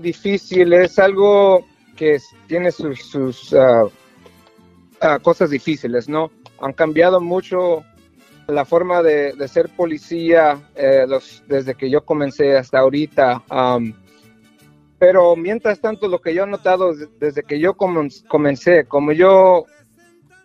difícil, 0.00 0.72
es 0.72 0.98
algo 0.98 1.66
que 1.96 2.18
tiene 2.46 2.72
sus, 2.72 3.02
sus 3.02 3.54
ah, 3.54 5.18
cosas 5.20 5.50
difíciles, 5.50 6.08
¿no? 6.08 6.30
Han 6.62 6.72
cambiado 6.72 7.20
mucho 7.20 7.84
la 8.50 8.64
forma 8.64 9.02
de, 9.02 9.34
ser 9.48 9.68
policía 9.70 10.58
eh, 10.74 11.06
desde 11.46 11.74
que 11.74 11.90
yo 11.90 12.04
comencé 12.04 12.56
hasta 12.56 12.78
ahorita. 12.78 13.42
pero 14.98 15.34
mientras 15.34 15.80
tanto, 15.80 16.08
lo 16.08 16.20
que 16.20 16.34
yo 16.34 16.44
he 16.44 16.46
notado 16.46 16.94
des- 16.94 17.08
desde 17.18 17.42
que 17.42 17.58
yo 17.58 17.74
comen- 17.74 18.26
comencé, 18.28 18.84
como 18.84 19.12
yo 19.12 19.64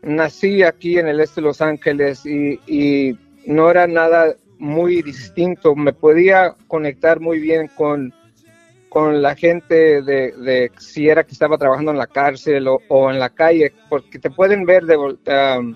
nací 0.02 0.64
aquí 0.64 0.98
en 0.98 1.07
el 1.07 1.19
este 1.19 1.41
de 1.41 1.48
Los 1.48 1.61
Ángeles 1.61 2.26
y, 2.26 3.18
no 3.45 3.69
era 3.69 3.86
nada 3.86 4.36
muy 4.57 5.03
distinto, 5.03 5.76
me 5.76 5.94
podía 5.94 6.56
conectar 6.68 7.19
muy 7.19 7.40
bien 7.40 7.69
con, 7.76 8.11
con 8.90 9.22
la 9.22 9.36
gente 9.36 10.02
de, 10.02 10.72
si 10.80 11.10
era 11.10 11.23
que 11.23 11.34
estaba 11.34 11.57
trabajando 11.57 11.91
en 11.91 11.98
la 11.99 12.07
cárcel 12.07 12.68
o, 12.68 13.11
en 13.11 13.19
la 13.19 13.30
calle, 13.30 13.72
porque 13.90 14.18
te 14.18 14.32
pueden 14.32 14.65
ver 14.65 14.86
de, 14.86 14.98
um, 14.98 15.76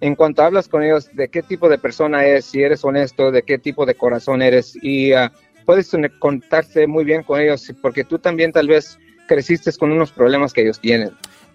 en 0.00 0.14
cuanto 0.14 0.42
hablas 0.42 0.68
con 0.68 0.82
ellos 0.82 1.10
de 1.12 1.28
qué 1.28 1.42
tipo 1.42 1.68
de 1.68 1.78
persona 1.78 2.24
es, 2.24 2.46
si 2.46 2.62
eres 2.62 2.84
honesto, 2.84 3.30
de 3.30 3.42
qué 3.42 3.58
tipo 3.58 3.84
de 3.86 3.94
corazón 3.94 4.42
eres 4.42 4.76
y 4.82 5.12
ah, 5.12 5.32
puedes 5.66 5.94
contactarte 6.18 6.86
muy 6.86 7.04
bien 7.04 7.22
con 7.22 7.40
ellos 7.40 7.72
porque 7.82 8.04
tú 8.04 8.18
también 8.18 8.52
tal 8.52 8.68
vez 8.68 8.98
creciste 9.28 9.70
con 9.78 9.92
unos 9.92 10.10
problemas 10.10 10.52
que 10.52 10.62
ellos 10.62 10.80
tienen. 10.80 11.10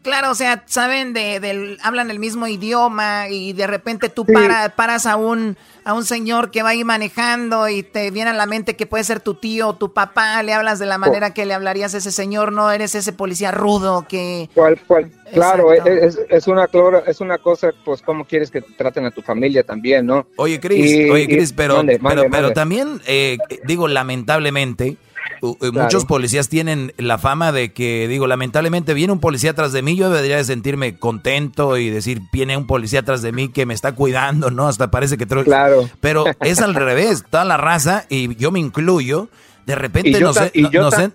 Claro, 0.06 0.30
o 0.30 0.36
sea, 0.36 0.62
saben 0.68 1.14
de, 1.14 1.40
del, 1.40 1.80
hablan 1.82 2.12
el 2.12 2.20
mismo 2.20 2.46
idioma 2.46 3.28
y 3.28 3.54
de 3.54 3.66
repente 3.66 4.08
tú 4.08 4.24
para- 4.24 4.70
paras 4.76 5.08
a 5.08 5.16
un, 5.16 5.58
a 5.84 5.94
un 5.96 6.06
señor 6.06 6.52
que 6.52 6.62
va 6.62 6.70
ahí 6.70 6.84
manejando 6.84 7.68
y 7.70 7.82
te 7.82 8.12
viene 8.12 8.30
a 8.30 8.34
la 8.34 8.46
mente 8.46 8.76
que 8.76 8.86
puede 8.86 9.04
ser 9.04 9.20
tu 9.20 9.34
tío 9.34 9.70
o 9.70 9.76
tu 9.76 9.94
papá, 9.94 10.44
le 10.44 10.54
hablas 10.54 10.78
de 10.78 10.86
la 10.86 11.00
manera 11.00 11.34
que 11.34 11.48
le 11.48 11.56
hablarías 11.56 11.96
a 11.96 11.98
ese 11.98 12.12
señor, 12.12 12.52
no 12.52 12.70
eres 12.70 12.94
ese 12.94 13.14
policía 13.14 13.50
rudo 13.50 14.06
que... 14.08 14.48
Cual, 14.54 14.80
cual, 14.86 15.12
claro, 15.34 15.74
Exacto. 15.74 15.92
es, 15.92 16.20
es 16.30 16.48
una 16.48 16.70
es 17.08 17.20
una 17.22 17.40
cosa, 17.40 17.72
pues, 17.84 18.04
cómo 18.04 18.26
quieres 18.26 18.52
que 18.52 18.62
traten 18.62 19.06
a 19.06 19.12
tu 19.12 19.24
familia 19.24 19.64
también, 19.64 20.06
¿no? 20.06 20.28
Oye, 20.38 20.60
Chris, 20.60 20.86
Y- 20.92 21.10
oye, 21.10 21.24
y- 21.24 21.28
Chris, 21.28 21.52
pero, 21.52 21.78
mande, 21.78 21.94
pero, 21.94 22.04
mande, 22.04 22.22
pero 22.30 22.42
mande. 22.44 22.54
también, 22.54 23.02
eh, 23.08 23.40
digo, 23.66 23.88
lamentablemente, 23.88 24.98
eh, 25.42 25.72
muchos 25.72 26.06
policías 26.06 26.50
tienen 26.50 26.94
la 26.98 27.18
fama 27.18 27.52
de 27.52 27.74
que, 27.74 28.08
digo, 28.08 28.28
lamentablemente 28.28 28.94
viene 28.94 29.14
un 29.14 29.20
policía 29.20 29.52
atrás 29.52 29.72
de 29.72 29.82
mí, 29.82 29.96
yo 29.96 30.10
debería 30.10 30.38
de 30.38 30.44
sentirme 30.44 30.98
contento 30.98 31.78
y 31.78 31.90
decir, 31.90 32.22
viene 32.32 32.58
un 32.58 32.68
policía 32.68 33.02
atrás 33.02 33.22
de 33.22 33.32
mí 33.32 33.50
que 33.50 33.66
me 33.66 33.74
está 33.74 33.94
cuidando, 33.94 34.52
¿no? 34.52 34.68
Hasta 34.68 34.92
parece 34.92 35.18
que... 35.18 35.26
Claro. 35.26 35.90
Pero 36.02 36.26
es 36.42 36.62
al 36.62 36.76
revés, 36.76 37.24
toda 37.30 37.46
la 37.46 37.58
raza, 37.58 38.06
y 38.10 38.36
yo 38.36 38.52
me 38.52 38.60
incluyo, 38.60 39.30
de 39.66 39.76
repente 39.76 40.10
Y 40.10 40.14
yo, 40.14 40.20
no 40.28 40.34
ta- 40.34 40.46
sé... 40.46 40.52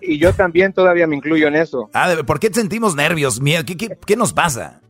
y, 0.00 0.18
yo 0.18 0.30
y 0.30 0.32
también 0.32 0.72
todavía 0.72 1.06
me 1.06 1.16
incluyo 1.16 1.46
en 1.48 1.54
eso. 1.56 1.88
Ah, 1.94 2.14
¿por 2.26 2.40
qué 2.40 2.52
sentimos 2.52 2.94
nervios, 2.96 3.40
miedo? 3.40 3.64
¿Qué, 3.64 3.76
qué, 3.76 3.96
qué 4.04 4.16
nos 4.16 4.32
pasa? 4.32 4.80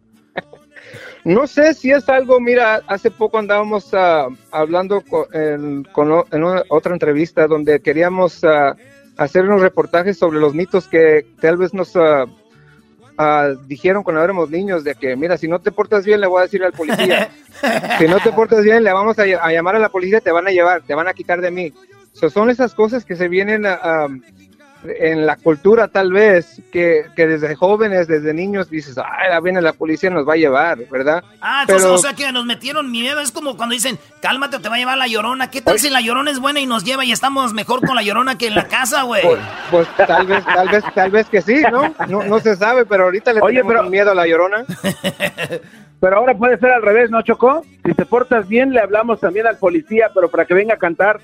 No 1.22 1.46
sé 1.46 1.74
si 1.74 1.90
es 1.90 2.08
algo, 2.08 2.40
mira, 2.40 2.80
hace 2.86 3.10
poco 3.10 3.36
andábamos 3.38 3.90
ah, 3.92 4.28
hablando 4.50 5.02
con 5.02 5.26
en 5.32 5.86
una- 6.42 6.62
otra 6.70 6.94
entrevista 6.94 7.46
donde 7.46 7.80
queríamos 7.80 8.42
ah, 8.42 8.74
hacer 9.24 9.44
unos 9.44 9.60
reportajes 9.60 10.18
sobre 10.18 10.40
los 10.40 10.54
mitos 10.54 10.88
que 10.88 11.26
tal 11.40 11.56
vez 11.58 11.74
nos 11.74 11.94
ah, 11.96 12.24
ah, 13.18 13.50
dijeron 13.66 14.02
cuando 14.02 14.22
éramos 14.24 14.50
niños, 14.50 14.82
de 14.82 14.94
que, 14.94 15.14
mira, 15.16 15.36
si 15.36 15.46
no 15.46 15.58
te 15.60 15.70
portas 15.72 16.04
bien, 16.04 16.20
le 16.20 16.26
voy 16.26 16.40
a 16.40 16.44
decir 16.44 16.64
al 16.64 16.72
policía. 16.72 17.30
si 17.98 18.08
no 18.08 18.18
te 18.20 18.32
portas 18.32 18.64
bien, 18.64 18.82
le 18.82 18.92
vamos 18.92 19.18
a, 19.18 19.22
a 19.22 19.52
llamar 19.52 19.76
a 19.76 19.78
la 19.78 19.90
policía, 19.90 20.20
te 20.20 20.32
van 20.32 20.46
a 20.46 20.50
llevar, 20.50 20.82
te 20.82 20.94
van 20.94 21.06
a 21.08 21.12
quitar 21.14 21.40
de 21.40 21.50
mí. 21.50 21.72
So, 22.12 22.30
son 22.30 22.50
esas 22.50 22.74
cosas 22.74 23.04
que 23.04 23.14
se 23.14 23.28
vienen 23.28 23.66
a- 23.66 23.74
a- 23.74 24.08
en 24.84 25.26
la 25.26 25.36
cultura 25.36 25.88
tal 25.88 26.12
vez, 26.12 26.62
que, 26.72 27.04
que 27.14 27.26
desde 27.26 27.54
jóvenes, 27.54 28.08
desde 28.08 28.32
niños 28.32 28.70
dices, 28.70 28.96
ay, 28.98 29.28
la 29.30 29.40
viene 29.40 29.60
la 29.60 29.72
policía, 29.74 30.08
nos 30.10 30.26
va 30.28 30.32
a 30.34 30.36
llevar, 30.36 30.78
¿verdad? 30.90 31.22
Ah, 31.40 31.62
entonces, 31.62 31.84
Pero- 31.84 31.94
o 31.94 31.98
sea 31.98 32.14
que 32.14 32.30
nos 32.32 32.46
metieron 32.46 32.90
miedo. 32.90 33.20
Es 33.20 33.30
como 33.32 33.56
cuando 33.56 33.74
dicen, 33.74 33.98
cálmate 34.22 34.56
o 34.56 34.60
te 34.60 34.68
va 34.68 34.76
a 34.76 34.78
llevar 34.78 34.96
la 34.98 35.06
llorona. 35.06 35.50
¿Qué 35.50 35.60
tal 35.60 35.78
si 35.78 35.90
la 35.90 36.00
llorona 36.00 36.30
es 36.30 36.38
buena 36.40 36.60
y 36.60 36.66
nos 36.66 36.84
lleva 36.84 37.04
y 37.04 37.12
estamos 37.12 37.52
mejor 37.52 37.86
con 37.86 37.94
la 37.94 38.02
llorona 38.02 38.38
que 38.38 38.46
en 38.46 38.54
la 38.54 38.68
casa, 38.68 39.02
güey? 39.02 39.22
Pues, 39.22 39.40
pues 39.70 39.88
tal 40.06 40.26
vez, 40.26 40.44
tal 40.44 40.68
vez, 40.68 40.84
tal 40.94 41.10
vez 41.10 41.28
que 41.28 41.42
sí, 41.42 41.62
¿no? 41.70 41.94
No, 42.08 42.22
no 42.24 42.40
se 42.40 42.56
sabe, 42.56 42.86
pero 42.86 43.04
ahorita 43.04 43.32
le 43.32 43.40
Oye, 43.42 43.58
tenemos 43.58 43.72
pero- 43.74 43.90
miedo 43.90 44.10
a 44.10 44.14
la 44.14 44.26
llorona. 44.26 44.64
Pero 46.00 46.16
ahora 46.16 46.32
puede 46.32 46.56
ser 46.58 46.70
al 46.70 46.80
revés, 46.80 47.10
¿no, 47.10 47.20
Chocó? 47.20 47.62
Si 47.84 47.92
te 47.92 48.06
portas 48.06 48.48
bien, 48.48 48.72
le 48.72 48.80
hablamos 48.80 49.20
también 49.20 49.46
al 49.46 49.58
policía, 49.58 50.10
pero 50.14 50.30
para 50.30 50.46
que 50.46 50.54
venga 50.54 50.72
a 50.72 50.78
cantar. 50.78 51.20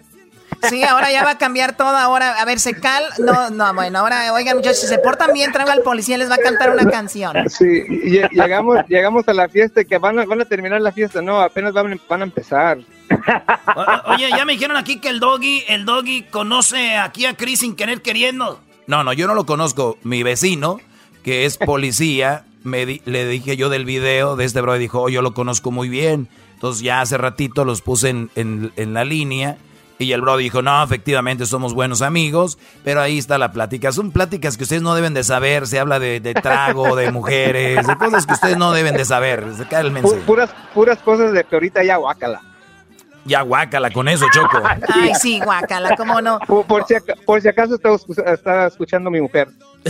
Sí, 0.69 0.83
ahora 0.83 1.11
ya 1.13 1.25
va 1.25 1.33
a 1.33 1.39
cambiar 1.39 1.77
todo. 1.77 1.97
Ahora, 1.97 2.41
a 2.41 2.45
ver, 2.45 2.59
se 2.61 2.75
cal. 2.79 3.05
No, 3.19 3.51
no, 3.51 3.75
bueno, 3.75 3.99
ahora, 3.99 4.33
oigan, 4.33 4.57
muchachos, 4.57 4.81
si 4.81 4.87
se 4.87 4.99
portan 4.99 5.33
bien, 5.33 5.53
traigo 5.53 5.71
al 5.71 5.83
policía 5.83 6.17
y 6.17 6.19
les 6.19 6.31
va 6.31 6.35
a 6.37 6.39
cantar 6.39 6.71
una 6.71 6.89
canción. 6.91 7.35
Sí, 7.49 7.83
llegamos, 8.33 8.79
llegamos 8.89 9.27
a 9.29 9.33
la 9.35 9.49
fiesta 9.49 9.81
y 9.81 9.85
que 9.85 9.99
van 9.99 10.19
a, 10.19 10.25
van 10.27 10.41
a 10.41 10.45
terminar 10.45 10.81
la 10.81 10.93
fiesta, 10.93 11.23
no, 11.23 11.41
apenas 11.41 11.73
van, 11.73 12.01
van 12.09 12.21
a 12.21 12.25
empezar. 12.25 12.79
O- 13.77 14.13
Oye, 14.13 14.29
ya 14.31 14.45
me 14.45 14.53
dijeron 14.55 14.77
aquí 14.77 15.01
que 15.01 15.09
el 15.09 15.21
doggy, 15.21 15.65
el 15.69 15.85
doggy 15.85 16.23
conoce 16.23 16.97
aquí 16.97 17.27
a 17.27 17.35
Chris 17.35 17.61
sin 17.61 17.77
querer 17.77 18.03
queriendo. 18.03 18.61
No, 18.87 19.05
no, 19.05 19.13
yo 19.13 19.27
no 19.27 19.35
lo 19.35 19.47
conozco. 19.47 19.99
Mi 20.03 20.23
vecino, 20.23 20.81
que 21.23 21.45
es 21.45 21.57
policía, 21.59 22.45
me 22.65 22.87
di- 22.87 23.03
le 23.05 23.27
dije 23.27 23.57
yo 23.57 23.69
del 23.69 23.85
video 23.85 24.37
de 24.37 24.45
este 24.45 24.61
bro 24.61 24.77
y 24.77 24.81
dijo, 24.81 25.03
oh, 25.03 25.09
yo 25.09 25.23
lo 25.23 25.35
conozco 25.35 25.71
muy 25.71 25.89
bien. 25.89 26.29
Entonces 26.55 26.83
ya 26.83 27.01
hace 27.01 27.19
ratito 27.19 27.65
los 27.65 27.83
puse 27.83 28.09
en, 28.09 28.31
en- 28.35 28.73
en 28.77 28.95
la 28.95 29.05
línea 29.05 29.57
y 29.99 30.13
el 30.13 30.21
bro 30.21 30.37
dijo, 30.37 30.61
no, 30.63 30.83
efectivamente 30.83 31.47
somos 31.47 31.73
buenos 31.73 32.03
amigos, 32.03 32.59
pero 32.85 33.01
ahí 33.01 33.19
está 33.19 33.39
la 33.39 33.53
plática. 33.53 33.93
Son 33.93 34.11
pláticas 34.11 34.57
que 34.57 34.65
ustedes 34.65 34.83
no 34.83 34.95
deben 34.95 35.15
de 35.15 35.25
saber. 35.25 35.67
Se 35.67 35.79
habla 35.79 35.99
de, 35.99 36.21
de 36.21 36.35
trago, 36.35 36.97
de 36.97 37.11
mujeres, 37.13 37.87
de 37.87 37.97
cosas 37.97 38.27
que 38.27 38.35
ustedes 38.35 38.59
no 38.59 38.73
deben 38.73 38.97
de 38.97 39.05
saber. 39.05 39.45
Se 39.57 39.67
cae 39.67 39.83
el 39.83 39.93
mensaje. 39.93 40.21
puras, 40.27 40.51
puras 40.75 40.99
cosas 40.99 41.33
de 41.33 41.45
que 41.45 41.57
ahorita 41.57 41.83
ya 41.83 41.97
guácala. 41.97 42.43
Ya 43.25 43.41
guácala 43.41 43.91
con 43.91 44.07
eso, 44.07 44.27
Choco. 44.33 44.63
Ay, 44.89 45.13
sí, 45.15 45.41
guacala, 45.41 45.97
¿cómo 45.97 46.21
no? 46.21 46.39
Por, 46.41 46.65
por 46.67 46.87
si, 46.87 46.95
por 47.25 47.41
si 47.41 47.49
acaso 47.49 47.75
está, 47.75 48.33
está 48.33 48.67
escuchando 48.67 49.11
mi 49.11 49.21
mujer. 49.21 49.49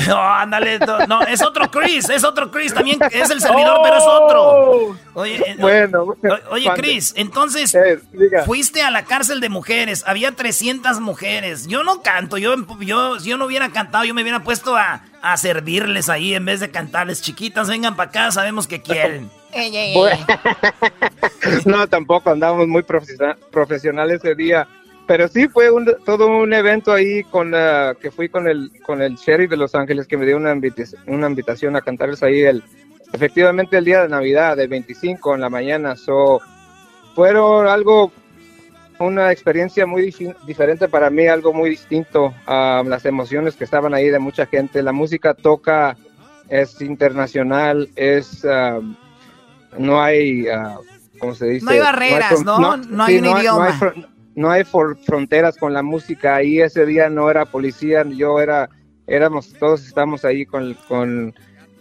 No, 0.08 0.20
ándale. 0.22 0.78
to- 0.78 1.06
No, 1.06 1.22
es 1.22 1.42
otro 1.42 1.70
Chris, 1.70 2.08
es 2.10 2.24
otro 2.24 2.50
Chris. 2.50 2.74
También 2.74 2.98
es 3.10 3.30
el 3.30 3.40
servidor, 3.40 3.80
pero 3.82 3.96
es 3.96 4.04
otro. 4.04 4.96
Oye, 5.14 5.36
eh, 5.46 5.56
Bueno, 5.58 6.14
oye. 6.50 6.70
Chris, 6.76 7.12
entonces 7.16 7.74
Eh, 7.74 8.00
diga. 8.12 8.44
fuiste 8.44 8.82
a 8.82 8.90
la 8.90 9.04
cárcel 9.04 9.40
de 9.40 9.48
mujeres. 9.48 10.04
Había 10.06 10.32
300 10.32 11.00
mujeres. 11.00 11.66
Yo 11.66 11.82
no 11.84 12.02
canto. 12.02 12.38
Yo, 12.38 12.54
yo, 12.80 13.20
si 13.20 13.30
yo 13.30 13.38
no 13.38 13.46
hubiera 13.46 13.70
cantado, 13.70 14.04
yo 14.04 14.14
me 14.14 14.22
hubiera 14.22 14.42
puesto 14.42 14.76
a, 14.76 15.02
a 15.22 15.36
servirles 15.36 16.08
ahí 16.08 16.34
en 16.34 16.44
vez 16.44 16.60
de 16.60 16.70
cantarles. 16.70 17.22
Chiquitas, 17.22 17.68
vengan 17.68 17.96
para 17.96 18.10
acá, 18.10 18.30
sabemos 18.30 18.66
que 18.66 18.82
quieren. 18.82 19.30
No, 21.64 21.86
tampoco 21.86 22.30
andábamos 22.30 22.66
muy 22.68 22.82
profesiona- 22.82 23.36
profesionales 23.50 24.20
ese 24.22 24.34
día. 24.34 24.66
Pero 25.06 25.28
sí 25.28 25.48
fue 25.48 25.70
un- 25.70 25.94
todo 26.04 26.26
un 26.26 26.52
evento 26.52 26.92
ahí 26.92 27.22
con 27.24 27.54
ah, 27.54 27.94
que 28.00 28.10
fui 28.10 28.28
con 28.28 28.48
el 28.48 28.70
con 28.84 29.02
el 29.02 29.14
sheriff 29.16 29.50
de 29.50 29.56
Los 29.56 29.74
Ángeles 29.74 30.06
que 30.06 30.16
me 30.16 30.26
dio 30.26 30.36
una, 30.36 30.52
invitación 30.52 31.00
una 31.06 31.28
invitación 31.28 31.76
a 31.76 31.80
cantarles 31.80 32.22
ahí 32.22 32.40
el 32.42 32.62
efectivamente 33.12 33.76
el 33.76 33.84
día 33.84 34.02
de 34.02 34.08
Navidad 34.08 34.56
del 34.56 34.68
25 34.68 35.34
en 35.34 35.40
la 35.40 35.48
mañana. 35.48 35.96
So, 35.96 36.40
fueron 37.14 37.68
algo 37.68 38.12
una 38.98 39.30
experiencia 39.30 39.86
muy 39.86 40.14
diferente 40.46 40.88
para 40.88 41.10
mí, 41.10 41.26
algo 41.26 41.52
muy 41.52 41.70
distinto 41.70 42.34
a 42.46 42.82
las 42.86 43.04
emociones 43.04 43.54
que 43.54 43.64
estaban 43.64 43.94
ahí 43.94 44.08
de 44.08 44.18
mucha 44.18 44.46
gente. 44.46 44.82
La 44.82 44.92
música 44.92 45.34
toca, 45.34 45.96
es 46.48 46.80
internacional, 46.80 47.90
es... 47.96 48.44
Ah, 48.44 48.80
no 49.78 50.02
hay... 50.02 50.48
Uh, 50.48 50.80
¿Cómo 51.18 51.34
se 51.34 51.46
dice? 51.46 51.64
No 51.64 51.70
hay 51.70 51.78
barreras, 51.78 52.44
¿no? 52.44 52.76
No, 52.76 53.04
hay, 53.04 53.18
un 53.18 53.24
idioma. 53.24 53.78
No 54.36 54.50
hay, 54.50 54.64
fronteras 54.64 55.56
con 55.56 55.72
la 55.72 55.82
música. 55.82 56.36
Ahí 56.36 56.60
ese 56.60 56.86
día 56.86 57.10
no 57.10 57.28
era 57.30 57.46
policía, 57.46 58.04
yo 58.04 58.40
era... 58.40 58.70
Éramos, 59.08 59.52
todos 59.54 59.86
estamos 59.86 60.24
ahí 60.24 60.44
con, 60.44 60.74
con 60.88 61.34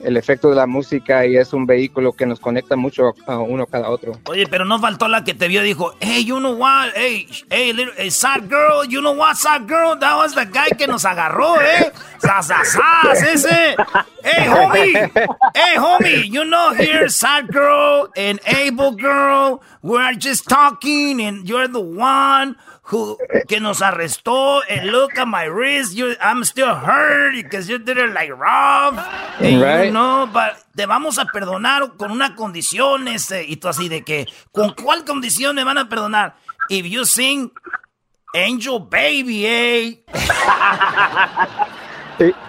el 0.06 0.18
efecto 0.18 0.50
de 0.50 0.56
la 0.56 0.68
música 0.68 1.26
y 1.26 1.36
es 1.36 1.52
un 1.52 1.66
vehículo 1.66 2.14
que 2.14 2.26
nos 2.26 2.40
conecta 2.40 2.76
mucho 2.76 3.16
a 3.26 3.38
uno 3.40 3.66
cada 3.66 3.90
otro. 3.90 4.20
Oye, 4.26 4.46
pero 4.48 4.64
no 4.64 4.80
faltó 4.80 5.08
la 5.08 5.24
que 5.24 5.34
te 5.34 5.48
vio 5.48 5.64
y 5.64 5.68
dijo, 5.68 5.94
hey, 6.00 6.24
you 6.24 6.38
know 6.38 6.54
what, 6.54 6.92
hey, 6.96 7.28
hey, 7.50 7.74
little, 7.74 8.12
sad 8.12 8.48
girl, 8.48 8.86
you 8.88 9.02
know 9.02 9.14
what, 9.14 9.36
sad 9.36 9.68
girl, 9.68 9.98
that 10.00 10.16
was 10.16 10.36
the 10.36 10.46
guy 10.46 10.70
que 10.78 10.88
nos 10.88 11.06
agarró, 11.06 11.60
eh, 11.60 11.92
sasasas, 12.20 13.22
ese, 13.24 13.76
hey, 14.24 14.48
homie, 14.48 15.12
hey, 15.56 15.76
homie, 15.78 16.30
you 16.30 16.46
know 16.46 16.74
here, 16.74 17.10
sad 17.10 17.48
girl 17.48 18.08
and 18.16 18.40
able 18.46 18.92
girl, 18.92 19.62
we're 19.82 20.14
just 20.14 20.48
talking 20.48 21.20
and 21.20 21.50
you're 21.50 21.68
the 21.68 21.80
one 21.80 22.56
who 22.92 23.18
que 23.48 23.60
nos 23.60 23.82
arrestó 23.82 24.62
and 24.70 24.92
look 24.92 25.18
at 25.18 25.28
my 25.28 25.46
wrist 25.46 25.94
you, 25.96 26.16
I'm 26.22 26.44
still 26.44 26.76
hurt 26.76 27.34
because 27.34 27.68
you 27.68 27.80
did 27.80 27.98
it 27.98 28.14
like 28.14 28.30
rough. 28.32 28.98
And 29.40 29.62
right. 29.62 29.86
you 29.86 29.92
know 29.92 30.28
but 30.32 30.58
te 30.76 30.86
vamos 30.86 31.18
a 31.18 31.26
perdonar 31.26 31.98
con 31.98 32.12
una 32.12 32.36
condición 32.36 33.08
este 33.08 33.44
y 33.44 33.58
tú 33.58 33.68
así 33.68 33.90
de 33.90 34.04
que 34.04 34.28
con 34.52 34.74
cuál 34.74 35.04
condición 35.06 35.56
me 35.56 35.64
van 35.64 35.78
a 35.78 35.90
perdonar 35.90 36.36
if 36.70 36.86
you 36.86 37.06
sing 37.06 37.52
Angel 38.34 38.80
Baby 38.80 39.46
eh 39.46 40.04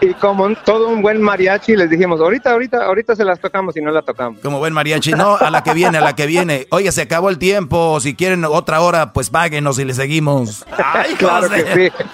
Y, 0.00 0.14
como 0.14 0.54
todo 0.54 0.88
un 0.88 1.02
buen 1.02 1.20
mariachi, 1.20 1.76
les 1.76 1.90
dijimos, 1.90 2.20
ahorita, 2.20 2.52
ahorita, 2.52 2.84
ahorita 2.84 3.16
se 3.16 3.24
las 3.24 3.40
tocamos 3.40 3.76
y 3.76 3.80
no 3.80 3.90
la 3.90 4.02
tocamos. 4.02 4.40
Como 4.40 4.58
buen 4.58 4.72
mariachi, 4.72 5.12
no, 5.12 5.36
a 5.36 5.50
la 5.50 5.62
que 5.62 5.74
viene, 5.74 5.98
a 5.98 6.00
la 6.00 6.14
que 6.14 6.26
viene. 6.26 6.66
Oye, 6.70 6.92
se 6.92 7.02
acabó 7.02 7.30
el 7.30 7.38
tiempo, 7.38 7.98
si 8.00 8.14
quieren 8.14 8.44
otra 8.44 8.80
hora, 8.80 9.12
pues 9.12 9.30
páguenos 9.30 9.78
y 9.78 9.84
le 9.84 9.94
seguimos. 9.94 10.64
Ay, 10.76 11.14
claro 11.18 11.48
que 11.50 11.90
sí. 11.90 12.04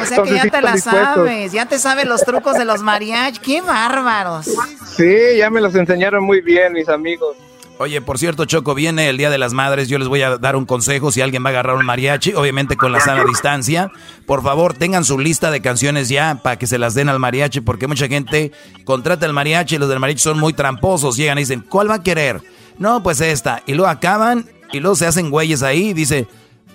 O 0.00 0.04
sea 0.04 0.22
que 0.22 0.34
ya 0.34 0.46
te 0.48 0.62
la 0.62 0.76
sabes, 0.78 1.52
ya 1.52 1.66
te 1.66 1.78
sabes 1.78 2.06
los 2.06 2.22
trucos 2.22 2.56
de 2.56 2.64
los 2.64 2.82
mariachi, 2.82 3.40
qué 3.40 3.60
bárbaros. 3.60 4.46
Sí, 4.86 5.36
ya 5.36 5.50
me 5.50 5.60
los 5.60 5.74
enseñaron 5.74 6.24
muy 6.24 6.40
bien 6.40 6.72
mis 6.72 6.88
amigos. 6.88 7.36
Oye, 7.78 8.00
por 8.00 8.18
cierto, 8.18 8.46
Choco, 8.46 8.74
viene 8.74 9.10
el 9.10 9.18
Día 9.18 9.28
de 9.28 9.36
las 9.36 9.52
Madres. 9.52 9.88
Yo 9.88 9.98
les 9.98 10.08
voy 10.08 10.22
a 10.22 10.38
dar 10.38 10.56
un 10.56 10.64
consejo 10.64 11.12
si 11.12 11.20
alguien 11.20 11.44
va 11.44 11.48
a 11.48 11.50
agarrar 11.50 11.76
un 11.76 11.84
mariachi, 11.84 12.32
obviamente 12.32 12.74
con 12.74 12.90
la 12.90 13.00
sana 13.00 13.22
distancia. 13.24 13.92
Por 14.24 14.42
favor, 14.42 14.72
tengan 14.72 15.04
su 15.04 15.18
lista 15.18 15.50
de 15.50 15.60
canciones 15.60 16.08
ya 16.08 16.40
para 16.42 16.56
que 16.56 16.66
se 16.66 16.78
las 16.78 16.94
den 16.94 17.10
al 17.10 17.18
mariachi, 17.18 17.60
porque 17.60 17.86
mucha 17.86 18.08
gente 18.08 18.50
contrata 18.84 19.26
el 19.26 19.34
mariachi 19.34 19.74
y 19.74 19.78
los 19.78 19.90
del 19.90 20.00
mariachi 20.00 20.22
son 20.22 20.38
muy 20.38 20.54
tramposos. 20.54 21.16
Llegan 21.18 21.36
y 21.36 21.42
dicen, 21.42 21.60
¿cuál 21.68 21.90
va 21.90 21.96
a 21.96 22.02
querer? 22.02 22.40
No, 22.78 23.02
pues 23.02 23.20
esta. 23.20 23.62
Y 23.66 23.74
luego 23.74 23.90
acaban 23.90 24.48
y 24.72 24.80
luego 24.80 24.96
se 24.96 25.06
hacen 25.06 25.30
güeyes 25.30 25.62
ahí 25.62 25.88
y 25.88 25.92
dice, 25.92 26.26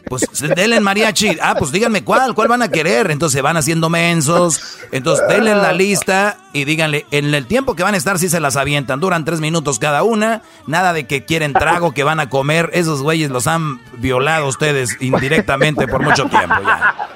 pues 0.06 0.28
denle 0.56 0.78
el 0.78 0.82
mariachi. 0.82 1.38
Ah, 1.42 1.56
pues 1.58 1.72
díganme 1.72 2.04
cuál, 2.04 2.34
cuál 2.34 2.48
van 2.48 2.62
a 2.62 2.70
querer. 2.70 3.12
Entonces 3.12 3.38
se 3.38 3.42
van 3.42 3.58
haciendo 3.58 3.90
mensos. 3.90 4.78
Entonces 4.92 5.28
denle 5.28 5.56
la 5.56 5.74
lista 5.74 6.38
y 6.54 6.66
díganle, 6.66 7.06
en 7.12 7.34
el 7.34 7.46
tiempo 7.46 7.76
que 7.76 7.84
van 7.84 7.94
a 7.94 7.98
estar, 7.98 8.20
si 8.20 8.30
se 8.30 8.40
las 8.40 8.56
avientan. 8.58 9.00
Duran 9.00 9.26
tres 9.26 9.40
minutos 9.40 9.80
cada 9.80 10.04
una. 10.04 10.42
Nada 10.68 10.94
de 10.94 11.08
que 11.08 11.26
quieren 11.26 11.54
trago, 11.54 11.94
que 11.94 12.04
van 12.04 12.20
a 12.20 12.30
comer. 12.30 12.70
Esos 12.74 13.02
güeyes 13.02 13.30
los 13.30 13.48
han 13.48 13.80
violado 13.98 14.48
ustedes 14.48 14.98
indirectamente 15.00 15.88
por 15.88 16.04
mucho 16.04 16.26
tiempo. 16.26 16.56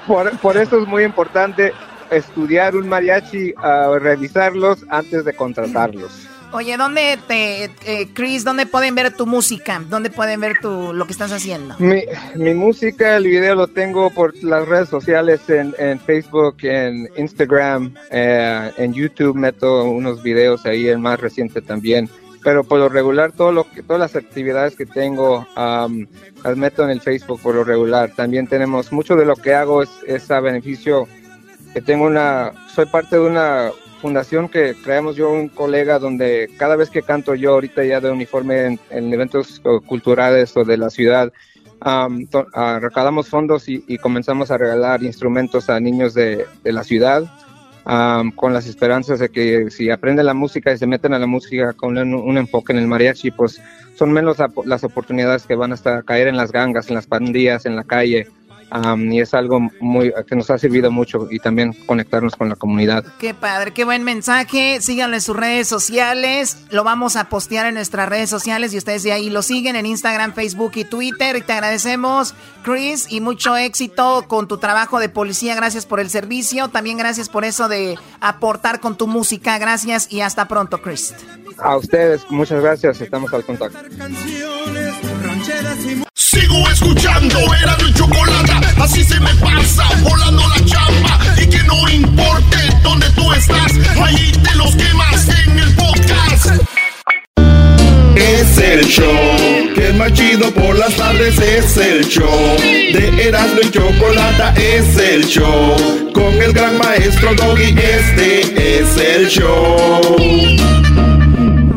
Por, 0.06 0.56
eso 0.56 0.80
es 0.80 0.86
muy 0.86 1.04
importante 1.04 1.72
estudiar 2.10 2.76
un 2.76 2.88
mariachi, 2.88 3.52
uh, 3.52 3.98
revisarlos 3.98 4.84
antes 4.88 5.24
de 5.24 5.34
contratarlos. 5.34 6.28
Oye, 6.52 6.76
¿dónde 6.76 7.18
te, 7.26 7.64
eh, 7.64 8.08
Chris, 8.14 8.44
dónde 8.44 8.66
pueden 8.66 8.94
ver 8.94 9.14
tu 9.14 9.26
música? 9.26 9.82
¿Dónde 9.88 10.10
pueden 10.10 10.40
ver 10.40 10.58
tu, 10.60 10.92
lo 10.92 11.06
que 11.06 11.12
estás 11.12 11.32
haciendo? 11.32 11.74
Mi, 11.78 12.04
mi 12.34 12.54
música, 12.54 13.16
el 13.16 13.24
video 13.24 13.54
lo 13.54 13.68
tengo 13.68 14.10
por 14.10 14.34
las 14.42 14.66
redes 14.66 14.88
sociales, 14.88 15.48
en, 15.48 15.74
en 15.78 15.98
Facebook, 16.00 16.56
en 16.62 17.08
Instagram, 17.16 17.94
eh, 18.10 18.70
en 18.76 18.92
YouTube 18.92 19.36
meto 19.36 19.84
unos 19.84 20.22
videos 20.22 20.64
ahí, 20.66 20.88
el 20.88 20.98
más 20.98 21.20
reciente 21.20 21.60
también. 21.60 22.08
Pero 22.42 22.62
por 22.62 22.78
lo 22.78 22.88
regular, 22.88 23.32
todo 23.32 23.50
lo 23.50 23.68
que, 23.68 23.82
todas 23.82 23.98
las 23.98 24.14
actividades 24.14 24.76
que 24.76 24.86
tengo 24.86 25.46
las 25.56 26.56
meto 26.56 26.84
en 26.84 26.90
el 26.90 27.00
Facebook 27.00 27.40
por 27.42 27.56
lo 27.56 27.64
regular. 27.64 28.12
También 28.14 28.46
tenemos, 28.46 28.92
mucho 28.92 29.16
de 29.16 29.26
lo 29.26 29.34
que 29.34 29.52
hago 29.52 29.82
es 29.82 30.30
a 30.30 30.38
beneficio 30.38 31.08
que 31.76 31.82
tengo 31.82 32.06
una, 32.06 32.52
soy 32.74 32.86
parte 32.86 33.16
de 33.16 33.20
una 33.20 33.70
fundación 34.00 34.48
que 34.48 34.74
creamos 34.82 35.16
yo 35.16 35.30
un 35.30 35.48
colega 35.48 35.98
donde 35.98 36.50
cada 36.56 36.76
vez 36.76 36.90
que 36.90 37.02
canto 37.02 37.34
yo 37.34 37.52
ahorita 37.52 37.84
ya 37.84 38.00
de 38.00 38.10
uniforme 38.10 38.78
en, 38.90 39.12
eventos 39.12 39.60
culturales 39.86 40.56
o 40.56 40.64
de 40.64 40.76
la 40.76 40.90
ciudad, 40.90 41.32
um, 41.84 42.26
recaudamos 42.80 43.28
fondos 43.28 43.68
y, 43.68 43.98
comenzamos 43.98 44.50
a 44.50 44.58
regalar 44.58 45.02
instrumentos 45.02 45.70
a 45.70 45.80
niños 45.80 46.14
de, 46.14 46.46
la 46.64 46.84
ciudad 46.84 47.24
con 48.34 48.52
las 48.52 48.66
esperanzas 48.66 49.20
de 49.20 49.28
que 49.28 49.70
si 49.70 49.90
aprenden 49.90 50.26
la 50.26 50.34
música 50.34 50.72
y 50.72 50.78
se 50.78 50.88
meten 50.88 51.14
a 51.14 51.20
la 51.20 51.26
música 51.26 51.72
con 51.72 51.96
un, 51.96 52.36
enfoque 52.36 52.72
en 52.72 52.80
el 52.80 52.88
mariachi, 52.88 53.30
pues 53.30 53.60
son 53.94 54.12
menos 54.12 54.38
las 54.64 54.84
oportunidades 54.84 55.46
que 55.46 55.54
van 55.54 55.72
a 55.72 56.02
caer 56.02 56.28
en 56.28 56.36
las 56.36 56.52
gangas, 56.52 56.88
en 56.88 56.96
las 56.96 57.06
pandillas, 57.06 57.64
en 57.64 57.76
la 57.76 57.84
calle 57.84 58.26
y 58.98 59.20
es 59.20 59.34
algo 59.34 59.60
muy 59.80 60.12
que 60.26 60.36
nos 60.36 60.50
ha 60.50 60.58
servido 60.58 60.90
mucho 60.90 61.28
y 61.30 61.38
también 61.38 61.72
conectarnos 61.86 62.34
con 62.36 62.48
la 62.48 62.56
comunidad. 62.56 63.04
Qué 63.18 63.32
padre, 63.34 63.72
qué 63.72 63.84
buen 63.84 64.02
mensaje. 64.02 64.80
Síganlo 64.80 65.16
en 65.16 65.22
sus 65.22 65.36
redes 65.36 65.68
sociales. 65.68 66.58
Lo 66.70 66.84
vamos 66.84 67.16
a 67.16 67.28
postear 67.28 67.66
en 67.66 67.74
nuestras 67.74 68.08
redes 68.08 68.28
sociales 68.28 68.74
y 68.74 68.78
ustedes 68.78 69.02
de 69.02 69.12
ahí 69.12 69.30
lo 69.30 69.42
siguen 69.42 69.76
en 69.76 69.86
Instagram, 69.86 70.32
Facebook 70.34 70.72
y 70.74 70.84
Twitter. 70.84 71.36
Y 71.36 71.42
te 71.42 71.52
agradecemos, 71.52 72.34
Chris, 72.62 73.06
y 73.10 73.20
mucho 73.20 73.56
éxito 73.56 74.24
con 74.28 74.48
tu 74.48 74.58
trabajo 74.58 74.98
de 74.98 75.08
policía. 75.08 75.54
Gracias 75.54 75.86
por 75.86 76.00
el 76.00 76.10
servicio. 76.10 76.68
También 76.68 76.98
gracias 76.98 77.28
por 77.28 77.44
eso 77.44 77.68
de 77.68 77.98
aportar 78.20 78.80
con 78.80 78.96
tu 78.96 79.06
música. 79.06 79.58
Gracias 79.58 80.12
y 80.12 80.20
hasta 80.20 80.48
pronto, 80.48 80.82
Chris. 80.82 81.14
A 81.58 81.76
ustedes, 81.76 82.22
muchas 82.30 82.62
gracias. 82.62 83.00
Estamos 83.00 83.32
al 83.32 83.44
contacto. 83.44 83.78
Sigo 86.38 86.68
escuchando, 86.68 87.38
era 87.62 87.78
mi 87.82 87.94
chocolate, 87.94 88.52
así 88.78 89.02
se 89.02 89.18
me 89.20 89.34
pasa, 89.36 89.88
volando 90.02 90.46
la 90.46 90.62
chamba. 90.66 91.18
Y 91.40 91.46
que 91.46 91.62
no 91.62 91.88
importe 91.88 92.58
dónde 92.82 93.08
tú 93.10 93.32
estás, 93.32 93.72
ahí 93.98 94.32
te 94.32 94.54
los 94.54 94.76
quemas 94.76 95.28
en 95.46 95.58
el 95.58 95.74
podcast. 95.74 96.62
Es 98.16 98.58
el 98.58 98.84
show 98.84 99.74
que 99.74 99.88
es 99.88 99.94
más 99.94 100.12
chido 100.12 100.52
por 100.52 100.76
las 100.76 100.94
tardes, 100.94 101.38
es 101.38 101.74
el 101.78 102.06
show 102.06 102.56
de 102.58 103.28
Erasmo 103.28 103.60
y 103.62 103.70
Chocolate, 103.70 104.76
es 104.76 104.98
el 104.98 105.26
show 105.26 106.12
con 106.12 106.34
el 106.42 106.52
gran 106.52 106.76
maestro 106.76 107.34
Doggy, 107.34 107.74
este 107.78 108.80
es 108.80 108.96
el 108.98 109.28
show. 109.28 110.85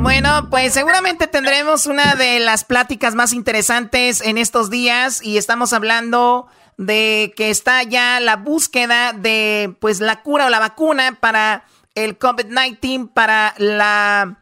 Bueno, 0.01 0.49
pues 0.49 0.73
seguramente 0.73 1.27
tendremos 1.27 1.85
una 1.85 2.15
de 2.15 2.39
las 2.39 2.63
pláticas 2.63 3.15
más 3.15 3.33
interesantes 3.33 4.21
en 4.21 4.37
estos 4.37 4.69
días 4.69 5.21
y 5.21 5.37
estamos 5.37 5.73
hablando 5.73 6.47
de 6.77 7.33
que 7.35 7.49
está 7.49 7.83
ya 7.83 8.21
la 8.21 8.37
búsqueda 8.37 9.11
de 9.11 9.75
pues 9.81 9.99
la 9.99 10.21
cura 10.21 10.45
o 10.45 10.49
la 10.49 10.59
vacuna 10.59 11.17
para 11.19 11.65
el 11.95 12.17
COVID-19, 12.17 13.11
para 13.13 13.53
la, 13.57 14.41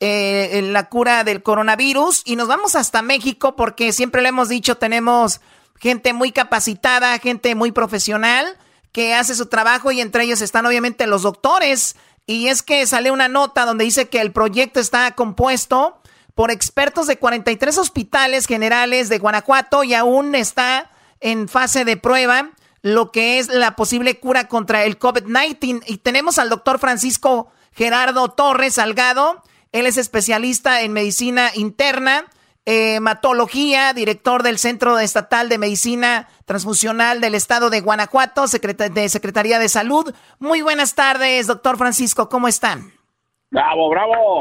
eh, 0.00 0.62
la 0.64 0.88
cura 0.88 1.24
del 1.24 1.42
coronavirus. 1.42 2.22
Y 2.24 2.36
nos 2.36 2.48
vamos 2.48 2.74
hasta 2.74 3.02
México 3.02 3.54
porque 3.54 3.92
siempre 3.92 4.22
le 4.22 4.30
hemos 4.30 4.48
dicho 4.48 4.78
tenemos 4.78 5.42
gente 5.78 6.14
muy 6.14 6.32
capacitada, 6.32 7.18
gente 7.18 7.54
muy 7.54 7.70
profesional 7.70 8.46
que 8.92 9.12
hace 9.12 9.34
su 9.34 9.44
trabajo 9.44 9.92
y 9.92 10.00
entre 10.00 10.24
ellos 10.24 10.40
están 10.40 10.64
obviamente 10.64 11.06
los 11.06 11.20
doctores 11.20 11.96
y 12.26 12.48
es 12.48 12.62
que 12.62 12.86
sale 12.86 13.10
una 13.10 13.28
nota 13.28 13.64
donde 13.64 13.84
dice 13.84 14.08
que 14.08 14.20
el 14.20 14.32
proyecto 14.32 14.80
está 14.80 15.12
compuesto 15.14 16.00
por 16.34 16.50
expertos 16.50 17.06
de 17.06 17.18
43 17.18 17.78
hospitales 17.78 18.46
generales 18.46 19.08
de 19.08 19.18
Guanajuato 19.18 19.84
y 19.84 19.94
aún 19.94 20.34
está 20.34 20.90
en 21.20 21.48
fase 21.48 21.84
de 21.84 21.96
prueba 21.96 22.50
lo 22.82 23.10
que 23.10 23.38
es 23.38 23.48
la 23.48 23.74
posible 23.74 24.20
cura 24.20 24.48
contra 24.48 24.84
el 24.84 24.98
COVID-19. 24.98 25.82
Y 25.86 25.98
tenemos 25.98 26.38
al 26.38 26.50
doctor 26.50 26.78
Francisco 26.78 27.50
Gerardo 27.72 28.28
Torres 28.28 28.74
Salgado. 28.74 29.42
Él 29.72 29.86
es 29.86 29.96
especialista 29.96 30.82
en 30.82 30.92
medicina 30.92 31.50
interna 31.54 32.26
hematología, 32.66 33.92
director 33.94 34.42
del 34.42 34.58
Centro 34.58 34.98
Estatal 34.98 35.48
de 35.48 35.56
Medicina 35.56 36.28
Transfusional 36.44 37.20
del 37.20 37.36
Estado 37.36 37.70
de 37.70 37.80
Guanajuato, 37.80 38.42
de 38.42 39.08
Secretaría 39.08 39.58
de 39.58 39.68
Salud. 39.68 40.12
Muy 40.40 40.62
buenas 40.62 40.94
tardes, 40.94 41.46
doctor 41.46 41.78
Francisco, 41.78 42.28
¿cómo 42.28 42.48
están? 42.48 42.90
Bravo, 43.50 43.88
bravo. 43.88 44.40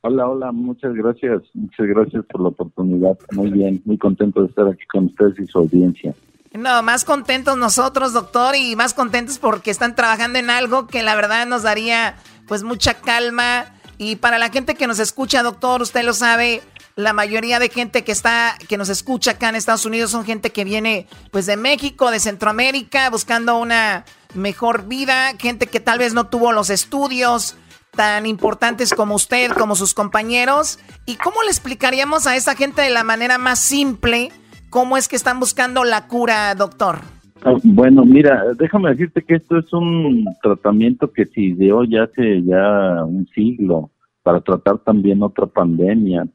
Hola, 0.00 0.28
hola, 0.28 0.52
muchas 0.52 0.94
gracias, 0.94 1.42
muchas 1.54 1.86
gracias 1.86 2.24
por 2.26 2.42
la 2.42 2.48
oportunidad. 2.48 3.16
Muy 3.32 3.50
bien, 3.50 3.80
muy 3.84 3.96
contento 3.96 4.42
de 4.42 4.48
estar 4.48 4.66
aquí 4.66 4.84
con 4.92 5.06
ustedes 5.06 5.38
y 5.38 5.46
su 5.46 5.58
audiencia. 5.58 6.14
No, 6.52 6.82
más 6.82 7.04
contentos 7.04 7.56
nosotros, 7.56 8.12
doctor, 8.12 8.56
y 8.56 8.74
más 8.74 8.94
contentos 8.94 9.38
porque 9.38 9.70
están 9.70 9.94
trabajando 9.94 10.38
en 10.38 10.50
algo 10.50 10.86
que 10.88 11.02
la 11.02 11.14
verdad 11.14 11.46
nos 11.46 11.62
daría 11.62 12.16
pues 12.48 12.64
mucha 12.64 12.94
calma. 12.94 13.66
Y 13.98 14.16
para 14.16 14.38
la 14.38 14.50
gente 14.50 14.76
que 14.76 14.86
nos 14.86 15.00
escucha, 15.00 15.42
doctor, 15.42 15.82
usted 15.82 16.04
lo 16.04 16.14
sabe, 16.14 16.62
la 16.94 17.12
mayoría 17.12 17.58
de 17.58 17.68
gente 17.68 18.04
que 18.04 18.12
está, 18.12 18.56
que 18.68 18.76
nos 18.76 18.88
escucha 18.88 19.32
acá 19.32 19.48
en 19.48 19.56
Estados 19.56 19.84
Unidos 19.84 20.12
son 20.12 20.24
gente 20.24 20.50
que 20.50 20.64
viene 20.64 21.08
pues 21.32 21.46
de 21.46 21.56
México, 21.56 22.10
de 22.10 22.20
Centroamérica, 22.20 23.10
buscando 23.10 23.58
una 23.58 24.04
mejor 24.34 24.86
vida, 24.86 25.32
gente 25.38 25.66
que 25.66 25.80
tal 25.80 25.98
vez 25.98 26.14
no 26.14 26.28
tuvo 26.28 26.52
los 26.52 26.70
estudios 26.70 27.56
tan 27.90 28.26
importantes 28.26 28.94
como 28.94 29.16
usted, 29.16 29.50
como 29.52 29.74
sus 29.74 29.94
compañeros. 29.94 30.78
¿Y 31.04 31.16
cómo 31.16 31.42
le 31.42 31.50
explicaríamos 31.50 32.28
a 32.28 32.36
esa 32.36 32.54
gente 32.54 32.82
de 32.82 32.90
la 32.90 33.02
manera 33.02 33.38
más 33.38 33.58
simple 33.58 34.30
cómo 34.70 34.96
es 34.96 35.08
que 35.08 35.16
están 35.16 35.40
buscando 35.40 35.82
la 35.82 36.06
cura, 36.06 36.54
doctor? 36.54 37.17
Ah, 37.44 37.54
bueno, 37.62 38.04
mira, 38.04 38.52
déjame 38.58 38.90
decirte 38.90 39.22
que 39.22 39.36
esto 39.36 39.58
es 39.58 39.72
un 39.72 40.26
tratamiento 40.42 41.12
que 41.12 41.24
se 41.26 41.40
ideó 41.40 41.84
ya 41.84 42.04
hace 42.04 42.42
ya 42.42 43.04
un 43.04 43.26
siglo 43.28 43.90
para 44.22 44.40
tratar 44.40 44.78
también 44.78 45.22
otra 45.22 45.46
pandemia. 45.46 46.26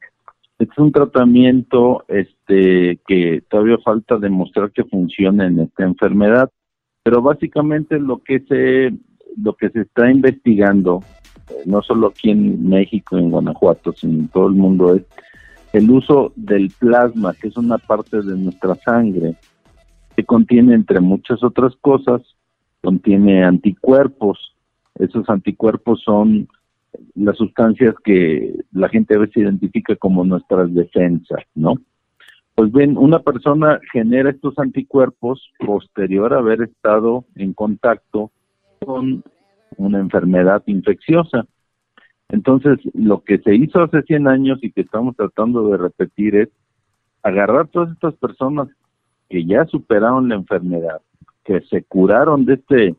Es 0.58 0.68
un 0.78 0.92
tratamiento 0.92 2.04
este 2.08 3.00
que 3.06 3.42
todavía 3.48 3.78
falta 3.84 4.16
demostrar 4.16 4.70
que 4.70 4.84
funciona 4.84 5.46
en 5.46 5.60
esta 5.60 5.84
enfermedad, 5.84 6.50
pero 7.02 7.20
básicamente 7.20 7.98
lo 7.98 8.18
que 8.18 8.40
se 8.40 8.92
lo 9.36 9.54
que 9.54 9.68
se 9.70 9.82
está 9.82 10.10
investigando 10.10 11.00
no 11.66 11.82
solo 11.82 12.08
aquí 12.08 12.30
en 12.30 12.68
México, 12.68 13.18
en 13.18 13.30
Guanajuato, 13.30 13.92
sino 13.92 14.20
en 14.20 14.28
todo 14.28 14.48
el 14.48 14.54
mundo, 14.54 14.94
es 14.94 15.02
el 15.72 15.90
uso 15.90 16.32
del 16.36 16.70
plasma, 16.78 17.34
que 17.34 17.48
es 17.48 17.56
una 17.56 17.78
parte 17.78 18.22
de 18.22 18.36
nuestra 18.36 18.74
sangre, 18.76 19.34
que 20.16 20.24
contiene, 20.24 20.74
entre 20.74 21.00
muchas 21.00 21.42
otras 21.42 21.74
cosas, 21.80 22.22
contiene 22.82 23.44
anticuerpos. 23.44 24.54
Esos 24.96 25.28
anticuerpos 25.28 26.02
son 26.04 26.48
las 27.14 27.36
sustancias 27.36 27.94
que 28.04 28.54
la 28.72 28.88
gente 28.88 29.16
a 29.16 29.18
veces 29.18 29.38
identifica 29.38 29.96
como 29.96 30.24
nuestras 30.24 30.72
defensas, 30.72 31.42
¿no? 31.54 31.74
Pues 32.54 32.70
bien, 32.72 32.96
una 32.96 33.18
persona 33.18 33.80
genera 33.92 34.30
estos 34.30 34.56
anticuerpos 34.58 35.50
posterior 35.58 36.32
a 36.32 36.38
haber 36.38 36.62
estado 36.62 37.24
en 37.34 37.52
contacto 37.52 38.30
con 38.84 39.24
una 39.76 39.98
enfermedad 39.98 40.62
infecciosa. 40.66 41.46
Entonces, 42.28 42.78
lo 42.94 43.24
que 43.24 43.38
se 43.38 43.56
hizo 43.56 43.82
hace 43.82 44.02
100 44.02 44.28
años 44.28 44.58
y 44.62 44.70
que 44.70 44.82
estamos 44.82 45.16
tratando 45.16 45.68
de 45.68 45.78
repetir 45.78 46.36
es 46.36 46.48
agarrar 47.24 47.66
todas 47.68 47.90
estas 47.90 48.14
personas 48.14 48.68
que 49.28 49.44
ya 49.44 49.64
superaron 49.66 50.28
la 50.28 50.36
enfermedad, 50.36 51.00
que 51.44 51.60
se 51.62 51.82
curaron 51.84 52.44
de 52.44 52.54
este 52.54 52.96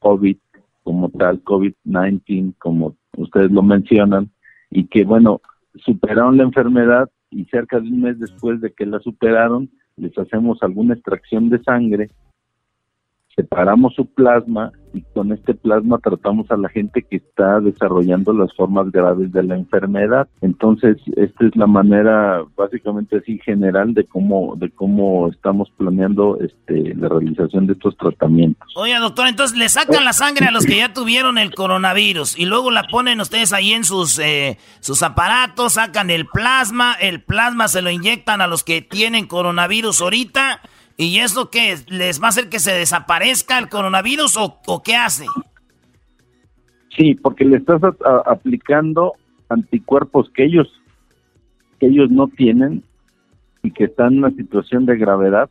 COVID 0.00 0.36
como 0.82 1.08
tal, 1.10 1.42
COVID-19, 1.44 2.54
como 2.58 2.94
ustedes 3.16 3.50
lo 3.50 3.62
mencionan, 3.62 4.30
y 4.70 4.84
que, 4.86 5.04
bueno, 5.04 5.40
superaron 5.76 6.36
la 6.36 6.44
enfermedad 6.44 7.10
y 7.30 7.44
cerca 7.46 7.80
de 7.80 7.88
un 7.88 8.02
mes 8.02 8.18
después 8.18 8.60
de 8.60 8.72
que 8.72 8.86
la 8.86 9.00
superaron, 9.00 9.70
les 9.96 10.16
hacemos 10.18 10.62
alguna 10.62 10.94
extracción 10.94 11.48
de 11.48 11.62
sangre 11.62 12.10
separamos 13.36 13.94
su 13.94 14.06
plasma 14.06 14.72
y 14.92 15.02
con 15.12 15.32
este 15.32 15.54
plasma 15.54 15.98
tratamos 15.98 16.48
a 16.50 16.56
la 16.56 16.68
gente 16.68 17.02
que 17.02 17.16
está 17.16 17.60
desarrollando 17.60 18.32
las 18.32 18.54
formas 18.54 18.92
graves 18.92 19.32
de 19.32 19.42
la 19.42 19.56
enfermedad. 19.56 20.28
Entonces, 20.40 20.96
esta 21.16 21.46
es 21.46 21.56
la 21.56 21.66
manera 21.66 22.44
básicamente 22.56 23.16
así 23.16 23.40
general 23.44 23.92
de 23.92 24.04
cómo 24.04 24.54
de 24.56 24.70
cómo 24.70 25.28
estamos 25.28 25.68
planeando 25.76 26.38
este 26.40 26.94
la 26.94 27.08
realización 27.08 27.66
de 27.66 27.72
estos 27.72 27.96
tratamientos. 27.96 28.72
Oye, 28.76 28.96
doctor, 28.98 29.26
entonces 29.26 29.58
le 29.58 29.68
sacan 29.68 30.04
la 30.04 30.12
sangre 30.12 30.46
a 30.46 30.52
los 30.52 30.64
que 30.64 30.76
ya 30.76 30.92
tuvieron 30.92 31.38
el 31.38 31.52
coronavirus 31.54 32.38
y 32.38 32.46
luego 32.46 32.70
la 32.70 32.84
ponen 32.84 33.20
ustedes 33.20 33.52
ahí 33.52 33.72
en 33.72 33.84
sus 33.84 34.18
eh, 34.20 34.58
sus 34.78 35.02
aparatos, 35.02 35.74
sacan 35.74 36.10
el 36.10 36.26
plasma, 36.26 36.94
el 37.00 37.20
plasma 37.20 37.66
se 37.66 37.82
lo 37.82 37.90
inyectan 37.90 38.40
a 38.40 38.46
los 38.46 38.62
que 38.62 38.80
tienen 38.80 39.26
coronavirus 39.26 40.02
ahorita 40.02 40.60
¿Y 40.96 41.18
eso 41.18 41.50
qué? 41.50 41.76
¿Les 41.88 42.22
va 42.22 42.26
a 42.26 42.28
hacer 42.28 42.48
que 42.48 42.60
se 42.60 42.72
desaparezca 42.72 43.58
el 43.58 43.68
coronavirus 43.68 44.36
o, 44.36 44.82
qué 44.82 44.94
hace? 44.94 45.26
Sí, 46.96 47.14
porque 47.16 47.44
le 47.44 47.56
estás 47.56 47.82
aplicando 48.26 49.14
anticuerpos 49.48 50.30
que 50.34 50.44
ellos, 50.44 50.68
que 51.80 51.86
ellos 51.86 52.10
no 52.10 52.28
tienen 52.28 52.84
y 53.62 53.72
que 53.72 53.84
están 53.84 54.12
en 54.12 54.18
una 54.18 54.30
situación 54.30 54.86
de 54.86 54.96
gravedad 54.96 55.50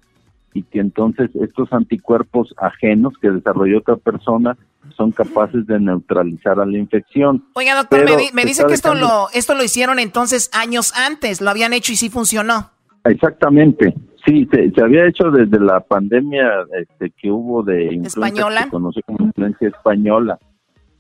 y 0.53 0.63
que 0.63 0.79
entonces 0.79 1.31
estos 1.35 1.73
anticuerpos 1.73 2.53
ajenos 2.57 3.13
que 3.19 3.31
desarrolló 3.31 3.79
otra 3.79 3.97
persona 3.97 4.55
son 4.95 5.11
capaces 5.11 5.65
de 5.65 5.79
neutralizar 5.79 6.59
a 6.59 6.65
la 6.65 6.77
infección. 6.77 7.43
Oiga, 7.53 7.75
doctor, 7.75 8.05
me, 8.05 8.29
me 8.33 8.45
dice 8.45 8.65
que 8.67 8.73
esto 8.73 8.93
lo, 8.93 9.27
esto 9.33 9.55
lo 9.55 9.63
hicieron 9.63 9.99
entonces 9.99 10.49
años 10.53 10.93
antes, 10.95 11.41
lo 11.41 11.49
habían 11.49 11.73
hecho 11.73 11.91
y 11.91 11.95
sí 11.95 12.09
funcionó. 12.09 12.69
Exactamente, 13.05 13.93
Sí, 14.25 14.47
se, 14.51 14.81
había 14.81 15.05
hecho 15.05 15.31
desde 15.31 15.59
la 15.59 15.81
pandemia 15.81 16.65
este, 16.79 17.11
que 17.11 17.29
hubo 17.29 17.61
de 17.61 17.87
española, 17.95 18.63
se 18.63 19.01
como 19.03 19.25
influencia 19.25 19.67
española. 19.67 20.39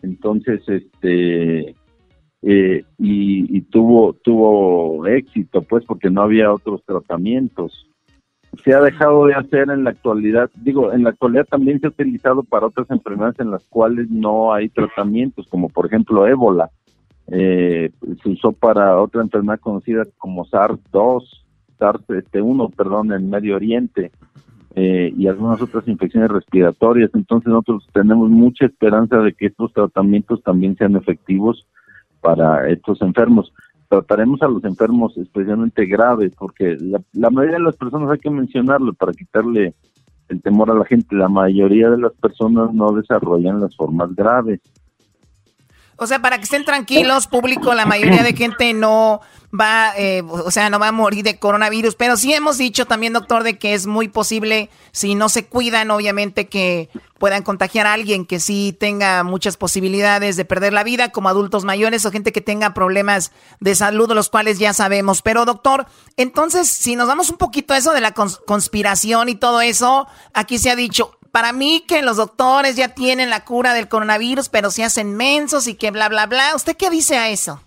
Entonces, 0.01 0.61
este 0.67 1.75
eh, 2.41 2.83
y, 2.97 3.61
tuvo 3.61 4.13
tuvo 4.21 5.07
éxito, 5.07 5.61
pues, 5.61 5.85
porque 5.85 6.09
no 6.09 6.23
había 6.23 6.51
otros 6.51 6.83
tratamientos. 6.85 7.89
Se 8.61 8.73
ha 8.73 8.81
dejado 8.81 9.25
de 9.27 9.35
hacer 9.35 9.69
en 9.69 9.85
la 9.85 9.91
actualidad, 9.91 10.51
digo, 10.55 10.91
en 10.91 11.03
la 11.03 11.11
actualidad 11.11 11.45
también 11.45 11.79
se 11.79 11.87
ha 11.87 11.91
utilizado 11.91 12.43
para 12.43 12.67
otras 12.67 12.91
enfermedades 12.91 13.39
en 13.39 13.51
las 13.51 13.63
cuales 13.69 14.09
no 14.09 14.53
hay 14.53 14.67
tratamientos, 14.67 15.47
como 15.47 15.69
por 15.69 15.85
ejemplo 15.85 16.27
ébola. 16.27 16.69
Eh, 17.27 17.89
se 18.21 18.29
usó 18.29 18.51
para 18.51 18.99
otra 18.99 19.21
enfermedad 19.21 19.61
conocida 19.61 20.03
como 20.17 20.45
SARS-2 20.45 21.42
este 22.09 22.41
uno, 22.41 22.69
perdón, 22.69 23.11
en 23.11 23.29
Medio 23.29 23.55
Oriente 23.55 24.11
eh, 24.75 25.13
y 25.15 25.27
algunas 25.27 25.61
otras 25.61 25.87
infecciones 25.87 26.29
respiratorias. 26.29 27.11
Entonces 27.13 27.49
nosotros 27.49 27.87
tenemos 27.93 28.29
mucha 28.29 28.65
esperanza 28.65 29.17
de 29.17 29.33
que 29.33 29.47
estos 29.47 29.73
tratamientos 29.73 30.41
también 30.43 30.75
sean 30.77 30.95
efectivos 30.95 31.67
para 32.21 32.69
estos 32.69 33.01
enfermos. 33.01 33.53
Trataremos 33.89 34.41
a 34.41 34.47
los 34.47 34.63
enfermos 34.63 35.15
especialmente 35.17 35.85
graves, 35.85 36.33
porque 36.37 36.77
la, 36.79 37.01
la 37.13 37.29
mayoría 37.29 37.57
de 37.57 37.65
las 37.65 37.75
personas, 37.75 38.09
hay 38.09 38.19
que 38.19 38.29
mencionarlo 38.29 38.93
para 38.93 39.11
quitarle 39.11 39.75
el 40.29 40.41
temor 40.41 40.71
a 40.71 40.75
la 40.75 40.85
gente, 40.85 41.15
la 41.15 41.29
mayoría 41.29 41.89
de 41.89 41.97
las 41.97 42.13
personas 42.13 42.73
no 42.73 42.91
desarrollan 42.93 43.61
las 43.61 43.75
formas 43.75 44.15
graves. 44.15 44.61
O 45.97 46.07
sea, 46.07 46.21
para 46.21 46.37
que 46.37 46.43
estén 46.43 46.65
tranquilos, 46.65 47.27
público, 47.27 47.73
la 47.73 47.85
mayoría 47.85 48.23
de 48.23 48.33
gente 48.33 48.73
no 48.73 49.21
va, 49.53 49.93
eh, 49.95 50.23
o 50.27 50.49
sea, 50.49 50.69
no 50.69 50.79
va 50.79 50.87
a 50.87 50.91
morir 50.91 51.23
de 51.23 51.37
coronavirus, 51.37 51.95
pero 51.95 52.17
sí 52.17 52.33
hemos 52.33 52.57
dicho 52.57 52.85
también, 52.85 53.13
doctor, 53.13 53.43
de 53.43 53.59
que 53.59 53.73
es 53.75 53.85
muy 53.85 54.07
posible, 54.07 54.69
si 54.91 55.13
no 55.13 55.29
se 55.29 55.45
cuidan, 55.45 55.91
obviamente, 55.91 56.47
que 56.47 56.89
puedan 57.19 57.43
contagiar 57.43 57.85
a 57.85 57.93
alguien 57.93 58.25
que 58.25 58.39
sí 58.39 58.75
tenga 58.77 59.23
muchas 59.23 59.55
posibilidades 59.55 60.35
de 60.35 60.45
perder 60.45 60.73
la 60.73 60.83
vida, 60.83 61.11
como 61.11 61.29
adultos 61.29 61.63
mayores 61.63 62.05
o 62.05 62.11
gente 62.11 62.31
que 62.31 62.41
tenga 62.41 62.73
problemas 62.73 63.31
de 63.59 63.75
salud, 63.75 64.11
los 64.11 64.29
cuales 64.29 64.57
ya 64.57 64.73
sabemos. 64.73 65.21
Pero, 65.21 65.45
doctor, 65.45 65.85
entonces, 66.17 66.67
si 66.67 66.95
nos 66.95 67.07
vamos 67.07 67.29
un 67.29 67.37
poquito 67.37 67.73
a 67.73 67.77
eso 67.77 67.93
de 67.93 68.01
la 68.01 68.13
conspiración 68.13 69.29
y 69.29 69.35
todo 69.35 69.61
eso, 69.61 70.07
aquí 70.33 70.57
se 70.57 70.71
ha 70.71 70.75
dicho, 70.75 71.17
para 71.33 71.51
mí 71.51 71.83
que 71.87 72.03
los 72.03 72.17
doctores 72.17 72.75
ya 72.75 72.89
tienen 72.89 73.31
la 73.31 73.43
cura 73.43 73.73
del 73.73 73.87
coronavirus, 73.87 74.49
pero 74.49 74.69
se 74.69 74.83
hacen 74.83 75.17
mensos 75.17 75.67
y 75.67 75.73
que 75.73 75.89
bla, 75.89 76.07
bla, 76.07 76.27
bla. 76.27 76.55
¿Usted 76.55 76.77
qué 76.77 76.91
dice 76.91 77.17
a 77.17 77.29
eso? 77.31 77.59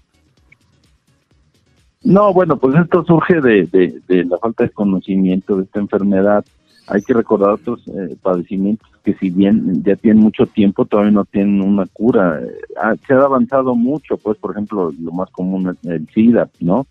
No, 2.04 2.32
bueno, 2.32 2.58
pues 2.58 2.76
esto 2.76 3.04
surge 3.04 3.40
de, 3.40 4.00
la 4.08 4.38
falta 4.38 4.62
de 4.62 4.70
conocimiento 4.70 5.56
de 5.56 5.64
esta 5.64 5.80
enfermedad. 5.80 6.44
Hay 6.86 7.02
que 7.02 7.12
recordar 7.12 7.50
otros 7.50 7.82
eh, 7.88 8.14
padecimientos 8.22 8.88
que 9.02 9.14
si 9.14 9.30
bien 9.30 9.82
ya 9.82 9.96
tienen 9.96 10.22
mucho 10.22 10.46
tiempo, 10.46 10.84
todavía 10.84 11.10
no 11.10 11.24
tienen 11.24 11.60
una 11.60 11.86
cura. 11.86 12.38
Eh, 12.40 12.98
se 13.04 13.14
ha 13.14 13.16
avanzado 13.16 13.74
mucho, 13.74 14.16
pues 14.16 14.38
por 14.38 14.52
ejemplo, 14.52 14.92
lo 15.02 15.10
más 15.10 15.28
común 15.30 15.70
es 15.70 15.90
el 15.90 16.06
SIDA, 16.14 16.48
¿no? 16.60 16.86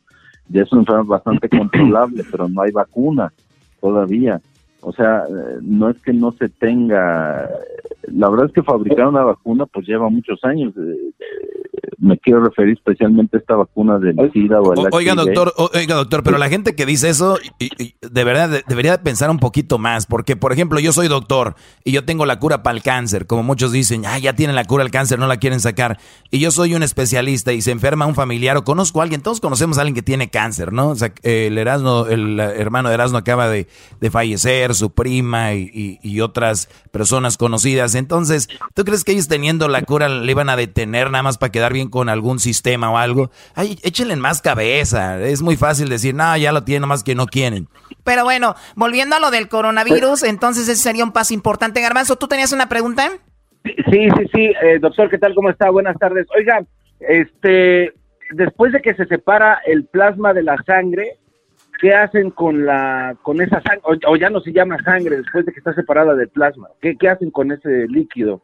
Ya 0.50 0.64
es 0.64 0.72
una 0.74 0.82
enfermedad 0.82 1.06
bastante 1.06 1.48
controlable, 1.48 2.26
pero 2.30 2.50
no 2.50 2.64
hay 2.64 2.72
vacuna 2.72 3.32
todavía. 3.80 4.42
O 4.88 4.92
sea, 4.92 5.24
no 5.64 5.90
es 5.90 6.00
que 6.04 6.14
no 6.14 6.32
se 6.34 6.48
tenga 6.48 7.50
la 8.08 8.30
verdad 8.30 8.48
es 8.48 8.54
que 8.54 8.64
fabricar 8.64 9.08
una 9.08 9.24
vacuna 9.24 9.66
pues 9.66 9.88
lleva 9.88 10.10
muchos 10.10 10.44
años. 10.44 10.74
Eh, 10.78 11.14
me 11.98 12.18
quiero 12.20 12.44
referir 12.44 12.74
especialmente 12.74 13.38
a 13.38 13.40
esta 13.40 13.56
vacuna 13.56 13.98
del 14.00 14.16
SIDA 14.32 14.62
o 14.62 14.74
el 14.74 14.88
Oiga, 14.92 15.16
doctor, 15.16 15.54
oiga, 15.74 15.96
doctor, 15.96 16.24
pero 16.24 16.38
la 16.38 16.50
gente 16.50 16.76
que 16.76 16.86
dice 16.86 17.10
eso, 17.10 17.38
de 17.60 18.24
verdad, 18.24 18.62
debería 18.68 19.02
pensar 19.02 19.30
un 19.30 19.40
poquito 19.40 19.78
más, 19.78 20.06
porque, 20.06 20.36
por 20.36 20.52
ejemplo, 20.52 20.80
yo 20.80 20.92
soy 20.92 21.08
doctor 21.08 21.56
y 21.84 21.92
yo 21.92 22.06
tengo 22.06 22.26
la 22.26 22.40
cura 22.40 22.64
para 22.64 22.76
el 22.76 22.84
cáncer, 22.84 23.28
como 23.28 23.44
muchos 23.44 23.72
dicen, 23.72 24.06
ah, 24.06 24.20
ya 24.20 24.34
tienen 24.34 24.56
la 24.56 24.66
cura 24.66 24.84
al 24.84 24.92
cáncer, 24.92 25.20
no 25.20 25.28
la 25.28 25.38
quieren 25.38 25.60
sacar, 25.60 25.98
y 26.32 26.40
yo 26.40 26.52
soy 26.52 26.76
un 26.76 26.84
especialista 26.84 27.54
y 27.54 27.62
se 27.62 27.72
enferma 27.72 28.06
un 28.06 28.16
familiar 28.16 28.58
o 28.58 28.64
conozco 28.64 29.00
a 29.00 29.04
alguien, 29.04 29.22
todos 29.22 29.40
conocemos 29.40 29.78
a 29.78 29.82
alguien 29.82 29.96
que 29.96 30.04
tiene 30.04 30.30
cáncer, 30.30 30.74
¿no? 30.74 30.90
O 30.90 30.96
sea, 30.96 31.14
el 31.24 31.58
Erasmo, 31.58 32.06
el 32.08 32.40
hermano 32.40 32.90
de 32.90 32.96
Erasmo 32.96 33.18
acaba 33.18 33.50
de, 33.50 33.68
fallecer, 34.12 34.76
su 34.76 34.92
prima 34.92 35.56
y, 35.56 36.00
y 36.02 36.22
otras 36.22 36.70
personas 36.92 37.38
conocidas, 37.38 37.95
entonces, 37.96 38.48
¿tú 38.74 38.84
crees 38.84 39.04
que 39.04 39.14
ellos 39.14 39.28
teniendo 39.28 39.68
la 39.68 39.82
cura 39.82 40.10
le 40.10 40.32
iban 40.32 40.50
a 40.50 40.56
detener 40.56 41.12
nada 41.12 41.24
más 41.24 41.38
para 41.38 41.52
quedar 41.52 41.74
bien 41.74 41.90
con 41.90 42.10
algún 42.10 42.40
sistema 42.40 42.92
o 42.92 42.98
algo, 42.98 43.32
ay, 43.56 43.78
échenle 43.84 44.16
más 44.16 44.42
cabeza. 44.42 45.22
Es 45.22 45.42
muy 45.42 45.56
fácil 45.56 45.90
decir, 45.90 46.14
no, 46.16 46.36
ya 46.38 46.52
lo 46.52 46.64
tienen, 46.64 46.88
más 46.88 47.04
que 47.04 47.16
no 47.16 47.26
quieren. 47.26 47.68
Pero 48.04 48.24
bueno, 48.24 48.56
volviendo 48.76 49.16
a 49.16 49.20
lo 49.20 49.32
del 49.32 49.50
coronavirus, 49.50 50.24
entonces 50.24 50.68
ese 50.68 50.82
sería 50.82 51.04
un 51.04 51.12
paso 51.12 51.34
importante. 51.34 51.82
Garbanzo, 51.82 52.16
¿tú 52.18 52.28
tenías 52.28 52.54
una 52.54 52.70
pregunta? 52.70 53.12
Sí, 53.64 53.74
sí, 54.18 54.30
sí. 54.34 54.54
Eh, 54.62 54.80
doctor, 54.80 55.10
¿qué 55.10 55.18
tal? 55.18 55.34
¿Cómo 55.34 55.50
está? 55.50 55.70
Buenas 55.70 55.98
tardes. 55.98 56.28
Oiga, 56.38 56.64
este, 57.00 57.94
después 58.32 58.72
de 58.74 58.82
que 58.82 58.94
se 58.94 59.06
separa 59.06 59.60
el 59.66 59.86
plasma 59.86 60.34
de 60.34 60.44
la 60.44 60.58
sangre, 60.66 61.18
¿qué 61.80 61.94
hacen 61.94 62.32
con 62.32 62.66
la 62.66 63.16
con 63.22 63.42
esa 63.42 63.62
sangre? 63.62 64.00
O, 64.08 64.16
ya 64.16 64.30
no 64.30 64.40
se 64.42 64.52
llama 64.52 64.82
sangre 64.84 65.18
después 65.18 65.46
de 65.46 65.52
que 65.52 65.60
está 65.60 65.74
separada 65.74 66.16
del 66.16 66.30
plasma. 66.30 66.70
¿Qué, 66.82 66.96
qué 66.96 67.10
hacen 67.10 67.32
con 67.32 67.52
ese 67.52 67.88
líquido? 67.88 68.42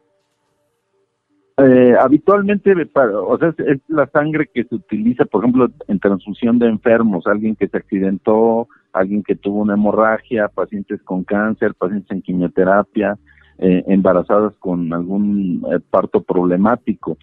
Eh, 1.58 1.94
habitualmente, 2.00 2.74
o 2.94 3.38
sea, 3.38 3.54
es, 3.58 3.80
la 3.88 4.06
sangre 4.08 4.48
que 4.52 4.64
se 4.64 4.74
utiliza, 4.74 5.26
por 5.26 5.42
ejemplo, 5.42 5.68
en 5.86 6.00
transfusión 6.00 6.58
de 6.58 6.66
enfermos, 6.66 7.26
alguien 7.26 7.56
que 7.56 7.68
se 7.68 7.76
accidentó, 7.76 8.68
alguien 8.92 9.22
que 9.22 9.36
tuvo 9.36 9.60
una 9.60 9.74
hemorragia, 9.74 10.48
pacientes 10.48 11.02
con 11.02 11.24
cáncer, 11.24 11.74
pacientes 11.74 12.10
en 12.10 12.22
quimioterapia, 12.22 13.18
eh, 13.58 13.84
embarazadas 13.86 14.56
con 14.56 14.92
algún 14.92 15.62
eh, 15.70 15.78
parto 15.90 16.22
problemático. 16.22 17.18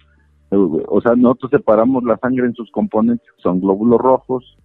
O 0.52 1.00
sea, 1.00 1.14
nosotros 1.14 1.50
separamos 1.52 2.02
la 2.02 2.16
sangre 2.16 2.46
en 2.46 2.54
sus 2.54 2.70
componentes, 2.72 3.28
son 3.36 3.60
glóbulos 3.60 4.00
rojos, 4.00 4.58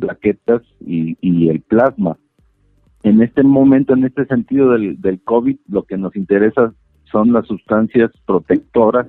plaquetas 0.00 0.62
y, 0.80 1.16
y, 1.20 1.48
el 1.48 1.60
plasma. 1.60 2.16
En 3.02 3.22
este 3.22 3.42
momento, 3.42 3.94
en 3.94 4.04
este 4.04 4.26
sentido 4.26 4.70
del, 4.70 5.00
del 5.00 5.22
COVID, 5.22 5.56
lo 5.68 5.82
que 5.84 5.96
nos 5.96 6.14
interesa 6.16 6.72
son 7.10 7.32
las 7.32 7.46
sustancias 7.46 8.10
protectoras 8.26 9.06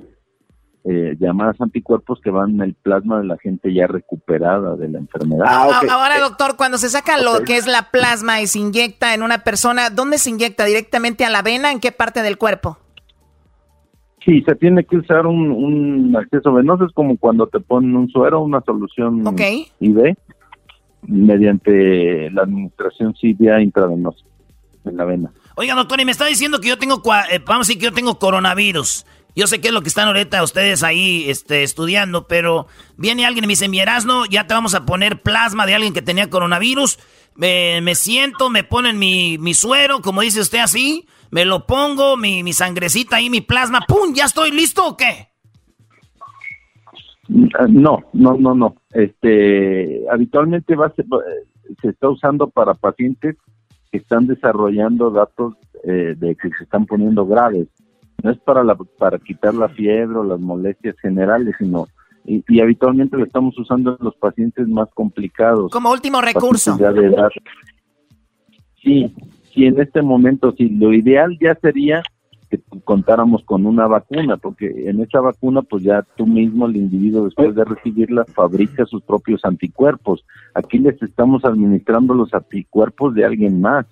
eh, 0.85 1.15
llamadas 1.17 1.55
anticuerpos 1.61 2.19
que 2.21 2.29
van 2.29 2.55
en 2.55 2.61
el 2.61 2.73
plasma 2.73 3.19
de 3.19 3.25
la 3.25 3.37
gente 3.37 3.73
ya 3.73 3.87
recuperada 3.87 4.75
de 4.75 4.89
la 4.89 4.99
enfermedad. 4.99 5.45
Ah, 5.47 5.81
ahora, 5.89 6.19
doctor, 6.19 6.57
cuando 6.57 6.77
se 6.77 6.89
saca 6.89 7.17
lo 7.17 7.45
que 7.45 7.55
es 7.55 7.67
la 7.67 7.89
plasma 7.89 8.41
y 8.41 8.47
se 8.47 8.59
inyecta 8.59 9.13
en 9.13 9.23
una 9.23 9.45
persona, 9.45 9.89
¿dónde 9.89 10.17
se 10.17 10.29
inyecta? 10.29 10.65
¿Directamente 10.65 11.23
a 11.23 11.29
la 11.29 11.41
vena? 11.41 11.71
¿En 11.71 11.79
qué 11.79 11.93
parte 11.93 12.21
del 12.21 12.37
cuerpo? 12.37 12.77
Sí, 14.25 14.41
se 14.41 14.55
tiene 14.55 14.83
que 14.83 14.97
usar 14.97 15.25
un, 15.25 16.13
acceso 16.17 16.51
venoso, 16.51 16.83
es 16.83 16.91
como 16.91 17.17
cuando 17.17 17.47
te 17.47 17.61
ponen 17.61 17.95
un 17.95 18.09
suero, 18.09 18.41
una 18.41 18.59
solución 18.61 19.23
IV, 19.79 20.17
mediante 21.07 22.29
la 22.31 22.43
administración 22.43 23.13
vía 23.21 23.61
intravenosa 23.61 24.23
en 24.85 24.97
la 24.97 25.05
vena. 25.05 25.31
Oiga, 25.55 25.75
doctor, 25.75 25.99
y 26.01 26.05
me 26.05 26.11
está 26.11 26.25
diciendo 26.25 26.59
que 26.59 26.69
yo 26.69 26.77
tengo, 26.77 27.01
eh, 27.29 27.39
vamos 27.45 27.67
a 27.67 27.69
decir 27.69 27.77
que 27.77 27.85
yo 27.85 27.93
tengo 27.93 28.17
coronavirus. 28.17 29.05
Yo 29.35 29.47
sé 29.47 29.61
qué 29.61 29.69
es 29.69 29.73
lo 29.73 29.81
que 29.81 29.89
están 29.89 30.07
ahorita 30.07 30.43
ustedes 30.43 30.83
ahí 30.83 31.25
este, 31.27 31.63
estudiando, 31.63 32.27
pero 32.27 32.67
viene 32.97 33.25
alguien 33.25 33.45
y 33.45 33.47
me 33.47 33.51
dice, 33.53 33.67
mi 33.67 33.79
Erasno, 33.79 34.25
ya 34.25 34.45
te 34.45 34.53
vamos 34.53 34.75
a 34.75 34.85
poner 34.85 35.21
plasma 35.21 35.65
de 35.65 35.73
alguien 35.73 35.93
que 35.93 36.03
tenía 36.03 36.29
coronavirus. 36.29 36.99
Me, 37.35 37.95
siento, 37.95 38.51
me 38.51 38.63
ponen 38.63 38.99
mi, 38.99 39.39
mi, 39.39 39.55
suero, 39.55 40.01
como 40.01 40.21
dice 40.21 40.39
usted 40.39 40.59
así, 40.59 41.07
me 41.31 41.45
lo 41.45 41.65
pongo, 41.65 42.15
mi, 42.15 42.43
mi 42.43 42.53
sangrecita 42.53 43.15
ahí, 43.15 43.31
mi 43.31 43.41
plasma, 43.41 43.81
¡pum! 43.87 44.13
¿Ya 44.13 44.25
estoy 44.25 44.51
listo 44.51 44.85
o 44.85 44.97
qué? 44.97 45.32
No, 47.33 47.99
no, 48.13 48.37
no, 48.37 48.53
no. 48.53 48.75
Este, 48.91 50.03
habitualmente 50.09 50.75
va 50.75 50.93
se 50.93 51.89
está 51.89 52.09
usando 52.09 52.47
para 52.49 52.75
pacientes 52.75 53.37
que 53.91 53.97
están 53.97 54.27
desarrollando 54.27 55.09
datos 55.09 55.55
eh, 55.83 56.15
de 56.17 56.35
que 56.35 56.49
se 56.57 56.63
están 56.63 56.85
poniendo 56.85 57.25
graves. 57.25 57.67
No 58.21 58.31
es 58.31 58.37
para, 58.39 58.63
la, 58.63 58.75
para 58.75 59.17
quitar 59.17 59.53
la 59.55 59.69
fiebre 59.69 60.17
o 60.17 60.23
las 60.23 60.39
molestias 60.39 60.95
generales, 60.99 61.55
sino 61.57 61.87
y, 62.25 62.61
habitualmente 62.61 63.17
lo 63.17 63.25
estamos 63.25 63.57
usando 63.59 63.97
en 63.99 64.05
los 64.05 64.15
pacientes 64.15 64.67
más 64.67 64.87
complicados. 64.93 65.71
Como 65.71 65.91
último 65.91 66.21
recurso. 66.21 66.77
Sí, 68.81 69.13
sí, 69.53 69.65
en 69.65 69.79
este 69.79 70.01
momento, 70.01 70.53
sí, 70.57 70.69
lo 70.69 70.93
ideal 70.93 71.37
ya 71.39 71.55
sería 71.55 72.01
que 72.53 72.79
contáramos 72.83 73.43
con 73.45 73.65
una 73.65 73.87
vacuna, 73.87 74.37
porque 74.37 74.67
en 74.87 75.01
esa 75.01 75.19
vacuna, 75.21 75.63
pues 75.63 75.83
ya 75.83 76.05
tú 76.15 76.27
mismo, 76.27 76.67
el 76.67 76.75
individuo, 76.75 77.25
después 77.25 77.55
de 77.55 77.65
recibirla, 77.65 78.25
fabrica 78.25 78.85
sus 78.85 79.01
propios 79.01 79.43
anticuerpos. 79.43 80.23
Aquí 80.53 80.77
les 80.77 81.01
estamos 81.01 81.43
administrando 81.45 82.13
los 82.13 82.31
anticuerpos 82.33 83.15
de 83.15 83.25
alguien 83.25 83.59
más. 83.59 83.85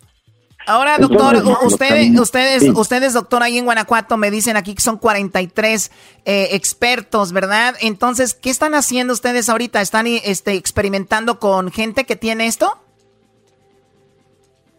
Ahora, 0.67 0.99
doctor, 0.99 1.41
ustedes, 1.63 2.19
ustedes, 2.19 2.69
ustedes, 2.75 3.13
doctor, 3.13 3.41
ahí 3.41 3.57
en 3.57 3.65
Guanajuato 3.65 4.15
me 4.17 4.29
dicen 4.29 4.57
aquí 4.57 4.75
que 4.75 4.81
son 4.81 4.97
43 4.97 5.91
eh, 6.25 6.49
expertos, 6.51 7.31
¿verdad? 7.31 7.73
Entonces, 7.81 8.35
¿qué 8.35 8.51
están 8.51 8.75
haciendo 8.75 9.13
ustedes 9.13 9.49
ahorita? 9.49 9.81
¿Están 9.81 10.05
este, 10.05 10.53
experimentando 10.53 11.39
con 11.39 11.71
gente 11.71 12.03
que 12.03 12.15
tiene 12.15 12.45
esto? 12.45 12.77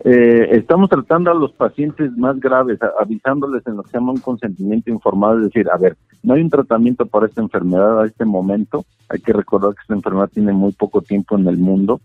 Eh, 0.05 0.49
estamos 0.57 0.89
tratando 0.89 1.31
a 1.31 1.35
los 1.35 1.53
pacientes 1.53 2.11
más 2.16 2.41
graves, 2.41 2.81
avisándoles 2.99 3.65
en 3.69 3.77
lo 3.77 3.85
que 3.85 3.91
se 3.91 3.99
llama 3.99 4.12
un 4.12 4.20
consentimiento 4.20 4.91
informado, 4.91 5.39
es 5.39 5.45
decir, 5.45 5.70
a 5.70 5.77
ver, 5.77 5.97
no 6.24 6.35
hay 6.35 6.43
un 6.43 6.51
tratamiento 6.51 7.07
para 7.07 7.27
esta 7.27 7.41
enfermedad 7.41 8.01
a 8.01 8.07
este 8.07 8.24
momento, 8.24 8.85
hay 9.09 9.20
que 9.20 9.33
recordar 9.33 9.74
que 9.74 9.83
esta 9.83 9.95
enfermedad 9.95 10.29
tiene 10.35 10.53
muy 10.53 10.73
poco 10.73 11.03
tiempo 11.03 11.39
en 11.39 11.47
el 11.47 11.57
mundo, 11.57 12.01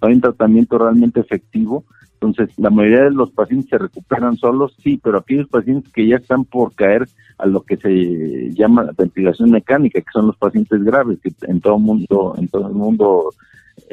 no 0.00 0.08
hay 0.08 0.14
un 0.14 0.22
tratamiento 0.22 0.78
realmente 0.78 1.20
efectivo, 1.20 1.84
entonces 2.14 2.58
la 2.58 2.70
mayoría 2.70 3.04
de 3.04 3.10
los 3.10 3.30
pacientes 3.32 3.68
se 3.68 3.76
recuperan 3.76 4.36
solos, 4.38 4.74
sí, 4.82 4.98
pero 5.02 5.18
aquellos 5.18 5.48
pacientes 5.48 5.92
que 5.92 6.06
ya 6.06 6.16
están 6.16 6.46
por 6.46 6.74
caer 6.74 7.06
a 7.36 7.44
lo 7.46 7.60
que 7.62 7.76
se 7.76 8.50
llama 8.54 8.92
ventilación 8.96 9.50
mecánica, 9.50 10.00
que 10.00 10.10
son 10.10 10.28
los 10.28 10.38
pacientes 10.38 10.82
graves, 10.82 11.18
que 11.20 11.32
en 11.42 11.60
todo 11.60 11.78
mundo, 11.78 12.34
en 12.38 12.48
todo 12.48 12.68
el 12.68 12.74
mundo 12.74 13.30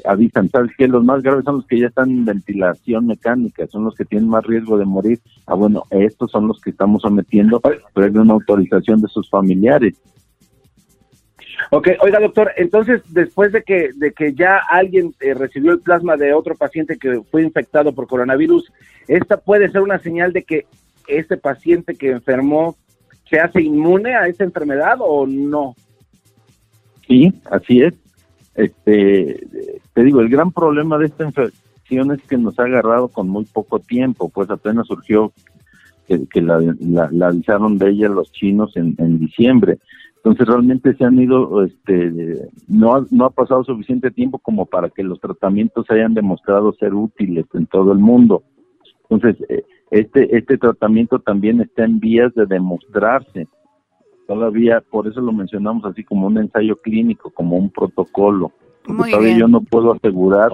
avisan, 0.05 0.49
¿sabes 0.49 0.71
que 0.77 0.87
Los 0.87 1.03
más 1.03 1.21
graves 1.21 1.45
son 1.45 1.57
los 1.57 1.67
que 1.67 1.79
ya 1.79 1.87
están 1.87 2.09
en 2.09 2.25
ventilación 2.25 3.07
mecánica, 3.07 3.67
son 3.67 3.85
los 3.85 3.95
que 3.95 4.05
tienen 4.05 4.29
más 4.29 4.45
riesgo 4.45 4.77
de 4.77 4.85
morir. 4.85 5.19
Ah, 5.45 5.55
bueno, 5.55 5.83
estos 5.89 6.31
son 6.31 6.47
los 6.47 6.59
que 6.61 6.69
estamos 6.69 7.01
sometiendo, 7.01 7.61
hay 7.63 8.03
una 8.09 8.33
autorización 8.33 9.01
de 9.01 9.07
sus 9.07 9.29
familiares. 9.29 9.95
Ok, 11.71 11.89
oiga 11.99 12.19
doctor, 12.19 12.51
entonces 12.57 13.01
después 13.09 13.51
de 13.51 13.63
que, 13.63 13.89
de 13.95 14.11
que 14.11 14.33
ya 14.33 14.59
alguien 14.69 15.13
eh, 15.19 15.33
recibió 15.33 15.73
el 15.73 15.79
plasma 15.79 16.15
de 16.15 16.33
otro 16.33 16.55
paciente 16.55 16.97
que 16.97 17.21
fue 17.29 17.43
infectado 17.43 17.93
por 17.93 18.07
coronavirus, 18.07 18.71
¿esta 19.07 19.37
puede 19.37 19.69
ser 19.69 19.81
una 19.81 19.99
señal 19.99 20.33
de 20.33 20.43
que 20.43 20.65
este 21.07 21.37
paciente 21.37 21.95
que 21.95 22.11
enfermó 22.11 22.77
se 23.29 23.39
hace 23.39 23.61
inmune 23.61 24.15
a 24.15 24.27
esa 24.27 24.43
enfermedad 24.43 24.97
o 24.99 25.27
no? 25.27 25.75
Sí, 27.07 27.33
así 27.51 27.81
es. 27.81 27.93
Este, 28.59 29.47
te 29.93 30.03
digo, 30.03 30.19
el 30.19 30.27
gran 30.27 30.51
problema 30.51 30.97
de 30.97 31.05
esta 31.05 31.23
infección 31.23 32.11
es 32.11 32.21
que 32.23 32.37
nos 32.37 32.59
ha 32.59 32.63
agarrado 32.63 33.07
con 33.07 33.29
muy 33.29 33.45
poco 33.45 33.79
tiempo, 33.79 34.27
pues 34.27 34.49
apenas 34.49 34.85
surgió 34.87 35.31
que, 36.07 36.41
la, 36.41 36.57
avisaron 37.25 37.77
de 37.77 37.91
ella 37.91 38.09
los 38.09 38.29
chinos 38.33 38.75
en, 38.75 39.19
diciembre. 39.19 39.77
Entonces 40.17 40.45
realmente 40.45 40.93
se 40.95 41.05
han 41.05 41.17
ido, 41.17 41.63
este, 41.63 42.49
no 42.67 42.95
ha, 42.95 43.05
no 43.11 43.25
ha 43.25 43.29
pasado 43.29 43.63
suficiente 43.63 44.11
tiempo 44.11 44.39
como 44.39 44.65
para 44.65 44.89
que 44.89 45.03
los 45.03 45.21
tratamientos 45.21 45.85
hayan 45.89 46.13
demostrado 46.13 46.73
ser 46.73 46.93
útiles 46.93 47.45
en 47.53 47.65
todo 47.65 47.93
el 47.93 47.99
mundo. 47.99 48.43
Entonces, 49.09 49.41
eh, 49.47 49.63
este, 49.89 50.35
este 50.35 50.57
tratamiento 50.57 51.19
también 51.19 51.61
está 51.61 51.85
en 51.85 52.01
vías 52.01 52.33
de 52.35 52.45
demostrarse 52.45 53.47
todavía, 54.29 54.79
por 54.91 55.07
eso 55.07 55.21
lo 55.21 55.31
mencionamos 55.31 55.83
así 55.85 56.03
como 56.03 56.27
un 56.27 56.37
ensayo 56.37 56.79
clínico, 56.79 57.31
como 57.31 57.57
un 57.57 57.71
protocolo. 57.71 58.51
todavía 58.85 59.35
yo 59.35 59.47
no 59.47 59.61
puedo 59.61 59.91
asegurar. 59.91 60.51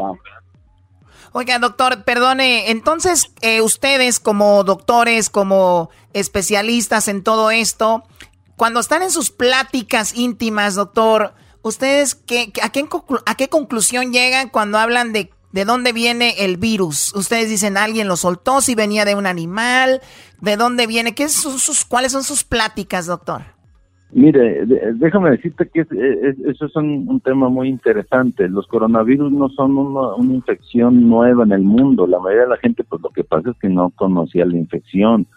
Oiga, 1.33 1.59
doctor, 1.59 2.05
perdone, 2.05 2.71
entonces 2.71 3.33
eh, 3.41 3.59
ustedes 3.61 4.21
como 4.21 4.63
doctores, 4.63 5.29
como 5.29 5.89
especialistas 6.13 7.09
en 7.09 7.21
todo 7.21 7.51
esto, 7.51 8.03
cuando 8.55 8.79
están 8.79 9.03
en 9.03 9.11
sus 9.11 9.29
pláticas 9.29 10.17
íntimas, 10.17 10.75
doctor, 10.75 11.33
¿ustedes 11.61 12.15
qué, 12.15 12.53
a, 12.63 12.69
qué, 12.69 12.87
a 13.25 13.35
qué 13.35 13.49
conclusión 13.49 14.13
llegan 14.13 14.47
cuando 14.47 14.77
hablan 14.77 15.11
de 15.11 15.31
de 15.51 15.63
dónde 15.63 15.93
viene 15.93 16.35
el 16.39 16.57
virus. 16.57 17.15
Ustedes 17.15 17.47
dicen, 17.47 17.77
alguien 17.77 18.09
lo 18.09 18.17
soltó, 18.17 18.59
si 18.59 18.75
venía 18.75 19.05
de 19.05 19.15
un 19.15 19.25
animal, 19.25 20.01
de 20.41 20.57
dónde 20.57 20.85
viene, 20.85 21.15
¿Qué 21.15 21.29
son 21.29 21.59
sus, 21.59 21.85
¿cuáles 21.85 22.11
son 22.11 22.25
sus 22.25 22.43
pláticas, 22.43 23.05
doctor? 23.05 23.54
Mire, 24.11 24.65
déjame 24.65 25.31
decirte 25.31 25.67
que 25.67 25.81
eso 25.81 26.65
es 26.65 26.75
un, 26.75 27.19
tema 27.21 27.49
muy 27.49 27.67
interesante. 27.67 28.47
Los 28.47 28.67
coronavirus 28.67 29.31
no 29.31 29.49
son 29.49 29.77
una, 29.77 30.33
infección 30.33 31.09
nueva 31.09 31.43
en 31.43 31.51
el 31.51 31.63
mundo. 31.63 32.07
La 32.07 32.19
mayoría 32.19 32.43
de 32.43 32.49
la 32.49 32.57
gente, 32.57 32.83
pues 32.83 33.01
lo 33.01 33.09
que 33.09 33.23
pasa 33.23 33.49
es 33.49 33.57
que 33.59 33.67
no 33.67 33.89
conocía 33.89 34.45
la 34.45 34.55
infección, 34.55 35.27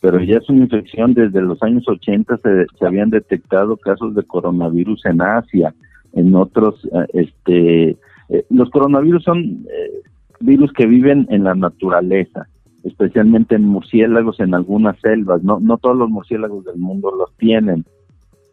pero 0.00 0.20
ya 0.20 0.36
es 0.36 0.48
una 0.48 0.60
infección 0.60 1.14
desde 1.14 1.42
los 1.42 1.60
años 1.62 1.88
80 1.88 2.36
se, 2.36 2.66
se 2.78 2.86
habían 2.86 3.10
detectado 3.10 3.76
casos 3.76 4.14
de 4.14 4.22
coronavirus 4.22 5.04
en 5.06 5.20
Asia, 5.20 5.74
en 6.12 6.34
otros, 6.34 6.84
eh, 6.92 7.06
este, 7.14 7.96
eh, 8.28 8.44
los 8.50 8.70
coronavirus 8.70 9.24
son 9.24 9.66
eh, 9.68 10.02
virus 10.40 10.72
que 10.74 10.86
viven 10.86 11.26
en 11.30 11.44
la 11.44 11.54
naturaleza, 11.54 12.46
especialmente 12.84 13.56
en 13.56 13.64
murciélagos 13.64 14.38
en 14.38 14.54
algunas 14.54 14.98
selvas. 15.00 15.42
No, 15.42 15.58
no 15.58 15.78
todos 15.78 15.96
los 15.96 16.08
murciélagos 16.08 16.64
del 16.64 16.78
mundo 16.78 17.10
los 17.16 17.34
tienen 17.36 17.84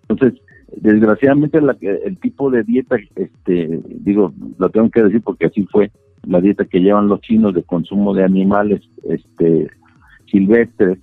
entonces, 0.07 0.41
desgraciadamente 0.75 1.59
el 1.59 2.19
tipo 2.19 2.49
de 2.51 2.63
dieta, 2.63 2.97
este, 3.15 3.81
digo, 3.87 4.33
lo 4.57 4.69
tengo 4.69 4.89
que 4.89 5.03
decir 5.03 5.21
porque 5.21 5.47
así 5.47 5.63
fue, 5.71 5.91
la 6.23 6.41
dieta 6.41 6.65
que 6.65 6.79
llevan 6.79 7.07
los 7.07 7.21
chinos 7.21 7.53
de 7.53 7.63
consumo 7.63 8.13
de 8.13 8.23
animales 8.23 8.81
este, 9.03 9.67
silvestres 10.29 10.97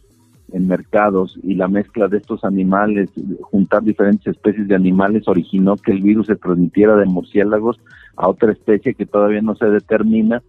en 0.52 0.66
mercados 0.66 1.38
y 1.42 1.54
la 1.54 1.68
mezcla 1.68 2.08
de 2.08 2.18
estos 2.18 2.44
animales, 2.44 3.10
juntar 3.40 3.82
diferentes 3.82 4.26
especies 4.26 4.68
de 4.68 4.74
animales 4.74 5.26
originó 5.26 5.76
que 5.76 5.92
el 5.92 6.02
virus 6.02 6.26
se 6.26 6.36
transmitiera 6.36 6.96
de 6.96 7.06
murciélagos 7.06 7.80
a 8.16 8.28
otra 8.28 8.52
especie 8.52 8.94
que 8.94 9.06
todavía 9.06 9.40
no 9.40 9.54
se 9.54 9.66
determina 9.66 10.42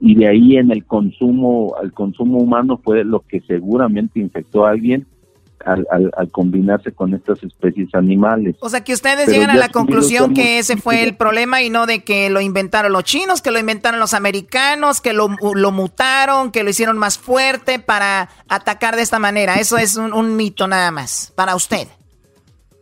y 0.00 0.14
de 0.14 0.28
ahí 0.28 0.56
en 0.56 0.70
el 0.70 0.84
consumo, 0.84 1.74
al 1.80 1.92
consumo 1.92 2.38
humano 2.38 2.80
fue 2.82 3.04
lo 3.04 3.20
que 3.20 3.40
seguramente 3.40 4.20
infectó 4.20 4.64
a 4.64 4.70
alguien 4.70 5.06
al, 5.64 5.86
al, 6.16 6.30
combinarse 6.30 6.92
con 6.92 7.14
estas 7.14 7.42
especies 7.42 7.94
animales. 7.94 8.56
O 8.60 8.68
sea 8.68 8.82
que 8.82 8.92
ustedes 8.92 9.28
llegan 9.28 9.50
a 9.50 9.56
la 9.56 9.68
conclusión 9.68 10.34
que 10.34 10.58
ese 10.58 10.76
fue 10.76 11.02
el 11.02 11.16
problema 11.16 11.62
y 11.62 11.70
no 11.70 11.86
de 11.86 12.04
que 12.04 12.30
lo 12.30 12.40
inventaron 12.40 12.92
los 12.92 13.04
chinos, 13.04 13.42
que 13.42 13.50
lo 13.50 13.58
inventaron 13.58 14.00
los 14.00 14.14
americanos, 14.14 15.00
que 15.00 15.12
lo, 15.12 15.28
lo 15.54 15.72
mutaron, 15.72 16.50
que 16.52 16.62
lo 16.62 16.70
hicieron 16.70 16.98
más 16.98 17.18
fuerte 17.18 17.78
para 17.78 18.28
atacar 18.48 18.96
de 18.96 19.02
esta 19.02 19.18
manera. 19.18 19.56
Eso 19.56 19.78
es 19.78 19.96
un, 19.96 20.36
mito 20.36 20.68
nada 20.68 20.90
más, 20.90 21.32
para 21.34 21.56
usted. 21.56 21.88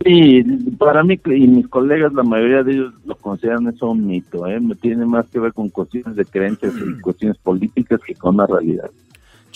Sí, 0.04 0.42
para 0.78 1.02
mí 1.02 1.18
y 1.24 1.46
mis 1.46 1.68
colegas, 1.68 2.12
la 2.12 2.22
mayoría 2.22 2.62
de 2.62 2.72
ellos 2.72 2.94
lo 3.06 3.16
consideran 3.16 3.66
eso 3.68 3.90
un 3.90 4.06
mito, 4.06 4.46
¿eh? 4.46 4.60
tiene 4.80 5.06
más 5.06 5.26
que 5.30 5.40
ver 5.40 5.52
con 5.52 5.70
cuestiones 5.70 6.14
de 6.16 6.24
creencias 6.24 6.74
y 6.74 7.00
cuestiones 7.00 7.38
políticas 7.38 8.00
que 8.06 8.14
con 8.14 8.36
la 8.36 8.46
realidad. 8.46 8.90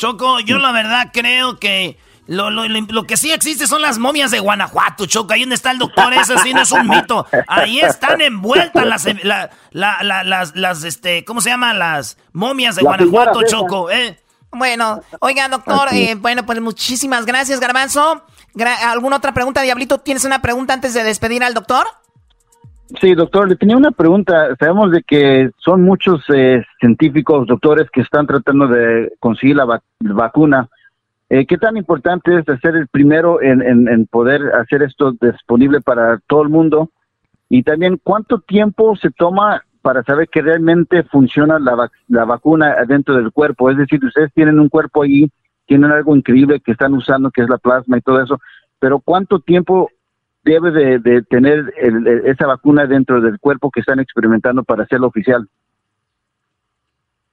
Choco, 0.01 0.41
yo 0.41 0.59
la 0.59 0.73
verdad 0.73 1.11
creo 1.13 1.59
que 1.59 1.99
lo, 2.31 2.49
lo, 2.49 2.63
lo, 2.69 3.05
que 3.09 3.17
sí 3.17 3.33
existe 3.33 3.67
son 3.67 3.83
las 3.83 3.99
momias 3.99 4.31
de 4.31 4.39
Guanajuato, 4.39 5.05
Choco. 5.07 5.33
Ahí 5.33 5.41
donde 5.41 5.57
está 5.57 5.73
el 5.73 5.79
doctor, 5.79 6.13
eso 6.13 6.39
sí 6.39 6.55
no 6.55 6.63
es 6.63 6.71
un 6.71 6.87
mito. 6.87 7.27
Ahí 7.49 7.81
están 7.81 8.21
envueltas 8.21 8.87
las, 8.87 9.53
las, 9.73 10.55
las, 10.55 10.85
este, 10.85 11.25
¿cómo 11.25 11.41
se 11.41 11.51
llama? 11.51 11.75
Las 11.75 12.19
momias 12.33 12.77
de 12.77 12.83
Guanajuato, 12.83 13.43
Choco, 13.43 13.91
¿eh? 13.91 14.17
Bueno, 14.53 15.01
oiga, 15.19 15.49
doctor, 15.49 15.89
eh, 15.93 16.15
bueno, 16.15 16.47
pues 16.47 16.61
muchísimas 16.61 17.27
gracias, 17.27 17.59
Garbanzo. 17.59 18.23
¿Alguna 18.87 19.17
otra 19.17 19.35
pregunta, 19.35 19.63
Diablito? 19.63 19.99
¿Tienes 19.99 20.25
una 20.25 20.41
pregunta 20.41 20.73
antes 20.73 20.95
de 20.95 21.03
despedir 21.03 21.43
al 21.43 21.55
doctor? 21.55 21.89
Sí, 23.01 23.17
doctor, 23.17 23.49
le 23.49 23.57
tenía 23.57 23.77
una 23.77 23.91
pregunta. 23.91 24.55
Sabemos 24.61 24.93
de 24.93 25.03
que 25.03 25.51
son 25.59 25.83
muchos 25.83 26.23
eh, 26.33 26.63
científicos, 26.79 27.49
doctores, 27.49 27.89
que 27.93 28.03
están 28.03 28.29
tratando 28.29 28.69
de 28.69 29.11
conseguir 29.19 29.57
la 29.57 29.81
vacuna 30.01 30.69
eh, 31.31 31.47
¿Qué 31.47 31.57
tan 31.57 31.77
importante 31.77 32.37
es 32.37 32.45
ser 32.61 32.77
el 32.77 32.89
primero 32.89 33.41
en, 33.41 34.07
poder 34.07 34.43
hacer 34.55 34.83
esto 34.83 35.13
disponible 35.13 35.81
para 35.81 36.19
todo 36.27 36.43
el 36.43 36.49
mundo? 36.49 36.91
Y 37.49 37.63
también, 37.63 38.01
¿cuánto 38.03 38.41
tiempo 38.41 38.97
se 38.97 39.11
toma 39.11 39.63
para 39.81 40.03
saber 40.03 40.29
que 40.29 40.43
realmente 40.43 41.05
funciona 41.05 41.59
la, 41.59 41.91
la 42.09 42.25
vacuna 42.25 42.77
dentro 42.87 43.15
del 43.15 43.31
cuerpo? 43.33 43.71
Es 43.71 43.79
decir, 43.79 44.05
ustedes 44.05 44.33
tienen 44.35 44.59
un 44.59 44.69
cuerpo 44.69 45.03
ahí, 45.03 45.31
tienen 45.67 45.93
algo 45.93 46.17
increíble 46.17 46.61
que 46.61 46.73
están 46.73 46.95
usando, 46.95 47.31
que 47.31 47.43
es 47.43 47.49
la 47.49 47.59
plasma 47.59 47.97
y 47.97 48.01
todo 48.03 48.21
eso, 48.21 48.41
pero 48.81 48.99
¿cuánto 48.99 49.39
tiempo 49.39 49.89
debe 50.43 50.99
de, 50.99 51.23
tener 51.23 51.73
esa 52.25 52.47
vacuna 52.47 52.87
dentro 52.87 53.21
del 53.21 53.39
cuerpo 53.39 53.71
que 53.71 53.81
están 53.81 54.01
experimentando 54.01 54.65
para 54.65 54.83
hacerlo 54.83 55.07
oficial? 55.07 55.47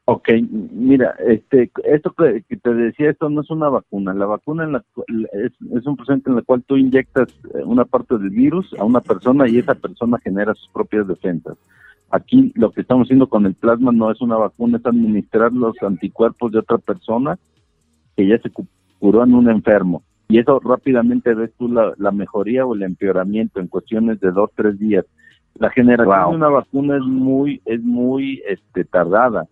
Ok, 0.10 0.30
mira, 0.72 1.16
este, 1.28 1.70
esto 1.84 2.14
que, 2.14 2.42
te 2.56 2.74
decía, 2.74 3.10
esto 3.10 3.30
no 3.30 3.42
es 3.42 3.50
una 3.50 3.68
vacuna. 3.68 4.14
La 4.14 4.26
vacuna 4.26 4.64
en 4.64 4.72
la, 4.72 4.86
es, 5.34 5.52
es 5.78 5.86
un 5.86 5.98
proceso 5.98 6.22
en 6.28 6.38
el 6.38 6.46
cual 6.46 6.64
tú 6.66 6.78
inyectas 6.78 7.28
eh, 7.54 7.62
una 7.66 7.84
parte 7.84 8.18
del 8.18 8.30
virus 8.30 8.74
a 8.80 8.86
una 8.86 9.02
persona 9.02 9.50
y 9.50 9.58
esa 9.58 9.76
persona 9.76 10.18
genera 10.24 10.54
sus 10.54 10.70
propias 10.70 11.10
defensas. 11.10 11.58
Aquí 12.10 12.54
lo 12.56 12.72
que 12.72 12.80
estamos 12.80 13.08
haciendo 13.08 13.28
con 13.28 13.46
el 13.46 13.56
plasma 13.56 13.92
no 13.92 14.10
es 14.10 14.22
una 14.22 14.38
vacuna, 14.38 14.78
es 14.78 14.86
administrar 14.86 15.52
los 15.52 15.76
anticuerpos 15.82 16.54
de 16.54 16.60
otra 16.60 16.78
persona 16.78 17.38
que 18.16 18.26
ya 18.30 18.38
se 18.38 18.50
curó 19.00 19.26
en 19.26 19.34
un 19.34 19.50
enfermo. 19.50 20.04
Y 20.30 20.40
eso 20.40 20.62
rápidamente 20.62 21.34
ves 21.34 21.52
tú 21.58 21.68
la, 21.68 21.92
la 21.98 22.12
mejoría 22.12 22.66
o 22.66 22.76
el 22.76 22.84
empeoramiento 22.84 23.60
en 23.60 23.68
cuestiones 23.68 24.22
de 24.22 24.32
dos, 24.32 24.52
tres 24.56 24.80
días. 24.80 25.04
La 25.56 25.70
generación 25.70 26.30
de 26.30 26.36
una 26.38 26.48
vacuna 26.48 26.96
es 26.96 27.04
muy, 27.04 27.62
es 27.66 27.82
muy 27.84 28.42
este, 28.48 28.86
tardada 28.86 29.50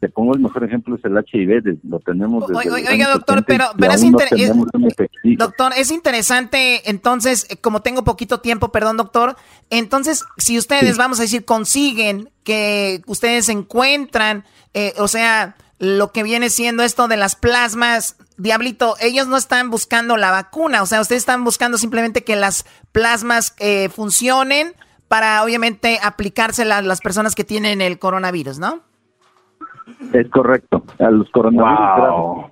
te 0.00 0.08
pongo 0.08 0.34
el 0.34 0.40
mejor 0.40 0.64
ejemplo 0.64 0.96
es 0.96 1.04
el 1.04 1.12
HIV, 1.12 1.78
lo 1.84 2.00
tenemos 2.00 2.48
desde 2.48 2.70
Oiga, 2.70 3.10
doctor, 3.10 3.44
pero, 3.44 3.66
pero 3.78 3.92
es, 3.92 4.02
interesante. 4.02 5.10
doctor, 5.36 5.72
es 5.76 5.90
interesante, 5.90 6.88
entonces, 6.90 7.46
eh, 7.50 7.56
como 7.58 7.82
tengo 7.82 8.02
poquito 8.02 8.40
tiempo, 8.40 8.72
perdón, 8.72 8.96
doctor, 8.96 9.36
entonces, 9.68 10.24
si 10.38 10.56
ustedes, 10.56 10.96
vamos 10.96 11.18
a 11.20 11.22
decir, 11.22 11.44
consiguen 11.44 12.30
que 12.44 13.02
ustedes 13.06 13.50
encuentran, 13.50 14.44
eh, 14.72 14.94
o 14.96 15.06
sea, 15.06 15.56
lo 15.78 16.12
que 16.12 16.22
viene 16.22 16.48
siendo 16.48 16.82
esto 16.82 17.06
de 17.06 17.18
las 17.18 17.36
plasmas, 17.36 18.16
Diablito, 18.38 18.96
ellos 19.00 19.26
no 19.26 19.36
están 19.36 19.68
buscando 19.68 20.16
la 20.16 20.30
vacuna, 20.30 20.82
o 20.82 20.86
sea, 20.86 21.02
ustedes 21.02 21.22
están 21.22 21.44
buscando 21.44 21.76
simplemente 21.76 22.24
que 22.24 22.36
las 22.36 22.64
plasmas 22.92 23.54
eh, 23.58 23.90
funcionen 23.90 24.74
para, 25.08 25.42
obviamente, 25.44 25.98
aplicárselas 26.02 26.78
a 26.78 26.82
las 26.82 27.00
personas 27.00 27.34
que 27.34 27.44
tienen 27.44 27.82
el 27.82 27.98
coronavirus, 27.98 28.58
¿no? 28.58 28.89
Es 30.12 30.28
correcto, 30.30 30.84
a 30.98 31.10
los 31.10 31.30
coronavirus. 31.30 32.50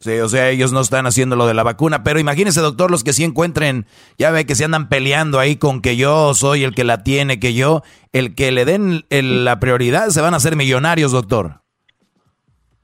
Sí, 0.00 0.18
o 0.18 0.28
sea, 0.28 0.50
ellos 0.50 0.70
no 0.70 0.80
están 0.80 1.06
haciendo 1.06 1.34
lo 1.34 1.46
de 1.46 1.54
la 1.54 1.62
vacuna, 1.62 2.04
pero 2.04 2.20
imagínese, 2.20 2.60
doctor, 2.60 2.90
los 2.90 3.04
que 3.04 3.14
sí 3.14 3.24
encuentren, 3.24 3.86
ya 4.18 4.30
ve 4.30 4.44
que 4.44 4.54
se 4.54 4.66
andan 4.66 4.90
peleando 4.90 5.38
ahí 5.38 5.56
con 5.56 5.80
que 5.80 5.96
yo 5.96 6.34
soy 6.34 6.62
el 6.62 6.74
que 6.74 6.84
la 6.84 7.02
tiene, 7.02 7.40
que 7.40 7.54
yo, 7.54 7.82
el 8.12 8.34
que 8.34 8.52
le 8.52 8.66
den 8.66 9.04
la 9.08 9.60
prioridad, 9.60 10.08
se 10.08 10.20
van 10.20 10.34
a 10.34 10.36
hacer 10.36 10.56
millonarios, 10.56 11.12
doctor. 11.12 11.62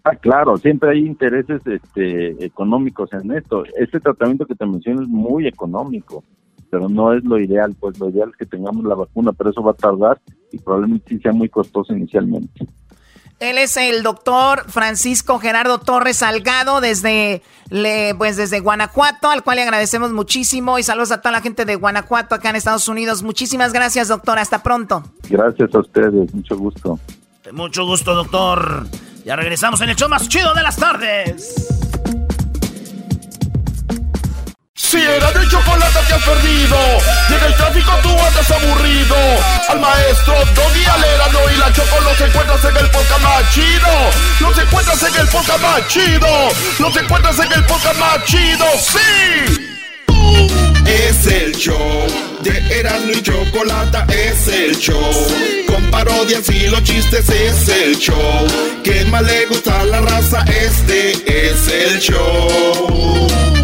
Ah, 0.05 0.17
claro, 0.17 0.57
siempre 0.57 0.93
hay 0.93 1.01
intereses 1.01 1.61
este, 1.67 2.43
económicos 2.43 3.13
en 3.13 3.33
esto. 3.33 3.65
Este 3.79 4.01
tratamiento 4.01 4.47
que 4.47 4.55
te 4.55 4.65
menciono 4.65 5.03
es 5.03 5.09
muy 5.09 5.47
económico, 5.47 6.25
pero 6.71 6.89
no 6.89 7.13
es 7.13 7.23
lo 7.25 7.39
ideal, 7.39 7.77
pues 7.79 8.01
lo 8.01 8.09
ideal 8.09 8.31
es 8.31 8.37
que 8.37 8.47
tengamos 8.47 8.83
la 8.85 8.95
vacuna, 8.95 9.33
pero 9.35 9.51
eso 9.51 9.63
va 9.63 9.73
a 9.73 9.75
tardar 9.75 10.19
y 10.53 10.59
probablemente 10.59 11.11
sí 11.11 11.19
sea 11.19 11.33
muy 11.33 11.51
costoso 11.51 11.93
inicialmente. 11.93 12.67
Él 13.41 13.57
es 13.57 13.79
el 13.79 14.03
doctor 14.03 14.67
Francisco 14.69 15.39
Gerardo 15.39 15.79
Torres 15.79 16.19
Salgado 16.19 16.83
desde, 16.83 17.43
pues 18.19 18.37
desde 18.37 18.61
Guanajuato, 18.61 19.31
al 19.31 19.43
cual 19.43 19.57
le 19.57 19.63
agradecemos 19.63 20.13
muchísimo 20.13 20.79
y 20.79 20.83
saludos 20.83 21.11
a 21.11 21.23
toda 21.23 21.33
la 21.33 21.41
gente 21.41 21.65
de 21.65 21.75
Guanajuato 21.77 22.35
acá 22.35 22.51
en 22.51 22.57
Estados 22.57 22.87
Unidos. 22.87 23.23
Muchísimas 23.23 23.73
gracias, 23.73 24.09
doctor. 24.09 24.39
Hasta 24.39 24.63
pronto. 24.63 25.05
Gracias 25.31 25.75
a 25.75 25.79
ustedes. 25.79 26.35
Mucho 26.35 26.59
gusto. 26.59 27.01
Mucho 27.53 27.87
gusto, 27.87 28.15
doctor. 28.15 28.87
Ya 29.25 29.37
regresamos 29.37 29.81
en 29.81 29.89
el 29.89 29.97
show 29.97 30.11
más 30.11 30.29
chido 30.29 30.53
de 30.53 30.63
las 30.63 30.77
tardes. 30.77 31.90
Si 34.91 34.97
era 34.99 35.31
de 35.31 35.47
chocolate 35.47 36.01
te 36.09 36.15
has 36.15 36.25
perdido, 36.25 36.77
y 37.29 37.47
el 37.47 37.55
tráfico 37.55 37.93
tú 38.03 38.09
andas 38.11 38.51
aburrido. 38.51 39.15
Al 39.69 39.79
maestro 39.79 40.35
Doggy 40.57 40.85
Alerano 40.85 41.39
y 41.55 41.59
la 41.59 41.73
Choco 41.73 42.01
los 42.01 42.21
encuentras 42.21 42.65
en 42.65 42.77
el 42.77 42.91
podcast 42.91 43.23
más 43.23 43.55
chido. 43.55 44.11
Los 44.41 44.59
encuentras 44.59 45.01
en 45.05 45.15
el 45.15 45.29
podcast 45.29 45.63
más 45.63 45.87
chido. 45.87 46.49
Los 46.81 46.97
encuentras 46.97 47.39
en 47.39 47.53
el 47.53 47.65
podcast 47.67 47.99
más 48.01 48.25
chido, 48.25 48.67
sí. 48.81 49.71
Es 50.87 51.25
el 51.29 51.55
show 51.55 52.07
de 52.41 52.81
Erasmo 52.81 53.13
y 53.13 53.23
Chocolata, 53.23 54.05
es 54.09 54.49
el 54.49 54.77
show. 54.77 55.13
Con 55.69 55.89
parodias 55.93 56.49
y 56.49 56.67
los 56.67 56.83
chistes 56.83 57.29
es 57.29 57.69
el 57.69 57.97
show. 57.97 58.45
Que 58.83 59.05
más 59.05 59.23
le 59.23 59.47
gusta 59.47 59.85
la 59.85 60.01
raza, 60.01 60.45
este 60.49 61.13
es 61.27 61.69
el 61.69 62.01
show. 62.01 63.60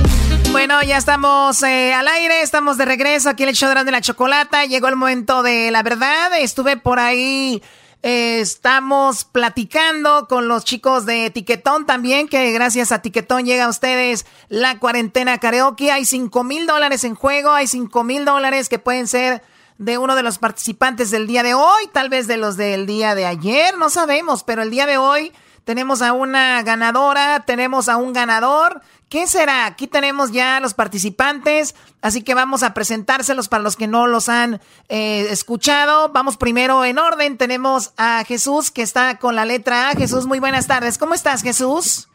Bueno, 0.57 0.83
ya 0.83 0.97
estamos 0.97 1.63
eh, 1.65 1.93
al 1.93 2.09
aire, 2.09 2.41
estamos 2.41 2.79
de 2.79 2.87
regreso 2.87 3.29
aquí 3.29 3.43
en 3.43 3.51
el 3.51 3.55
show 3.55 3.69
de 3.75 3.91
la 3.91 4.01
chocolata. 4.01 4.65
Llegó 4.65 4.89
el 4.89 4.97
momento 4.97 5.43
de 5.43 5.71
la 5.71 5.83
verdad. 5.83 6.33
Estuve 6.39 6.79
por 6.79 6.99
ahí 6.99 7.63
Eh, 8.03 8.41
estamos 8.41 9.25
platicando 9.25 10.27
con 10.29 10.49
los 10.49 10.65
chicos 10.65 11.05
de 11.05 11.29
Tiquetón 11.29 11.85
también, 11.85 12.27
que 12.27 12.53
gracias 12.53 12.91
a 12.91 13.03
Tiquetón 13.03 13.45
llega 13.45 13.67
a 13.67 13.69
ustedes 13.69 14.25
la 14.49 14.79
cuarentena 14.79 15.37
karaoke. 15.37 15.93
Hay 15.93 16.07
cinco 16.07 16.43
mil 16.43 16.67
dólares 16.67 17.05
en 17.05 17.17
juego, 17.17 17.51
hay 17.51 17.67
cinco 17.67 18.03
mil 18.03 18.25
dólares 18.25 18.71
que 18.71 18.79
pueden 18.79 19.09
ser 19.09 19.43
de 19.77 19.99
uno 19.99 20.15
de 20.15 20.23
los 20.23 20.39
participantes 20.39 21.11
del 21.11 21.27
día 21.27 21.43
de 21.43 21.53
hoy, 21.53 21.87
tal 21.93 22.09
vez 22.09 22.29
de 22.29 22.39
los 22.39 22.57
del 22.57 22.87
día 22.87 23.15
de 23.15 23.27
ayer, 23.27 23.77
no 23.77 23.91
sabemos, 23.91 24.43
pero 24.43 24.63
el 24.63 24.71
día 24.71 24.87
de 24.87 24.97
hoy 24.97 25.33
tenemos 25.65 26.01
a 26.01 26.13
una 26.13 26.63
ganadora, 26.63 27.45
tenemos 27.45 27.89
a 27.89 27.97
un 27.97 28.13
ganador. 28.13 28.81
¿Qué 29.09 29.29
será? 29.29 29.67
Aquí 29.67 29.87
tenemos 29.87 30.33
ya 30.33 30.59
los 30.59 30.75
participantes, 30.75 31.77
así 32.03 32.23
que 32.23 32.35
vamos 32.35 32.65
a 32.65 32.75
presentárselos 32.75 33.49
para 33.49 33.63
los 33.63 33.77
que 33.77 33.87
no 33.87 34.09
los 34.09 34.29
han 34.29 34.61
eh, 34.89 35.29
escuchado. 35.31 36.09
Vamos 36.09 36.37
primero 36.37 36.85
en 36.85 36.99
orden. 36.99 37.39
Tenemos 37.39 37.93
a 37.97 38.25
Jesús 38.25 38.73
que 38.73 38.83
está 38.83 39.19
con 39.19 39.37
la 39.37 39.45
letra 39.45 39.91
A. 39.91 39.93
Jesús, 39.95 40.27
muy 40.27 40.41
buenas 40.41 40.67
tardes. 40.67 40.99
¿Cómo 40.99 41.15
estás, 41.15 41.43
Jesús? 41.43 42.09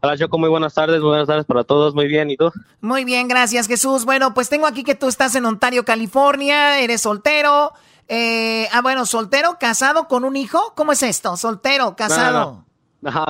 Hola 0.00 0.16
Choco, 0.16 0.38
muy 0.38 0.48
buenas 0.48 0.74
tardes, 0.74 1.00
buenas 1.00 1.26
tardes 1.26 1.46
para 1.46 1.64
todos, 1.64 1.94
muy 1.94 2.06
bien, 2.06 2.30
¿y 2.30 2.36
tú? 2.36 2.52
Muy 2.80 3.04
bien, 3.04 3.26
gracias 3.26 3.66
Jesús. 3.66 4.04
Bueno, 4.04 4.34
pues 4.34 4.48
tengo 4.48 4.66
aquí 4.66 4.84
que 4.84 4.94
tú 4.94 5.08
estás 5.08 5.34
en 5.34 5.44
Ontario, 5.44 5.84
California, 5.84 6.78
eres 6.80 7.00
soltero. 7.00 7.72
Eh, 8.06 8.68
ah, 8.72 8.80
bueno, 8.80 9.06
soltero, 9.06 9.56
casado 9.58 10.08
con 10.08 10.24
un 10.24 10.36
hijo. 10.36 10.72
¿Cómo 10.74 10.92
es 10.92 11.02
esto? 11.02 11.36
Soltero, 11.36 11.96
casado. 11.96 12.38
No, 12.38 12.64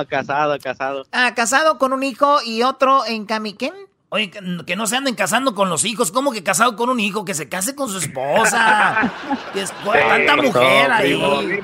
casado, 0.09 0.57
casado. 0.59 1.05
Ah, 1.11 1.33
casado 1.35 1.77
con 1.77 1.93
un 1.93 2.03
hijo 2.03 2.41
y 2.43 2.63
otro 2.63 3.05
en 3.05 3.25
Camiquén. 3.25 3.73
Oye, 4.11 4.31
que, 4.31 4.75
no 4.75 4.87
se 4.87 4.97
anden 4.97 5.13
casando 5.13 5.53
con 5.53 5.69
los 5.69 5.85
hijos. 5.85 6.11
¿Cómo 6.11 6.31
que 6.31 6.43
casado 6.43 6.75
con 6.75 6.89
un 6.89 6.99
hijo? 6.99 7.25
Que 7.25 7.35
se 7.35 7.47
case 7.47 7.75
con 7.75 7.89
su 7.89 7.99
esposa. 7.99 9.11
que 9.53 9.61
es 9.61 9.71
tanta 9.83 10.35
mujer 10.35 10.91
ahí. 10.91 11.61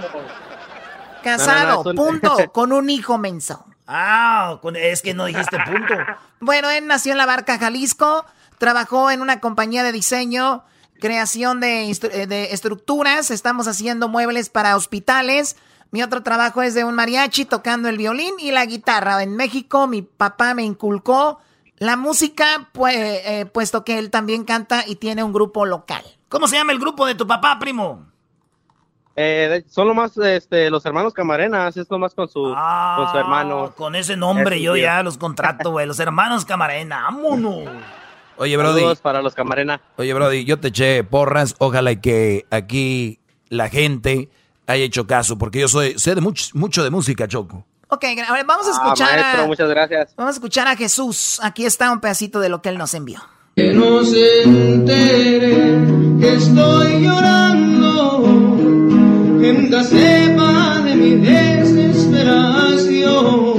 Casado, 1.24 1.84
punto, 1.96 2.38
con 2.52 2.72
un 2.72 2.90
hijo 2.92 3.18
menso. 3.18 3.66
Ah, 3.88 4.60
es 4.76 5.02
que 5.02 5.16
no 5.16 5.26
dijiste 5.26 5.58
punto. 5.66 5.96
bueno, 6.40 6.70
él 6.70 6.86
nació 6.86 7.14
en 7.14 7.18
la 7.18 7.26
Barca, 7.26 7.58
Jalisco. 7.58 8.26
Trabajó 8.60 9.10
en 9.10 9.22
una 9.22 9.40
compañía 9.40 9.84
de 9.84 9.92
diseño, 9.92 10.64
creación 11.00 11.60
de, 11.60 11.90
eh, 11.90 12.28
de 12.28 12.54
estructuras. 12.54 13.32
Estamos 13.32 13.68
haciendo 13.68 14.08
muebles 14.08 14.50
para 14.50 14.76
hospitales 14.76 15.56
mi 15.92 16.04
otro 16.04 16.24
trabajo 16.24 16.62
es 16.62 16.74
de 16.74 16.84
un 16.84 16.96
mariachi 16.96 17.46
tocando 17.46 17.90
el 17.90 17.98
violín 17.98 18.34
y 18.40 18.52
la 18.52 18.66
guitarra. 18.66 19.22
En 19.24 19.36
México 19.36 19.88
mi 19.88 20.02
papá 20.02 20.54
me 20.54 20.64
inculcó 20.64 21.40
la 21.78 21.98
música, 21.98 22.70
pues, 22.72 22.96
eh, 22.96 23.46
puesto 23.52 23.84
que 23.84 24.00
él 24.00 24.10
también 24.10 24.44
canta 24.44 24.84
y 24.88 24.96
tiene 24.96 25.24
un 25.24 25.34
grupo 25.34 25.66
local. 25.66 26.04
¿Cómo 26.30 26.48
se 26.48 26.58
llama 26.58 26.72
el 26.72 26.80
grupo 26.80 27.06
de 27.06 27.16
tu 27.16 27.28
papá, 27.28 27.58
primo? 27.60 28.06
Eh, 29.18 29.64
son 29.70 29.88
lo 29.88 29.94
más 29.94 30.18
este, 30.18 30.70
los 30.70 30.86
hermanos 30.86 31.14
Camarenas, 31.14 31.78
es 31.78 31.90
lo 31.90 31.98
más 31.98 32.14
con 32.14 32.28
su, 32.28 32.44
con 32.44 33.12
su 33.12 33.18
hermano. 33.18 33.74
Con 33.76 33.96
ese 33.96 34.18
nombre 34.18 34.62
yo 34.62 34.76
ya 34.76 35.02
los 35.04 35.18
contrato, 35.18 35.72
güey. 35.72 35.88
Los 35.88 36.00
hermanos 36.00 36.44
Camarena, 36.44 37.04
vámonos. 37.04 37.70
Oye, 38.38 38.58
Brody. 38.58 38.82
Saludos 38.82 39.00
para 39.00 39.22
los 39.22 39.34
Camarena. 39.34 39.80
Oye, 39.96 40.14
Brody, 40.14 40.44
yo 40.44 40.60
te 40.60 40.68
eché 40.68 41.04
porras. 41.06 41.56
Ojalá 41.60 41.96
que 41.96 42.46
aquí 42.52 43.22
la 43.48 43.70
gente 43.70 44.30
haya 44.68 44.84
hecho 44.84 45.08
caso, 45.08 45.38
porque 45.38 45.60
yo 45.60 45.68
soy, 45.68 45.98
sé 45.98 46.16
de 46.16 46.22
mucho, 46.22 46.48
mucho 46.54 46.84
de 46.84 46.90
música, 46.90 47.28
Choco. 47.28 47.66
Ok, 47.88 48.04
a 48.28 48.34
ver, 48.34 48.46
vamos 48.46 48.68
a 48.68 48.72
ah, 48.72 48.74
escuchar 48.74 49.20
a, 49.20 49.46
muchas 49.46 49.70
gracias. 49.70 50.16
Vamos 50.16 50.34
a 50.34 50.38
escuchar 50.38 50.68
a 50.68 50.76
Jesús. 50.76 51.40
Aquí 51.44 51.66
está 51.66 51.92
un 51.92 52.00
pedacito 52.00 52.40
de 52.40 52.50
lo 52.50 52.62
que 52.62 52.70
él 52.70 52.78
nos 52.78 52.94
envió. 52.94 53.22
Que 53.56 53.74
no 53.74 54.04
se 54.04 54.44
entere 54.44 55.80
que 56.20 56.36
estoy 56.36 57.04
llorando, 57.04 58.24
que 59.40 59.54
nunca 59.54 59.84
sepa 59.84 60.82
de 60.82 60.96
mi 60.96 61.16
desesperación 61.16 63.55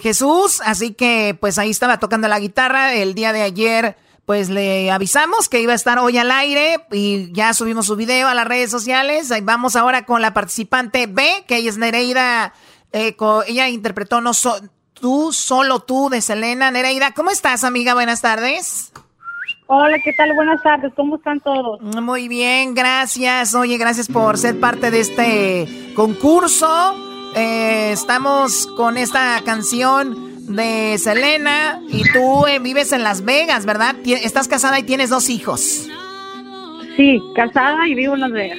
Jesús, 0.00 0.60
así 0.64 0.92
que 0.94 1.36
pues 1.38 1.58
ahí 1.58 1.70
estaba 1.70 1.98
tocando 1.98 2.28
la 2.28 2.40
guitarra. 2.40 2.94
El 2.94 3.14
día 3.14 3.32
de 3.32 3.42
ayer 3.42 3.96
pues 4.30 4.48
le 4.48 4.92
avisamos 4.92 5.48
que 5.48 5.60
iba 5.60 5.72
a 5.72 5.76
estar 5.76 5.98
hoy 5.98 6.16
al 6.16 6.30
aire 6.30 6.86
y 6.92 7.32
ya 7.32 7.52
subimos 7.52 7.86
su 7.86 7.96
video 7.96 8.28
a 8.28 8.34
las 8.34 8.46
redes 8.46 8.70
sociales. 8.70 9.32
Ahí 9.32 9.40
vamos 9.40 9.74
ahora 9.74 10.04
con 10.04 10.22
la 10.22 10.32
participante 10.32 11.08
B, 11.08 11.44
que 11.48 11.56
ella 11.56 11.68
es 11.68 11.78
Nereida, 11.78 12.52
eh, 12.92 13.16
ella 13.48 13.68
interpretó 13.68 14.20
No 14.20 14.30
Tú, 14.94 15.32
Solo 15.32 15.80
Tú 15.80 16.10
de 16.10 16.20
Selena. 16.20 16.70
Nereida, 16.70 17.12
¿cómo 17.12 17.30
estás 17.30 17.64
amiga? 17.64 17.94
Buenas 17.94 18.20
tardes. 18.20 18.92
Hola, 19.66 19.98
¿qué 20.04 20.12
tal? 20.12 20.32
Buenas 20.34 20.62
tardes, 20.62 20.92
¿cómo 20.94 21.16
están 21.16 21.40
todos? 21.40 21.80
Muy 21.80 22.28
bien, 22.28 22.74
gracias. 22.74 23.54
Oye, 23.54 23.78
gracias 23.78 24.06
por 24.06 24.38
ser 24.38 24.60
parte 24.60 24.92
de 24.92 25.00
este 25.00 25.92
concurso. 25.96 27.09
Eh, 27.34 27.92
estamos 27.92 28.66
con 28.76 28.96
esta 28.96 29.40
canción 29.44 30.30
de 30.54 30.98
Selena 30.98 31.80
y 31.88 32.02
tú 32.12 32.46
eh, 32.46 32.58
vives 32.58 32.92
en 32.92 33.04
Las 33.04 33.24
Vegas, 33.24 33.66
¿verdad? 33.66 33.94
Estás 34.04 34.48
casada 34.48 34.78
y 34.78 34.82
tienes 34.82 35.10
dos 35.10 35.30
hijos. 35.30 35.88
Sí, 36.96 37.22
casada 37.36 37.86
y 37.86 37.94
vivo 37.94 38.14
en 38.14 38.20
Las 38.20 38.32
Vegas. 38.32 38.58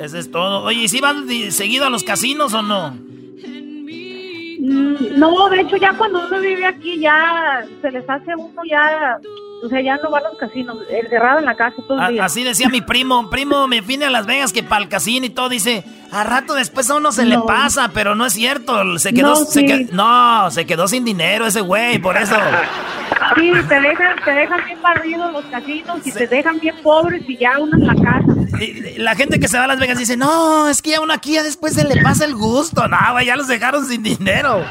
Eso 0.00 0.18
es 0.18 0.30
todo. 0.30 0.64
Oye, 0.64 0.82
¿y 0.82 0.88
si 0.88 1.00
van 1.00 1.28
seguido 1.50 1.86
a 1.86 1.90
los 1.90 2.02
casinos 2.02 2.54
o 2.54 2.62
no? 2.62 2.90
Mm, 4.60 5.18
no, 5.18 5.48
de 5.48 5.60
hecho 5.60 5.76
ya 5.76 5.92
cuando 5.96 6.26
uno 6.26 6.40
vive 6.40 6.66
aquí 6.66 6.98
ya 6.98 7.64
se 7.80 7.90
les 7.90 8.08
hace 8.08 8.34
uno 8.36 8.62
ya 8.68 9.18
o 9.62 9.68
sea, 9.68 9.80
ya 9.80 9.96
no 9.96 10.10
va 10.10 10.18
a 10.18 10.22
los 10.22 10.36
casinos, 10.38 10.78
encerrado 10.88 11.40
en 11.40 11.44
la 11.44 11.54
casa 11.56 11.76
todo 11.86 12.00
el 12.00 12.14
día. 12.14 12.24
Así 12.24 12.44
decía 12.44 12.68
mi 12.68 12.80
primo, 12.80 13.28
primo, 13.28 13.66
me 13.66 13.80
vine 13.80 14.04
a 14.04 14.10
Las 14.10 14.26
Vegas 14.26 14.52
que 14.52 14.62
para 14.62 14.82
el 14.82 14.88
casino 14.88 15.26
y 15.26 15.30
todo, 15.30 15.48
dice, 15.48 15.84
a 16.12 16.24
rato 16.24 16.54
después 16.54 16.88
a 16.90 16.94
uno 16.94 17.12
se 17.12 17.24
le 17.24 17.38
pasa, 17.40 17.90
pero 17.92 18.14
no 18.14 18.24
es 18.24 18.32
cierto, 18.32 18.98
se 18.98 19.12
quedó, 19.12 19.30
no, 19.30 19.36
se 19.36 19.66
quedó, 19.66 19.92
no, 19.92 20.50
se 20.50 20.64
quedó 20.64 20.86
sin 20.86 21.04
dinero 21.04 21.46
ese 21.46 21.60
güey, 21.60 21.98
por 21.98 22.16
eso. 22.16 22.36
Sí, 23.36 23.52
te 23.68 23.80
dejan, 23.80 24.16
te 24.24 24.30
dejan 24.30 24.64
bien 24.64 24.80
barridos 24.80 25.32
los 25.32 25.44
casinos 25.46 26.06
y 26.06 26.12
te 26.12 26.26
dejan 26.26 26.58
bien 26.60 26.76
pobres 26.82 27.28
y 27.28 27.36
ya 27.36 27.58
uno 27.58 27.76
en 27.76 27.86
la 27.86 27.94
casa. 27.94 28.34
la 28.96 29.14
gente 29.16 29.40
que 29.40 29.48
se 29.48 29.58
va 29.58 29.64
a 29.64 29.68
Las 29.68 29.80
Vegas 29.80 29.98
dice, 29.98 30.16
no, 30.16 30.68
es 30.68 30.82
que 30.82 30.90
ya 30.90 31.00
uno 31.00 31.12
aquí 31.12 31.34
ya 31.34 31.42
después 31.42 31.74
se 31.74 31.84
le 31.84 32.00
pasa 32.02 32.24
el 32.24 32.34
gusto, 32.34 32.86
no, 32.86 32.98
güey, 33.12 33.26
ya 33.26 33.36
los 33.36 33.48
dejaron 33.48 33.84
sin 33.84 34.02
dinero. 34.02 34.64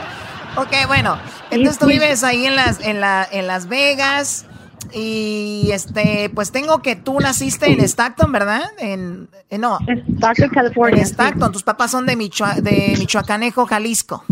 Ok, 0.55 0.73
bueno, 0.88 1.19
entonces 1.51 1.77
tú 1.77 1.85
vives 1.85 2.23
ahí 2.23 2.47
en 2.47 2.55
las, 2.55 2.80
en 2.80 2.99
la, 2.99 3.27
en 3.31 3.45
Las 3.45 3.68
Vegas. 3.68 4.47
Y 4.94 5.70
este, 5.74 6.32
pues 6.34 6.52
tengo 6.52 6.82
que 6.82 6.95
tú 6.95 7.20
naciste 7.20 7.72
en 7.72 7.82
Stockton, 7.82 8.32
¿verdad? 8.32 8.64
En, 8.80 9.30
no. 9.60 9.80
Stockton, 10.18 10.49
California. 10.49 11.02
En 11.02 11.08
Stockton, 11.08 11.52
tus 11.52 11.64
papás 11.64 11.91
son 11.91 12.06
de, 12.06 12.16
de 12.16 12.95
Michoacanejo, 12.98 13.66
Jalisco. 13.66 14.24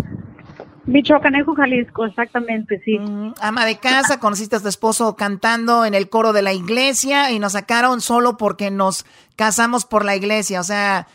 Michoacanejo, 0.88 1.56
Jalisco, 1.56 2.06
exactamente, 2.06 2.80
sí. 2.86 3.00
ama 3.42 3.66
de 3.66 3.78
casa, 3.78 4.20
conociste 4.20 4.58
a 4.58 4.60
tu 4.60 4.68
esposo 4.68 5.16
cantando 5.16 5.84
en 5.84 5.96
el 5.96 6.10
coro 6.10 6.32
de 6.32 6.44
la 6.44 6.54
iglesia 6.54 7.32
y 7.32 7.40
nos 7.40 7.54
sacaron 7.54 8.02
solo 8.02 8.38
porque 8.38 8.70
nos 8.70 9.06
casamos 9.36 9.86
por 9.86 10.06
la 10.06 10.16
iglesia. 10.16 10.60
O 10.60 10.64
sea, 10.64 11.08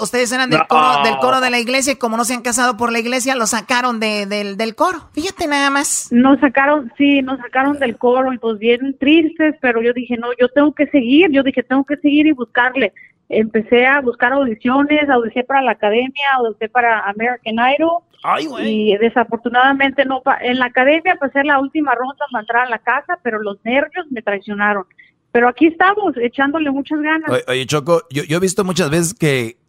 Ustedes 0.00 0.32
eran 0.32 0.50
del, 0.50 0.66
coro, 0.66 1.02
del 1.04 1.16
coro 1.18 1.40
de 1.40 1.50
la 1.50 1.58
iglesia 1.58 1.92
y 1.94 1.96
como 1.96 2.16
no 2.16 2.24
se 2.24 2.34
han 2.34 2.42
casado 2.42 2.76
por 2.76 2.92
la 2.92 2.98
iglesia, 2.98 3.34
lo 3.34 3.46
sacaron 3.46 4.00
de, 4.00 4.26
del, 4.26 4.74
coro. 4.74 5.08
Fíjate 5.12 5.46
nada 5.46 5.70
más. 5.70 6.08
Nos 6.10 6.38
sacaron, 6.40 6.92
sí, 6.98 7.22
nos 7.22 7.38
sacaron 7.38 7.78
del 7.78 7.96
coro 7.96 8.32
y 8.32 8.38
pues 8.38 8.58
bien 8.58 8.96
tristes, 8.98 9.54
pero 9.60 9.82
yo 9.82 9.92
dije, 9.92 10.16
no, 10.16 10.28
yo 10.38 10.48
tengo 10.48 10.72
que 10.74 10.86
seguir. 10.88 11.30
Yo 11.30 11.42
dije, 11.42 11.62
tengo 11.62 11.84
que 11.84 11.96
seguir 11.96 12.26
y 12.26 12.32
buscarle. 12.32 12.92
Empecé 13.28 13.86
a 13.86 14.00
buscar 14.00 14.32
audiciones, 14.32 15.08
audicé 15.08 15.44
para 15.44 15.62
la 15.62 15.72
academia, 15.72 16.24
audicé 16.36 16.68
para 16.68 17.00
American 17.08 17.54
Idol. 17.54 18.02
Ay, 18.22 18.48
y 18.62 18.96
desafortunadamente 18.98 20.04
no, 20.04 20.22
en 20.42 20.58
la 20.58 20.66
academia 20.66 21.16
pasé 21.18 21.42
la 21.42 21.58
última 21.58 21.94
ronda 21.94 22.26
para 22.30 22.42
entrar 22.42 22.66
a 22.66 22.70
la 22.70 22.78
casa, 22.78 23.18
pero 23.22 23.42
los 23.42 23.56
nervios 23.64 24.06
me 24.10 24.20
traicionaron. 24.20 24.84
Pero 25.32 25.48
aquí 25.48 25.68
estamos, 25.68 26.16
echándole 26.16 26.70
muchas 26.70 27.00
ganas. 27.00 27.30
Oye, 27.46 27.64
Choco, 27.66 28.02
yo, 28.10 28.24
yo 28.24 28.38
he 28.38 28.40
visto 28.40 28.64
muchas 28.64 28.90
veces 28.90 29.14
que 29.14 29.59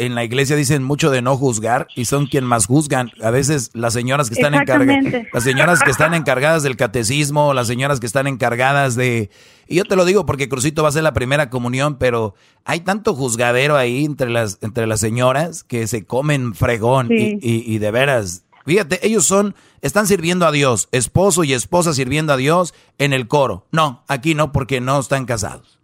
en 0.00 0.14
la 0.14 0.24
iglesia 0.24 0.56
dicen 0.56 0.82
mucho 0.82 1.10
de 1.10 1.20
no 1.20 1.36
juzgar 1.36 1.86
y 1.94 2.06
son 2.06 2.26
quien 2.26 2.44
más 2.44 2.66
juzgan. 2.66 3.12
A 3.22 3.30
veces 3.30 3.70
las 3.74 3.92
señoras 3.92 4.30
que 4.30 4.34
están 4.34 4.54
encargadas, 4.54 5.26
las 5.32 5.44
señoras 5.44 5.82
que 5.82 5.90
están 5.90 6.14
encargadas 6.14 6.62
del 6.62 6.76
catecismo, 6.76 7.52
las 7.52 7.66
señoras 7.66 8.00
que 8.00 8.06
están 8.06 8.26
encargadas 8.26 8.96
de, 8.96 9.30
y 9.68 9.76
yo 9.76 9.84
te 9.84 9.96
lo 9.96 10.06
digo 10.06 10.24
porque 10.24 10.48
Crucito 10.48 10.82
va 10.82 10.88
a 10.88 10.92
ser 10.92 11.02
la 11.02 11.12
primera 11.12 11.50
comunión, 11.50 11.96
pero 11.96 12.34
hay 12.64 12.80
tanto 12.80 13.14
juzgadero 13.14 13.76
ahí 13.76 14.06
entre 14.06 14.30
las, 14.30 14.58
entre 14.62 14.86
las 14.86 15.00
señoras 15.00 15.64
que 15.64 15.86
se 15.86 16.06
comen 16.06 16.54
fregón 16.54 17.08
y, 17.10 17.38
y, 17.42 17.78
de 17.78 17.90
veras. 17.90 18.44
Fíjate, 18.64 19.06
ellos 19.06 19.26
son, 19.26 19.54
están 19.82 20.06
sirviendo 20.06 20.46
a 20.46 20.52
Dios, 20.52 20.88
esposo 20.92 21.44
y 21.44 21.52
esposa 21.52 21.92
sirviendo 21.92 22.32
a 22.32 22.36
Dios 22.38 22.72
en 22.96 23.12
el 23.12 23.28
coro. 23.28 23.66
No, 23.70 24.02
aquí 24.08 24.34
no, 24.34 24.50
porque 24.52 24.80
no 24.80 24.98
están 24.98 25.26
casados. 25.26 25.79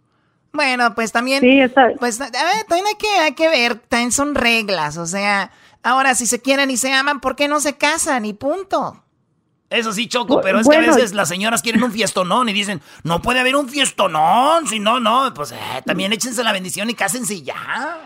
Bueno, 0.53 0.95
pues 0.95 1.11
también. 1.11 1.41
Pues 1.99 2.17
también 2.17 2.85
hay 2.87 2.95
que, 2.97 3.19
hay 3.19 3.33
que 3.33 3.49
ver, 3.49 3.75
también 3.75 4.11
son 4.11 4.35
reglas. 4.35 4.97
O 4.97 5.05
sea, 5.05 5.51
Ahora, 5.87 6.15
si 6.15 6.25
se 6.25 6.41
quieren 6.41 6.69
y 6.69 6.75
se 6.75 6.91
aman, 6.91 7.21
¿por 7.21 7.37
qué 7.37 7.47
no 7.47 7.61
se 7.61 7.77
casan? 7.77 8.25
Y 8.25 8.33
punto. 8.33 9.03
Eso 9.69 9.93
sí, 9.93 10.09
Choco, 10.09 10.41
pero 10.41 10.59
es 10.59 10.67
que 10.67 10.75
a 10.75 10.81
veces 10.81 11.13
las 11.13 11.29
señoras 11.29 11.61
quieren 11.61 11.81
un 11.81 11.93
fiestonón 11.93 12.49
y 12.49 12.53
dicen, 12.53 12.81
no 13.05 13.21
puede 13.21 13.39
haber 13.39 13.55
un 13.55 13.69
fiestonón, 13.69 14.67
si 14.67 14.79
no, 14.79 14.99
no, 14.99 15.33
pues 15.33 15.53
eh, 15.53 15.81
también 15.85 16.11
échense 16.11 16.43
la 16.43 16.51
bendición 16.51 16.89
y 16.89 16.93
cásense 16.93 17.41
ya. 17.41 17.99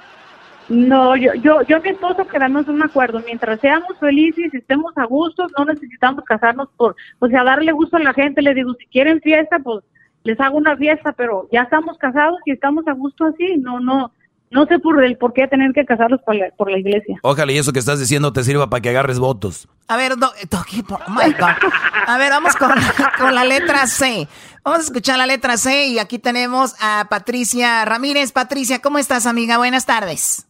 No, 0.69 1.15
yo, 1.15 1.33
yo, 1.33 1.63
yo 1.63 1.77
y 1.77 1.81
mi 1.81 1.89
esposo 1.89 2.27
quedamos 2.27 2.67
en 2.67 2.75
un 2.75 2.83
acuerdo. 2.83 3.19
Mientras 3.25 3.59
seamos 3.59 3.97
felices 3.99 4.53
y 4.53 4.57
estemos 4.57 4.95
a 4.95 5.05
gusto, 5.05 5.47
no 5.57 5.65
necesitamos 5.65 6.23
casarnos 6.23 6.69
por, 6.77 6.95
o 7.17 7.27
sea, 7.27 7.43
darle 7.43 7.71
gusto 7.71 7.97
a 7.97 7.99
la 7.99 8.13
gente. 8.13 8.43
Le 8.43 8.53
digo, 8.53 8.75
si 8.75 8.85
quieren 8.85 9.21
fiesta, 9.21 9.57
pues 9.57 9.83
les 10.23 10.39
hago 10.39 10.57
una 10.57 10.77
fiesta, 10.77 11.13
pero 11.13 11.47
ya 11.51 11.61
estamos 11.61 11.97
casados 11.97 12.39
y 12.45 12.51
estamos 12.51 12.87
a 12.87 12.93
gusto 12.93 13.25
así. 13.25 13.57
No, 13.57 13.79
no, 13.79 14.11
no 14.51 14.65
sé 14.65 14.79
por 14.79 15.03
el 15.03 15.17
por 15.17 15.33
qué 15.33 15.47
tener 15.47 15.71
que 15.73 15.85
casarlos 15.85 16.21
por 16.21 16.35
la, 16.35 16.49
por 16.57 16.69
la 16.69 16.77
iglesia. 16.77 17.17
Ojalá 17.23 17.51
y 17.51 17.57
eso 17.57 17.73
que 17.73 17.79
estás 17.79 17.99
diciendo 17.99 18.33
te 18.33 18.43
sirva 18.43 18.69
para 18.69 18.81
que 18.81 18.89
agarres 18.89 19.17
votos. 19.19 19.67
A 19.87 19.97
ver, 19.97 20.17
do, 20.17 20.27
oh 20.27 21.09
my 21.09 21.31
God. 21.33 21.71
A 22.07 22.17
ver, 22.17 22.31
vamos 22.31 22.55
con, 22.55 22.71
con 23.17 23.33
la 23.33 23.45
letra 23.45 23.87
C. 23.87 24.27
Vamos 24.63 24.79
a 24.79 24.83
escuchar 24.83 25.17
la 25.17 25.25
letra 25.25 25.57
C 25.57 25.87
y 25.87 25.99
aquí 25.99 26.19
tenemos 26.19 26.75
a 26.79 27.07
Patricia 27.09 27.83
Ramírez. 27.85 28.31
Patricia, 28.31 28.81
¿cómo 28.81 28.99
estás, 28.99 29.25
amiga? 29.25 29.57
Buenas 29.57 29.85
tardes. 29.85 30.47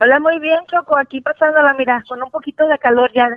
Hola, 0.00 0.20
muy 0.20 0.38
bien, 0.38 0.60
Choco. 0.70 0.96
Aquí 0.96 1.20
pasándola, 1.20 1.74
mira, 1.74 2.04
con 2.08 2.22
un 2.22 2.30
poquito 2.30 2.66
de 2.68 2.78
calor 2.78 3.10
ya. 3.14 3.28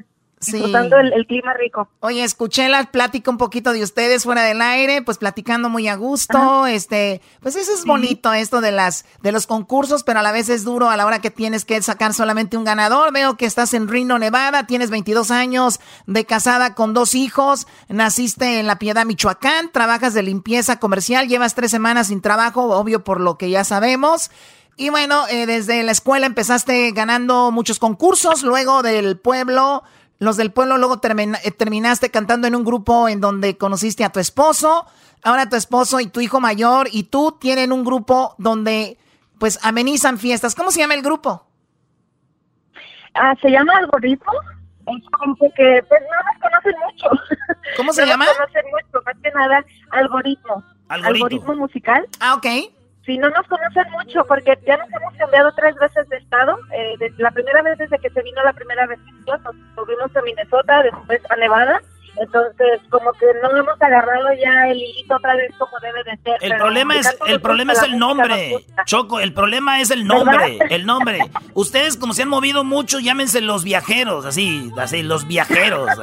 Disfrutando 0.45 0.97
el, 0.97 1.25
clima 1.27 1.53
rico. 1.53 1.87
Oye, 1.99 2.23
escuché 2.23 2.67
la 2.67 2.85
plática 2.85 3.29
un 3.29 3.37
poquito 3.37 3.73
de 3.73 3.83
ustedes 3.83 4.23
fuera 4.23 4.43
del 4.43 4.61
aire, 4.61 5.01
pues 5.03 5.19
platicando 5.19 5.69
muy 5.69 5.87
a 5.87 5.95
gusto, 5.95 6.65
este, 6.65 7.21
pues 7.41 7.55
eso 7.55 7.73
es 7.73 7.85
bonito 7.85 8.33
esto 8.33 8.59
de 8.59 8.71
las, 8.71 9.05
de 9.21 9.31
los 9.31 9.45
concursos, 9.45 10.03
pero 10.03 10.19
a 10.19 10.23
la 10.23 10.31
vez 10.31 10.49
es 10.49 10.63
duro 10.63 10.89
a 10.89 10.97
la 10.97 11.05
hora 11.05 11.21
que 11.21 11.29
tienes 11.29 11.63
que 11.63 11.79
sacar 11.81 12.13
solamente 12.13 12.57
un 12.57 12.63
ganador. 12.63 13.13
Veo 13.13 13.37
que 13.37 13.45
estás 13.45 13.73
en 13.75 13.87
Reno, 13.87 14.17
Nevada, 14.17 14.65
tienes 14.65 14.89
22 14.89 15.29
años 15.29 15.79
de 16.07 16.25
casada 16.25 16.73
con 16.73 16.93
dos 16.93 17.13
hijos, 17.13 17.67
naciste 17.87 18.59
en 18.59 18.67
La 18.67 18.79
Piedad, 18.79 19.05
Michoacán, 19.05 19.71
trabajas 19.71 20.13
de 20.13 20.23
limpieza 20.23 20.79
comercial, 20.79 21.27
llevas 21.27 21.53
tres 21.53 21.69
semanas 21.69 22.07
sin 22.07 22.21
trabajo, 22.21 22.63
obvio 22.75 23.03
por 23.03 23.21
lo 23.21 23.37
que 23.37 23.49
ya 23.49 23.63
sabemos. 23.63 24.31
Y 24.77 24.89
bueno, 24.89 25.27
eh, 25.29 25.45
desde 25.45 25.83
la 25.83 25.91
escuela 25.91 26.25
empezaste 26.25 26.91
ganando 26.91 27.51
muchos 27.51 27.77
concursos, 27.77 28.41
luego 28.41 28.81
del 28.81 29.19
pueblo, 29.19 29.83
los 30.21 30.37
del 30.37 30.51
pueblo, 30.51 30.77
luego 30.77 31.01
eh, 31.03 31.51
terminaste 31.51 32.11
cantando 32.11 32.47
en 32.47 32.55
un 32.55 32.63
grupo 32.63 33.09
en 33.09 33.21
donde 33.21 33.57
conociste 33.57 34.03
a 34.03 34.11
tu 34.11 34.19
esposo. 34.19 34.85
Ahora 35.23 35.49
tu 35.49 35.55
esposo 35.55 35.99
y 35.99 36.05
tu 36.05 36.21
hijo 36.21 36.39
mayor 36.39 36.87
y 36.91 37.05
tú 37.05 37.35
tienen 37.39 37.71
un 37.71 37.83
grupo 37.83 38.35
donde 38.37 38.99
pues 39.39 39.57
amenizan 39.65 40.19
fiestas. 40.19 40.53
¿Cómo 40.53 40.69
se 40.69 40.79
llama 40.79 40.93
el 40.93 41.01
grupo? 41.01 41.47
Ah, 43.15 43.33
se 43.41 43.49
llama 43.49 43.73
Algoritmo. 43.77 44.31
Es 44.85 45.09
como 45.09 45.35
que 45.35 45.83
pues 45.89 46.01
no 46.01 46.17
nos 46.31 46.39
conocen 46.39 46.75
mucho. 46.85 47.09
¿Cómo 47.77 47.91
se 47.91 48.05
llama? 48.05 48.25
No 48.25 48.31
nos 48.31 48.37
conocen 48.37 48.65
mucho, 48.71 49.03
más 49.03 49.15
que 49.23 49.31
nada 49.31 49.65
Algoritmo. 49.89 50.63
Algoritmo. 50.87 51.25
Algoritmo 51.25 51.55
musical. 51.55 52.07
Ah, 52.19 52.35
ok. 52.35 52.45
Sí, 53.05 53.17
no 53.17 53.29
nos 53.29 53.47
conocen 53.47 53.91
mucho 53.91 54.23
porque 54.25 54.57
ya 54.65 54.77
nos 54.77 54.89
hemos 54.91 55.13
cambiado 55.15 55.51
tres 55.53 55.75
veces 55.75 56.07
de 56.09 56.17
estado. 56.17 56.57
Eh, 56.71 57.11
la 57.17 57.31
primera 57.31 57.61
vez 57.63 57.77
desde 57.79 57.97
que 57.97 58.11
se 58.11 58.21
vino 58.21 58.43
la 58.43 58.53
primera 58.53 58.85
vez 58.85 58.99
nos 59.25 59.55
movimos 59.75 60.15
a 60.15 60.21
Minnesota, 60.21 60.83
después 60.83 61.21
a 61.29 61.35
Nevada 61.35 61.81
entonces, 62.17 62.81
como 62.89 63.11
que 63.13 63.25
no 63.41 63.55
hemos 63.55 63.81
agarrado 63.81 64.27
ya 64.33 64.67
el 64.69 64.77
hilito 64.77 65.15
otra 65.15 65.35
vez 65.35 65.51
como 65.57 65.71
debe 65.79 66.03
de 66.03 66.17
ser. 66.23 66.37
El 66.41 66.57
problema 66.57 66.95
es 66.97 67.17
el 67.25 67.41
problema 67.41 67.73
es 67.73 67.83
el 67.83 67.97
nombre, 67.97 68.65
Choco, 68.85 69.19
el 69.19 69.33
problema 69.33 69.79
es 69.79 69.91
el 69.91 70.05
nombre, 70.05 70.59
el 70.69 70.85
nombre. 70.85 71.19
Ustedes 71.53 71.95
como 71.97 72.13
se 72.13 72.23
han 72.23 72.29
movido 72.29 72.63
mucho, 72.63 72.99
llámense 72.99 73.41
los 73.41 73.63
viajeros, 73.63 74.25
así, 74.25 74.71
así 74.77 75.03
los 75.03 75.27
viajeros. 75.27 75.89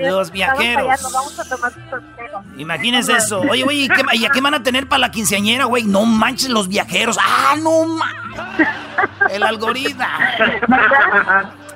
los 0.00 0.30
viajeros. 0.30 1.00
Imagínense 2.58 3.16
eso. 3.16 3.40
Oye, 3.40 3.62
güey, 3.62 3.88
¿y, 4.12 4.24
a 4.24 4.28
qué 4.28 4.40
van 4.40 4.54
a 4.54 4.62
tener 4.62 4.88
para 4.88 5.00
la 5.00 5.10
quinceañera, 5.10 5.64
güey? 5.64 5.84
No 5.84 6.04
manches 6.04 6.50
los 6.50 6.68
viajeros. 6.68 7.16
Ah, 7.20 7.54
no 7.60 7.86
manches. 7.86 8.68
El 9.30 9.42
algoritmo. 9.42 10.04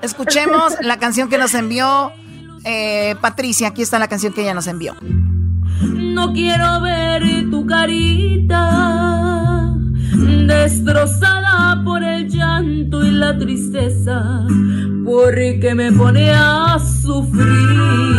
Escuchemos 0.03 0.75
la 0.83 0.99
canción 0.99 1.29
que 1.29 1.39
nos 1.39 1.55
envió 1.55 2.13
eh, 2.65 3.15
Patricia. 3.21 3.69
Aquí 3.69 3.83
está 3.83 3.99
la 3.99 4.09
canción 4.09 4.33
que 4.33 4.43
ella 4.43 4.55
nos 4.55 4.67
envió. 4.67 4.97
No 5.81 6.33
quiero 6.33 6.81
ver 6.81 7.23
tu 7.51 7.67
carita 7.67 9.75
destrozada 10.47 11.83
por 11.85 12.03
el 12.03 12.29
llanto 12.29 13.05
y 13.05 13.11
la 13.11 13.39
tristeza, 13.39 14.45
porque 15.05 15.75
me 15.75 15.93
pone 15.93 16.33
a 16.33 16.79
sufrir. 16.79 18.19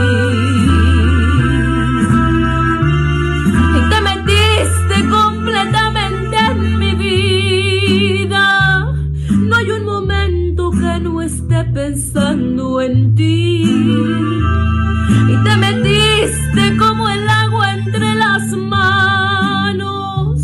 Pensando 11.65 12.81
en 12.81 13.15
ti. 13.15 13.63
Y 15.27 15.43
te 15.43 15.57
metiste 15.57 16.77
como 16.77 17.07
el 17.09 17.27
agua 17.29 17.73
entre 17.73 18.15
las 18.15 18.43
manos 18.51 20.39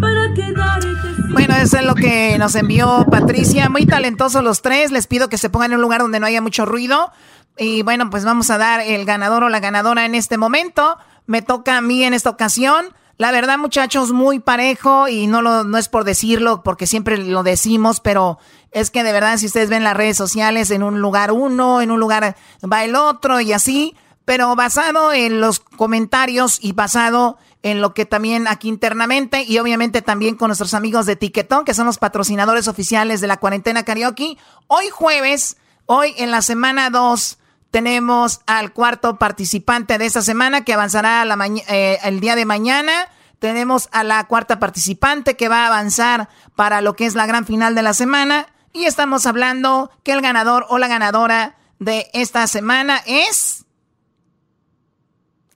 para 0.00 0.34
quedarte. 0.34 0.88
Bueno, 1.30 1.54
eso 1.56 1.78
es 1.78 1.84
lo 1.84 1.94
que 1.94 2.36
nos 2.38 2.54
envió 2.54 3.06
Patricia. 3.10 3.68
Muy 3.68 3.86
talentosos 3.86 4.42
los 4.42 4.62
tres. 4.62 4.90
Les 4.92 5.06
pido 5.06 5.28
que 5.28 5.38
se 5.38 5.50
pongan 5.50 5.72
en 5.72 5.76
un 5.76 5.82
lugar 5.82 6.00
donde 6.00 6.20
no 6.20 6.26
haya 6.26 6.40
mucho 6.40 6.64
ruido. 6.66 7.10
Y 7.56 7.82
bueno, 7.82 8.10
pues 8.10 8.24
vamos 8.24 8.50
a 8.50 8.58
dar 8.58 8.80
el 8.80 9.04
ganador 9.04 9.44
o 9.44 9.48
la 9.48 9.60
ganadora 9.60 10.04
en 10.04 10.14
este 10.14 10.38
momento. 10.38 10.96
Me 11.26 11.42
toca 11.42 11.78
a 11.78 11.80
mí 11.80 12.04
en 12.04 12.14
esta 12.14 12.30
ocasión. 12.30 12.86
La 13.16 13.30
verdad, 13.30 13.58
muchachos, 13.58 14.10
muy 14.10 14.40
parejo 14.40 15.06
y 15.06 15.28
no, 15.28 15.40
lo, 15.40 15.62
no 15.62 15.78
es 15.78 15.88
por 15.88 16.02
decirlo, 16.02 16.64
porque 16.64 16.88
siempre 16.88 17.16
lo 17.16 17.44
decimos, 17.44 18.00
pero 18.00 18.38
es 18.74 18.90
que 18.90 19.04
de 19.04 19.12
verdad, 19.12 19.38
si 19.38 19.46
ustedes 19.46 19.70
ven 19.70 19.84
las 19.84 19.96
redes 19.96 20.16
sociales, 20.16 20.70
en 20.70 20.82
un 20.82 21.00
lugar 21.00 21.32
uno, 21.32 21.80
en 21.80 21.90
un 21.90 22.00
lugar 22.00 22.36
va 22.70 22.84
el 22.84 22.96
otro 22.96 23.40
y 23.40 23.52
así, 23.52 23.96
pero 24.24 24.54
basado 24.56 25.12
en 25.12 25.40
los 25.40 25.60
comentarios 25.60 26.58
y 26.60 26.72
basado 26.72 27.38
en 27.62 27.80
lo 27.80 27.94
que 27.94 28.04
también 28.04 28.48
aquí 28.48 28.68
internamente 28.68 29.44
y 29.44 29.58
obviamente 29.58 30.02
también 30.02 30.34
con 30.34 30.48
nuestros 30.48 30.74
amigos 30.74 31.06
de 31.06 31.16
Tiquetón, 31.16 31.64
que 31.64 31.72
son 31.72 31.86
los 31.86 31.98
patrocinadores 31.98 32.66
oficiales 32.66 33.20
de 33.20 33.28
la 33.28 33.38
cuarentena 33.38 33.84
karaoke. 33.84 34.36
Hoy 34.66 34.88
jueves, 34.90 35.56
hoy 35.86 36.12
en 36.18 36.32
la 36.32 36.42
semana 36.42 36.90
2, 36.90 37.38
tenemos 37.70 38.40
al 38.46 38.72
cuarto 38.72 39.18
participante 39.18 39.98
de 39.98 40.06
esta 40.06 40.20
semana 40.20 40.64
que 40.64 40.74
avanzará 40.74 41.24
la 41.24 41.38
eh, 41.68 41.98
el 42.02 42.20
día 42.20 42.34
de 42.34 42.44
mañana. 42.44 42.92
Tenemos 43.38 43.88
a 43.92 44.04
la 44.04 44.24
cuarta 44.24 44.58
participante 44.58 45.36
que 45.36 45.48
va 45.48 45.64
a 45.64 45.66
avanzar 45.68 46.28
para 46.56 46.80
lo 46.80 46.96
que 46.96 47.06
es 47.06 47.14
la 47.14 47.26
gran 47.26 47.46
final 47.46 47.74
de 47.74 47.82
la 47.82 47.94
semana. 47.94 48.48
Y 48.74 48.84
estamos 48.86 49.24
hablando 49.24 49.90
que 50.02 50.12
el 50.12 50.20
ganador 50.20 50.66
o 50.68 50.78
la 50.78 50.88
ganadora 50.88 51.56
de 51.78 52.10
esta 52.12 52.46
semana 52.48 53.00
es... 53.06 53.64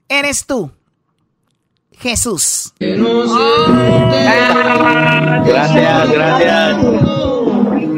Eres 0.09 0.47
tú, 0.47 0.71
Jesús. 1.99 2.73
Gracias, 5.45 6.11
gracias. 6.11 6.77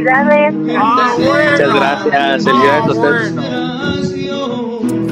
Muchas 0.00 1.74
gracias. 1.74 2.44
Felicidades 2.44 2.84
a 2.84 2.90
ustedes. 2.90 3.34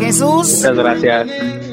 Jesús. 0.01 0.56
Muchas 0.56 0.76
gracias. 0.76 1.67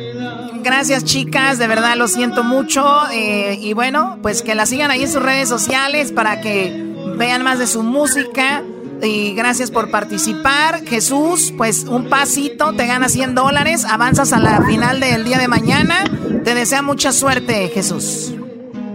Gracias 0.66 1.06
chicas, 1.06 1.60
de 1.60 1.68
verdad 1.68 1.96
lo 1.96 2.08
siento 2.08 2.44
mucho. 2.44 2.84
Eh, 3.14 3.60
y 3.62 3.74
bueno, 3.74 4.18
pues 4.24 4.42
que 4.42 4.56
la 4.56 4.66
sigan 4.66 4.90
ahí 4.90 5.04
en 5.04 5.12
sus 5.12 5.22
redes 5.22 5.48
sociales 5.48 6.12
para 6.12 6.42
que 6.42 6.84
vean 7.18 7.44
más 7.44 7.60
de 7.60 7.68
su 7.68 7.84
música. 7.84 8.64
Y 9.04 9.36
gracias 9.36 9.70
por 9.70 9.92
participar. 9.92 10.84
Jesús, 10.84 11.54
pues 11.56 11.84
un 11.84 12.10
pasito, 12.10 12.74
te 12.74 12.88
gana 12.88 13.10
100 13.10 13.36
dólares, 13.36 13.86
avanzas 13.86 14.34
a 14.34 14.40
la 14.40 14.66
final 14.66 15.00
del 15.00 15.24
día 15.24 15.38
de 15.38 15.48
mañana. 15.48 16.04
Te 16.44 16.56
desea 16.56 16.82
mucha 16.82 17.12
suerte, 17.12 17.68
Jesús. 17.68 18.34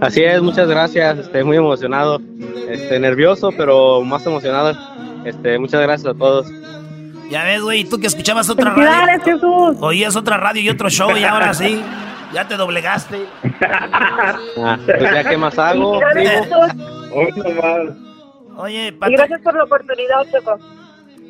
Así 0.01 0.25
es, 0.25 0.43
muchas 0.43 0.69
gracias. 0.69 1.19
Estoy 1.19 1.45
muy 1.45 1.57
emocionado, 1.57 2.21
este, 2.69 2.99
nervioso, 2.99 3.51
pero 3.57 4.03
más 4.03 4.27
emocionado. 4.27 4.77
Este, 5.25 5.57
muchas 5.61 5.81
gracias 5.83 6.17
a 6.17 6.19
todos. 6.19 6.49
Ya 7.31 7.45
ves, 7.45 7.63
güey, 7.63 7.85
tú 7.85 7.99
que 8.01 8.09
escuchabas 8.09 8.51
otra 8.51 8.75
radio. 8.75 9.23
Jesús. 9.25 9.77
Oías 9.81 10.17
otra 10.17 10.37
radio 10.37 10.63
y 10.63 10.69
otro 10.69 10.91
show 10.91 11.17
y 11.17 11.23
ahora 11.23 11.55
sí, 11.55 11.81
ya 12.33 12.49
te 12.49 12.57
doblegaste. 12.57 13.27
Ah, 14.63 14.77
pues 14.85 15.01
ya, 15.01 15.25
¿qué 15.25 15.37
más 15.37 15.59
hago? 15.59 16.01
Oye, 18.57 18.89
Y 18.89 19.13
gracias 19.13 19.41
por 19.43 19.55
la 19.55 19.65
oportunidad, 19.65 20.27
Choco. 20.33 20.59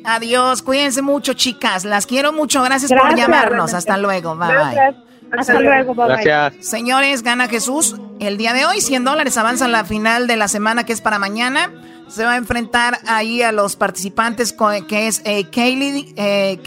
Adiós, 0.03 0.63
cuídense 0.63 1.01
mucho, 1.01 1.33
chicas. 1.33 1.85
Las 1.85 2.07
quiero 2.07 2.33
mucho. 2.33 2.63
Gracias, 2.63 2.91
por 2.91 3.15
llamarnos. 3.15 3.73
Hasta 3.73 3.97
luego. 3.97 4.35
Bye 4.35 4.47
Gracias. 4.49 4.95
Hasta 5.37 5.59
luego, 5.61 5.93
bye, 5.93 6.07
bye. 6.07 6.23
Gracias. 6.23 6.67
Señores, 6.67 7.23
gana 7.23 7.47
Jesús 7.47 7.95
el 8.19 8.37
día 8.37 8.53
de 8.53 8.65
hoy. 8.65 8.81
100 8.81 9.03
dólares 9.05 9.37
avanza 9.37 9.67
la 9.67 9.85
final 9.85 10.27
de 10.27 10.35
la 10.35 10.47
semana 10.47 10.83
que 10.83 10.93
es 10.93 11.01
para 11.01 11.19
mañana. 11.19 11.69
Se 12.11 12.25
va 12.25 12.33
a 12.33 12.37
enfrentar 12.37 12.99
ahí 13.07 13.41
a 13.41 13.51
los 13.51 13.75
participantes 13.75 14.53
que 14.87 15.07
es 15.07 15.21
eh, 15.23 15.49
Kaylee, 15.49 16.13
eh, 16.17 16.59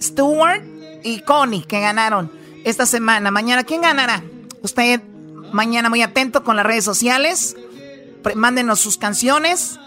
Stewart 0.00 0.62
y 1.02 1.20
Connie 1.20 1.64
que 1.64 1.80
ganaron 1.80 2.30
esta 2.64 2.84
semana. 2.84 3.30
Mañana, 3.30 3.64
¿quién 3.64 3.80
ganará? 3.80 4.22
Usted 4.62 5.02
mañana 5.52 5.88
muy 5.88 6.02
atento 6.02 6.44
con 6.44 6.56
las 6.56 6.66
redes 6.66 6.84
sociales. 6.84 7.56
Mándenos 8.34 8.80
sus 8.80 8.98
canciones. 8.98 9.78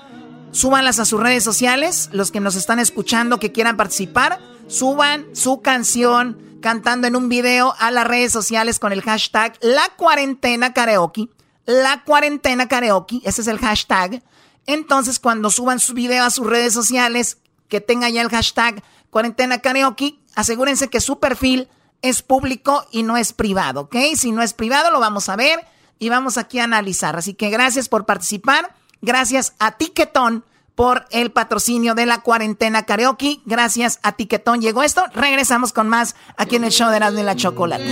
Súbanlas 0.51 0.99
a 0.99 1.05
sus 1.05 1.19
redes 1.19 1.43
sociales. 1.43 2.09
Los 2.11 2.31
que 2.31 2.39
nos 2.39 2.55
están 2.55 2.79
escuchando 2.79 3.39
que 3.39 3.51
quieran 3.51 3.77
participar, 3.77 4.39
suban 4.67 5.25
su 5.33 5.61
canción 5.61 6.37
cantando 6.61 7.07
en 7.07 7.15
un 7.15 7.29
video 7.29 7.75
a 7.77 7.91
las 7.91 8.07
redes 8.07 8.31
sociales 8.31 8.79
con 8.79 8.91
el 8.91 9.03
hashtag 9.03 9.53
La 9.61 9.83
Cuarentena 9.95 10.73
Karaoke 10.73 11.29
la 11.67 12.03
cuarentena 12.03 12.67
karaoke, 12.67 13.21
ese 13.23 13.41
es 13.41 13.47
el 13.47 13.59
hashtag. 13.59 14.23
Entonces, 14.65 15.19
cuando 15.19 15.51
suban 15.51 15.79
su 15.79 15.93
video 15.93 16.23
a 16.23 16.31
sus 16.31 16.47
redes 16.47 16.73
sociales, 16.73 17.37
que 17.67 17.81
tenga 17.81 18.09
ya 18.09 18.21
el 18.21 18.29
hashtag 18.29 18.81
cuarentena 19.11 19.59
karaoke, 19.59 20.17
asegúrense 20.33 20.87
que 20.87 21.01
su 21.01 21.19
perfil 21.19 21.67
es 22.01 22.21
público 22.21 22.85
y 22.91 23.03
no 23.03 23.17
es 23.17 23.33
privado, 23.33 23.81
¿ok? 23.81 23.95
Si 24.15 24.31
no 24.31 24.41
es 24.41 24.53
privado, 24.53 24.91
lo 24.91 24.99
vamos 24.99 25.29
a 25.29 25.35
ver 25.35 25.59
y 25.99 26.09
vamos 26.09 26.37
aquí 26.37 26.59
a 26.59 26.63
analizar. 26.63 27.17
Así 27.17 27.33
que 27.33 27.49
gracias 27.49 27.89
por 27.89 28.05
participar. 28.05 28.73
Gracias 29.01 29.53
a 29.59 29.73
Tiquetón 29.73 30.45
por 30.75 31.05
el 31.11 31.31
patrocinio 31.31 31.95
de 31.95 32.05
la 32.05 32.21
cuarentena 32.21 32.85
karaoke. 32.85 33.41
Gracias 33.45 33.99
a 34.03 34.13
Tiquetón 34.13 34.61
llegó 34.61 34.83
esto. 34.83 35.03
Regresamos 35.13 35.73
con 35.73 35.89
más 35.89 36.15
aquí 36.37 36.55
en 36.55 36.63
el 36.63 36.71
show 36.71 36.89
de 36.91 36.97
y 36.97 37.23
la 37.23 37.35
Chocolate. 37.35 37.83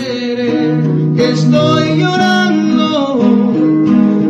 Estoy 1.18 1.98
llorando 1.98 3.55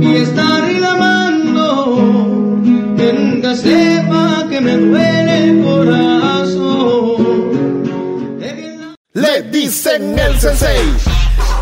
y 0.00 0.16
estar 0.16 0.64
reclamando 0.64 2.00
en 2.98 3.40
la 3.42 3.54
cepa 3.54 4.46
que 4.48 4.60
me 4.60 4.76
duele 4.76 5.44
el 5.44 5.62
corazón. 5.62 7.16
Le 9.12 9.42
dicen 9.50 10.18
el 10.18 10.40
sensei, 10.40 10.88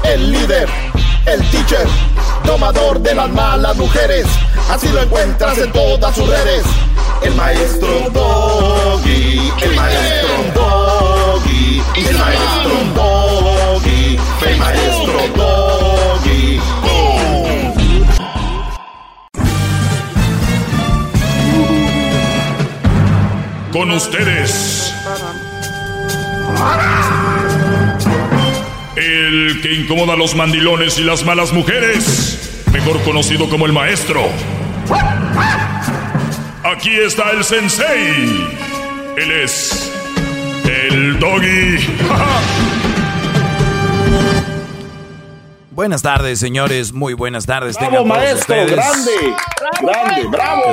el 0.05 0.33
líder, 0.33 0.69
el 1.27 1.51
teacher, 1.51 1.87
tomador 2.45 3.01
de 3.01 3.15
las 3.15 3.29
malas 3.31 3.77
mujeres. 3.77 4.27
Así 4.71 4.89
lo 4.89 5.03
encuentras 5.03 5.59
en 5.59 5.73
todas 5.73 6.15
sus 6.15 6.29
redes. 6.29 6.65
El 7.23 7.35
maestro 7.35 8.09
Doggy, 8.13 9.53
el 9.63 9.75
maestro 9.75 10.29
Doggy, 10.55 11.83
el 11.97 12.19
maestro 12.19 12.73
Doggy, 12.95 14.19
el 14.47 14.57
maestro 14.59 15.21
Doggy. 15.37 16.61
Con 23.73 23.91
ustedes. 23.91 24.93
El 29.17 29.61
que 29.63 29.73
incomoda 29.73 30.13
a 30.13 30.17
los 30.17 30.35
mandilones 30.35 30.99
y 30.99 31.03
las 31.03 31.25
malas 31.25 31.51
mujeres, 31.51 32.63
mejor 32.71 33.01
conocido 33.03 33.49
como 33.49 33.65
el 33.65 33.73
maestro. 33.73 34.21
Aquí 36.63 36.91
está 36.91 37.31
el 37.31 37.43
sensei. 37.43 38.47
Él 39.17 39.31
es 39.31 39.91
el 40.67 41.19
doggy. 41.19 41.79
Buenas 45.71 46.03
tardes, 46.03 46.39
señores. 46.39 46.93
Muy 46.93 47.15
buenas 47.15 47.47
tardes. 47.47 47.77
Bravo, 47.77 47.91
tengan 47.91 48.09
todos 48.09 48.19
maestro. 48.19 48.55
ustedes. 48.55 48.77
Grande. 48.77 49.37
Grande. 49.81 50.29
Bravo. 50.29 50.73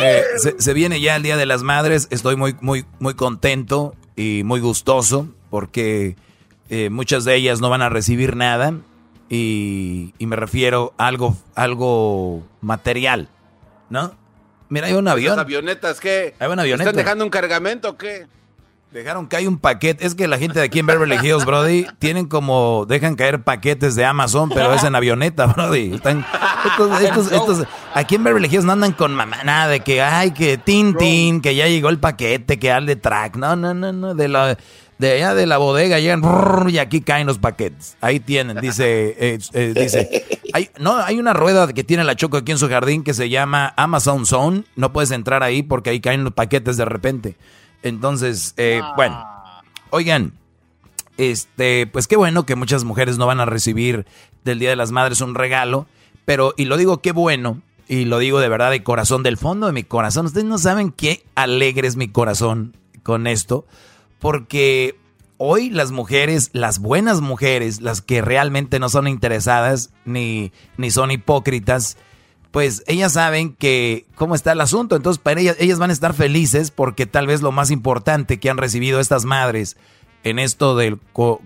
Eh, 0.00 0.22
se, 0.36 0.62
se 0.62 0.74
viene 0.74 1.00
ya 1.00 1.16
el 1.16 1.24
Día 1.24 1.36
de 1.36 1.46
las 1.46 1.64
Madres. 1.64 2.06
Estoy 2.12 2.36
muy, 2.36 2.54
muy, 2.60 2.84
muy 3.00 3.14
contento 3.14 3.96
y 4.14 4.42
muy 4.44 4.60
gustoso 4.60 5.26
porque 5.50 6.14
eh, 6.68 6.90
muchas 6.90 7.24
de 7.24 7.34
ellas 7.34 7.60
no 7.60 7.70
van 7.70 7.82
a 7.82 7.88
recibir 7.88 8.36
nada 8.36 8.74
y, 9.28 10.14
y 10.18 10.26
me 10.26 10.36
refiero 10.36 10.94
a 10.98 11.06
algo, 11.06 11.36
algo 11.54 12.42
material, 12.60 13.28
¿no? 13.90 14.12
Mira, 14.70 14.86
hay 14.88 14.94
un 14.94 15.08
avión. 15.08 15.36
¿Las 15.36 15.44
avionetas 15.44 16.00
qué? 16.00 16.34
Hay 16.38 16.48
una 16.50 16.62
avioneta. 16.62 16.90
¿Están 16.90 17.04
dejando 17.04 17.24
un 17.24 17.30
cargamento 17.30 17.90
o 17.90 17.96
qué? 17.96 18.26
Dejaron 18.92 19.26
que 19.28 19.36
hay 19.36 19.46
un 19.46 19.58
paquete. 19.58 20.06
Es 20.06 20.14
que 20.14 20.26
la 20.28 20.38
gente 20.38 20.58
de 20.60 20.64
aquí 20.64 20.78
en 20.78 20.86
Beverly 20.86 21.16
Hills, 21.16 21.44
Brody, 21.44 21.86
tienen 21.98 22.26
como. 22.26 22.86
Dejan 22.88 23.16
caer 23.16 23.42
paquetes 23.42 23.94
de 23.96 24.04
Amazon, 24.06 24.48
pero 24.48 24.72
es 24.72 24.82
en 24.82 24.94
avioneta, 24.94 25.44
Brody. 25.46 25.94
Están, 25.94 26.24
estos, 26.66 27.00
estos- 27.02 27.32
estos- 27.32 27.66
aquí 27.94 28.14
en 28.14 28.24
Beverly 28.24 28.48
Hills 28.50 28.64
no 28.64 28.72
andan 28.72 28.92
con 28.92 29.14
mamá, 29.14 29.42
nada 29.44 29.68
de 29.68 29.80
que, 29.80 30.00
ay, 30.00 30.30
que 30.30 30.56
tin, 30.56 30.96
tin, 30.96 31.42
que 31.42 31.54
ya 31.54 31.66
llegó 31.68 31.90
el 31.90 31.98
paquete, 31.98 32.58
que 32.58 32.72
al 32.72 32.86
de 32.86 32.96
track. 32.96 33.36
No, 33.36 33.56
no, 33.56 33.74
no, 33.74 33.92
no. 33.92 34.14
De 34.14 34.26
la. 34.28 34.56
De 34.98 35.12
allá 35.12 35.34
de 35.34 35.46
la 35.46 35.58
bodega 35.58 36.00
llegan 36.00 36.20
brrr, 36.20 36.70
y 36.70 36.78
aquí 36.78 37.00
caen 37.00 37.26
los 37.26 37.38
paquetes. 37.38 37.96
Ahí 38.00 38.18
tienen, 38.18 38.60
dice, 38.60 39.16
eh, 39.18 39.38
eh, 39.52 39.72
dice. 39.74 40.26
Hay, 40.52 40.70
no, 40.78 40.96
hay 40.96 41.18
una 41.18 41.32
rueda 41.32 41.72
que 41.72 41.84
tiene 41.84 42.02
la 42.04 42.16
Choco 42.16 42.36
aquí 42.38 42.52
en 42.52 42.58
su 42.58 42.68
jardín 42.68 43.04
que 43.04 43.14
se 43.14 43.28
llama 43.28 43.74
Amazon 43.76 44.26
Zone. 44.26 44.64
No 44.74 44.92
puedes 44.92 45.12
entrar 45.12 45.42
ahí 45.42 45.62
porque 45.62 45.90
ahí 45.90 46.00
caen 46.00 46.24
los 46.24 46.32
paquetes 46.32 46.76
de 46.76 46.84
repente. 46.84 47.36
Entonces, 47.82 48.54
eh, 48.56 48.80
bueno, 48.96 49.24
oigan, 49.90 50.32
este, 51.16 51.86
pues 51.86 52.08
qué 52.08 52.16
bueno 52.16 52.44
que 52.44 52.56
muchas 52.56 52.84
mujeres 52.84 53.18
no 53.18 53.26
van 53.26 53.40
a 53.40 53.44
recibir 53.44 54.06
del 54.44 54.58
Día 54.58 54.70
de 54.70 54.76
las 54.76 54.90
Madres 54.90 55.20
un 55.20 55.34
regalo, 55.34 55.86
pero, 56.24 56.54
y 56.56 56.64
lo 56.64 56.76
digo 56.76 56.98
qué 57.02 57.12
bueno, 57.12 57.60
y 57.88 58.04
lo 58.04 58.18
digo 58.18 58.40
de 58.40 58.48
verdad 58.48 58.70
de 58.70 58.82
corazón, 58.82 59.22
del 59.22 59.36
fondo 59.36 59.66
de 59.66 59.72
mi 59.72 59.84
corazón. 59.84 60.26
Ustedes 60.26 60.46
no 60.46 60.58
saben 60.58 60.90
qué 60.90 61.24
alegre 61.34 61.88
es 61.88 61.96
mi 61.96 62.08
corazón 62.08 62.76
con 63.02 63.26
esto, 63.26 63.66
porque 64.18 64.96
hoy 65.36 65.70
las 65.70 65.90
mujeres, 65.92 66.50
las 66.52 66.78
buenas 66.80 67.20
mujeres, 67.20 67.80
las 67.80 68.02
que 68.02 68.20
realmente 68.22 68.78
no 68.78 68.88
son 68.88 69.06
interesadas 69.08 69.90
ni, 70.04 70.52
ni 70.76 70.90
son 70.90 71.10
hipócritas, 71.10 71.96
pues 72.50 72.82
ellas 72.86 73.12
saben 73.12 73.54
que 73.54 74.06
cómo 74.14 74.34
está 74.34 74.52
el 74.52 74.60
asunto. 74.60 74.96
Entonces, 74.96 75.22
para 75.22 75.40
ellas, 75.40 75.56
ellas 75.60 75.78
van 75.78 75.90
a 75.90 75.92
estar 75.92 76.14
felices 76.14 76.70
porque 76.70 77.06
tal 77.06 77.26
vez 77.26 77.42
lo 77.42 77.52
más 77.52 77.70
importante 77.70 78.40
que 78.40 78.50
han 78.50 78.56
recibido 78.56 79.00
estas 79.00 79.24
madres 79.24 79.76
en 80.24 80.38
esto 80.38 80.74
del 80.74 80.98
co- 81.12 81.40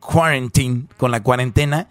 quarantine, 0.00 0.84
con 0.96 1.10
la 1.10 1.22
cuarentena, 1.22 1.88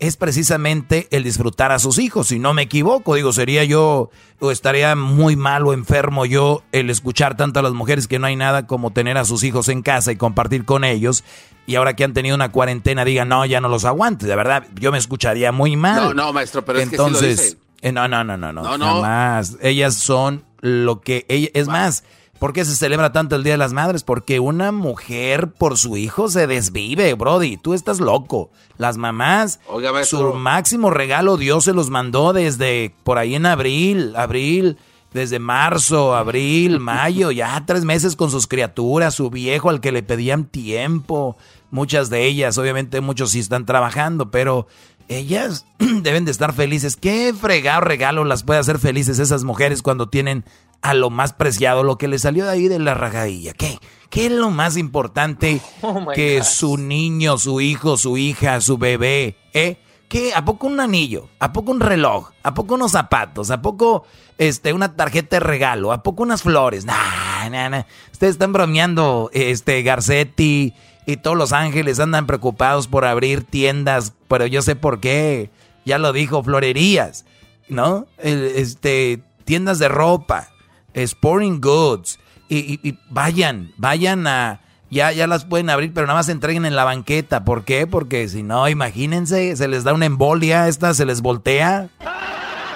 es 0.00 0.16
precisamente 0.16 1.06
el 1.10 1.22
disfrutar 1.24 1.72
a 1.72 1.78
sus 1.78 1.98
hijos. 1.98 2.28
Si 2.28 2.38
no 2.38 2.54
me 2.54 2.62
equivoco, 2.62 3.14
digo, 3.14 3.32
sería 3.32 3.64
yo, 3.64 4.10
o 4.40 4.50
estaría 4.50 4.96
muy 4.96 5.36
mal 5.36 5.66
o 5.66 5.72
enfermo 5.74 6.24
yo 6.26 6.62
el 6.72 6.90
escuchar 6.90 7.36
tanto 7.36 7.60
a 7.60 7.62
las 7.62 7.72
mujeres 7.72 8.08
que 8.08 8.18
no 8.18 8.26
hay 8.26 8.34
nada 8.34 8.66
como 8.66 8.92
tener 8.92 9.18
a 9.18 9.24
sus 9.24 9.44
hijos 9.44 9.68
en 9.68 9.82
casa 9.82 10.10
y 10.10 10.16
compartir 10.16 10.64
con 10.64 10.84
ellos. 10.84 11.22
Y 11.66 11.76
ahora 11.76 11.94
que 11.94 12.02
han 12.04 12.14
tenido 12.14 12.34
una 12.34 12.50
cuarentena, 12.50 13.04
digan, 13.04 13.28
no, 13.28 13.44
ya 13.46 13.60
no 13.60 13.68
los 13.68 13.84
aguantes. 13.84 14.26
De 14.26 14.34
verdad, 14.34 14.66
yo 14.74 14.90
me 14.90 14.98
escucharía 14.98 15.52
muy 15.52 15.76
mal. 15.76 16.02
No, 16.02 16.14
no, 16.14 16.32
maestro, 16.32 16.64
pero 16.64 16.78
es 16.80 16.88
que 16.88 16.96
sí 16.96 16.96
lo 16.96 17.06
Entonces, 17.06 17.38
dice. 17.38 17.56
eh, 17.82 17.92
no, 17.92 18.08
no, 18.08 18.24
no, 18.24 18.36
no, 18.36 18.52
no, 18.52 18.62
No, 18.62 18.78
no. 18.78 19.40
Ellas 19.60 19.94
son 19.94 20.44
lo 20.60 21.00
que 21.02 21.26
ella, 21.28 21.48
es 21.54 21.68
más, 21.68 22.04
¿por 22.40 22.54
qué 22.54 22.64
se 22.64 22.74
celebra 22.74 23.12
tanto 23.12 23.36
el 23.36 23.44
Día 23.44 23.52
de 23.52 23.58
las 23.58 23.74
Madres? 23.74 24.02
Porque 24.02 24.40
una 24.40 24.72
mujer 24.72 25.52
por 25.52 25.78
su 25.78 25.96
hijo 25.96 26.28
se 26.28 26.48
desvive, 26.48 27.14
Brody. 27.14 27.58
Tú 27.58 27.74
estás 27.74 28.00
loco. 28.00 28.50
Las 28.78 28.96
mamás, 28.96 29.60
Oiga, 29.68 30.02
su 30.04 30.32
máximo 30.32 30.90
regalo 30.90 31.36
Dios 31.36 31.64
se 31.64 31.74
los 31.74 31.90
mandó 31.90 32.32
desde 32.32 32.94
por 33.04 33.18
ahí 33.18 33.34
en 33.34 33.44
abril, 33.46 34.16
abril, 34.16 34.78
desde 35.12 35.38
marzo, 35.38 36.16
abril, 36.16 36.80
mayo, 36.80 37.30
ya 37.30 37.62
tres 37.66 37.84
meses 37.84 38.16
con 38.16 38.30
sus 38.30 38.46
criaturas, 38.46 39.14
su 39.14 39.30
viejo 39.30 39.68
al 39.70 39.80
que 39.80 39.92
le 39.92 40.02
pedían 40.02 40.46
tiempo. 40.46 41.36
Muchas 41.70 42.10
de 42.10 42.26
ellas, 42.26 42.58
obviamente 42.58 43.00
muchos 43.00 43.30
sí 43.30 43.38
están 43.38 43.66
trabajando, 43.66 44.30
pero 44.30 44.66
ellas 45.10 45.66
deben 45.78 46.24
de 46.24 46.30
estar 46.30 46.52
felices. 46.54 46.96
¿Qué 46.96 47.34
fregado 47.38 47.82
regalo 47.82 48.24
las 48.24 48.44
puede 48.44 48.60
hacer 48.60 48.78
felices 48.78 49.18
esas 49.18 49.44
mujeres 49.44 49.82
cuando 49.82 50.08
tienen 50.08 50.44
a 50.82 50.94
lo 50.94 51.10
más 51.10 51.34
preciado, 51.34 51.82
lo 51.82 51.98
que 51.98 52.08
les 52.08 52.22
salió 52.22 52.44
de 52.44 52.50
ahí 52.52 52.68
de 52.68 52.78
la 52.78 52.94
rajadilla? 52.94 53.52
¿Qué? 53.52 53.78
¿Qué 54.08 54.26
es 54.26 54.32
lo 54.32 54.50
más 54.50 54.76
importante 54.76 55.60
Oh, 55.82 56.06
que 56.14 56.38
God. 56.38 56.44
su 56.44 56.76
niño, 56.78 57.36
su 57.38 57.60
hijo, 57.60 57.96
su 57.96 58.16
hija, 58.16 58.60
su 58.60 58.78
bebé, 58.78 59.36
eh? 59.52 59.78
¿Qué? 60.08 60.32
¿A 60.34 60.44
poco 60.44 60.66
un 60.66 60.80
anillo? 60.80 61.28
¿A 61.38 61.52
poco 61.52 61.70
un 61.70 61.78
reloj? 61.78 62.30
¿A 62.42 62.52
poco 62.52 62.74
unos 62.74 62.90
zapatos? 62.92 63.52
¿A 63.52 63.62
poco 63.62 64.04
este, 64.38 64.72
una 64.72 64.96
tarjeta 64.96 65.36
de 65.36 65.40
regalo? 65.40 65.92
¿A 65.92 66.02
poco 66.02 66.24
unas 66.24 66.42
flores? 66.42 66.84
Nah, 66.84 67.48
nah, 67.48 67.68
nah. 67.68 67.82
Ustedes 68.10 68.32
están 68.32 68.52
bromeando, 68.52 69.30
este, 69.32 69.82
Garcetti 69.82 70.74
y 71.06 71.16
todos 71.18 71.36
los 71.36 71.52
ángeles 71.52 72.00
andan 72.00 72.26
preocupados 72.26 72.88
por 72.88 73.04
abrir 73.04 73.44
tiendas, 73.44 74.14
pero 74.30 74.46
yo 74.46 74.62
sé 74.62 74.76
por 74.76 75.00
qué. 75.00 75.50
Ya 75.84 75.98
lo 75.98 76.12
dijo, 76.14 76.42
florerías, 76.42 77.26
¿no? 77.68 78.06
Este, 78.18 79.20
tiendas 79.44 79.78
de 79.78 79.88
ropa, 79.88 80.48
sporting 80.94 81.60
goods. 81.60 82.18
Y, 82.48 82.58
y- 82.58 82.80
y 82.88 82.98
vayan, 83.10 83.72
vayan 83.76 84.26
a, 84.26 84.60
ya, 84.90 85.12
ya 85.12 85.26
las 85.26 85.44
pueden 85.44 85.68
abrir, 85.70 85.92
pero 85.94 86.06
nada 86.06 86.18
más 86.18 86.26
se 86.26 86.32
entreguen 86.32 86.64
en 86.66 86.76
la 86.76 86.84
banqueta. 86.84 87.44
¿Por 87.44 87.64
qué? 87.64 87.86
Porque 87.86 88.28
si 88.28 88.42
no, 88.42 88.68
imagínense, 88.68 89.56
se 89.56 89.68
les 89.68 89.84
da 89.84 89.92
una 89.94 90.06
embolia, 90.06 90.68
esta 90.68 90.94
se 90.94 91.04
les 91.06 91.20
voltea, 91.22 91.88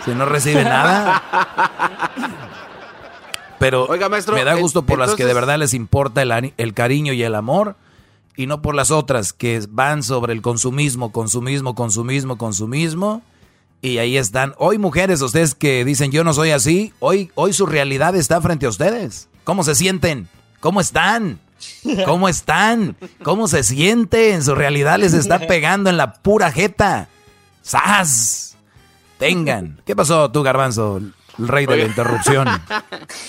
si 0.04 0.10
no 0.12 0.24
recibe 0.26 0.64
nada. 0.64 1.22
Pero 3.58 3.86
me 4.34 4.44
da 4.44 4.54
gusto 4.54 4.82
por 4.82 4.98
las 4.98 5.14
que 5.16 5.24
de 5.24 5.34
verdad 5.34 5.58
les 5.58 5.74
importa 5.74 6.22
el, 6.22 6.52
el 6.56 6.74
cariño 6.74 7.12
y 7.12 7.22
el 7.22 7.34
amor 7.34 7.76
y 8.36 8.46
no 8.46 8.62
por 8.62 8.74
las 8.74 8.90
otras 8.90 9.32
que 9.32 9.64
van 9.68 10.02
sobre 10.02 10.32
el 10.32 10.42
consumismo, 10.42 11.12
consumismo, 11.12 11.74
consumismo, 11.74 12.38
consumismo. 12.38 13.22
Y 13.80 13.98
ahí 13.98 14.16
están. 14.16 14.54
Hoy 14.58 14.78
mujeres, 14.78 15.20
ustedes 15.20 15.54
que 15.54 15.84
dicen 15.84 16.10
yo 16.10 16.24
no 16.24 16.32
soy 16.32 16.50
así, 16.50 16.92
hoy, 17.00 17.30
hoy 17.34 17.52
su 17.52 17.66
realidad 17.66 18.16
está 18.16 18.40
frente 18.40 18.66
a 18.66 18.70
ustedes. 18.70 19.28
¿Cómo 19.44 19.62
se 19.62 19.74
sienten? 19.74 20.28
¿Cómo 20.60 20.80
están? 20.80 21.38
¿Cómo 22.04 22.28
están? 22.28 22.96
¿Cómo 23.22 23.46
se 23.46 23.62
sienten? 23.62 24.42
Su 24.42 24.54
realidad 24.54 24.98
les 24.98 25.12
está 25.12 25.38
pegando 25.46 25.90
en 25.90 25.96
la 25.96 26.14
pura 26.14 26.50
jeta. 26.50 27.08
¡Sas! 27.62 28.56
Tengan. 29.18 29.80
¿Qué 29.86 29.94
pasó 29.94 30.30
tú, 30.30 30.42
Garbanzo? 30.42 31.00
El 31.38 31.48
rey 31.48 31.66
de 31.66 31.76
la 31.76 31.84
interrupción. 31.84 32.48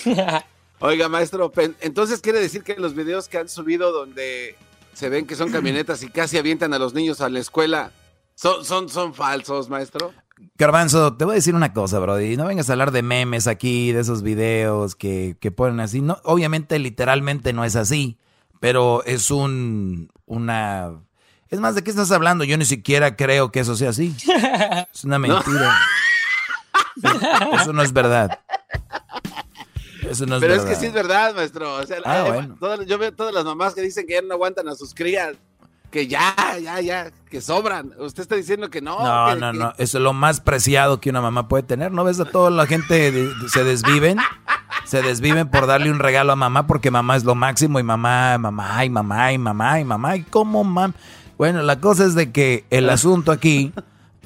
Oiga, 0.78 1.08
maestro, 1.08 1.50
entonces 1.80 2.20
quiere 2.20 2.38
decir 2.38 2.62
que 2.62 2.76
los 2.76 2.94
videos 2.94 3.28
que 3.28 3.38
han 3.38 3.48
subido 3.48 3.92
donde 3.92 4.56
se 4.96 5.10
ven 5.10 5.26
que 5.26 5.36
son 5.36 5.52
camionetas 5.52 6.02
y 6.02 6.08
casi 6.08 6.38
avientan 6.38 6.72
a 6.72 6.78
los 6.78 6.94
niños 6.94 7.20
a 7.20 7.28
la 7.28 7.38
escuela, 7.38 7.92
¿son, 8.34 8.64
son, 8.64 8.88
son 8.88 9.12
falsos, 9.12 9.68
maestro? 9.68 10.14
Garbanzo, 10.56 11.14
te 11.18 11.26
voy 11.26 11.32
a 11.32 11.34
decir 11.34 11.54
una 11.54 11.74
cosa, 11.74 11.98
Brody. 11.98 12.38
No 12.38 12.46
vengas 12.46 12.70
a 12.70 12.72
hablar 12.72 12.92
de 12.92 13.02
memes 13.02 13.46
aquí, 13.46 13.92
de 13.92 14.00
esos 14.00 14.22
videos 14.22 14.96
que, 14.96 15.36
que 15.38 15.50
ponen 15.50 15.80
así. 15.80 16.00
No, 16.00 16.18
obviamente, 16.24 16.78
literalmente 16.78 17.52
no 17.52 17.62
es 17.66 17.76
así, 17.76 18.16
pero 18.58 19.04
es 19.04 19.30
un, 19.30 20.10
una... 20.24 20.92
Es 21.50 21.60
más, 21.60 21.74
¿de 21.74 21.84
qué 21.84 21.90
estás 21.90 22.10
hablando? 22.10 22.44
Yo 22.44 22.56
ni 22.56 22.64
siquiera 22.64 23.16
creo 23.16 23.52
que 23.52 23.60
eso 23.60 23.76
sea 23.76 23.90
así. 23.90 24.16
Es 24.94 25.04
una 25.04 25.18
mentira. 25.18 25.78
Eso 27.60 27.74
no 27.74 27.82
es 27.82 27.92
verdad. 27.92 28.40
Eso 30.10 30.26
no 30.26 30.36
es 30.36 30.40
Pero 30.40 30.54
es 30.54 30.62
que 30.64 30.74
sí 30.74 30.86
es 30.86 30.92
verdad, 30.92 31.34
maestro. 31.34 31.74
O 31.76 31.86
sea, 31.86 31.98
ah, 32.04 32.46
yo 32.86 32.98
veo 32.98 33.12
todas 33.12 33.34
las 33.34 33.44
mamás 33.44 33.74
que 33.74 33.82
dicen 33.82 34.06
que 34.06 34.14
ya 34.14 34.22
no 34.22 34.34
aguantan 34.34 34.68
a 34.68 34.74
sus 34.74 34.94
crías. 34.94 35.36
Que 35.90 36.08
ya, 36.08 36.34
ya, 36.60 36.80
ya, 36.80 37.10
que 37.30 37.40
sobran. 37.40 37.92
Usted 37.98 38.22
está 38.22 38.34
diciendo 38.34 38.70
que 38.70 38.80
no. 38.80 38.98
No, 38.98 39.36
no, 39.36 39.52
no. 39.52 39.72
Eso 39.78 39.98
es 39.98 40.02
lo 40.02 40.12
más 40.12 40.40
preciado 40.40 41.00
que 41.00 41.10
una 41.10 41.20
mamá 41.20 41.48
puede 41.48 41.62
tener. 41.62 41.92
¿No 41.92 42.04
ves 42.04 42.18
a 42.20 42.24
toda 42.24 42.50
la 42.50 42.66
gente 42.66 43.30
se 43.52 43.64
desviven? 43.64 44.18
Se 44.84 45.02
desviven 45.02 45.48
por 45.48 45.66
darle 45.66 45.90
un 45.90 45.98
regalo 45.98 46.32
a 46.32 46.36
mamá 46.36 46.66
porque 46.66 46.90
mamá 46.90 47.16
es 47.16 47.24
lo 47.24 47.34
máximo 47.34 47.80
y 47.80 47.82
mamá, 47.82 48.36
mamá, 48.38 48.84
y 48.84 48.90
mamá, 48.90 49.32
y 49.32 49.38
mamá, 49.38 49.80
y 49.80 49.84
mamá. 49.84 50.16
¿Y 50.16 50.22
cómo, 50.22 50.64
mamá? 50.64 50.94
Bueno, 51.38 51.62
la 51.62 51.80
cosa 51.80 52.04
es 52.04 52.14
de 52.14 52.32
que 52.32 52.64
el 52.70 52.88
asunto 52.88 53.32
aquí, 53.32 53.72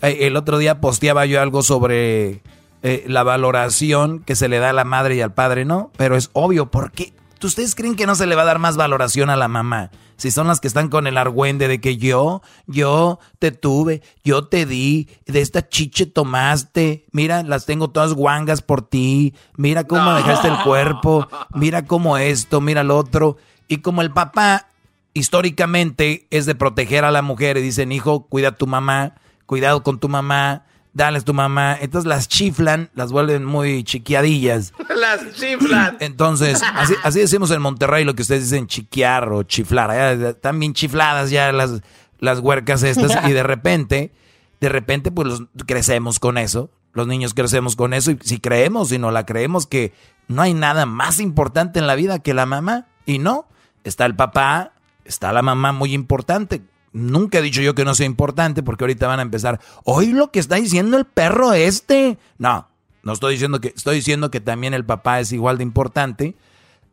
eh, 0.02 0.18
el 0.20 0.36
otro 0.36 0.58
día 0.58 0.80
posteaba 0.80 1.26
yo 1.26 1.40
algo 1.40 1.62
sobre 1.62 2.42
eh, 2.82 3.04
la 3.06 3.22
valoración 3.22 4.20
que 4.20 4.36
se 4.36 4.48
le 4.48 4.58
da 4.58 4.70
a 4.70 4.74
la 4.74 4.84
madre 4.84 5.16
y 5.16 5.20
al 5.20 5.34
padre, 5.34 5.64
¿no? 5.64 5.90
Pero 5.96 6.16
es 6.16 6.30
obvio, 6.32 6.70
¿por 6.70 6.92
qué? 6.92 7.12
¿Ustedes 7.42 7.74
creen 7.74 7.96
que 7.96 8.06
no 8.06 8.14
se 8.14 8.26
le 8.26 8.36
va 8.36 8.42
a 8.42 8.46
dar 8.46 8.58
más 8.58 8.76
valoración 8.76 9.30
a 9.30 9.36
la 9.36 9.48
mamá? 9.48 9.90
Si 10.16 10.30
son 10.30 10.46
las 10.46 10.60
que 10.60 10.68
están 10.68 10.90
con 10.90 11.06
el 11.06 11.16
argüende 11.16 11.66
de 11.66 11.80
que 11.80 11.96
yo, 11.96 12.42
yo 12.66 13.18
te 13.38 13.52
tuve, 13.52 14.02
yo 14.22 14.46
te 14.46 14.66
di, 14.66 15.08
de 15.24 15.40
esta 15.40 15.66
chiche 15.66 16.04
tomaste, 16.04 17.06
mira, 17.12 17.42
las 17.42 17.64
tengo 17.64 17.88
todas 17.88 18.12
guangas 18.12 18.60
por 18.60 18.82
ti, 18.82 19.34
mira 19.56 19.84
cómo 19.84 20.12
dejaste 20.12 20.48
el 20.48 20.58
cuerpo, 20.58 21.26
mira 21.54 21.86
cómo 21.86 22.18
esto, 22.18 22.60
mira 22.60 22.84
lo 22.84 22.98
otro. 22.98 23.38
Y 23.66 23.78
como 23.78 24.02
el 24.02 24.10
papá 24.10 24.68
históricamente 25.14 26.26
es 26.30 26.44
de 26.44 26.54
proteger 26.54 27.06
a 27.06 27.10
la 27.10 27.22
mujer 27.22 27.56
y 27.56 27.62
dicen, 27.62 27.90
hijo, 27.90 28.26
cuida 28.26 28.48
a 28.48 28.56
tu 28.56 28.66
mamá, 28.66 29.14
cuidado 29.46 29.82
con 29.82 29.98
tu 29.98 30.10
mamá, 30.10 30.66
dale 30.92 31.20
tu 31.20 31.34
mamá. 31.34 31.76
Entonces 31.80 32.08
las 32.08 32.28
chiflan, 32.28 32.90
las 32.94 33.12
vuelven 33.12 33.44
muy 33.44 33.84
chiquiadillas. 33.84 34.72
las 34.96 35.32
chiflan. 35.34 35.96
Entonces, 36.00 36.62
así, 36.74 36.94
así, 37.02 37.20
decimos 37.20 37.50
en 37.50 37.62
Monterrey 37.62 38.04
lo 38.04 38.14
que 38.14 38.22
ustedes 38.22 38.50
dicen 38.50 38.66
chiquiar 38.66 39.30
o 39.32 39.42
chiflar. 39.42 39.90
están 40.22 40.58
bien 40.58 40.74
chifladas 40.74 41.30
ya 41.30 41.52
las, 41.52 41.82
las 42.18 42.40
huercas 42.40 42.82
estas 42.82 43.28
y 43.28 43.32
de 43.32 43.42
repente, 43.42 44.12
de 44.60 44.68
repente 44.68 45.10
pues 45.10 45.42
crecemos 45.66 46.18
con 46.18 46.38
eso. 46.38 46.70
Los 46.92 47.06
niños 47.06 47.34
crecemos 47.34 47.76
con 47.76 47.94
eso 47.94 48.10
y 48.10 48.18
si 48.22 48.40
creemos 48.40 48.90
y 48.90 48.98
no 48.98 49.12
la 49.12 49.24
creemos 49.24 49.66
que 49.66 49.92
no 50.26 50.42
hay 50.42 50.54
nada 50.54 50.86
más 50.86 51.20
importante 51.20 51.78
en 51.78 51.86
la 51.86 51.94
vida 51.94 52.18
que 52.18 52.34
la 52.34 52.46
mamá 52.46 52.86
y 53.06 53.18
no, 53.18 53.46
está 53.84 54.06
el 54.06 54.16
papá, 54.16 54.72
está 55.04 55.32
la 55.32 55.42
mamá 55.42 55.72
muy 55.72 55.94
importante. 55.94 56.62
Nunca 56.92 57.38
he 57.38 57.42
dicho 57.42 57.60
yo 57.62 57.74
que 57.74 57.84
no 57.84 57.94
sea 57.94 58.06
importante 58.06 58.62
porque 58.62 58.84
ahorita 58.84 59.06
van 59.06 59.20
a 59.20 59.22
empezar, 59.22 59.60
hoy 59.84 60.08
lo 60.08 60.30
que 60.30 60.40
está 60.40 60.56
diciendo 60.56 60.96
el 60.96 61.04
perro 61.04 61.52
este. 61.52 62.18
No, 62.38 62.68
no 63.02 63.12
estoy 63.12 63.34
diciendo 63.34 63.60
que, 63.60 63.68
estoy 63.68 63.96
diciendo 63.96 64.30
que 64.30 64.40
también 64.40 64.74
el 64.74 64.84
papá 64.84 65.20
es 65.20 65.32
igual 65.32 65.58
de 65.58 65.64
importante. 65.64 66.34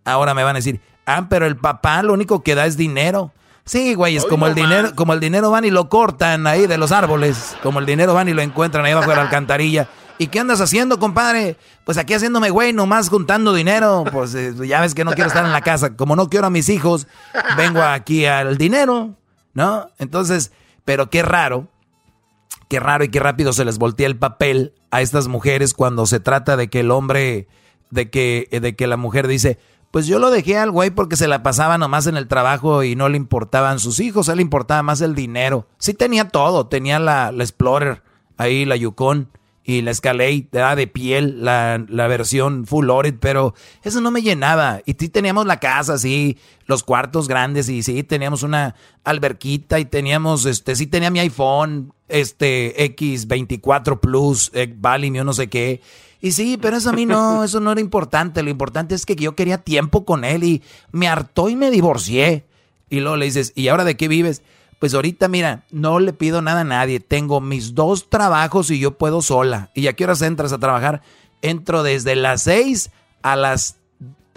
Ahora 0.05 0.33
me 0.33 0.43
van 0.43 0.55
a 0.55 0.59
decir, 0.59 0.81
ah, 1.05 1.27
pero 1.29 1.45
el 1.45 1.57
papá 1.57 2.03
lo 2.03 2.13
único 2.13 2.43
que 2.43 2.55
da 2.55 2.65
es 2.65 2.77
dinero. 2.77 3.31
Sí, 3.65 3.95
güey, 3.95 4.15
es 4.15 4.23
como 4.23 4.47
el 4.47 4.55
dinero, 4.55 4.95
como 4.95 5.11
el 5.11 5.19
dinero 5.19 5.51
van 5.51 5.65
y 5.65 5.71
lo 5.71 5.89
cortan 5.89 6.47
ahí 6.47 6.67
de 6.67 6.77
los 6.77 6.93
árboles, 6.93 7.57
como 7.61 7.79
el 7.79 7.85
dinero 7.85 8.13
van 8.13 8.29
y 8.29 8.33
lo 8.33 8.41
encuentran 8.41 8.85
ahí 8.85 8.93
bajo 8.93 9.13
la 9.13 9.23
alcantarilla. 9.23 9.89
¿Y 10.19 10.27
qué 10.27 10.39
andas 10.39 10.61
haciendo, 10.61 10.99
compadre? 10.99 11.57
Pues 11.83 11.97
aquí 11.97 12.13
haciéndome 12.13 12.49
güey, 12.49 12.71
nomás 12.71 13.09
juntando 13.09 13.53
dinero. 13.53 14.05
Pues 14.11 14.33
eh, 14.35 14.53
ya 14.65 14.79
ves 14.81 14.95
que 14.95 15.03
no 15.03 15.11
quiero 15.11 15.27
estar 15.27 15.45
en 15.45 15.51
la 15.51 15.61
casa. 15.61 15.95
Como 15.95 16.15
no 16.15 16.29
quiero 16.29 16.47
a 16.47 16.49
mis 16.49 16.69
hijos, 16.69 17.07
vengo 17.57 17.81
aquí 17.81 18.25
al 18.25 18.57
dinero. 18.57 19.15
¿No? 19.57 19.89
Entonces, 19.97 20.51
pero 20.85 21.09
qué 21.09 21.23
raro, 21.23 21.67
qué 22.69 22.79
raro 22.79 23.03
y 23.03 23.09
qué 23.09 23.19
rápido 23.19 23.53
se 23.53 23.65
les 23.65 23.79
voltea 23.79 24.05
el 24.05 24.15
papel 24.15 24.75
a 24.91 25.01
estas 25.01 25.27
mujeres 25.27 25.73
cuando 25.73 26.05
se 26.05 26.19
trata 26.19 26.55
de 26.55 26.69
que 26.69 26.81
el 26.81 26.91
hombre, 26.91 27.47
de 27.89 28.11
que, 28.11 28.47
de 28.51 28.75
que 28.75 28.85
la 28.85 28.97
mujer 28.97 29.27
dice, 29.27 29.57
pues 29.89 30.05
yo 30.05 30.19
lo 30.19 30.29
dejé 30.29 30.59
al 30.59 30.69
güey 30.69 30.91
porque 30.91 31.15
se 31.15 31.27
la 31.27 31.41
pasaba 31.41 31.79
nomás 31.79 32.05
en 32.05 32.17
el 32.17 32.27
trabajo 32.27 32.83
y 32.83 32.95
no 32.95 33.09
le 33.09 33.17
importaban 33.17 33.79
sus 33.79 33.99
hijos, 33.99 34.29
a 34.29 34.33
él 34.33 34.37
le 34.37 34.43
importaba 34.43 34.83
más 34.83 35.01
el 35.01 35.15
dinero. 35.15 35.67
Sí 35.79 35.95
tenía 35.95 36.29
todo, 36.29 36.67
tenía 36.67 36.99
la, 36.99 37.31
la 37.31 37.43
Explorer, 37.43 38.03
ahí 38.37 38.63
la 38.63 38.75
Yukon, 38.75 39.27
y 39.67 39.81
la 39.81 39.91
Escalade 39.91 40.47
era 40.53 40.77
de 40.77 40.87
piel, 40.87 41.43
la, 41.43 41.83
la, 41.89 42.07
versión 42.07 42.65
full 42.65 42.85
loaded, 42.85 43.15
pero 43.19 43.53
eso 43.83 43.99
no 43.99 44.11
me 44.11 44.21
llenaba. 44.21 44.79
Y 44.85 44.93
sí 44.93 45.09
teníamos 45.09 45.45
la 45.45 45.59
casa, 45.59 45.97
sí, 45.97 46.37
los 46.67 46.83
cuartos 46.83 47.27
grandes, 47.27 47.67
y 47.67 47.83
sí 47.83 48.01
teníamos 48.03 48.43
una 48.43 48.75
alberquita, 49.03 49.77
y 49.77 49.83
teníamos, 49.83 50.45
este, 50.45 50.73
sí 50.77 50.87
tenía 50.87 51.11
mi 51.11 51.19
iPhone, 51.19 51.91
este, 52.07 52.95
X24 52.95 53.99
Plus, 53.99 54.53
Valium, 54.77 55.15
yo 55.15 55.25
no 55.25 55.33
sé 55.33 55.49
qué. 55.49 55.81
Y 56.21 56.31
sí, 56.31 56.57
pero 56.61 56.77
eso 56.77 56.91
a 56.91 56.93
mí 56.93 57.05
no, 57.05 57.43
eso 57.43 57.59
no 57.59 57.73
era 57.73 57.81
importante. 57.81 58.43
Lo 58.43 58.49
importante 58.49 58.95
es 58.95 59.05
que 59.05 59.17
yo 59.17 59.35
quería 59.35 59.57
tiempo 59.57 60.05
con 60.05 60.23
él 60.23 60.45
y 60.45 60.63
me 60.93 61.09
hartó 61.09 61.49
y 61.49 61.57
me 61.57 61.71
divorcié. 61.71 62.45
Y 62.89 63.01
luego 63.01 63.17
le 63.17 63.25
dices, 63.25 63.51
¿y 63.53 63.67
ahora 63.67 63.83
de 63.83 63.97
qué 63.97 64.07
vives? 64.07 64.41
Pues 64.79 64.93
ahorita, 64.93 65.27
mira, 65.27 65.63
no 65.71 65.99
le 65.99 66.13
pido 66.13 66.41
nada 66.41 66.61
a 66.61 66.65
nadie. 66.65 66.99
Tengo 66.99 67.41
mis 67.41 67.73
dos 67.73 68.09
trabajos 68.09 68.69
y 68.69 68.79
yo 68.79 68.97
puedo 68.97 69.21
sola. 69.21 69.71
¿Y 69.73 69.87
a 69.87 69.93
qué 69.93 70.03
horas 70.03 70.21
entras 70.21 70.53
a 70.53 70.59
trabajar? 70.59 71.01
Entro 71.41 71.83
desde 71.83 72.15
las 72.15 72.43
seis 72.43 72.91
a 73.23 73.35
las, 73.35 73.77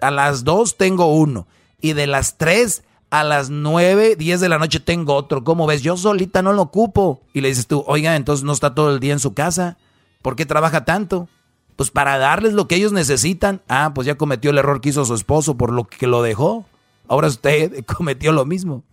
a 0.00 0.10
las 0.10 0.44
dos 0.44 0.76
tengo 0.76 1.14
uno. 1.14 1.46
Y 1.80 1.92
de 1.92 2.06
las 2.06 2.38
tres 2.38 2.82
a 3.10 3.24
las 3.24 3.50
nueve, 3.50 4.16
diez 4.16 4.40
de 4.40 4.48
la 4.48 4.58
noche 4.58 4.80
tengo 4.80 5.14
otro. 5.14 5.44
¿Cómo 5.44 5.66
ves? 5.66 5.82
Yo 5.82 5.96
solita 5.96 6.42
no 6.42 6.52
lo 6.52 6.62
ocupo. 6.62 7.20
Y 7.34 7.42
le 7.42 7.48
dices 7.48 7.66
tú, 7.66 7.84
oiga, 7.86 8.16
entonces 8.16 8.44
no 8.44 8.52
está 8.52 8.74
todo 8.74 8.94
el 8.94 9.00
día 9.00 9.12
en 9.12 9.18
su 9.18 9.34
casa. 9.34 9.76
¿Por 10.22 10.36
qué 10.36 10.46
trabaja 10.46 10.84
tanto? 10.84 11.28
Pues 11.76 11.90
para 11.90 12.18
darles 12.18 12.54
lo 12.54 12.66
que 12.66 12.76
ellos 12.76 12.92
necesitan. 12.92 13.62
Ah, 13.68 13.92
pues 13.94 14.06
ya 14.06 14.16
cometió 14.16 14.50
el 14.50 14.58
error 14.58 14.80
que 14.80 14.90
hizo 14.90 15.04
su 15.04 15.14
esposo 15.14 15.56
por 15.56 15.72
lo 15.72 15.84
que 15.84 16.06
lo 16.06 16.22
dejó. 16.22 16.64
Ahora 17.08 17.28
usted 17.28 17.84
cometió 17.96 18.32
lo 18.32 18.46
mismo. 18.46 18.84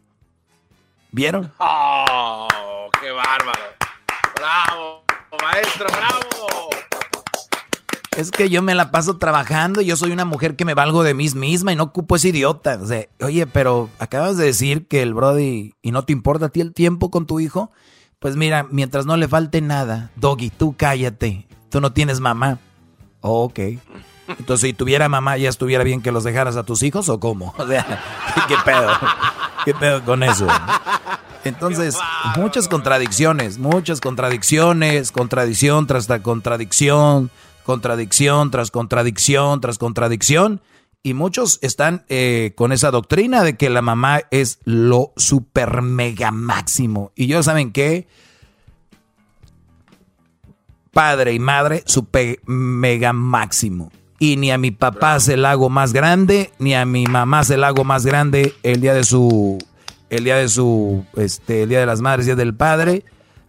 ¿Vieron? 1.11 1.51
¡Oh! 1.57 2.89
¡Qué 3.01 3.11
bárbaro! 3.11 3.59
¡Bravo! 4.35 5.03
¡Maestro, 5.41 5.87
bravo! 5.87 6.69
Es 8.17 8.31
que 8.31 8.49
yo 8.49 8.63
me 8.63 8.73
la 8.73 8.89
paso 8.89 9.17
trabajando, 9.17 9.81
yo 9.81 9.95
soy 9.95 10.11
una 10.11 10.25
mujer 10.25 10.55
que 10.55 10.65
me 10.65 10.73
valgo 10.73 11.03
de 11.03 11.13
mí 11.13 11.29
misma 11.35 11.71
y 11.71 11.75
no 11.75 11.83
ocupo 11.83 12.15
ese 12.15 12.29
idiota. 12.29 12.79
O 12.81 12.85
sea, 12.87 13.05
oye, 13.21 13.45
pero 13.45 13.89
acabas 13.99 14.37
de 14.37 14.45
decir 14.45 14.87
que 14.87 15.03
el 15.03 15.13
Brody 15.13 15.75
y 15.83 15.91
no 15.91 16.03
te 16.03 16.13
importa 16.13 16.47
a 16.47 16.49
ti 16.49 16.61
el 16.61 16.73
tiempo 16.73 17.11
con 17.11 17.27
tu 17.27 17.39
hijo. 17.39 17.71
Pues 18.17 18.35
mira, 18.35 18.65
mientras 18.71 19.05
no 19.05 19.15
le 19.17 19.27
falte 19.27 19.61
nada, 19.61 20.09
Doggy, 20.15 20.49
tú 20.49 20.75
cállate. 20.75 21.47
Tú 21.69 21.79
no 21.79 21.93
tienes 21.93 22.19
mamá. 22.19 22.57
Oh, 23.21 23.43
ok. 23.43 23.59
Entonces, 24.27 24.69
si 24.69 24.73
tuviera 24.73 25.07
mamá, 25.09 25.37
¿ya 25.37 25.49
estuviera 25.49 25.83
bien 25.83 26.01
que 26.01 26.11
los 26.11 26.23
dejaras 26.23 26.57
a 26.57 26.63
tus 26.63 26.81
hijos 26.83 27.09
o 27.09 27.19
cómo? 27.19 27.53
O 27.59 27.67
sea, 27.67 27.85
¿qué 28.47 28.55
pedo? 28.65 28.89
¿Qué 29.67 29.73
pedo 29.73 30.01
con 30.05 30.23
eso? 30.23 30.47
Entonces, 31.43 31.97
muchas 32.37 32.69
contradicciones, 32.69 33.57
muchas 33.57 33.99
contradicciones, 33.99 35.11
contradicción 35.11 35.87
tras 35.87 36.07
contradicción, 36.21 37.29
contradicción 37.65 38.49
tras 38.49 38.71
contradicción 38.71 39.59
tras 39.59 39.77
contradicción. 39.77 40.61
Y 41.03 41.15
muchos 41.15 41.59
están 41.61 42.05
eh, 42.07 42.53
con 42.55 42.71
esa 42.71 42.91
doctrina 42.91 43.43
de 43.43 43.57
que 43.57 43.69
la 43.69 43.81
mamá 43.81 44.21
es 44.31 44.59
lo 44.63 45.11
super 45.17 45.81
mega 45.81 46.31
máximo. 46.31 47.11
Y 47.13 47.27
yo, 47.27 47.43
¿saben 47.43 47.73
qué? 47.73 48.07
Padre 50.93 51.33
y 51.33 51.39
madre, 51.39 51.83
super 51.85 52.39
mega 52.45 53.11
máximo. 53.11 53.91
Y 54.19 54.37
ni 54.37 54.51
a 54.51 54.57
mi 54.57 54.71
papá 54.71 55.19
se 55.19 55.37
la 55.37 55.51
hago 55.51 55.69
más 55.69 55.93
grande, 55.93 56.51
ni 56.57 56.73
a 56.73 56.85
mi 56.85 57.05
mamá 57.05 57.43
se 57.43 57.57
la 57.57 57.67
hago 57.67 57.83
más 57.83 58.05
grande 58.05 58.53
el 58.63 58.81
día 58.81 58.93
de 58.93 59.03
su, 59.03 59.59
el 60.09 60.23
día 60.23 60.37
de 60.37 60.49
su, 60.49 61.05
este, 61.15 61.63
el 61.63 61.69
día 61.69 61.79
de 61.79 61.85
las 61.85 62.01
madres, 62.01 62.27
el 62.27 62.35
día 62.35 62.45
del 62.45 62.55
padre. 62.55 63.05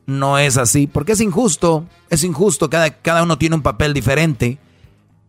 No 0.07 0.39
es 0.39 0.57
así, 0.57 0.87
porque 0.87 1.13
es 1.13 1.21
injusto, 1.21 1.87
es 2.09 2.25
injusto, 2.25 2.71
cada, 2.71 2.91
cada 2.91 3.23
uno 3.23 3.39
tiene 3.39 3.57
un 3.57 3.63
papel 3.63 3.93
diferente. 3.93 4.59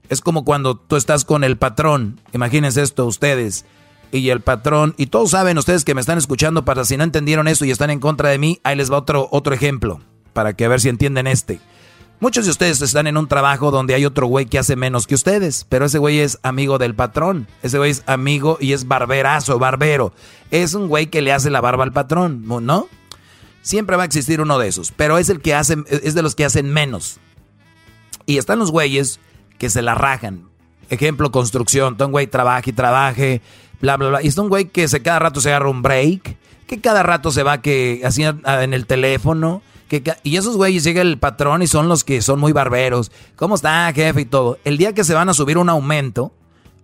Es 0.09 0.21
como 0.21 0.43
cuando 0.43 0.75
tú 0.75 0.95
estás 0.95 1.25
con 1.25 1.43
el 1.43 1.57
patrón, 1.57 2.19
imagínense 2.33 2.81
esto 2.81 3.05
ustedes, 3.05 3.65
y 4.11 4.29
el 4.29 4.41
patrón, 4.41 4.95
y 4.97 5.07
todos 5.07 5.31
saben 5.31 5.57
ustedes 5.57 5.85
que 5.85 5.93
me 5.93 6.01
están 6.01 6.17
escuchando, 6.17 6.65
para 6.65 6.85
si 6.85 6.97
no 6.97 7.03
entendieron 7.03 7.47
eso 7.47 7.65
y 7.65 7.71
están 7.71 7.89
en 7.89 7.99
contra 7.99 8.29
de 8.29 8.39
mí, 8.39 8.59
ahí 8.63 8.75
les 8.75 8.91
va 8.91 8.97
otro, 8.97 9.27
otro 9.31 9.53
ejemplo, 9.53 10.01
para 10.33 10.53
que 10.53 10.65
a 10.65 10.69
ver 10.69 10.81
si 10.81 10.89
entienden 10.89 11.27
este. 11.27 11.59
Muchos 12.21 12.43
de 12.43 12.51
ustedes 12.51 12.81
están 12.81 13.07
en 13.07 13.15
un 13.15 13.29
trabajo 13.29 13.71
donde 13.71 13.95
hay 13.95 14.05
otro 14.05 14.27
güey 14.27 14.45
que 14.45 14.59
hace 14.59 14.75
menos 14.75 15.07
que 15.07 15.15
ustedes, 15.15 15.65
pero 15.69 15.85
ese 15.85 15.99
güey 15.99 16.19
es 16.19 16.37
amigo 16.43 16.77
del 16.77 16.93
patrón, 16.93 17.47
ese 17.63 17.77
güey 17.77 17.91
es 17.91 18.03
amigo 18.07 18.57
y 18.59 18.73
es 18.73 18.89
barberazo, 18.89 19.57
barbero. 19.57 20.11
Es 20.51 20.73
un 20.73 20.89
güey 20.89 21.07
que 21.07 21.21
le 21.21 21.31
hace 21.31 21.49
la 21.49 21.61
barba 21.61 21.85
al 21.85 21.93
patrón, 21.93 22.43
¿no? 22.45 22.89
Siempre 23.61 23.95
va 23.95 24.03
a 24.03 24.05
existir 24.05 24.41
uno 24.41 24.59
de 24.59 24.67
esos, 24.67 24.91
pero 24.91 25.17
es 25.17 25.29
el 25.29 25.39
que 25.39 25.53
hace, 25.53 25.77
es 25.87 26.13
de 26.13 26.21
los 26.21 26.35
que 26.35 26.43
hacen 26.43 26.73
menos. 26.73 27.19
Y 28.25 28.37
están 28.37 28.59
los 28.59 28.71
güeyes 28.71 29.21
que 29.57 29.69
se 29.69 29.81
la 29.81 29.95
rajan. 29.95 30.49
Ejemplo, 30.89 31.31
construcción, 31.31 31.95
todo 31.95 32.09
un 32.09 32.11
güey 32.11 32.27
trabaje 32.27 32.71
y 32.71 32.73
trabaje, 32.73 33.41
bla, 33.81 33.97
bla, 33.97 34.09
bla. 34.09 34.23
Y 34.23 34.27
es 34.27 34.37
un 34.37 34.49
güey 34.49 34.65
que 34.65 34.87
se 34.87 35.01
cada 35.01 35.19
rato 35.19 35.41
se 35.41 35.49
agarra 35.49 35.69
un 35.69 35.81
break, 35.81 36.37
que 36.67 36.81
cada 36.81 37.03
rato 37.03 37.31
se 37.31 37.43
va 37.43 37.61
que 37.61 38.01
así 38.03 38.23
en 38.23 38.73
el 38.73 38.85
teléfono 38.85 39.61
y 40.23 40.37
esos 40.37 40.55
güeyes 40.55 40.83
llega 40.83 41.01
el 41.01 41.17
patrón 41.17 41.61
y 41.61 41.67
son 41.67 41.89
los 41.89 42.03
que 42.03 42.21
son 42.21 42.39
muy 42.39 42.51
barberos. 42.51 43.11
¿Cómo 43.35 43.55
está, 43.55 43.91
jefe? 43.93 44.21
Y 44.21 44.25
todo. 44.25 44.59
El 44.63 44.77
día 44.77 44.93
que 44.93 45.03
se 45.03 45.13
van 45.13 45.29
a 45.29 45.33
subir 45.33 45.57
un 45.57 45.69
aumento, 45.69 46.31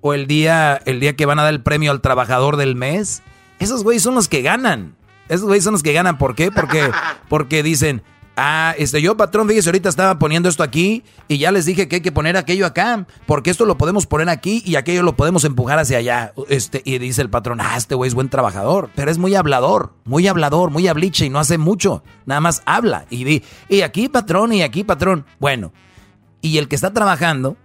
o 0.02 0.14
el 0.14 0.28
día, 0.28 0.82
el 0.86 1.00
día 1.00 1.16
que 1.16 1.26
van 1.26 1.40
a 1.40 1.44
dar 1.44 1.54
el 1.54 1.62
premio 1.62 1.92
al 1.92 2.02
trabajador 2.02 2.58
del 2.58 2.76
mes, 2.76 3.22
esos 3.60 3.84
güeyes 3.84 4.04
son 4.04 4.16
los 4.16 4.28
que 4.28 4.42
ganan. 4.42 4.96
Esos 5.30 5.46
güeyes 5.46 5.64
son 5.64 5.74
los 5.74 5.84
que 5.84 5.94
ganan. 5.94 6.18
¿Por 6.18 6.36
qué? 6.36 6.52
Porque, 6.52 6.92
porque 7.30 7.64
dicen, 7.64 8.02
Ah, 8.38 8.76
este, 8.78 9.02
yo, 9.02 9.16
patrón, 9.16 9.48
fíjese, 9.48 9.70
ahorita 9.70 9.88
estaba 9.88 10.20
poniendo 10.20 10.50
esto 10.50 10.62
aquí 10.62 11.04
y 11.30 11.38
ya 11.38 11.52
les 11.52 11.66
dije 11.66 11.88
que 11.88 11.98
hay 11.98 12.02
que 12.02 12.12
poner 12.12 12.36
aquello 12.36 12.66
acá, 12.66 13.08
porque 13.26 13.50
esto 13.50 13.66
lo 13.66 13.78
podemos 13.78 14.08
poner 14.08 14.28
aquí 14.28 14.62
y 14.66 14.76
aquello 14.76 15.04
lo 15.04 15.16
podemos 15.16 15.46
empujar 15.46 15.80
hacia 15.80 16.00
allá. 16.00 16.34
Este, 16.50 16.82
y 16.84 16.98
dice 16.98 17.22
el 17.22 17.30
patrón, 17.30 17.62
ah, 17.62 17.78
este 17.78 17.96
güey 17.96 18.10
es 18.10 18.14
buen 18.14 18.30
trabajador, 18.30 18.90
pero 18.94 19.10
es 19.10 19.18
muy 19.18 19.36
hablador, 19.36 19.94
muy 20.04 20.28
hablador, 20.28 20.70
muy 20.70 20.88
habliche 20.88 21.26
y 21.26 21.30
no 21.30 21.40
hace 21.40 21.58
mucho, 21.58 22.04
nada 22.26 22.42
más 22.42 22.62
habla. 22.66 23.06
Y 23.10 23.24
di, 23.24 23.44
y 23.70 23.82
aquí, 23.82 24.10
patrón, 24.10 24.52
y 24.52 24.64
aquí, 24.64 24.84
patrón. 24.84 25.26
Bueno, 25.40 25.72
y 26.42 26.58
el 26.58 26.68
que 26.68 26.76
está 26.76 26.92
trabajando 26.92 27.56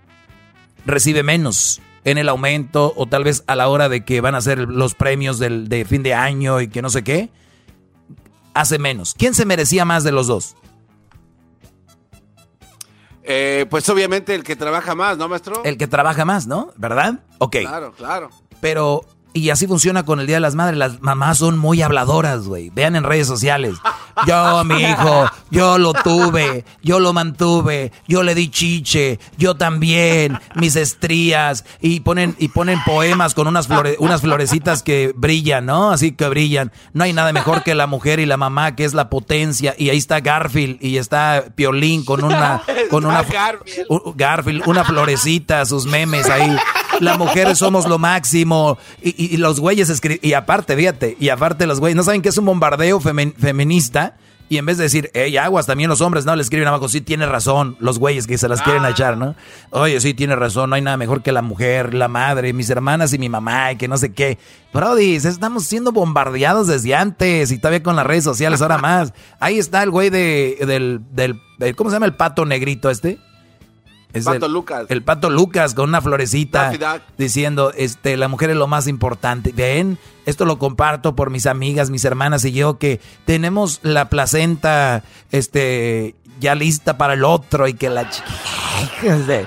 recibe 0.86 1.24
menos 1.24 1.80
en 2.04 2.16
el 2.16 2.28
aumento 2.28 2.92
o 2.96 3.06
tal 3.06 3.24
vez 3.24 3.42
a 3.48 3.56
la 3.56 3.68
hora 3.68 3.88
de 3.88 4.04
que 4.04 4.20
van 4.20 4.36
a 4.36 4.40
ser 4.40 4.60
los 4.60 4.94
premios 4.94 5.40
del, 5.40 5.68
de 5.68 5.84
fin 5.84 6.04
de 6.04 6.14
año 6.14 6.60
y 6.60 6.68
que 6.68 6.80
no 6.80 6.90
sé 6.90 7.02
qué 7.02 7.28
hace 8.54 8.78
menos. 8.78 9.14
¿Quién 9.14 9.34
se 9.34 9.44
merecía 9.44 9.84
más 9.84 10.04
de 10.04 10.12
los 10.12 10.26
dos? 10.26 10.56
Eh, 13.22 13.66
pues 13.70 13.88
obviamente 13.88 14.34
el 14.34 14.42
que 14.42 14.56
trabaja 14.56 14.94
más, 14.94 15.16
¿no, 15.16 15.28
maestro? 15.28 15.62
El 15.64 15.76
que 15.78 15.86
trabaja 15.86 16.24
más, 16.24 16.46
¿no? 16.46 16.72
¿Verdad? 16.76 17.20
Ok. 17.38 17.58
Claro, 17.60 17.92
claro. 17.92 18.30
Pero 18.60 19.04
y 19.32 19.50
así 19.50 19.66
funciona 19.66 20.04
con 20.04 20.20
el 20.20 20.26
Día 20.26 20.36
de 20.36 20.40
las 20.40 20.54
Madres. 20.54 20.78
Las 20.78 21.00
mamás 21.00 21.38
son 21.38 21.58
muy 21.58 21.82
habladoras, 21.82 22.46
güey. 22.46 22.70
Vean 22.70 22.96
en 22.96 23.04
redes 23.04 23.26
sociales. 23.26 23.76
Yo, 24.26 24.64
mi 24.64 24.82
hijo, 24.82 25.26
yo 25.50 25.78
lo 25.78 25.92
tuve, 25.92 26.64
yo 26.82 27.00
lo 27.00 27.12
mantuve, 27.12 27.92
yo 28.06 28.22
le 28.22 28.34
di 28.34 28.50
chiche, 28.50 29.18
yo 29.38 29.54
también, 29.54 30.38
mis 30.56 30.76
estrías. 30.76 31.64
Y 31.80 32.00
ponen, 32.00 32.34
y 32.38 32.48
ponen 32.48 32.82
poemas 32.84 33.34
con 33.34 33.46
unas, 33.46 33.68
unas 33.98 34.20
florecitas 34.20 34.82
que 34.82 35.12
brillan, 35.16 35.66
¿no? 35.66 35.90
Así 35.90 36.12
que 36.12 36.28
brillan. 36.28 36.72
No 36.92 37.04
hay 37.04 37.12
nada 37.12 37.32
mejor 37.32 37.62
que 37.62 37.74
la 37.74 37.86
mujer 37.86 38.20
y 38.20 38.26
la 38.26 38.36
mamá, 38.36 38.76
que 38.76 38.84
es 38.84 38.94
la 38.94 39.08
potencia. 39.08 39.74
Y 39.78 39.90
ahí 39.90 39.98
está 39.98 40.20
Garfield 40.20 40.82
y 40.82 40.98
está 40.98 41.44
Piolín 41.54 42.04
con 42.04 42.24
una, 42.24 42.62
con 42.90 43.06
una, 43.06 43.24
Garfield, 44.16 44.62
una 44.66 44.84
florecita, 44.84 45.64
sus 45.64 45.86
memes 45.86 46.28
ahí. 46.28 46.56
Las 47.00 47.18
mujeres 47.18 47.58
somos 47.58 47.88
lo 47.88 47.98
máximo. 47.98 48.78
Y, 49.02 49.34
y, 49.34 49.36
los 49.36 49.60
güeyes 49.60 49.88
escriben, 49.90 50.20
y 50.22 50.32
aparte, 50.34 50.76
fíjate, 50.76 51.16
y 51.18 51.28
aparte 51.28 51.66
los 51.66 51.80
güeyes, 51.80 51.96
¿no 51.96 52.02
saben 52.02 52.22
que 52.22 52.28
es 52.28 52.38
un 52.38 52.44
bombardeo 52.44 53.00
feminista? 53.00 54.16
Y 54.50 54.58
en 54.58 54.66
vez 54.66 54.78
de 54.78 54.82
decir, 54.82 55.12
hey, 55.14 55.36
aguas, 55.36 55.66
también 55.66 55.88
los 55.88 56.00
hombres, 56.00 56.24
no, 56.24 56.34
le 56.34 56.42
escriben 56.42 56.66
abajo, 56.66 56.88
sí, 56.88 57.00
tiene 57.00 57.24
razón, 57.24 57.76
los 57.78 58.00
güeyes 58.00 58.26
que 58.26 58.36
se 58.36 58.48
las 58.48 58.60
quieren 58.62 58.84
ah. 58.84 58.90
echar, 58.90 59.16
¿no? 59.16 59.36
Oye, 59.70 60.00
sí, 60.00 60.12
tiene 60.12 60.34
razón, 60.34 60.70
no 60.70 60.74
hay 60.74 60.82
nada 60.82 60.96
mejor 60.96 61.22
que 61.22 61.30
la 61.30 61.40
mujer, 61.40 61.94
la 61.94 62.08
madre, 62.08 62.52
mis 62.52 62.68
hermanas 62.68 63.12
y 63.12 63.18
mi 63.20 63.28
mamá, 63.28 63.70
y 63.70 63.76
que 63.76 63.86
no 63.86 63.96
sé 63.96 64.12
qué. 64.12 64.38
Brody, 64.72 65.14
estamos 65.14 65.66
siendo 65.66 65.92
bombardeados 65.92 66.66
desde 66.66 66.96
antes, 66.96 67.52
y 67.52 67.58
todavía 67.58 67.84
con 67.84 67.94
las 67.94 68.04
redes 68.04 68.24
sociales, 68.24 68.60
ahora 68.60 68.78
más. 68.78 69.14
Ahí 69.38 69.56
está 69.56 69.84
el 69.84 69.92
güey 69.92 70.10
de, 70.10 70.58
del, 70.66 71.00
del, 71.12 71.76
¿cómo 71.76 71.90
se 71.90 71.94
llama 71.94 72.06
el 72.06 72.16
pato 72.16 72.44
negrito 72.44 72.90
este? 72.90 73.20
El 74.12 74.24
Pato 74.24 74.48
Lucas. 74.48 74.86
El 74.88 75.02
Pato 75.02 75.30
Lucas 75.30 75.74
con 75.74 75.88
una 75.88 76.00
florecita 76.00 76.72
diciendo, 77.16 77.72
este, 77.76 78.16
la 78.16 78.28
mujer 78.28 78.50
es 78.50 78.56
lo 78.56 78.66
más 78.66 78.86
importante. 78.86 79.52
Ven, 79.54 79.98
esto 80.26 80.44
lo 80.44 80.58
comparto 80.58 81.14
por 81.14 81.30
mis 81.30 81.46
amigas, 81.46 81.90
mis 81.90 82.04
hermanas 82.04 82.44
y 82.44 82.52
yo, 82.52 82.78
que 82.78 83.00
tenemos 83.24 83.80
la 83.82 84.08
placenta, 84.08 85.04
este, 85.30 86.14
ya 86.40 86.54
lista 86.54 86.98
para 86.98 87.14
el 87.14 87.24
otro 87.24 87.68
y 87.68 87.74
que 87.74 87.90
la 87.90 88.08
chica... 88.10 88.28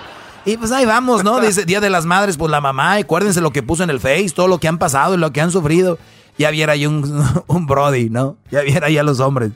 Y 0.46 0.58
pues 0.58 0.74
ahí 0.74 0.86
vamos, 0.86 1.24
¿no? 1.24 1.40
Dice 1.40 1.64
Día 1.64 1.80
de 1.80 1.90
las 1.90 2.06
Madres, 2.06 2.36
pues 2.36 2.52
la 2.52 2.60
mamá, 2.60 2.96
acuérdense 2.96 3.40
lo 3.40 3.52
que 3.52 3.64
puso 3.64 3.84
en 3.84 3.90
el 3.90 4.02
Face, 4.02 4.32
todo 4.36 4.50
lo 4.50 4.58
que 4.58 4.68
han 4.68 4.78
pasado 4.78 5.14
y 5.14 5.18
lo 5.18 5.32
que 5.32 5.40
han 5.40 5.52
sufrido. 5.52 5.98
Ya 6.38 6.50
viera 6.52 6.74
ahí 6.74 6.86
un, 6.86 7.24
un 7.48 7.66
Brody, 7.66 8.10
¿no? 8.10 8.36
Ya 8.52 8.62
viera 8.62 8.88
ahí 8.88 8.98
a 8.98 9.04
los 9.04 9.22
hombres. 9.22 9.52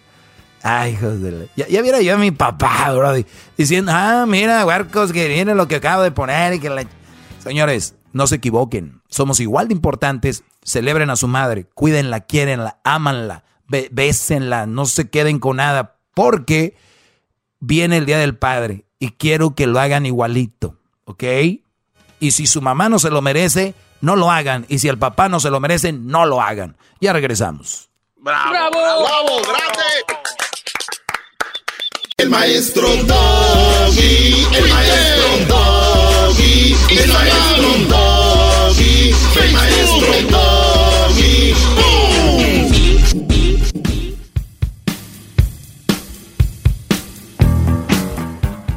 Ay, 0.70 0.94
hijos 0.94 1.22
de 1.22 1.32
la... 1.32 1.46
Ya, 1.56 1.66
ya 1.70 1.82
viera 1.82 2.02
yo 2.02 2.16
a 2.16 2.18
mi 2.18 2.32
papá, 2.32 2.92
bro, 2.92 3.14
diciendo, 3.58 3.94
ah, 3.96 4.26
mira, 4.28 4.66
huercos, 4.66 5.14
que 5.14 5.30
viene 5.30 5.56
lo 5.56 5.70
que 5.70 5.78
acabo 5.78 6.04
de 6.04 6.12
poner 6.12 6.56
y 6.56 6.60
que 6.60 6.70
la... 6.70 6.86
Señores, 7.40 7.96
no 8.12 8.28
se 8.28 8.36
equivoquen. 8.36 9.02
Somos 9.08 9.40
igual 9.40 9.70
de 9.70 9.76
importantes. 9.76 10.44
Celebren 10.66 11.10
a 11.10 11.16
su 11.16 11.30
madre, 11.30 11.68
cuídenla, 11.74 12.20
quierenla, 12.20 12.80
ámanla, 12.84 13.46
bésenla, 13.92 14.66
no 14.66 14.86
se 14.86 15.10
queden 15.10 15.40
con 15.40 15.56
nada, 15.56 15.96
porque 16.14 16.76
viene 17.62 17.96
el 17.96 18.06
Día 18.06 18.18
del 18.18 18.36
Padre 18.36 18.84
y 19.00 19.12
quiero 19.12 19.56
que 19.56 19.68
lo 19.68 19.80
hagan 19.80 20.06
igualito, 20.06 20.76
¿ok? 21.06 21.24
Y 22.20 22.32
si 22.32 22.46
su 22.46 22.62
mamá 22.62 22.90
no 22.90 23.00
se 23.00 23.10
lo 23.10 23.22
merece, 23.22 23.74
no 24.02 24.18
lo 24.18 24.30
hagan. 24.30 24.66
Y 24.68 24.80
si 24.80 24.90
el 24.90 24.98
papá 24.98 25.30
no 25.30 25.40
se 25.40 25.50
lo 25.50 25.62
merece, 25.62 25.94
no 25.94 26.26
lo 26.26 26.42
hagan. 26.42 26.76
Ya 27.00 27.14
regresamos. 27.14 27.90
¡Bravo! 28.18 28.50
¡Bravo! 28.50 28.72
¡Bravo! 28.82 29.42
¡Grande! 29.44 30.27
El 32.20 32.32
maestro 32.32 32.88
Doggy, 32.88 34.48
el 34.52 34.70
maestro 34.70 35.56
Doggy, 35.56 36.76
el 36.90 37.14
maestro 37.14 37.70
Doggy, 37.88 39.14
el 39.40 39.54
maestro 39.54 40.14
Doggy. 40.32 41.54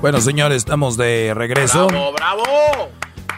Bueno, 0.02 0.20
señores, 0.20 0.58
estamos 0.58 0.98
de 0.98 1.32
regreso. 1.34 1.86
¡Bravo, 1.86 2.12
bravo! 2.12 2.44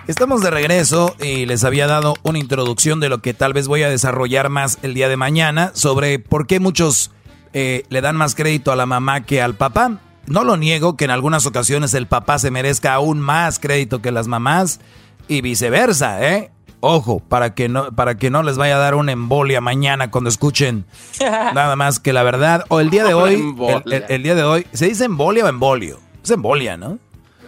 Estamos 0.09 0.43
de 0.43 0.51
regreso 0.51 1.15
y 1.23 1.47
les 1.47 1.63
había 1.63 1.87
dado 1.87 2.17
una 2.25 2.41
introducción 2.41 2.99
de 2.99 3.09
lo 3.09 3.23
que 3.23 3.35
tal 3.35 3.53
vez 3.53 3.69
voy 3.69 3.85
a 3.85 3.89
desarrollar 3.89 4.49
más 4.49 4.81
el 4.83 4.95
día 4.95 5.09
de 5.09 5.17
mañana 5.17 5.71
sobre 5.77 6.19
por 6.19 6.49
qué 6.49 6.59
muchos 6.59 7.13
eh, 7.53 7.85
le 7.89 8.01
dan 8.01 8.17
más 8.17 8.35
crédito 8.35 8.73
a 8.73 8.77
la 8.77 8.87
mamá 8.87 9.25
que 9.25 9.43
al 9.43 9.55
papá. 9.55 9.99
No 10.27 10.45
lo 10.45 10.57
niego 10.57 10.97
que 10.97 11.05
en 11.05 11.11
algunas 11.11 11.47
ocasiones 11.47 11.95
el 11.95 12.07
papá 12.07 12.39
se 12.39 12.51
merezca 12.51 12.95
aún 12.95 13.21
más 13.21 13.59
crédito 13.59 14.01
que 14.01 14.13
las 14.13 14.29
mamás 14.29 14.81
y 15.29 15.41
viceversa, 15.41 16.23
¿eh? 16.27 16.51
Ojo, 16.85 17.21
para 17.21 17.55
que 17.55 17.69
no, 17.69 17.93
para 17.93 18.17
que 18.17 18.29
no 18.31 18.43
les 18.43 18.57
vaya 18.57 18.77
a 18.77 18.79
dar 18.79 18.97
una 18.97 19.13
embolia 19.13 19.61
mañana 19.61 20.11
cuando 20.11 20.29
escuchen 20.29 20.85
nada 21.21 21.77
más 21.77 22.01
que 22.01 22.13
la 22.13 22.25
verdad. 22.25 22.65
O 22.69 22.81
el 22.81 22.91
día 22.91 23.05
de 23.05 23.15
hoy, 23.15 23.55
el, 24.09 24.23
día 24.23 24.35
de 24.35 24.43
hoy, 24.43 24.67
¿se 24.73 24.89
dice 24.89 25.05
embolia 25.05 25.45
o 25.45 25.49
embolio? 25.49 26.01
Es 26.25 26.31
embolia, 26.31 26.77
¿no? 26.77 26.99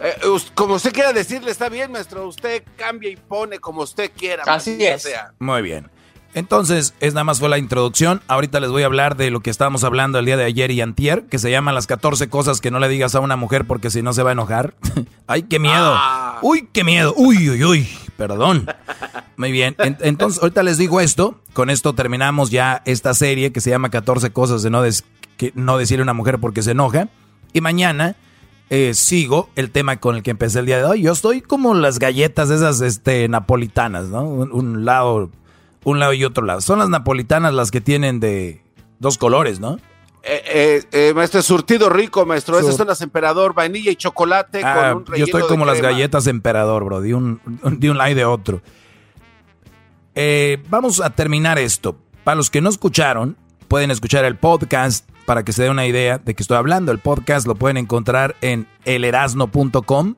Eh, 0.01 0.15
como 0.53 0.75
usted 0.75 0.93
quiera 0.93 1.11
decirle, 1.13 1.51
está 1.51 1.67
bien, 1.67 1.91
maestro. 1.91 2.27
Usted 2.27 2.63
cambia 2.77 3.09
y 3.09 3.17
pone 3.17 3.59
como 3.59 3.81
usted 3.81 4.11
quiera. 4.15 4.43
Así 4.45 4.77
es. 4.79 5.07
Muy 5.39 5.61
bien. 5.61 5.89
Entonces, 6.35 6.93
es 6.99 7.15
nada 7.15 7.23
más 7.23 7.39
fue 7.39 7.49
la 7.49 7.57
introducción. 7.57 8.21
Ahorita 8.27 8.59
les 8.59 8.69
voy 8.69 8.83
a 8.83 8.85
hablar 8.85 9.17
de 9.17 9.31
lo 9.31 9.39
que 9.39 9.49
estábamos 9.49 9.83
hablando 9.83 10.19
el 10.19 10.25
día 10.25 10.37
de 10.37 10.43
ayer 10.43 10.69
y 10.69 10.81
antier, 10.81 11.25
que 11.25 11.39
se 11.39 11.49
llama 11.49 11.71
las 11.71 11.87
14 11.87 12.29
cosas 12.29 12.61
que 12.61 12.69
no 12.69 12.79
le 12.79 12.89
digas 12.89 13.15
a 13.15 13.21
una 13.21 13.35
mujer 13.35 13.65
porque 13.65 13.89
si 13.89 14.03
no 14.03 14.13
se 14.13 14.21
va 14.21 14.29
a 14.29 14.33
enojar. 14.33 14.75
¡Ay, 15.27 15.43
qué 15.43 15.57
miedo! 15.57 15.93
Ah. 15.95 16.37
¡Uy, 16.43 16.69
qué 16.71 16.83
miedo! 16.83 17.15
¡Uy, 17.17 17.49
uy, 17.49 17.63
uy! 17.63 17.87
perdón. 18.15 18.67
Muy 19.37 19.51
bien, 19.51 19.75
entonces 19.77 20.41
ahorita 20.41 20.63
les 20.63 20.77
digo 20.77 21.01
esto, 21.01 21.39
con 21.53 21.69
esto 21.69 21.93
terminamos 21.93 22.51
ya 22.51 22.81
esta 22.85 23.13
serie 23.13 23.51
que 23.51 23.61
se 23.61 23.69
llama 23.69 23.89
14 23.89 24.31
cosas 24.31 24.63
de 24.63 24.69
no, 24.69 24.81
que 25.37 25.51
no 25.55 25.77
decirle 25.77 26.01
a 26.01 26.03
una 26.03 26.13
mujer 26.13 26.39
porque 26.39 26.61
se 26.61 26.71
enoja. 26.71 27.09
Y 27.51 27.61
mañana 27.61 28.15
eh, 28.69 28.93
sigo 28.93 29.49
el 29.55 29.71
tema 29.71 29.97
con 29.97 30.15
el 30.15 30.23
que 30.23 30.31
empecé 30.31 30.59
el 30.59 30.65
día 30.65 30.77
de 30.77 30.85
hoy. 30.85 31.01
Yo 31.01 31.11
estoy 31.11 31.41
como 31.41 31.73
las 31.73 31.99
galletas 31.99 32.49
esas 32.49 32.81
este, 32.81 33.27
napolitanas, 33.27 34.07
¿no? 34.07 34.23
Un, 34.23 34.85
lado, 34.85 35.29
un 35.85 35.99
lado 35.99 36.11
y 36.11 36.25
otro 36.25 36.45
lado. 36.45 36.59
Son 36.59 36.79
las 36.79 36.89
napolitanas 36.89 37.53
las 37.53 37.71
que 37.71 37.79
tienen 37.79 38.19
de 38.19 38.61
dos 38.99 39.17
colores, 39.17 39.61
¿no? 39.61 39.77
Eh, 40.23 40.41
eh, 40.45 40.83
eh, 40.91 41.13
maestro, 41.13 41.41
surtido 41.43 41.87
rico, 41.87 42.25
maestro. 42.25 42.59
Esas 42.59 42.75
son 42.75 42.87
las 42.87 42.99
emperador, 43.01 43.53
vainilla 43.53 43.91
y 43.91 43.95
chocolate 43.95 44.61
ah, 44.63 44.93
con 44.93 45.13
un 45.13 45.19
Yo 45.19 45.25
estoy 45.25 45.43
como 45.43 45.65
las 45.65 45.81
galletas 45.81 46.25
emperador, 46.25 46.83
bro, 46.83 46.99
de 46.99 47.13
un, 47.13 47.39
de 47.63 47.91
un 47.91 47.97
lado 47.97 48.09
y 48.09 48.13
de 48.15 48.25
otro. 48.25 48.61
vamos 50.67 50.99
a 50.99 51.11
terminar 51.11 51.59
esto. 51.59 51.95
Para 52.23 52.35
los 52.35 52.49
que 52.49 52.59
no 52.59 52.69
escucharon, 52.69 53.37
pueden 53.67 53.91
escuchar 53.91 54.25
el 54.25 54.35
podcast 54.35 55.07
para 55.27 55.43
que 55.43 55.53
se 55.53 55.61
dé 55.61 55.69
una 55.69 55.85
idea 55.85 56.17
de 56.17 56.33
que 56.33 56.41
estoy 56.41 56.57
hablando. 56.57 56.91
El 56.91 56.99
podcast 56.99 57.45
lo 57.45 57.53
pueden 57.53 57.77
encontrar 57.77 58.35
en 58.41 58.67
elerasno.com. 58.85 60.15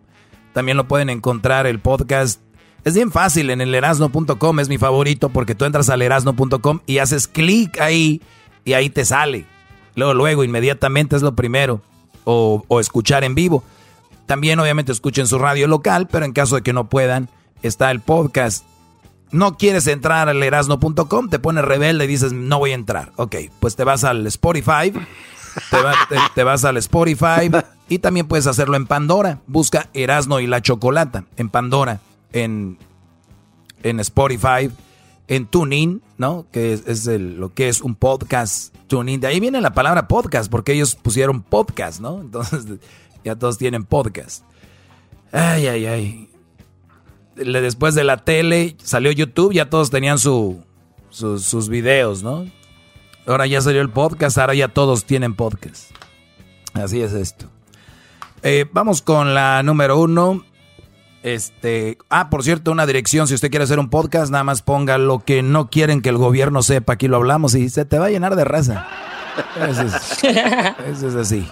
También 0.54 0.78
lo 0.78 0.88
pueden 0.88 1.10
encontrar 1.10 1.68
el 1.68 1.80
podcast. 1.82 2.42
Es 2.88 2.94
bien 2.94 3.12
fácil 3.12 3.50
en 3.50 3.60
elerasno.com, 3.60 4.62
es 4.62 4.70
mi 4.70 4.78
favorito 4.78 5.28
porque 5.28 5.56
tú 5.56 5.66
entras 5.66 5.90
a 5.90 5.96
elerasno.com 5.96 6.80
y 6.86 7.00
haces 7.00 7.28
clic 7.28 7.82
ahí 7.82 8.22
y 8.64 8.72
ahí 8.72 8.90
te 8.90 9.04
sale. 9.04 9.46
Luego, 9.96 10.14
luego, 10.14 10.46
inmediatamente 10.46 11.18
es 11.18 11.22
lo 11.22 11.36
primero. 11.36 11.82
O, 12.24 12.64
escuchar 12.80 13.26
en 13.26 13.36
vivo. 13.36 13.66
También 14.26 14.58
obviamente 14.62 14.94
escuchen 14.94 15.28
su 15.28 15.38
radio 15.38 15.68
local, 15.68 16.08
pero 16.10 16.24
en 16.24 16.32
caso 16.32 16.56
de 16.56 16.62
que 16.62 16.72
no 16.72 16.88
puedan, 16.88 17.28
está 17.62 17.92
el 17.92 18.00
podcast 18.00 18.64
no 19.32 19.58
quieres 19.58 19.86
entrar 19.88 20.30
al 20.30 20.42
erasno.com, 20.42 21.28
te 21.28 21.40
pones 21.40 21.66
rebelde 21.66 22.06
y 22.06 22.08
dices, 22.08 22.32
no 22.32 22.60
voy 22.60 22.72
a 22.72 22.76
entrar. 22.76 23.12
Ok, 23.18 23.36
pues 23.60 23.76
te 23.76 23.84
vas 23.84 24.06
al 24.06 24.26
Spotify, 24.28 24.94
te, 26.36 26.44
vas 26.46 26.64
al 26.64 26.78
Spotify 26.78 27.52
y 27.90 28.00
también 28.00 28.30
puedes 28.30 28.48
hacerlo 28.48 28.78
en 28.78 28.88
Pandora. 28.88 29.42
Busca 29.46 29.90
Erasno 29.94 30.40
y 30.40 30.48
la 30.48 30.62
Chocolata 30.62 31.26
en 31.36 31.50
Pandora, 31.50 32.00
en, 32.34 32.78
en 33.84 34.00
Spotify, 34.00 34.72
en 35.28 35.46
TuneIn, 35.46 36.02
¿no? 36.18 36.46
Que 36.52 36.74
es, 36.74 37.06
lo 37.08 37.54
que 37.54 37.70
es 37.70 37.82
un 37.82 37.96
podcast 37.96 38.76
TuneIn. 38.88 39.20
De 39.20 39.28
ahí 39.28 39.40
viene 39.40 39.62
la 39.62 39.74
palabra 39.74 40.08
podcast, 40.08 40.50
porque 40.52 40.74
ellos 40.74 40.96
pusieron 40.96 41.42
podcast, 41.42 42.00
¿no? 42.00 42.22
Entonces 42.22 42.66
ya 43.24 43.36
todos 43.36 43.58
tienen 43.58 43.84
podcast. 43.84 44.44
Ay, 45.32 45.68
ay, 45.68 45.86
ay 45.86 46.30
después 47.38 47.96
de 47.96 48.04
la 48.04 48.18
tele 48.18 48.76
salió 48.84 49.12
YouTube, 49.12 49.54
ya 49.54 49.70
todos 49.70 49.90
tenían 49.90 50.20
su, 50.20 50.64
sus 51.10 51.70
videos, 51.70 52.24
¿no? 52.24 52.46
Ahora 53.26 53.46
ya 53.46 53.62
salió 53.62 53.82
el 53.82 53.90
podcast, 53.90 54.38
ahora 54.38 54.56
ya 54.56 54.70
todos 54.70 55.06
tienen 55.06 55.36
podcast. 55.36 55.92
Así 56.74 57.02
es 57.02 57.14
esto. 57.14 57.48
Eh, 58.44 58.66
vamos 58.72 59.02
con 59.02 59.34
la 59.34 59.64
número 59.64 60.00
uno. 60.00 60.44
Este, 61.24 61.98
ah, 62.10 62.30
por 62.30 62.44
cierto, 62.44 62.72
una 62.72 62.86
dirección, 62.86 63.28
si 63.28 63.34
usted 63.34 63.50
quiere 63.50 63.64
hacer 63.64 63.80
un 63.80 63.90
podcast, 63.90 64.32
nada 64.32 64.44
más 64.44 64.62
ponga 64.62 64.98
lo 64.98 65.20
que 65.20 65.42
no 65.42 65.70
quieren 65.70 66.02
que 66.02 66.10
el 66.10 66.18
gobierno 66.18 66.62
sepa, 66.62 66.94
aquí 66.94 67.08
lo 67.08 67.18
hablamos 67.18 67.56
y 67.56 67.70
se 67.70 67.86
te 67.86 68.00
va 68.00 68.06
a 68.06 68.10
llenar 68.10 68.36
de 68.36 68.46
raza. 68.46 68.88
Eso 69.70 69.82
es, 69.84 71.04
es 71.04 71.16
así, 71.16 71.48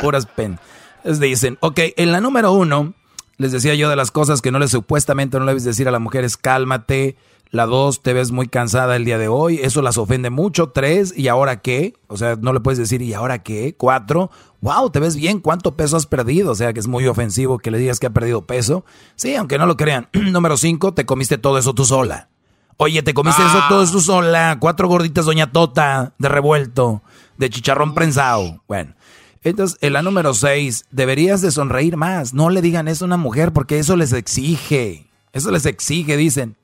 puras 0.00 0.26
pen. 0.26 0.58
Es 1.04 1.20
dicen, 1.20 1.58
ok, 1.60 1.80
en 1.96 2.12
la 2.12 2.20
número 2.20 2.52
uno, 2.52 2.94
les 3.38 3.52
decía 3.52 3.74
yo 3.74 3.88
de 3.88 3.96
las 3.96 4.10
cosas 4.10 4.42
que 4.42 4.50
no 4.50 4.58
le 4.58 4.68
supuestamente 4.68 5.38
no 5.38 5.44
le 5.44 5.52
debes 5.52 5.64
decir 5.64 5.88
a 5.88 5.92
la 5.92 6.00
mujer 6.00 6.24
es 6.24 6.36
cálmate. 6.36 7.16
La 7.50 7.64
dos, 7.64 8.02
te 8.02 8.12
ves 8.12 8.30
muy 8.30 8.46
cansada 8.46 8.96
el 8.96 9.06
día 9.06 9.16
de 9.16 9.28
hoy. 9.28 9.60
Eso 9.62 9.80
las 9.80 9.96
ofende 9.96 10.28
mucho. 10.28 10.68
Tres, 10.70 11.14
¿y 11.16 11.28
ahora 11.28 11.60
qué? 11.60 11.94
O 12.06 12.16
sea, 12.16 12.36
no 12.36 12.52
le 12.52 12.60
puedes 12.60 12.78
decir, 12.78 13.00
¿y 13.00 13.14
ahora 13.14 13.42
qué? 13.42 13.74
Cuatro, 13.76 14.30
wow, 14.60 14.90
te 14.90 15.00
ves 15.00 15.16
bien. 15.16 15.40
¿Cuánto 15.40 15.74
peso 15.74 15.96
has 15.96 16.06
perdido? 16.06 16.52
O 16.52 16.54
sea, 16.54 16.74
que 16.74 16.80
es 16.80 16.88
muy 16.88 17.06
ofensivo 17.06 17.58
que 17.58 17.70
le 17.70 17.78
digas 17.78 18.00
que 18.00 18.06
ha 18.06 18.10
perdido 18.10 18.46
peso. 18.46 18.84
Sí, 19.16 19.34
aunque 19.34 19.56
no 19.56 19.66
lo 19.66 19.76
crean. 19.76 20.08
Número 20.12 20.56
cinco, 20.58 20.92
te 20.92 21.06
comiste 21.06 21.38
todo 21.38 21.56
eso 21.58 21.74
tú 21.74 21.84
sola. 21.86 22.28
Oye, 22.76 23.02
te 23.02 23.14
comiste 23.14 23.42
eso 23.42 23.60
todo 23.68 23.82
eso 23.82 23.92
tú 23.92 24.00
sola. 24.00 24.58
Cuatro 24.60 24.86
gorditas 24.86 25.24
Doña 25.24 25.50
Tota 25.50 26.14
de 26.18 26.28
revuelto, 26.28 27.02
de 27.38 27.50
chicharrón 27.50 27.94
prensado. 27.94 28.62
Bueno. 28.68 28.94
Entonces, 29.42 29.78
en 29.80 29.92
la 29.94 30.02
número 30.02 30.34
6, 30.34 30.86
deberías 30.90 31.40
de 31.40 31.50
sonreír 31.50 31.96
más. 31.96 32.34
No 32.34 32.50
le 32.50 32.60
digan 32.60 32.88
eso 32.88 33.04
a 33.04 33.06
una 33.06 33.16
mujer 33.16 33.52
porque 33.52 33.78
eso 33.78 33.96
les 33.96 34.12
exige. 34.12 35.08
Eso 35.32 35.50
les 35.50 35.64
exige, 35.64 36.16
dicen. 36.16 36.56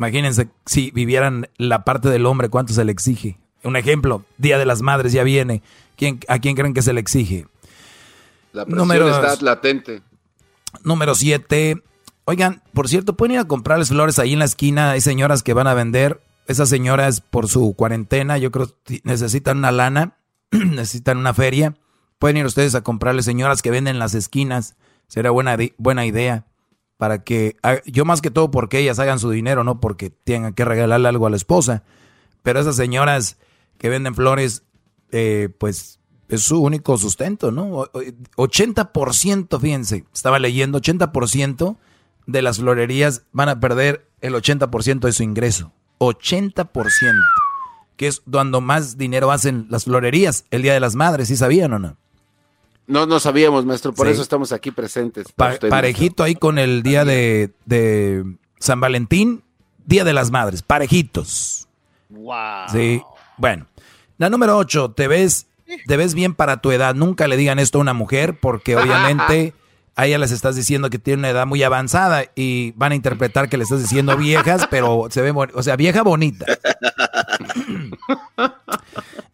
Imagínense 0.00 0.48
si 0.64 0.90
vivieran 0.92 1.50
la 1.58 1.84
parte 1.84 2.08
del 2.08 2.24
hombre, 2.24 2.48
¿cuánto 2.48 2.72
se 2.72 2.86
le 2.86 2.90
exige? 2.90 3.38
Un 3.62 3.76
ejemplo, 3.76 4.24
Día 4.38 4.56
de 4.56 4.64
las 4.64 4.80
Madres 4.80 5.12
ya 5.12 5.24
viene. 5.24 5.62
¿Quién, 5.94 6.20
¿A 6.26 6.38
quién 6.38 6.56
creen 6.56 6.72
que 6.72 6.80
se 6.80 6.94
le 6.94 7.00
exige? 7.00 7.46
La 8.54 8.64
presión 8.64 8.90
está 8.90 9.36
latente. 9.42 10.00
Número 10.84 11.14
7. 11.14 11.82
Oigan, 12.24 12.62
por 12.72 12.88
cierto, 12.88 13.14
pueden 13.14 13.34
ir 13.34 13.40
a 13.40 13.44
comprarles 13.44 13.90
flores 13.90 14.18
ahí 14.18 14.32
en 14.32 14.38
la 14.38 14.46
esquina. 14.46 14.92
Hay 14.92 15.02
señoras 15.02 15.42
que 15.42 15.52
van 15.52 15.66
a 15.66 15.74
vender. 15.74 16.22
Esas 16.46 16.70
señoras 16.70 17.20
por 17.20 17.48
su 17.48 17.74
cuarentena, 17.74 18.38
yo 18.38 18.50
creo 18.50 18.74
necesitan 19.04 19.58
una 19.58 19.70
lana 19.70 20.16
necesitan 20.50 21.18
una 21.18 21.34
feria, 21.34 21.76
pueden 22.18 22.38
ir 22.38 22.46
ustedes 22.46 22.74
a 22.74 22.80
comprarle 22.80 23.22
señoras 23.22 23.60
que 23.60 23.70
venden 23.70 23.96
en 23.96 23.98
las 23.98 24.14
esquinas. 24.14 24.76
Será 25.08 25.30
buena, 25.30 25.58
buena 25.76 26.06
idea 26.06 26.46
para 27.00 27.24
que, 27.24 27.56
yo 27.86 28.04
más 28.04 28.20
que 28.20 28.30
todo 28.30 28.50
porque 28.50 28.78
ellas 28.78 28.98
hagan 28.98 29.18
su 29.18 29.30
dinero, 29.30 29.64
no 29.64 29.80
porque 29.80 30.10
tengan 30.10 30.52
que 30.52 30.66
regalarle 30.66 31.08
algo 31.08 31.26
a 31.26 31.30
la 31.30 31.36
esposa. 31.36 31.82
Pero 32.42 32.60
esas 32.60 32.76
señoras 32.76 33.38
que 33.78 33.88
venden 33.88 34.14
flores, 34.14 34.64
eh, 35.10 35.48
pues 35.56 35.98
es 36.28 36.42
su 36.42 36.60
único 36.60 36.98
sustento, 36.98 37.52
¿no? 37.52 37.86
80%, 38.36 39.58
fíjense, 39.58 40.04
estaba 40.12 40.38
leyendo, 40.38 40.78
80% 40.78 41.78
de 42.26 42.42
las 42.42 42.58
florerías 42.58 43.22
van 43.32 43.48
a 43.48 43.60
perder 43.60 44.06
el 44.20 44.34
80% 44.34 45.00
de 45.00 45.12
su 45.12 45.22
ingreso. 45.22 45.72
80% 46.00 46.68
que 47.96 48.08
es 48.08 48.20
cuando 48.30 48.60
más 48.60 48.98
dinero 48.98 49.30
hacen 49.30 49.68
las 49.70 49.84
florerías, 49.84 50.44
el 50.50 50.60
Día 50.60 50.74
de 50.74 50.80
las 50.80 50.96
Madres, 50.96 51.28
¿sí 51.28 51.36
sabían 51.36 51.72
o 51.72 51.78
no? 51.78 51.96
No, 52.90 53.06
no 53.06 53.20
sabíamos, 53.20 53.64
maestro, 53.64 53.92
por 53.92 54.08
eso 54.08 54.20
estamos 54.20 54.50
aquí 54.50 54.72
presentes. 54.72 55.28
parejito 55.32 56.24
ahí 56.24 56.34
con 56.34 56.58
el 56.58 56.82
día 56.82 57.04
de, 57.04 57.52
San 58.58 58.80
Valentín, 58.80 59.44
Día 59.86 60.02
de 60.02 60.12
las 60.12 60.32
Madres, 60.32 60.62
parejitos. 60.62 61.68
Wow. 62.08 62.68
Sí, 62.72 63.00
bueno. 63.36 63.66
La 64.18 64.28
número 64.28 64.58
8, 64.58 64.90
te 64.90 65.06
ves, 65.06 65.46
te 65.86 65.96
ves 65.96 66.14
bien 66.14 66.34
para 66.34 66.60
tu 66.60 66.72
edad. 66.72 66.96
Nunca 66.96 67.28
le 67.28 67.36
digan 67.36 67.60
esto 67.60 67.78
a 67.78 67.80
una 67.80 67.94
mujer 67.94 68.38
porque 68.40 68.76
obviamente 68.76 69.54
a 69.96 70.06
ella 70.06 70.18
les 70.18 70.30
estás 70.30 70.56
diciendo 70.56 70.90
que 70.90 70.98
tiene 70.98 71.18
una 71.18 71.30
edad 71.30 71.46
muy 71.46 71.62
avanzada 71.62 72.24
y 72.34 72.72
van 72.72 72.92
a 72.92 72.94
interpretar 72.94 73.48
que 73.48 73.56
le 73.56 73.64
estás 73.64 73.80
diciendo 73.80 74.16
viejas, 74.16 74.66
pero 74.70 75.08
se 75.10 75.22
ve, 75.22 75.32
o 75.32 75.62
sea, 75.62 75.76
vieja 75.76 76.02
bonita. 76.02 76.46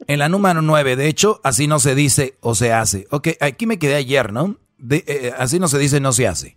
en 0.07 0.19
la 0.19 0.29
número 0.29 0.63
9, 0.63 0.97
de 0.97 1.09
hecho, 1.09 1.41
así 1.45 1.67
no 1.67 1.79
se 1.79 1.95
dice 1.95 2.37
o 2.41 2.55
se 2.55 2.73
hace. 2.73 3.07
Ok, 3.11 3.29
aquí 3.41 3.67
me 3.67 3.79
quedé 3.79 3.95
ayer, 3.95 4.33
¿no? 4.33 4.57
Eh, 4.91 5.05
eh, 5.07 5.33
así 5.39 5.59
no 5.59 5.69
se 5.69 5.79
dice, 5.79 6.01
no 6.01 6.13
se 6.13 6.27
hace. 6.27 6.57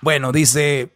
Bueno, 0.00 0.32
dice, 0.32 0.92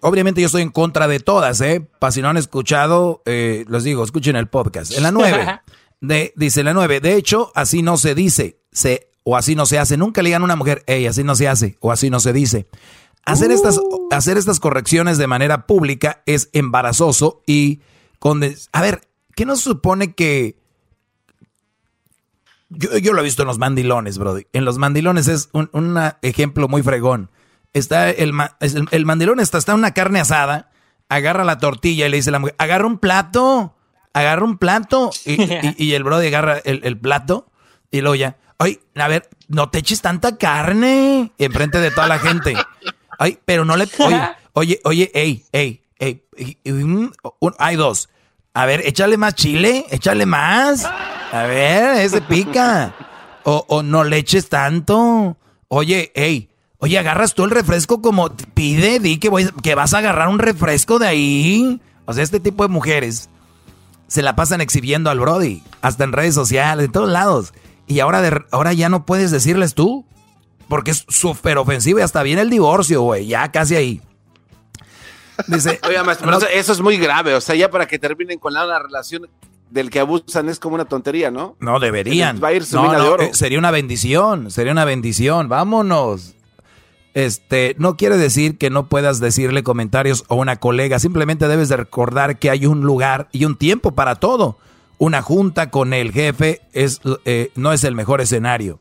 obviamente 0.00 0.40
yo 0.40 0.46
estoy 0.46 0.62
en 0.62 0.70
contra 0.70 1.08
de 1.08 1.20
todas, 1.20 1.60
¿eh? 1.60 1.86
Para 1.98 2.12
si 2.12 2.22
no 2.22 2.28
han 2.28 2.36
escuchado, 2.36 3.22
eh, 3.26 3.64
les 3.68 3.84
digo, 3.84 4.04
escuchen 4.04 4.36
el 4.36 4.48
podcast. 4.48 4.92
En 4.92 5.02
la 5.02 5.10
9, 5.10 5.60
de, 6.00 6.32
dice 6.36 6.62
la 6.62 6.72
9, 6.72 7.00
de 7.00 7.14
hecho, 7.14 7.52
así 7.54 7.82
no 7.82 7.96
se 7.96 8.14
dice, 8.14 8.60
se 8.70 9.05
o 9.28 9.36
así 9.36 9.56
no 9.56 9.66
se 9.66 9.78
hace. 9.78 9.96
Nunca 9.96 10.22
le 10.22 10.28
digan 10.28 10.42
a 10.42 10.44
una 10.44 10.56
mujer, 10.56 10.84
hey, 10.86 11.04
así 11.08 11.24
no 11.24 11.34
se 11.34 11.48
hace 11.48 11.76
o 11.80 11.90
así 11.90 12.10
no 12.10 12.20
se 12.20 12.32
dice. 12.32 12.68
Hacer, 13.24 13.50
estas, 13.50 13.76
uh. 13.76 14.08
hacer 14.12 14.38
estas 14.38 14.60
correcciones 14.60 15.18
de 15.18 15.26
manera 15.26 15.66
pública 15.66 16.22
es 16.26 16.48
embarazoso 16.52 17.42
y 17.44 17.80
con... 18.20 18.40
A 18.72 18.80
ver, 18.80 19.08
¿qué 19.34 19.44
nos 19.44 19.60
supone 19.60 20.14
que... 20.14 20.60
Yo, 22.68 23.12
lo 23.12 23.20
he 23.20 23.24
visto 23.24 23.42
en 23.42 23.48
los 23.48 23.58
mandilones, 23.58 24.16
bro. 24.18 24.38
En 24.52 24.64
los 24.64 24.78
mandilones 24.78 25.26
es 25.26 25.50
un 25.52 26.00
ejemplo 26.22 26.68
muy 26.68 26.82
fregón. 26.82 27.30
Está 27.72 28.10
el, 28.10 28.32
el, 28.60 29.06
mandilón 29.06 29.40
está, 29.40 29.58
está 29.58 29.74
una 29.74 29.92
carne 29.92 30.20
asada, 30.20 30.70
agarra 31.08 31.44
la 31.44 31.58
tortilla 31.58 32.06
y 32.06 32.10
le 32.10 32.16
dice 32.16 32.30
a 32.30 32.32
la 32.32 32.38
mujer, 32.38 32.54
agarra 32.58 32.86
un 32.86 32.98
plato, 32.98 33.74
agarra 34.12 34.44
un 34.44 34.58
plato. 34.58 35.10
Y, 35.24 35.92
el 35.92 36.04
bro 36.04 36.16
agarra 36.16 36.58
el, 36.58 36.80
el 36.84 36.98
plato 36.98 37.50
y 37.90 38.00
luego 38.00 38.14
ya, 38.14 38.36
Ay, 38.58 38.80
a 38.94 39.08
ver, 39.08 39.28
no 39.48 39.68
te 39.70 39.78
eches 39.78 40.00
tanta 40.00 40.36
carne 40.36 41.32
enfrente 41.38 41.78
de 41.78 41.90
toda 41.90 42.08
la 42.08 42.18
gente. 42.18 42.54
Ay, 43.18 43.38
pero 43.44 43.64
no 43.64 43.76
le. 43.76 43.88
Oye, 43.98 44.20
oye, 44.52 44.80
oye, 44.84 45.10
ey, 45.14 45.44
ey, 45.52 45.82
ey. 45.98 46.22
hay 47.58 47.76
dos. 47.76 48.08
A 48.54 48.64
ver, 48.64 48.86
échale 48.86 49.16
más 49.16 49.34
chile, 49.34 49.84
échale 49.90 50.24
más. 50.24 50.84
A 50.84 51.42
ver, 51.42 52.00
ese 52.00 52.22
pica. 52.22 52.94
O, 53.44 53.64
o 53.68 53.82
no 53.82 54.04
le 54.04 54.16
eches 54.16 54.48
tanto. 54.48 55.36
Oye, 55.68 56.10
ey, 56.14 56.48
Oye, 56.78 56.98
agarras 56.98 57.34
tú 57.34 57.44
el 57.44 57.50
refresco 57.50 58.02
como 58.02 58.30
pide, 58.54 59.00
di 59.00 59.18
que, 59.18 59.30
voy, 59.30 59.48
que 59.62 59.74
vas 59.74 59.94
a 59.94 59.98
agarrar 59.98 60.28
un 60.28 60.38
refresco 60.38 60.98
de 60.98 61.06
ahí. 61.06 61.80
O 62.04 62.12
sea, 62.12 62.22
este 62.22 62.38
tipo 62.38 62.62
de 62.62 62.68
mujeres 62.68 63.30
se 64.08 64.22
la 64.22 64.36
pasan 64.36 64.60
exhibiendo 64.60 65.10
al 65.10 65.18
Brody, 65.18 65.62
hasta 65.80 66.04
en 66.04 66.12
redes 66.12 66.34
sociales, 66.34 66.86
en 66.86 66.92
todos 66.92 67.08
lados. 67.08 67.54
Y 67.86 68.00
ahora, 68.00 68.20
de, 68.22 68.42
ahora 68.50 68.72
ya 68.72 68.88
no 68.88 69.06
puedes 69.06 69.30
decirles 69.30 69.74
tú, 69.74 70.04
porque 70.68 70.90
es 70.90 71.04
súper 71.08 71.58
ofensivo 71.58 71.98
y 71.98 72.02
hasta 72.02 72.22
viene 72.22 72.42
el 72.42 72.50
divorcio, 72.50 73.02
güey, 73.02 73.26
ya 73.26 73.50
casi 73.52 73.76
ahí. 73.76 74.02
Dice, 75.46 75.80
Oiga, 75.86 76.02
maestro, 76.02 76.38
eso 76.48 76.72
es 76.72 76.80
muy 76.80 76.96
grave, 76.96 77.34
o 77.34 77.40
sea, 77.40 77.54
ya 77.54 77.70
para 77.70 77.86
que 77.86 77.98
terminen 77.98 78.38
con 78.38 78.52
la, 78.52 78.78
relación 78.78 79.28
del 79.70 79.90
que 79.90 80.00
abusan 80.00 80.48
es 80.48 80.58
como 80.58 80.74
una 80.74 80.84
tontería, 80.84 81.30
¿no? 81.30 81.56
No, 81.60 81.78
deberían. 81.78 82.40
Va 82.42 82.48
a 82.48 82.52
ir 82.52 82.64
su 82.64 82.76
no, 82.76 82.90
de 82.90 83.00
oro. 83.00 83.22
Eh, 83.22 83.30
sería 83.32 83.58
una 83.58 83.70
bendición, 83.70 84.50
sería 84.50 84.72
una 84.72 84.84
bendición, 84.84 85.48
vámonos. 85.48 86.34
Este, 87.14 87.74
no 87.78 87.96
quiere 87.96 88.18
decir 88.18 88.58
que 88.58 88.68
no 88.68 88.88
puedas 88.88 89.20
decirle 89.20 89.62
comentarios 89.62 90.24
a 90.28 90.34
una 90.34 90.56
colega, 90.56 90.98
simplemente 90.98 91.48
debes 91.48 91.68
de 91.68 91.78
recordar 91.78 92.38
que 92.38 92.50
hay 92.50 92.66
un 92.66 92.82
lugar 92.82 93.28
y 93.32 93.44
un 93.44 93.56
tiempo 93.56 93.92
para 93.92 94.16
todo. 94.16 94.58
Una 94.98 95.22
junta 95.22 95.70
con 95.70 95.92
el 95.92 96.12
jefe 96.12 96.62
es, 96.72 97.00
eh, 97.24 97.50
no 97.54 97.72
es 97.72 97.84
el 97.84 97.94
mejor 97.94 98.20
escenario. 98.20 98.80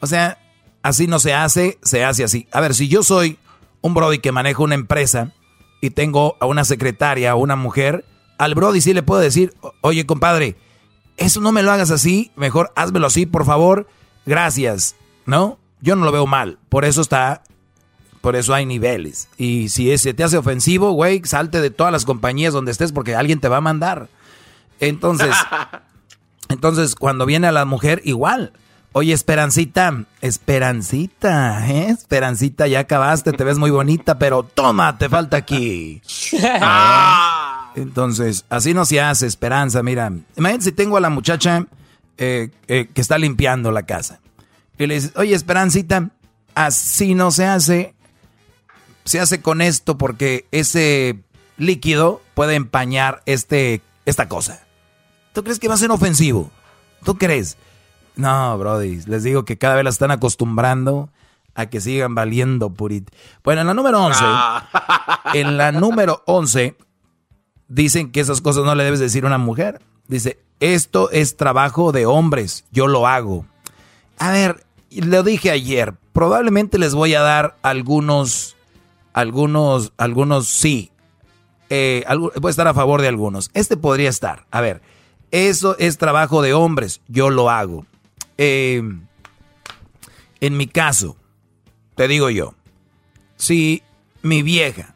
O 0.00 0.06
sea, 0.06 0.38
así 0.82 1.06
no 1.06 1.18
se 1.18 1.34
hace, 1.34 1.78
se 1.82 2.04
hace 2.04 2.24
así. 2.24 2.46
A 2.52 2.60
ver, 2.60 2.74
si 2.74 2.88
yo 2.88 3.02
soy 3.02 3.38
un 3.80 3.94
Brody 3.94 4.18
que 4.18 4.32
maneja 4.32 4.62
una 4.62 4.74
empresa 4.74 5.32
y 5.80 5.90
tengo 5.90 6.36
a 6.40 6.46
una 6.46 6.64
secretaria 6.64 7.34
o 7.34 7.38
una 7.38 7.56
mujer, 7.56 8.04
al 8.38 8.54
Brody 8.54 8.80
sí 8.80 8.92
le 8.92 9.02
puedo 9.02 9.20
decir, 9.20 9.54
oye 9.80 10.04
compadre, 10.04 10.56
eso 11.16 11.40
no 11.40 11.52
me 11.52 11.62
lo 11.62 11.72
hagas 11.72 11.90
así, 11.90 12.30
mejor 12.36 12.72
házmelo 12.76 13.06
así, 13.06 13.24
por 13.24 13.46
favor, 13.46 13.88
gracias, 14.26 14.96
¿no? 15.24 15.58
Yo 15.80 15.96
no 15.96 16.04
lo 16.04 16.12
veo 16.12 16.26
mal, 16.26 16.58
por 16.68 16.84
eso 16.84 17.00
está 17.00 17.42
por 18.26 18.34
eso 18.34 18.54
hay 18.54 18.66
niveles. 18.66 19.28
Y 19.38 19.68
si 19.68 19.92
ese 19.92 20.12
te 20.12 20.24
hace 20.24 20.36
ofensivo, 20.36 20.90
güey, 20.90 21.22
salte 21.24 21.60
de 21.60 21.70
todas 21.70 21.92
las 21.92 22.04
compañías 22.04 22.52
donde 22.52 22.72
estés 22.72 22.90
porque 22.90 23.14
alguien 23.14 23.38
te 23.38 23.46
va 23.46 23.58
a 23.58 23.60
mandar. 23.60 24.08
Entonces, 24.80 25.34
entonces 26.48 26.94
cuando 26.94 27.26
viene 27.26 27.46
a 27.46 27.52
la 27.52 27.64
mujer, 27.64 28.00
igual. 28.04 28.52
Oye, 28.92 29.12
Esperancita, 29.12 30.04
Esperancita, 30.22 31.68
¿eh? 31.68 31.88
Esperancita, 31.90 32.66
ya 32.66 32.80
acabaste, 32.80 33.32
te 33.32 33.44
ves 33.44 33.58
muy 33.58 33.70
bonita, 33.70 34.18
pero 34.18 34.42
toma, 34.42 34.96
te 34.96 35.10
falta 35.10 35.36
aquí. 35.36 36.00
Entonces, 37.74 38.46
así 38.48 38.72
no 38.72 38.86
se 38.86 39.02
hace, 39.02 39.26
Esperanza, 39.26 39.82
mira. 39.82 40.10
Imagínate 40.36 40.64
si 40.64 40.72
tengo 40.72 40.96
a 40.96 41.00
la 41.00 41.10
muchacha 41.10 41.66
eh, 42.16 42.50
eh, 42.68 42.88
que 42.94 43.00
está 43.02 43.18
limpiando 43.18 43.70
la 43.70 43.82
casa. 43.82 44.20
Y 44.78 44.86
le 44.86 44.94
dices, 44.94 45.12
oye, 45.16 45.34
Esperancita, 45.34 46.08
así 46.54 47.14
no 47.14 47.30
se 47.30 47.44
hace 47.44 47.96
se 49.06 49.20
hace 49.20 49.40
con 49.40 49.62
esto 49.62 49.96
porque 49.96 50.46
ese 50.50 51.20
líquido 51.56 52.20
puede 52.34 52.56
empañar 52.56 53.22
este, 53.24 53.80
esta 54.04 54.28
cosa. 54.28 54.65
¿Tú 55.36 55.44
crees 55.44 55.58
que 55.58 55.68
va 55.68 55.74
a 55.74 55.76
ser 55.76 55.90
ofensivo? 55.90 56.50
¿Tú 57.04 57.18
crees? 57.18 57.58
No, 58.14 58.56
Brody, 58.56 59.02
les 59.04 59.22
digo 59.22 59.44
que 59.44 59.58
cada 59.58 59.74
vez 59.74 59.84
la 59.84 59.90
están 59.90 60.10
acostumbrando 60.10 61.10
a 61.54 61.66
que 61.66 61.82
sigan 61.82 62.14
valiendo 62.14 62.70
purit. 62.70 63.10
Bueno, 63.44 63.60
en 63.60 63.66
la 63.66 63.74
número 63.74 64.02
11, 64.02 64.18
ah. 64.22 65.20
en 65.34 65.58
la 65.58 65.72
número 65.72 66.22
11, 66.24 66.74
dicen 67.68 68.12
que 68.12 68.20
esas 68.20 68.40
cosas 68.40 68.64
no 68.64 68.74
le 68.74 68.84
debes 68.84 68.98
decir 68.98 69.24
a 69.24 69.26
una 69.26 69.36
mujer. 69.36 69.82
Dice, 70.08 70.38
esto 70.58 71.10
es 71.10 71.36
trabajo 71.36 71.92
de 71.92 72.06
hombres, 72.06 72.64
yo 72.72 72.86
lo 72.86 73.06
hago. 73.06 73.44
A 74.18 74.30
ver, 74.30 74.64
lo 74.90 75.22
dije 75.22 75.50
ayer, 75.50 75.92
probablemente 76.14 76.78
les 76.78 76.94
voy 76.94 77.12
a 77.14 77.20
dar 77.20 77.58
algunos 77.60 78.56
algunos, 79.12 79.92
algunos 79.98 80.46
sí. 80.46 80.90
Eh, 81.68 82.06
puede 82.40 82.52
estar 82.52 82.68
a 82.68 82.72
favor 82.72 83.02
de 83.02 83.08
algunos. 83.08 83.50
Este 83.52 83.76
podría 83.76 84.08
estar. 84.08 84.46
A 84.50 84.62
ver, 84.62 84.80
eso 85.30 85.76
es 85.78 85.98
trabajo 85.98 86.42
de 86.42 86.54
hombres. 86.54 87.00
Yo 87.08 87.30
lo 87.30 87.50
hago. 87.50 87.86
Eh, 88.38 88.82
en 90.40 90.56
mi 90.56 90.66
caso, 90.66 91.16
te 91.94 92.08
digo 92.08 92.30
yo, 92.30 92.54
si 93.36 93.82
mi 94.22 94.42
vieja, 94.42 94.94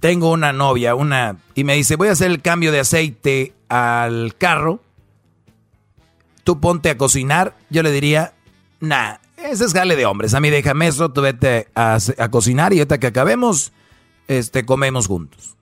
tengo 0.00 0.30
una 0.30 0.52
novia, 0.52 0.94
una, 0.94 1.38
y 1.54 1.64
me 1.64 1.74
dice, 1.74 1.96
voy 1.96 2.08
a 2.08 2.12
hacer 2.12 2.30
el 2.30 2.42
cambio 2.42 2.72
de 2.72 2.80
aceite 2.80 3.54
al 3.68 4.34
carro, 4.36 4.82
tú 6.44 6.60
ponte 6.60 6.90
a 6.90 6.98
cocinar, 6.98 7.56
yo 7.70 7.82
le 7.82 7.92
diría, 7.92 8.34
nah, 8.80 9.16
ese 9.36 9.64
es 9.64 9.72
jale 9.72 9.96
de 9.96 10.06
hombres. 10.06 10.34
A 10.34 10.40
mí 10.40 10.50
déjame 10.50 10.88
eso, 10.88 11.10
tú 11.10 11.22
vete 11.22 11.68
a, 11.74 11.98
cocinar 12.30 12.72
y 12.72 12.78
ahorita 12.78 12.98
que 12.98 13.06
acabemos, 13.06 13.72
este, 14.28 14.64
comemos 14.64 15.06
juntos. 15.06 15.56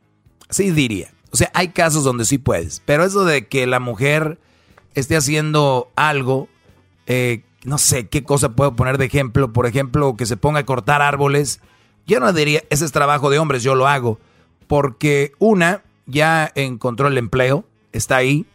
Así 0.48 0.70
diría. 0.70 1.12
O 1.30 1.36
sea, 1.36 1.50
hay 1.54 1.68
casos 1.68 2.04
donde 2.04 2.24
sí 2.24 2.38
puedes. 2.38 2.82
Pero 2.84 3.04
eso 3.04 3.24
de 3.24 3.46
que 3.46 3.66
la 3.66 3.80
mujer 3.80 4.38
esté 4.94 5.16
haciendo 5.16 5.90
algo, 5.96 6.48
eh, 7.06 7.42
no 7.64 7.78
sé 7.78 8.08
qué 8.08 8.24
cosa 8.24 8.50
puedo 8.50 8.74
poner 8.74 8.98
de 8.98 9.06
ejemplo. 9.06 9.52
Por 9.52 9.66
ejemplo, 9.66 10.16
que 10.16 10.26
se 10.26 10.36
ponga 10.36 10.60
a 10.60 10.66
cortar 10.66 11.02
árboles. 11.02 11.60
Yo 12.06 12.20
no 12.20 12.32
diría, 12.32 12.62
ese 12.70 12.84
es 12.84 12.92
trabajo 12.92 13.30
de 13.30 13.38
hombres, 13.38 13.62
yo 13.62 13.74
lo 13.74 13.86
hago. 13.86 14.18
Porque 14.66 15.32
una, 15.38 15.82
ya 16.06 16.50
encontró 16.54 17.08
el 17.08 17.18
empleo, 17.18 17.64
está 17.92 18.16
ahí. 18.16 18.46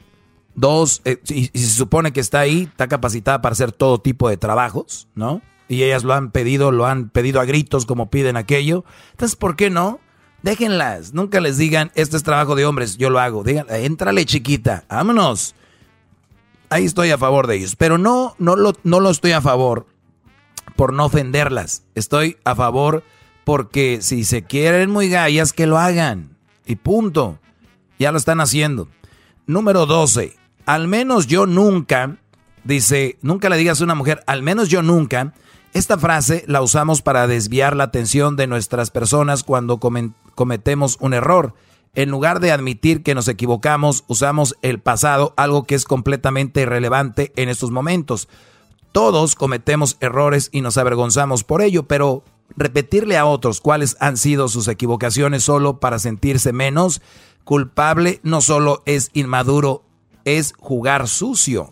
Dos, 0.56 1.02
eh, 1.06 1.20
y, 1.30 1.48
se 1.48 1.74
supone 1.74 2.14
que 2.14 2.20
está 2.20 2.40
ahí, 2.40 2.64
está 2.64 2.88
capacitada 2.88 3.42
para 3.42 3.54
hacer 3.54 3.72
todo 3.72 4.00
tipo 4.00 4.30
de 4.30 4.38
trabajos, 4.38 5.08
¿no? 5.16 5.42
Y 5.68 5.82
ellas 5.82 6.04
lo 6.04 6.14
han 6.14 6.30
pedido, 6.30 6.72
lo 6.72 6.86
han 6.86 7.10
pedido 7.10 7.42
a 7.42 7.46
gritos 7.46 7.88
como 7.88 8.12
piden 8.12 8.38
aquello. 8.38 8.86
Entonces, 9.12 9.36
¿por 9.36 9.56
qué 9.56 9.72
no? 9.72 10.00
Déjenlas, 10.44 11.14
nunca 11.14 11.40
les 11.40 11.58
digan, 11.58 11.92
este 11.96 12.18
es 12.18 12.24
trabajo 12.24 12.56
de 12.56 12.66
hombres, 12.66 12.98
yo 12.98 13.10
lo 13.10 13.20
hago. 13.20 13.44
Digan, 13.44 13.66
entrale 13.70 14.26
chiquita, 14.26 14.86
vámonos. 14.90 15.56
Ahí 16.70 16.86
estoy 16.86 17.12
a 17.12 17.18
favor 17.18 17.48
de 17.48 17.56
ellos, 17.56 17.76
pero 17.76 17.98
no, 17.98 18.36
no 18.38 18.56
lo, 18.56 18.74
no 18.84 19.00
lo 19.00 19.10
estoy 19.10 19.32
a 19.32 19.42
favor 19.42 19.88
por 20.76 20.94
no 20.94 21.06
ofenderlas. 21.06 21.84
Estoy 21.96 22.38
a 22.44 22.56
favor 22.56 23.04
porque 23.44 24.00
si 24.02 24.24
se 24.24 24.44
quieren 24.44 24.92
muy 24.92 25.10
gallas, 25.10 25.54
que 25.54 25.66
lo 25.66 25.78
hagan. 25.78 26.38
Y 26.66 26.76
punto. 26.76 27.40
Ya 28.00 28.12
lo 28.12 28.18
están 28.18 28.42
haciendo. 28.42 28.88
Número 29.46 29.86
12 29.86 30.44
al 30.66 30.88
menos 30.88 31.28
yo 31.28 31.46
nunca, 31.46 32.18
dice, 32.64 33.18
nunca 33.22 33.50
le 33.50 33.58
digas 33.58 33.82
a 33.82 33.84
una 33.84 33.96
mujer, 33.96 34.24
al 34.28 34.44
menos 34.44 34.70
yo 34.70 34.82
nunca. 34.82 35.34
Esta 35.74 35.98
frase 35.98 36.44
la 36.48 36.62
usamos 36.62 37.02
para 37.02 37.26
desviar 37.26 37.76
la 37.76 37.86
atención 37.86 38.36
de 38.36 38.46
nuestras 38.46 38.92
personas 38.92 39.44
cuando 39.44 39.80
cometemos 39.80 40.98
un 41.00 41.16
error. 41.16 41.56
En 41.96 42.12
lugar 42.12 42.40
de 42.40 42.52
admitir 42.52 43.02
que 43.02 43.16
nos 43.16 43.28
equivocamos, 43.28 44.04
usamos 44.08 44.56
el 44.62 44.80
pasado, 44.80 45.34
algo 45.36 45.64
que 45.64 45.74
es 45.74 45.86
completamente 45.86 46.62
irrelevante 46.62 47.34
en 47.38 47.50
estos 47.50 47.72
momentos. 47.72 48.30
Todos 48.92 49.34
cometemos 49.34 49.98
errores 50.00 50.50
y 50.52 50.62
nos 50.62 50.78
avergonzamos 50.78 51.44
por 51.44 51.64
ello, 51.64 51.88
pero 51.88 52.24
repetirle 52.56 53.18
a 53.18 53.26
otros 53.26 53.60
cuáles 53.60 53.98
han 54.00 54.18
sido 54.18 54.50
sus 54.50 54.68
equivocaciones 54.68 55.44
solo 55.44 55.80
para 55.80 55.98
sentirse 55.98 56.54
menos 56.54 57.02
culpable 57.44 58.20
no 58.22 58.42
solo 58.42 58.84
es 58.86 59.10
inmaduro, 59.14 59.84
es 60.24 60.54
jugar 60.60 61.08
sucio. 61.08 61.72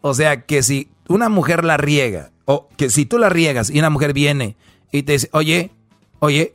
O 0.00 0.14
sea, 0.14 0.46
que 0.46 0.62
si 0.62 0.90
una 1.06 1.28
mujer 1.28 1.64
la 1.64 1.76
riega, 1.76 2.30
o 2.46 2.68
que 2.76 2.88
si 2.90 3.04
tú 3.04 3.18
la 3.18 3.28
riegas 3.28 3.70
y 3.70 3.78
una 3.78 3.90
mujer 3.90 4.12
viene 4.12 4.56
y 4.90 5.02
te 5.02 5.12
dice, 5.12 5.28
oye, 5.32 5.70
oye, 6.20 6.54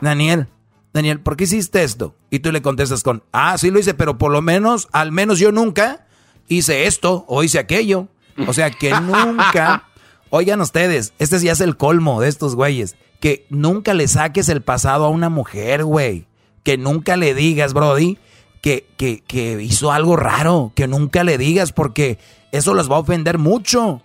Daniel, 0.00 0.48
Daniel, 0.92 1.20
¿por 1.20 1.36
qué 1.36 1.44
hiciste 1.44 1.82
esto? 1.82 2.14
Y 2.30 2.38
tú 2.40 2.52
le 2.52 2.62
contestas 2.62 3.02
con, 3.02 3.24
ah, 3.32 3.56
sí 3.58 3.70
lo 3.70 3.78
hice, 3.78 3.94
pero 3.94 4.18
por 4.18 4.30
lo 4.30 4.42
menos, 4.42 4.88
al 4.92 5.10
menos 5.10 5.38
yo 5.38 5.50
nunca 5.50 6.06
hice 6.48 6.86
esto 6.86 7.24
o 7.28 7.42
hice 7.42 7.58
aquello. 7.58 8.08
O 8.46 8.52
sea, 8.52 8.70
que 8.70 8.90
nunca, 9.00 9.88
oigan 10.30 10.60
ustedes, 10.60 11.14
este 11.18 11.38
ya 11.40 11.52
es 11.52 11.60
el 11.60 11.76
colmo 11.76 12.20
de 12.20 12.28
estos 12.28 12.54
güeyes, 12.54 12.96
que 13.20 13.46
nunca 13.50 13.94
le 13.94 14.08
saques 14.08 14.48
el 14.48 14.62
pasado 14.62 15.06
a 15.06 15.10
una 15.10 15.28
mujer, 15.28 15.84
güey. 15.84 16.26
Que 16.62 16.78
nunca 16.78 17.16
le 17.16 17.34
digas, 17.34 17.72
Brody, 17.74 18.18
que, 18.60 18.86
que, 18.96 19.62
hizo 19.62 19.90
algo 19.90 20.16
raro, 20.16 20.72
que 20.74 20.86
nunca 20.86 21.24
le 21.24 21.36
digas 21.38 21.72
porque 21.72 22.18
eso 22.52 22.74
los 22.74 22.90
va 22.90 22.96
a 22.96 23.00
ofender 23.00 23.38
mucho. 23.38 24.00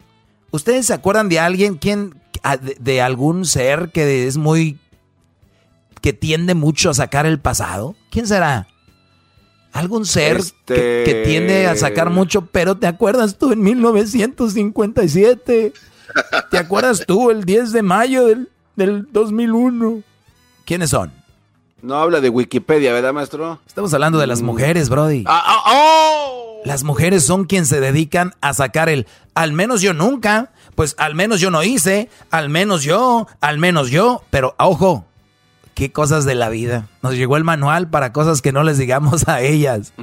¿Ustedes 0.52 0.86
se 0.86 0.94
acuerdan 0.94 1.30
de 1.30 1.40
alguien, 1.40 1.76
quien, 1.76 2.16
de, 2.80 3.02
algún 3.02 3.46
ser 3.46 3.92
que 3.94 4.28
es 4.28 4.38
muy, 4.38 4.78
que 6.02 6.14
tiende 6.14 6.56
mucho 6.56 6.90
a 6.90 6.94
sacar 6.94 7.26
el 7.26 7.40
pasado? 7.40 7.96
¿Quién 8.10 8.28
será? 8.28 8.68
Algún 9.74 10.06
ser 10.06 10.42
que, 10.66 11.04
que, 11.06 11.24
tiende 11.26 11.68
a 11.68 11.76
sacar 11.76 12.10
mucho, 12.10 12.46
pero 12.46 12.78
¿te 12.78 12.88
acuerdas 12.88 13.38
tú 13.38 13.52
en 13.52 13.62
1957? 13.62 15.74
¿Te 16.50 16.58
acuerdas 16.58 17.04
tú 17.06 17.30
el 17.30 17.44
10 17.44 17.74
de 17.74 17.82
mayo 17.84 18.26
del, 18.26 18.50
del 18.76 19.08
2001? 19.12 20.02
¿Quiénes 20.66 20.90
son? 20.90 21.12
No 21.82 21.96
habla 21.96 22.22
de 22.22 22.30
Wikipedia, 22.30 22.92
¿verdad, 22.92 23.14
maestro? 23.14 23.60
Estamos 23.68 23.94
hablando 23.94 24.18
de 24.18 24.28
las 24.28 24.42
mm. 24.42 24.46
mujeres, 24.46 24.90
Brody. 24.90 25.24
Ah, 25.28 25.44
ah, 25.46 25.64
oh. 25.68 26.27
Las 26.68 26.84
mujeres 26.84 27.24
son 27.24 27.46
quienes 27.46 27.70
se 27.70 27.80
dedican 27.80 28.34
a 28.42 28.54
sacar 28.54 28.90
el, 28.90 29.08
al 29.36 29.54
menos 29.54 29.80
yo 29.80 29.94
nunca, 29.94 30.52
pues 30.76 30.96
al 30.98 31.16
menos 31.16 31.40
yo 31.40 31.50
no 31.50 31.64
hice, 31.64 32.10
al 32.30 32.50
menos 32.50 32.84
yo, 32.84 33.26
al 33.40 33.58
menos 33.58 33.90
yo, 33.90 34.22
pero 34.32 34.54
ojo, 34.60 35.06
qué 35.76 35.94
cosas 35.94 36.26
de 36.26 36.36
la 36.36 36.50
vida. 36.50 36.90
Nos 37.02 37.14
llegó 37.14 37.38
el 37.38 37.46
manual 37.46 37.90
para 37.90 38.12
cosas 38.12 38.42
que 38.42 38.52
no 38.52 38.64
les 38.64 38.78
digamos 38.78 39.30
a 39.30 39.40
ellas. 39.40 39.94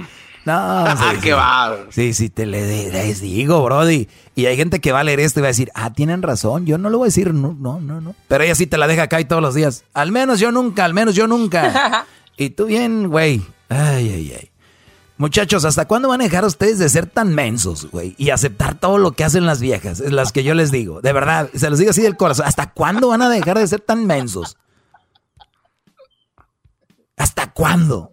No, 0.47 0.87
sí, 0.97 1.19
qué 1.21 1.35
va. 1.35 1.77
Sí, 1.91 2.15
sí, 2.15 2.31
te 2.31 2.47
le 2.47 2.91
les 2.91 3.21
digo, 3.21 3.63
Brody. 3.63 4.09
Y 4.35 4.47
hay 4.47 4.57
gente 4.57 4.81
que 4.81 4.91
va 4.91 5.01
a 5.01 5.05
leer 5.05 5.21
esto 5.21 5.41
y 5.41 5.43
va 5.43 5.49
a 5.49 5.53
decir, 5.53 5.71
ah, 5.75 5.93
tienen 5.93 6.23
razón, 6.23 6.65
yo 6.65 6.79
no 6.79 6.89
lo 6.89 6.97
voy 6.97 7.05
a 7.05 7.09
decir, 7.09 7.35
no, 7.35 7.55
no, 7.61 7.79
no, 7.79 8.01
no. 8.01 8.15
Pero 8.27 8.43
ella 8.43 8.55
sí 8.55 8.67
te 8.67 8.79
la 8.79 8.87
deja 8.87 9.03
acá 9.03 9.21
y 9.21 9.27
todos 9.27 9.43
los 9.43 9.55
días. 9.55 9.85
Al 9.93 10.13
menos 10.13 10.41
yo 10.41 10.51
nunca, 10.51 10.87
al 10.87 10.95
menos 10.95 11.15
yo 11.15 11.27
nunca. 11.27 12.07
y 12.39 12.49
tú 12.49 12.65
bien, 12.65 13.09
güey. 13.11 13.43
Ay, 13.69 14.09
ay, 14.09 14.33
ay. 14.41 14.54
Muchachos, 15.17 15.65
¿hasta 15.65 15.87
cuándo 15.87 16.09
van 16.09 16.21
a 16.21 16.25
dejar 16.25 16.45
ustedes 16.45 16.79
de 16.81 16.89
ser 16.89 17.07
tan 17.07 17.35
mensos, 17.35 17.89
güey? 17.91 18.15
Y 18.19 18.31
aceptar 18.31 18.75
todo 18.75 18.99
lo 18.99 19.13
que 19.13 19.23
hacen 19.23 19.47
las 19.47 19.61
viejas, 19.61 20.01
es 20.01 20.13
las 20.13 20.33
que 20.33 20.43
yo 20.43 20.55
les 20.55 20.73
digo. 20.73 21.01
De 21.01 21.13
verdad, 21.13 21.51
se 21.55 21.71
los 21.71 21.79
digo 21.79 21.93
así 21.93 22.03
del 22.03 22.17
corazón. 22.17 22.47
¿Hasta 22.47 22.73
cuándo 22.73 23.09
van 23.09 23.23
a 23.23 23.29
dejar 23.29 23.59
de 23.59 23.67
ser 23.67 23.81
tan 23.81 24.07
mensos? 24.07 24.57
¿Hasta 27.17 27.53
cuándo? 27.53 28.11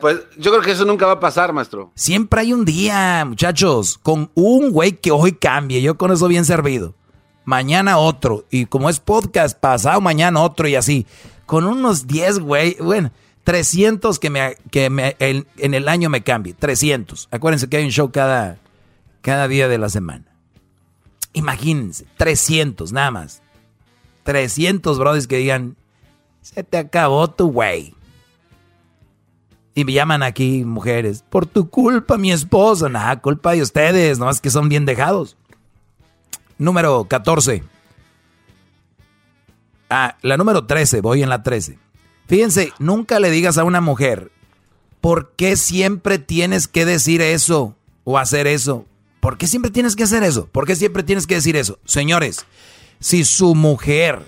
Pues 0.00 0.20
yo 0.38 0.50
creo 0.50 0.62
que 0.62 0.72
eso 0.72 0.84
nunca 0.84 1.06
va 1.06 1.12
a 1.12 1.20
pasar, 1.20 1.52
maestro. 1.52 1.92
Siempre 1.94 2.40
hay 2.40 2.52
un 2.52 2.64
día, 2.64 3.24
muchachos, 3.26 3.98
con 3.98 4.30
un 4.34 4.70
güey 4.70 4.92
que 4.92 5.10
hoy 5.10 5.32
cambie. 5.32 5.82
Yo 5.82 5.96
con 5.96 6.10
eso 6.10 6.26
bien 6.26 6.44
servido. 6.44 6.94
Mañana 7.44 7.98
otro. 7.98 8.46
Y 8.50 8.66
como 8.66 8.88
es 8.88 9.00
podcast, 9.00 9.58
pasado 9.58 10.00
mañana 10.00 10.40
otro 10.40 10.66
y 10.66 10.74
así. 10.74 11.06
Con 11.46 11.66
unos 11.66 12.06
10, 12.06 12.38
güey. 12.40 12.76
Bueno, 12.80 13.12
300 13.44 14.18
que, 14.18 14.30
me, 14.30 14.56
que 14.70 14.90
me, 14.90 15.16
en 15.18 15.74
el 15.74 15.88
año 15.88 16.08
me 16.08 16.22
cambie. 16.22 16.54
300. 16.54 17.28
Acuérdense 17.30 17.68
que 17.68 17.76
hay 17.76 17.84
un 17.84 17.90
show 17.90 18.10
cada, 18.10 18.58
cada 19.20 19.46
día 19.48 19.68
de 19.68 19.78
la 19.78 19.90
semana. 19.90 20.24
Imagínense, 21.34 22.06
300 22.16 22.92
nada 22.92 23.10
más. 23.10 23.42
300 24.24 24.98
brothers 24.98 25.26
que 25.26 25.36
digan, 25.36 25.76
se 26.40 26.64
te 26.64 26.78
acabó 26.78 27.28
tu 27.28 27.50
güey. 27.50 27.94
Y 29.74 29.84
me 29.84 29.92
llaman 29.92 30.22
aquí 30.22 30.64
mujeres, 30.64 31.24
por 31.28 31.46
tu 31.46 31.68
culpa 31.68 32.16
mi 32.16 32.32
esposo. 32.32 32.88
Nada, 32.88 33.20
culpa 33.20 33.52
de 33.52 33.62
ustedes, 33.62 34.18
no 34.18 34.30
es 34.30 34.40
que 34.40 34.50
son 34.50 34.68
bien 34.68 34.86
dejados. 34.86 35.36
Número 36.56 37.04
14. 37.04 37.62
Ah, 39.90 40.16
la 40.22 40.36
número 40.36 40.64
13, 40.64 41.00
voy 41.00 41.22
en 41.22 41.28
la 41.28 41.42
13. 41.42 41.78
Fíjense, 42.26 42.72
nunca 42.78 43.20
le 43.20 43.30
digas 43.30 43.58
a 43.58 43.64
una 43.64 43.80
mujer, 43.80 44.30
¿por 45.00 45.32
qué 45.36 45.56
siempre 45.56 46.18
tienes 46.18 46.68
que 46.68 46.84
decir 46.84 47.20
eso 47.20 47.76
o 48.04 48.18
hacer 48.18 48.46
eso? 48.46 48.86
¿Por 49.20 49.38
qué 49.38 49.46
siempre 49.46 49.70
tienes 49.70 49.96
que 49.96 50.04
hacer 50.04 50.22
eso? 50.22 50.46
¿Por 50.46 50.66
qué 50.66 50.76
siempre 50.76 51.02
tienes 51.02 51.26
que 51.26 51.34
decir 51.36 51.56
eso? 51.56 51.78
Señores, 51.84 52.46
si 53.00 53.24
su 53.24 53.54
mujer 53.54 54.22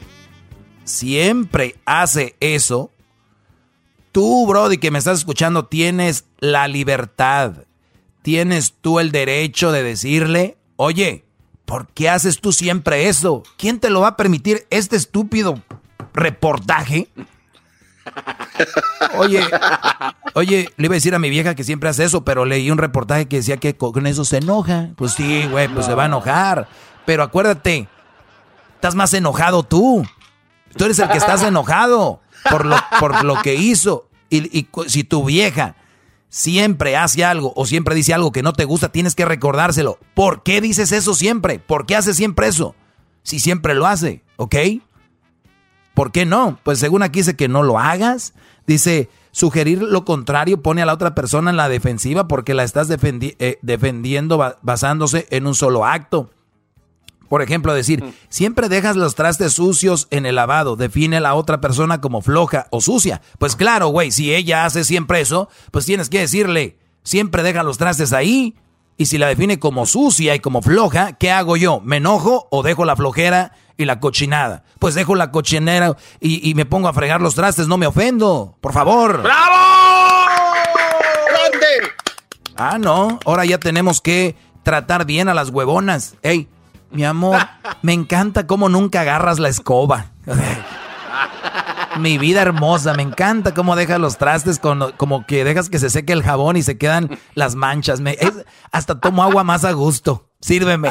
siempre 0.85 1.77
hace 1.85 2.37
eso, 2.41 2.91
tú, 4.13 4.47
Brody, 4.47 4.79
que 4.79 4.91
me 4.91 4.99
estás 4.99 5.19
escuchando, 5.19 5.67
tienes 5.67 6.25
la 6.39 6.69
libertad, 6.69 7.65
tienes 8.23 8.75
tú 8.81 8.99
el 9.01 9.13
derecho 9.13 9.73
de 9.73 9.83
decirle, 9.83 10.57
oye, 10.77 11.25
¿por 11.65 11.89
qué 11.89 12.09
haces 12.09 12.41
tú 12.41 12.53
siempre 12.53 13.09
eso? 13.09 13.43
¿Quién 13.57 13.81
te 13.81 13.91
lo 13.91 14.01
va 14.01 14.09
a 14.09 14.17
permitir 14.17 14.67
este 14.71 14.97
estúpido 14.97 15.63
reportaje? 16.15 17.09
Oye, 19.19 19.43
oye, 20.35 20.69
le 20.77 20.85
iba 20.87 20.95
a 20.95 20.97
decir 20.97 21.15
a 21.15 21.19
mi 21.19 21.31
vieja 21.31 21.55
que 21.55 21.65
siempre 21.65 21.89
hace 21.89 22.05
eso, 22.05 22.25
pero 22.25 22.45
leí 22.45 22.71
un 22.71 22.79
reportaje 22.79 23.27
que 23.27 23.37
decía 23.37 23.57
que 23.57 23.77
con 23.77 24.07
eso 24.07 24.25
se 24.25 24.39
enoja. 24.39 24.91
Pues 24.97 25.13
sí, 25.13 25.47
güey, 25.51 25.69
pues 25.69 25.87
se 25.87 25.95
va 25.95 26.05
a 26.05 26.07
enojar. 26.07 26.69
Pero 27.05 27.23
acuérdate, 27.23 27.89
estás 28.75 28.95
más 28.95 29.15
enojado 29.15 29.63
tú. 29.63 30.07
Tú 30.77 30.85
eres 30.85 30.99
el 30.99 31.09
que 31.09 31.19
estás 31.19 31.43
enojado 31.43 32.21
por 32.51 32.67
lo, 32.67 32.77
por 33.01 33.25
lo 33.25 33.41
que 33.43 33.55
hizo. 33.55 34.09
Y, 34.29 34.69
si 34.89 35.05
tu 35.05 35.25
vieja 35.25 35.77
siempre 36.29 36.97
hace 36.97 37.25
algo 37.25 37.53
o 37.57 37.65
siempre 37.65 37.95
dice 37.95 38.13
algo 38.13 38.33
que 38.33 38.43
no 38.43 38.53
te 38.53 38.65
gusta, 38.65 38.91
tienes 38.91 39.15
que 39.15 39.25
recordárselo. 39.25 39.99
¿Por 40.15 40.43
qué 40.43 40.61
dices 40.61 40.93
eso 40.93 41.15
siempre? 41.15 41.59
¿Por 41.59 41.87
qué 41.87 41.97
hace 41.97 42.13
siempre 42.13 42.49
eso? 42.49 42.75
Si 43.23 43.41
siempre 43.41 43.75
lo 43.75 43.87
hace, 43.87 44.23
¿ok? 44.37 44.55
¿Por 45.97 46.13
qué 46.13 46.27
no? 46.27 46.59
Pues 46.63 46.79
según 46.79 47.03
aquí 47.03 47.21
dice 47.21 47.37
que 47.37 47.49
no 47.49 47.63
lo 47.63 47.79
hagas. 47.79 48.35
Dice, 48.67 49.09
sugerir 49.31 49.81
lo 49.81 50.05
contrario 50.05 50.61
pone 50.61 50.83
a 50.83 50.85
la 50.85 50.93
otra 50.93 51.15
persona 51.15 51.49
en 51.49 51.57
la 51.57 51.71
defensiva 51.71 52.29
porque 52.29 52.53
la 52.53 52.65
estás 52.65 52.91
eh, 52.91 53.59
defendiendo 53.63 54.37
basándose 54.61 55.27
en 55.31 55.47
un 55.47 55.55
solo 55.55 55.87
acto. 55.87 56.29
Por 57.31 57.41
ejemplo, 57.41 57.73
decir, 57.73 58.05
siempre 58.29 58.69
dejas 58.69 58.97
los 58.97 59.15
trastes 59.15 59.55
sucios 59.55 60.07
en 60.11 60.27
el 60.27 60.35
lavado, 60.35 60.77
define 60.77 61.17
a 61.17 61.21
la 61.21 61.35
otra 61.35 61.63
persona 61.63 62.03
como 62.03 62.21
floja 62.21 62.67
o 62.71 62.83
sucia. 62.83 63.23
Pues 63.39 63.57
claro, 63.57 63.89
güey, 63.89 64.11
si 64.11 64.35
ella 64.35 64.67
hace 64.67 64.85
siempre 64.85 65.23
eso, 65.23 65.49
pues 65.71 65.87
tienes 65.87 66.11
que 66.11 66.21
decirle, 66.21 66.77
siempre 67.05 67.43
deja 67.43 67.63
los 67.63 67.79
trastes 67.79 68.13
ahí. 68.13 68.55
Y 68.97 69.07
si 69.07 69.19
la 69.19 69.27
define 69.29 69.59
como 69.59 69.85
sucia 69.87 70.35
y 70.35 70.41
como 70.41 70.63
floja, 70.63 71.13
¿qué 71.13 71.31
hago 71.31 71.57
yo? 71.57 71.81
¿Me 71.81 71.99
enojo 71.99 72.49
o 72.51 72.63
dejo 72.63 72.85
la 72.85 72.97
flojera 72.97 73.53
y 73.77 73.85
la 73.85 74.01
cochinada? 74.01 74.65
Pues 74.79 74.95
dejo 74.95 75.15
la 75.15 75.31
cochinera 75.31 75.97
y, 76.21 76.49
y 76.49 76.55
me 76.55 76.65
pongo 76.65 76.89
a 76.89 76.95
fregar 76.95 77.21
los 77.21 77.35
trastes, 77.35 77.69
no 77.69 77.77
me 77.77 77.87
ofendo. 77.87 78.57
Por 78.61 78.73
favor. 78.73 79.23
¡Bravo! 79.23 79.55
¡Grande! 81.29 81.67
Ah, 82.57 82.79
no, 82.79 83.19
ahora 83.27 83.45
ya 83.45 83.59
tenemos 83.59 84.01
que 84.01 84.35
tratar 84.63 85.05
bien 85.05 85.29
a 85.29 85.35
las 85.35 85.51
huevonas. 85.51 86.15
Ey, 86.23 86.49
mi 86.91 87.05
amor, 87.05 87.39
me 87.83 87.93
encanta 87.93 88.47
cómo 88.47 88.69
nunca 88.71 89.03
agarras 89.03 89.39
la 89.39 89.49
escoba. 89.51 90.13
Mi 91.99 92.19
vida 92.19 92.43
hermosa, 92.43 92.95
me 92.95 93.03
encanta 93.03 93.55
cómo 93.55 93.77
dejas 93.77 93.99
los 93.99 94.19
trastes 94.19 94.59
con, 94.59 94.93
como 94.93 95.27
que 95.27 95.45
dejas 95.45 95.71
que 95.71 95.79
se 95.79 95.91
seque 95.91 96.13
el 96.13 96.23
jabón 96.23 96.57
y 96.57 96.63
se 96.63 96.77
quedan 96.77 97.19
las 97.35 97.55
manchas. 97.55 98.01
Me, 98.01 98.17
hasta 98.71 99.01
tomo 99.01 99.23
agua 99.23 99.45
más 99.45 99.65
a 99.65 99.73
gusto. 99.73 100.29
Sírveme. 100.41 100.91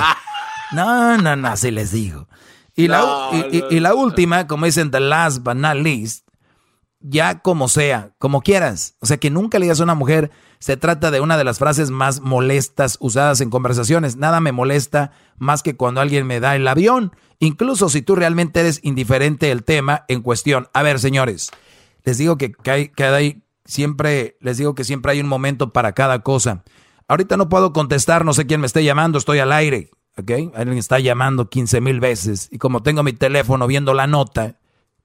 No, 0.71 1.17
no, 1.17 1.35
no, 1.35 1.47
así 1.47 1.71
les 1.71 1.91
digo. 1.91 2.27
Y, 2.75 2.87
la, 2.87 3.29
y, 3.51 3.79
la 3.79 3.93
última, 3.93 4.47
como 4.47 4.65
dicen, 4.65 4.91
the 4.91 4.99
last 4.99 5.43
but 5.43 5.55
not 5.55 5.75
least, 5.75 6.24
ya 7.07 7.39
como 7.39 7.67
sea, 7.67 8.13
como 8.17 8.41
quieras. 8.41 8.95
O 8.99 9.05
sea, 9.05 9.17
que 9.17 9.29
nunca 9.29 9.59
le 9.59 9.65
digas 9.65 9.79
a 9.79 9.83
una 9.83 9.95
mujer, 9.95 10.31
se 10.59 10.77
trata 10.77 11.11
de 11.11 11.21
una 11.21 11.37
de 11.37 11.43
las 11.43 11.59
frases 11.59 11.91
más 11.91 12.21
molestas 12.21 12.97
usadas 12.99 13.41
en 13.41 13.49
conversaciones. 13.49 14.17
Nada 14.17 14.39
me 14.39 14.51
molesta 14.51 15.11
más 15.37 15.61
que 15.61 15.75
cuando 15.75 16.01
alguien 16.01 16.25
me 16.25 16.39
da 16.39 16.55
el 16.55 16.67
avión, 16.67 17.15
incluso 17.39 17.89
si 17.89 18.01
tú 18.01 18.15
realmente 18.15 18.59
eres 18.59 18.79
indiferente 18.83 19.47
del 19.47 19.63
tema 19.63 20.05
en 20.07 20.21
cuestión. 20.21 20.67
A 20.73 20.81
ver, 20.81 20.99
señores, 20.99 21.51
les 22.03 22.17
digo 22.17 22.37
que, 22.37 22.53
hay, 22.65 22.89
que 22.89 23.41
siempre, 23.65 24.37
les 24.39 24.57
digo 24.57 24.73
que 24.73 24.83
siempre 24.83 25.11
hay 25.11 25.19
un 25.19 25.27
momento 25.27 25.71
para 25.73 25.93
cada 25.93 26.19
cosa. 26.19 26.63
Ahorita 27.07 27.37
no 27.37 27.49
puedo 27.49 27.71
contestar, 27.71 28.25
no 28.25 28.33
sé 28.33 28.47
quién 28.47 28.61
me 28.61 28.67
esté 28.67 28.83
llamando, 28.83 29.19
estoy 29.19 29.39
al 29.39 29.51
aire. 29.51 29.91
Alguien 30.17 30.77
está 30.77 30.97
llamando 30.99 31.49
15 31.49 31.81
mil 31.81 31.99
veces 31.99 32.47
y 32.49 32.57
como 32.57 32.81
tengo 32.81 33.03
mi 33.03 33.11
teléfono 33.11 33.67
viendo 33.67 33.93
la 33.93 34.07
nota, 34.07 34.55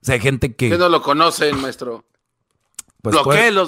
o 0.06 0.12
hay 0.12 0.20
gente 0.20 0.55
que... 0.55 0.70
Que 0.70 0.78
no 0.78 0.89
lo 0.89 1.02
conocen, 1.02 1.60
maestro. 1.60 2.05
Pues 3.02 3.16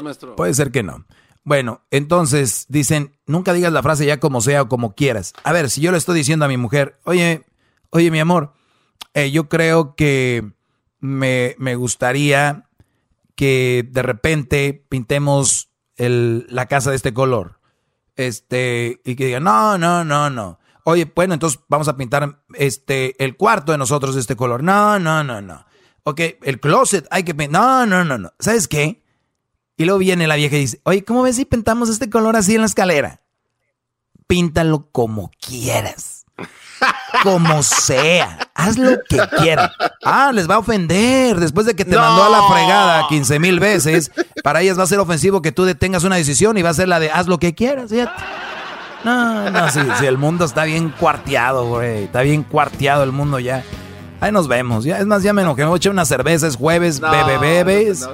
maestro. 0.03 0.37
Puede 0.37 0.55
ser 0.55 0.71
que 0.71 0.83
no. 0.83 1.05
Bueno, 1.45 1.83
entonces 1.91 2.67
dicen, 2.69 3.17
nunca 3.27 3.53
digas 3.53 3.73
la 3.73 3.83
frase 3.83 4.07
ya 4.07 4.21
como 4.21 4.41
sea 4.41 4.63
o 4.63 4.69
como 4.69 4.95
quieras. 4.95 5.33
A 5.43 5.53
ver, 5.53 5.71
si 5.71 5.81
yo 5.81 5.91
le 5.91 5.99
estoy 5.99 6.17
diciendo 6.17 6.45
a 6.45 6.49
mi 6.49 6.57
mujer, 6.57 6.99
oye, 7.05 7.45
oye, 7.91 8.11
mi 8.11 8.21
amor, 8.21 8.53
eh, 9.15 9.31
yo 9.31 9.49
creo 9.49 9.97
que 9.97 10.53
me, 11.01 11.57
me, 11.59 11.75
gustaría 11.75 12.69
que 13.35 13.89
de 13.91 14.03
repente 14.03 14.87
pintemos 14.89 15.71
el, 15.97 16.47
la 16.49 16.67
casa 16.67 16.91
de 16.91 16.97
este 16.97 17.13
color. 17.13 17.59
Este, 18.15 19.01
y 19.05 19.17
que 19.17 19.27
diga, 19.27 19.41
no, 19.41 19.79
no, 19.79 20.05
no, 20.05 20.31
no. 20.31 20.61
Oye, 20.85 21.11
bueno, 21.13 21.35
entonces 21.35 21.61
vamos 21.69 21.89
a 21.89 21.97
pintar 21.97 22.43
este, 22.55 23.23
el 23.23 23.37
cuarto 23.37 23.73
de 23.73 23.79
nosotros 23.79 24.15
de 24.15 24.21
este 24.21 24.37
color. 24.37 24.63
No, 24.63 24.99
no, 24.99 25.25
no, 25.25 25.41
no. 25.41 25.65
Ok, 26.05 26.21
el 26.43 26.61
closet 26.61 27.07
hay 27.11 27.23
que. 27.23 27.35
No, 27.49 27.87
no, 27.87 28.05
no, 28.05 28.19
no. 28.19 28.33
¿Sabes 28.39 28.69
qué? 28.69 29.03
Y 29.77 29.85
luego 29.85 29.99
viene 29.99 30.27
la 30.27 30.37
vieja 30.37 30.57
y 30.57 30.61
dice, 30.61 30.81
oye, 30.85 31.05
¿cómo 31.05 31.23
ves 31.23 31.37
si 31.37 31.45
pintamos 31.45 31.89
este 31.89 32.11
color 32.11 32.37
así 32.37 32.55
en 32.55 32.61
la 32.61 32.67
escalera? 32.67 33.21
Píntalo 34.27 34.89
como 34.93 35.31
quieras. 35.41 36.25
Como 37.23 37.63
sea. 37.63 38.51
Haz 38.55 38.77
lo 38.77 38.99
que 39.09 39.21
quieras. 39.39 39.71
Ah, 40.05 40.33
les 40.33 40.49
va 40.49 40.57
a 40.57 40.59
ofender. 40.59 41.39
Después 41.39 41.67
de 41.67 41.77
que 41.77 41.85
te 41.85 41.97
mandó 41.97 42.25
a 42.25 42.29
la 42.29 42.43
fregada 42.49 43.09
15 43.09 43.39
mil 43.39 43.61
veces, 43.61 44.11
para 44.43 44.61
ellas 44.61 44.79
va 44.79 44.83
a 44.83 44.89
ser 44.89 44.99
ofensivo 44.99 45.43
que 45.43 45.53
tú 45.53 45.65
detengas 45.65 46.05
una 46.05 46.17
decisión 46.17 46.57
y 46.59 46.63
va 46.63 46.71
a 46.71 46.75
ser 46.75 46.89
la 46.89 46.99
de 46.99 47.11
haz 47.11 47.29
lo 47.29 47.39
que 47.39 47.55
quieras. 47.55 47.93
No, 49.05 49.51
no, 49.51 49.69
si, 49.71 50.07
el 50.07 50.19
mundo 50.19 50.45
está 50.45 50.65
bien 50.65 50.91
cuarteado, 50.91 51.67
güey. 51.67 52.05
Está 52.05 52.23
bien 52.23 52.43
cuarteado 52.43 53.05
el 53.05 53.13
mundo 53.13 53.39
ya. 53.39 53.65
Ahí 54.23 54.31
nos 54.31 54.47
vemos. 54.47 54.85
Ya, 54.85 54.99
es 54.99 55.07
más, 55.07 55.25
ya 55.25 55.33
me 55.33 55.43
enojé. 55.43 55.63
Me 55.63 55.69
voy 55.69 55.75
a 55.75 55.79
echar. 55.79 56.29
Es 56.29 56.57
jueves. 56.57 57.01
No, 57.01 57.11
bebe, 57.11 57.39
bebes. 57.39 58.09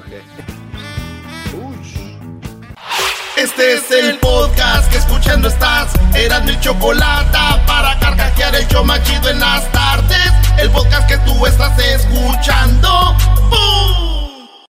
Este 3.37 3.75
es 3.75 3.91
el 3.91 4.19
podcast 4.19 4.91
que 4.91 4.97
escuchando 4.97 5.49
estás. 5.49 5.93
Eran 6.15 6.47
mi 6.47 6.59
chocolate 6.61 7.39
para 7.67 7.99
carcajear 8.01 8.55
el 8.55 8.67
yo 8.69 8.83
machido 8.85 9.29
en 9.29 9.39
las 9.39 9.71
tardes. 9.71 10.33
El 10.57 10.71
podcast 10.71 11.07
que 11.09 11.19
tú 11.19 11.45
estás 11.45 11.79
escuchando. 11.79 13.15
¡Bum! 13.51 14.08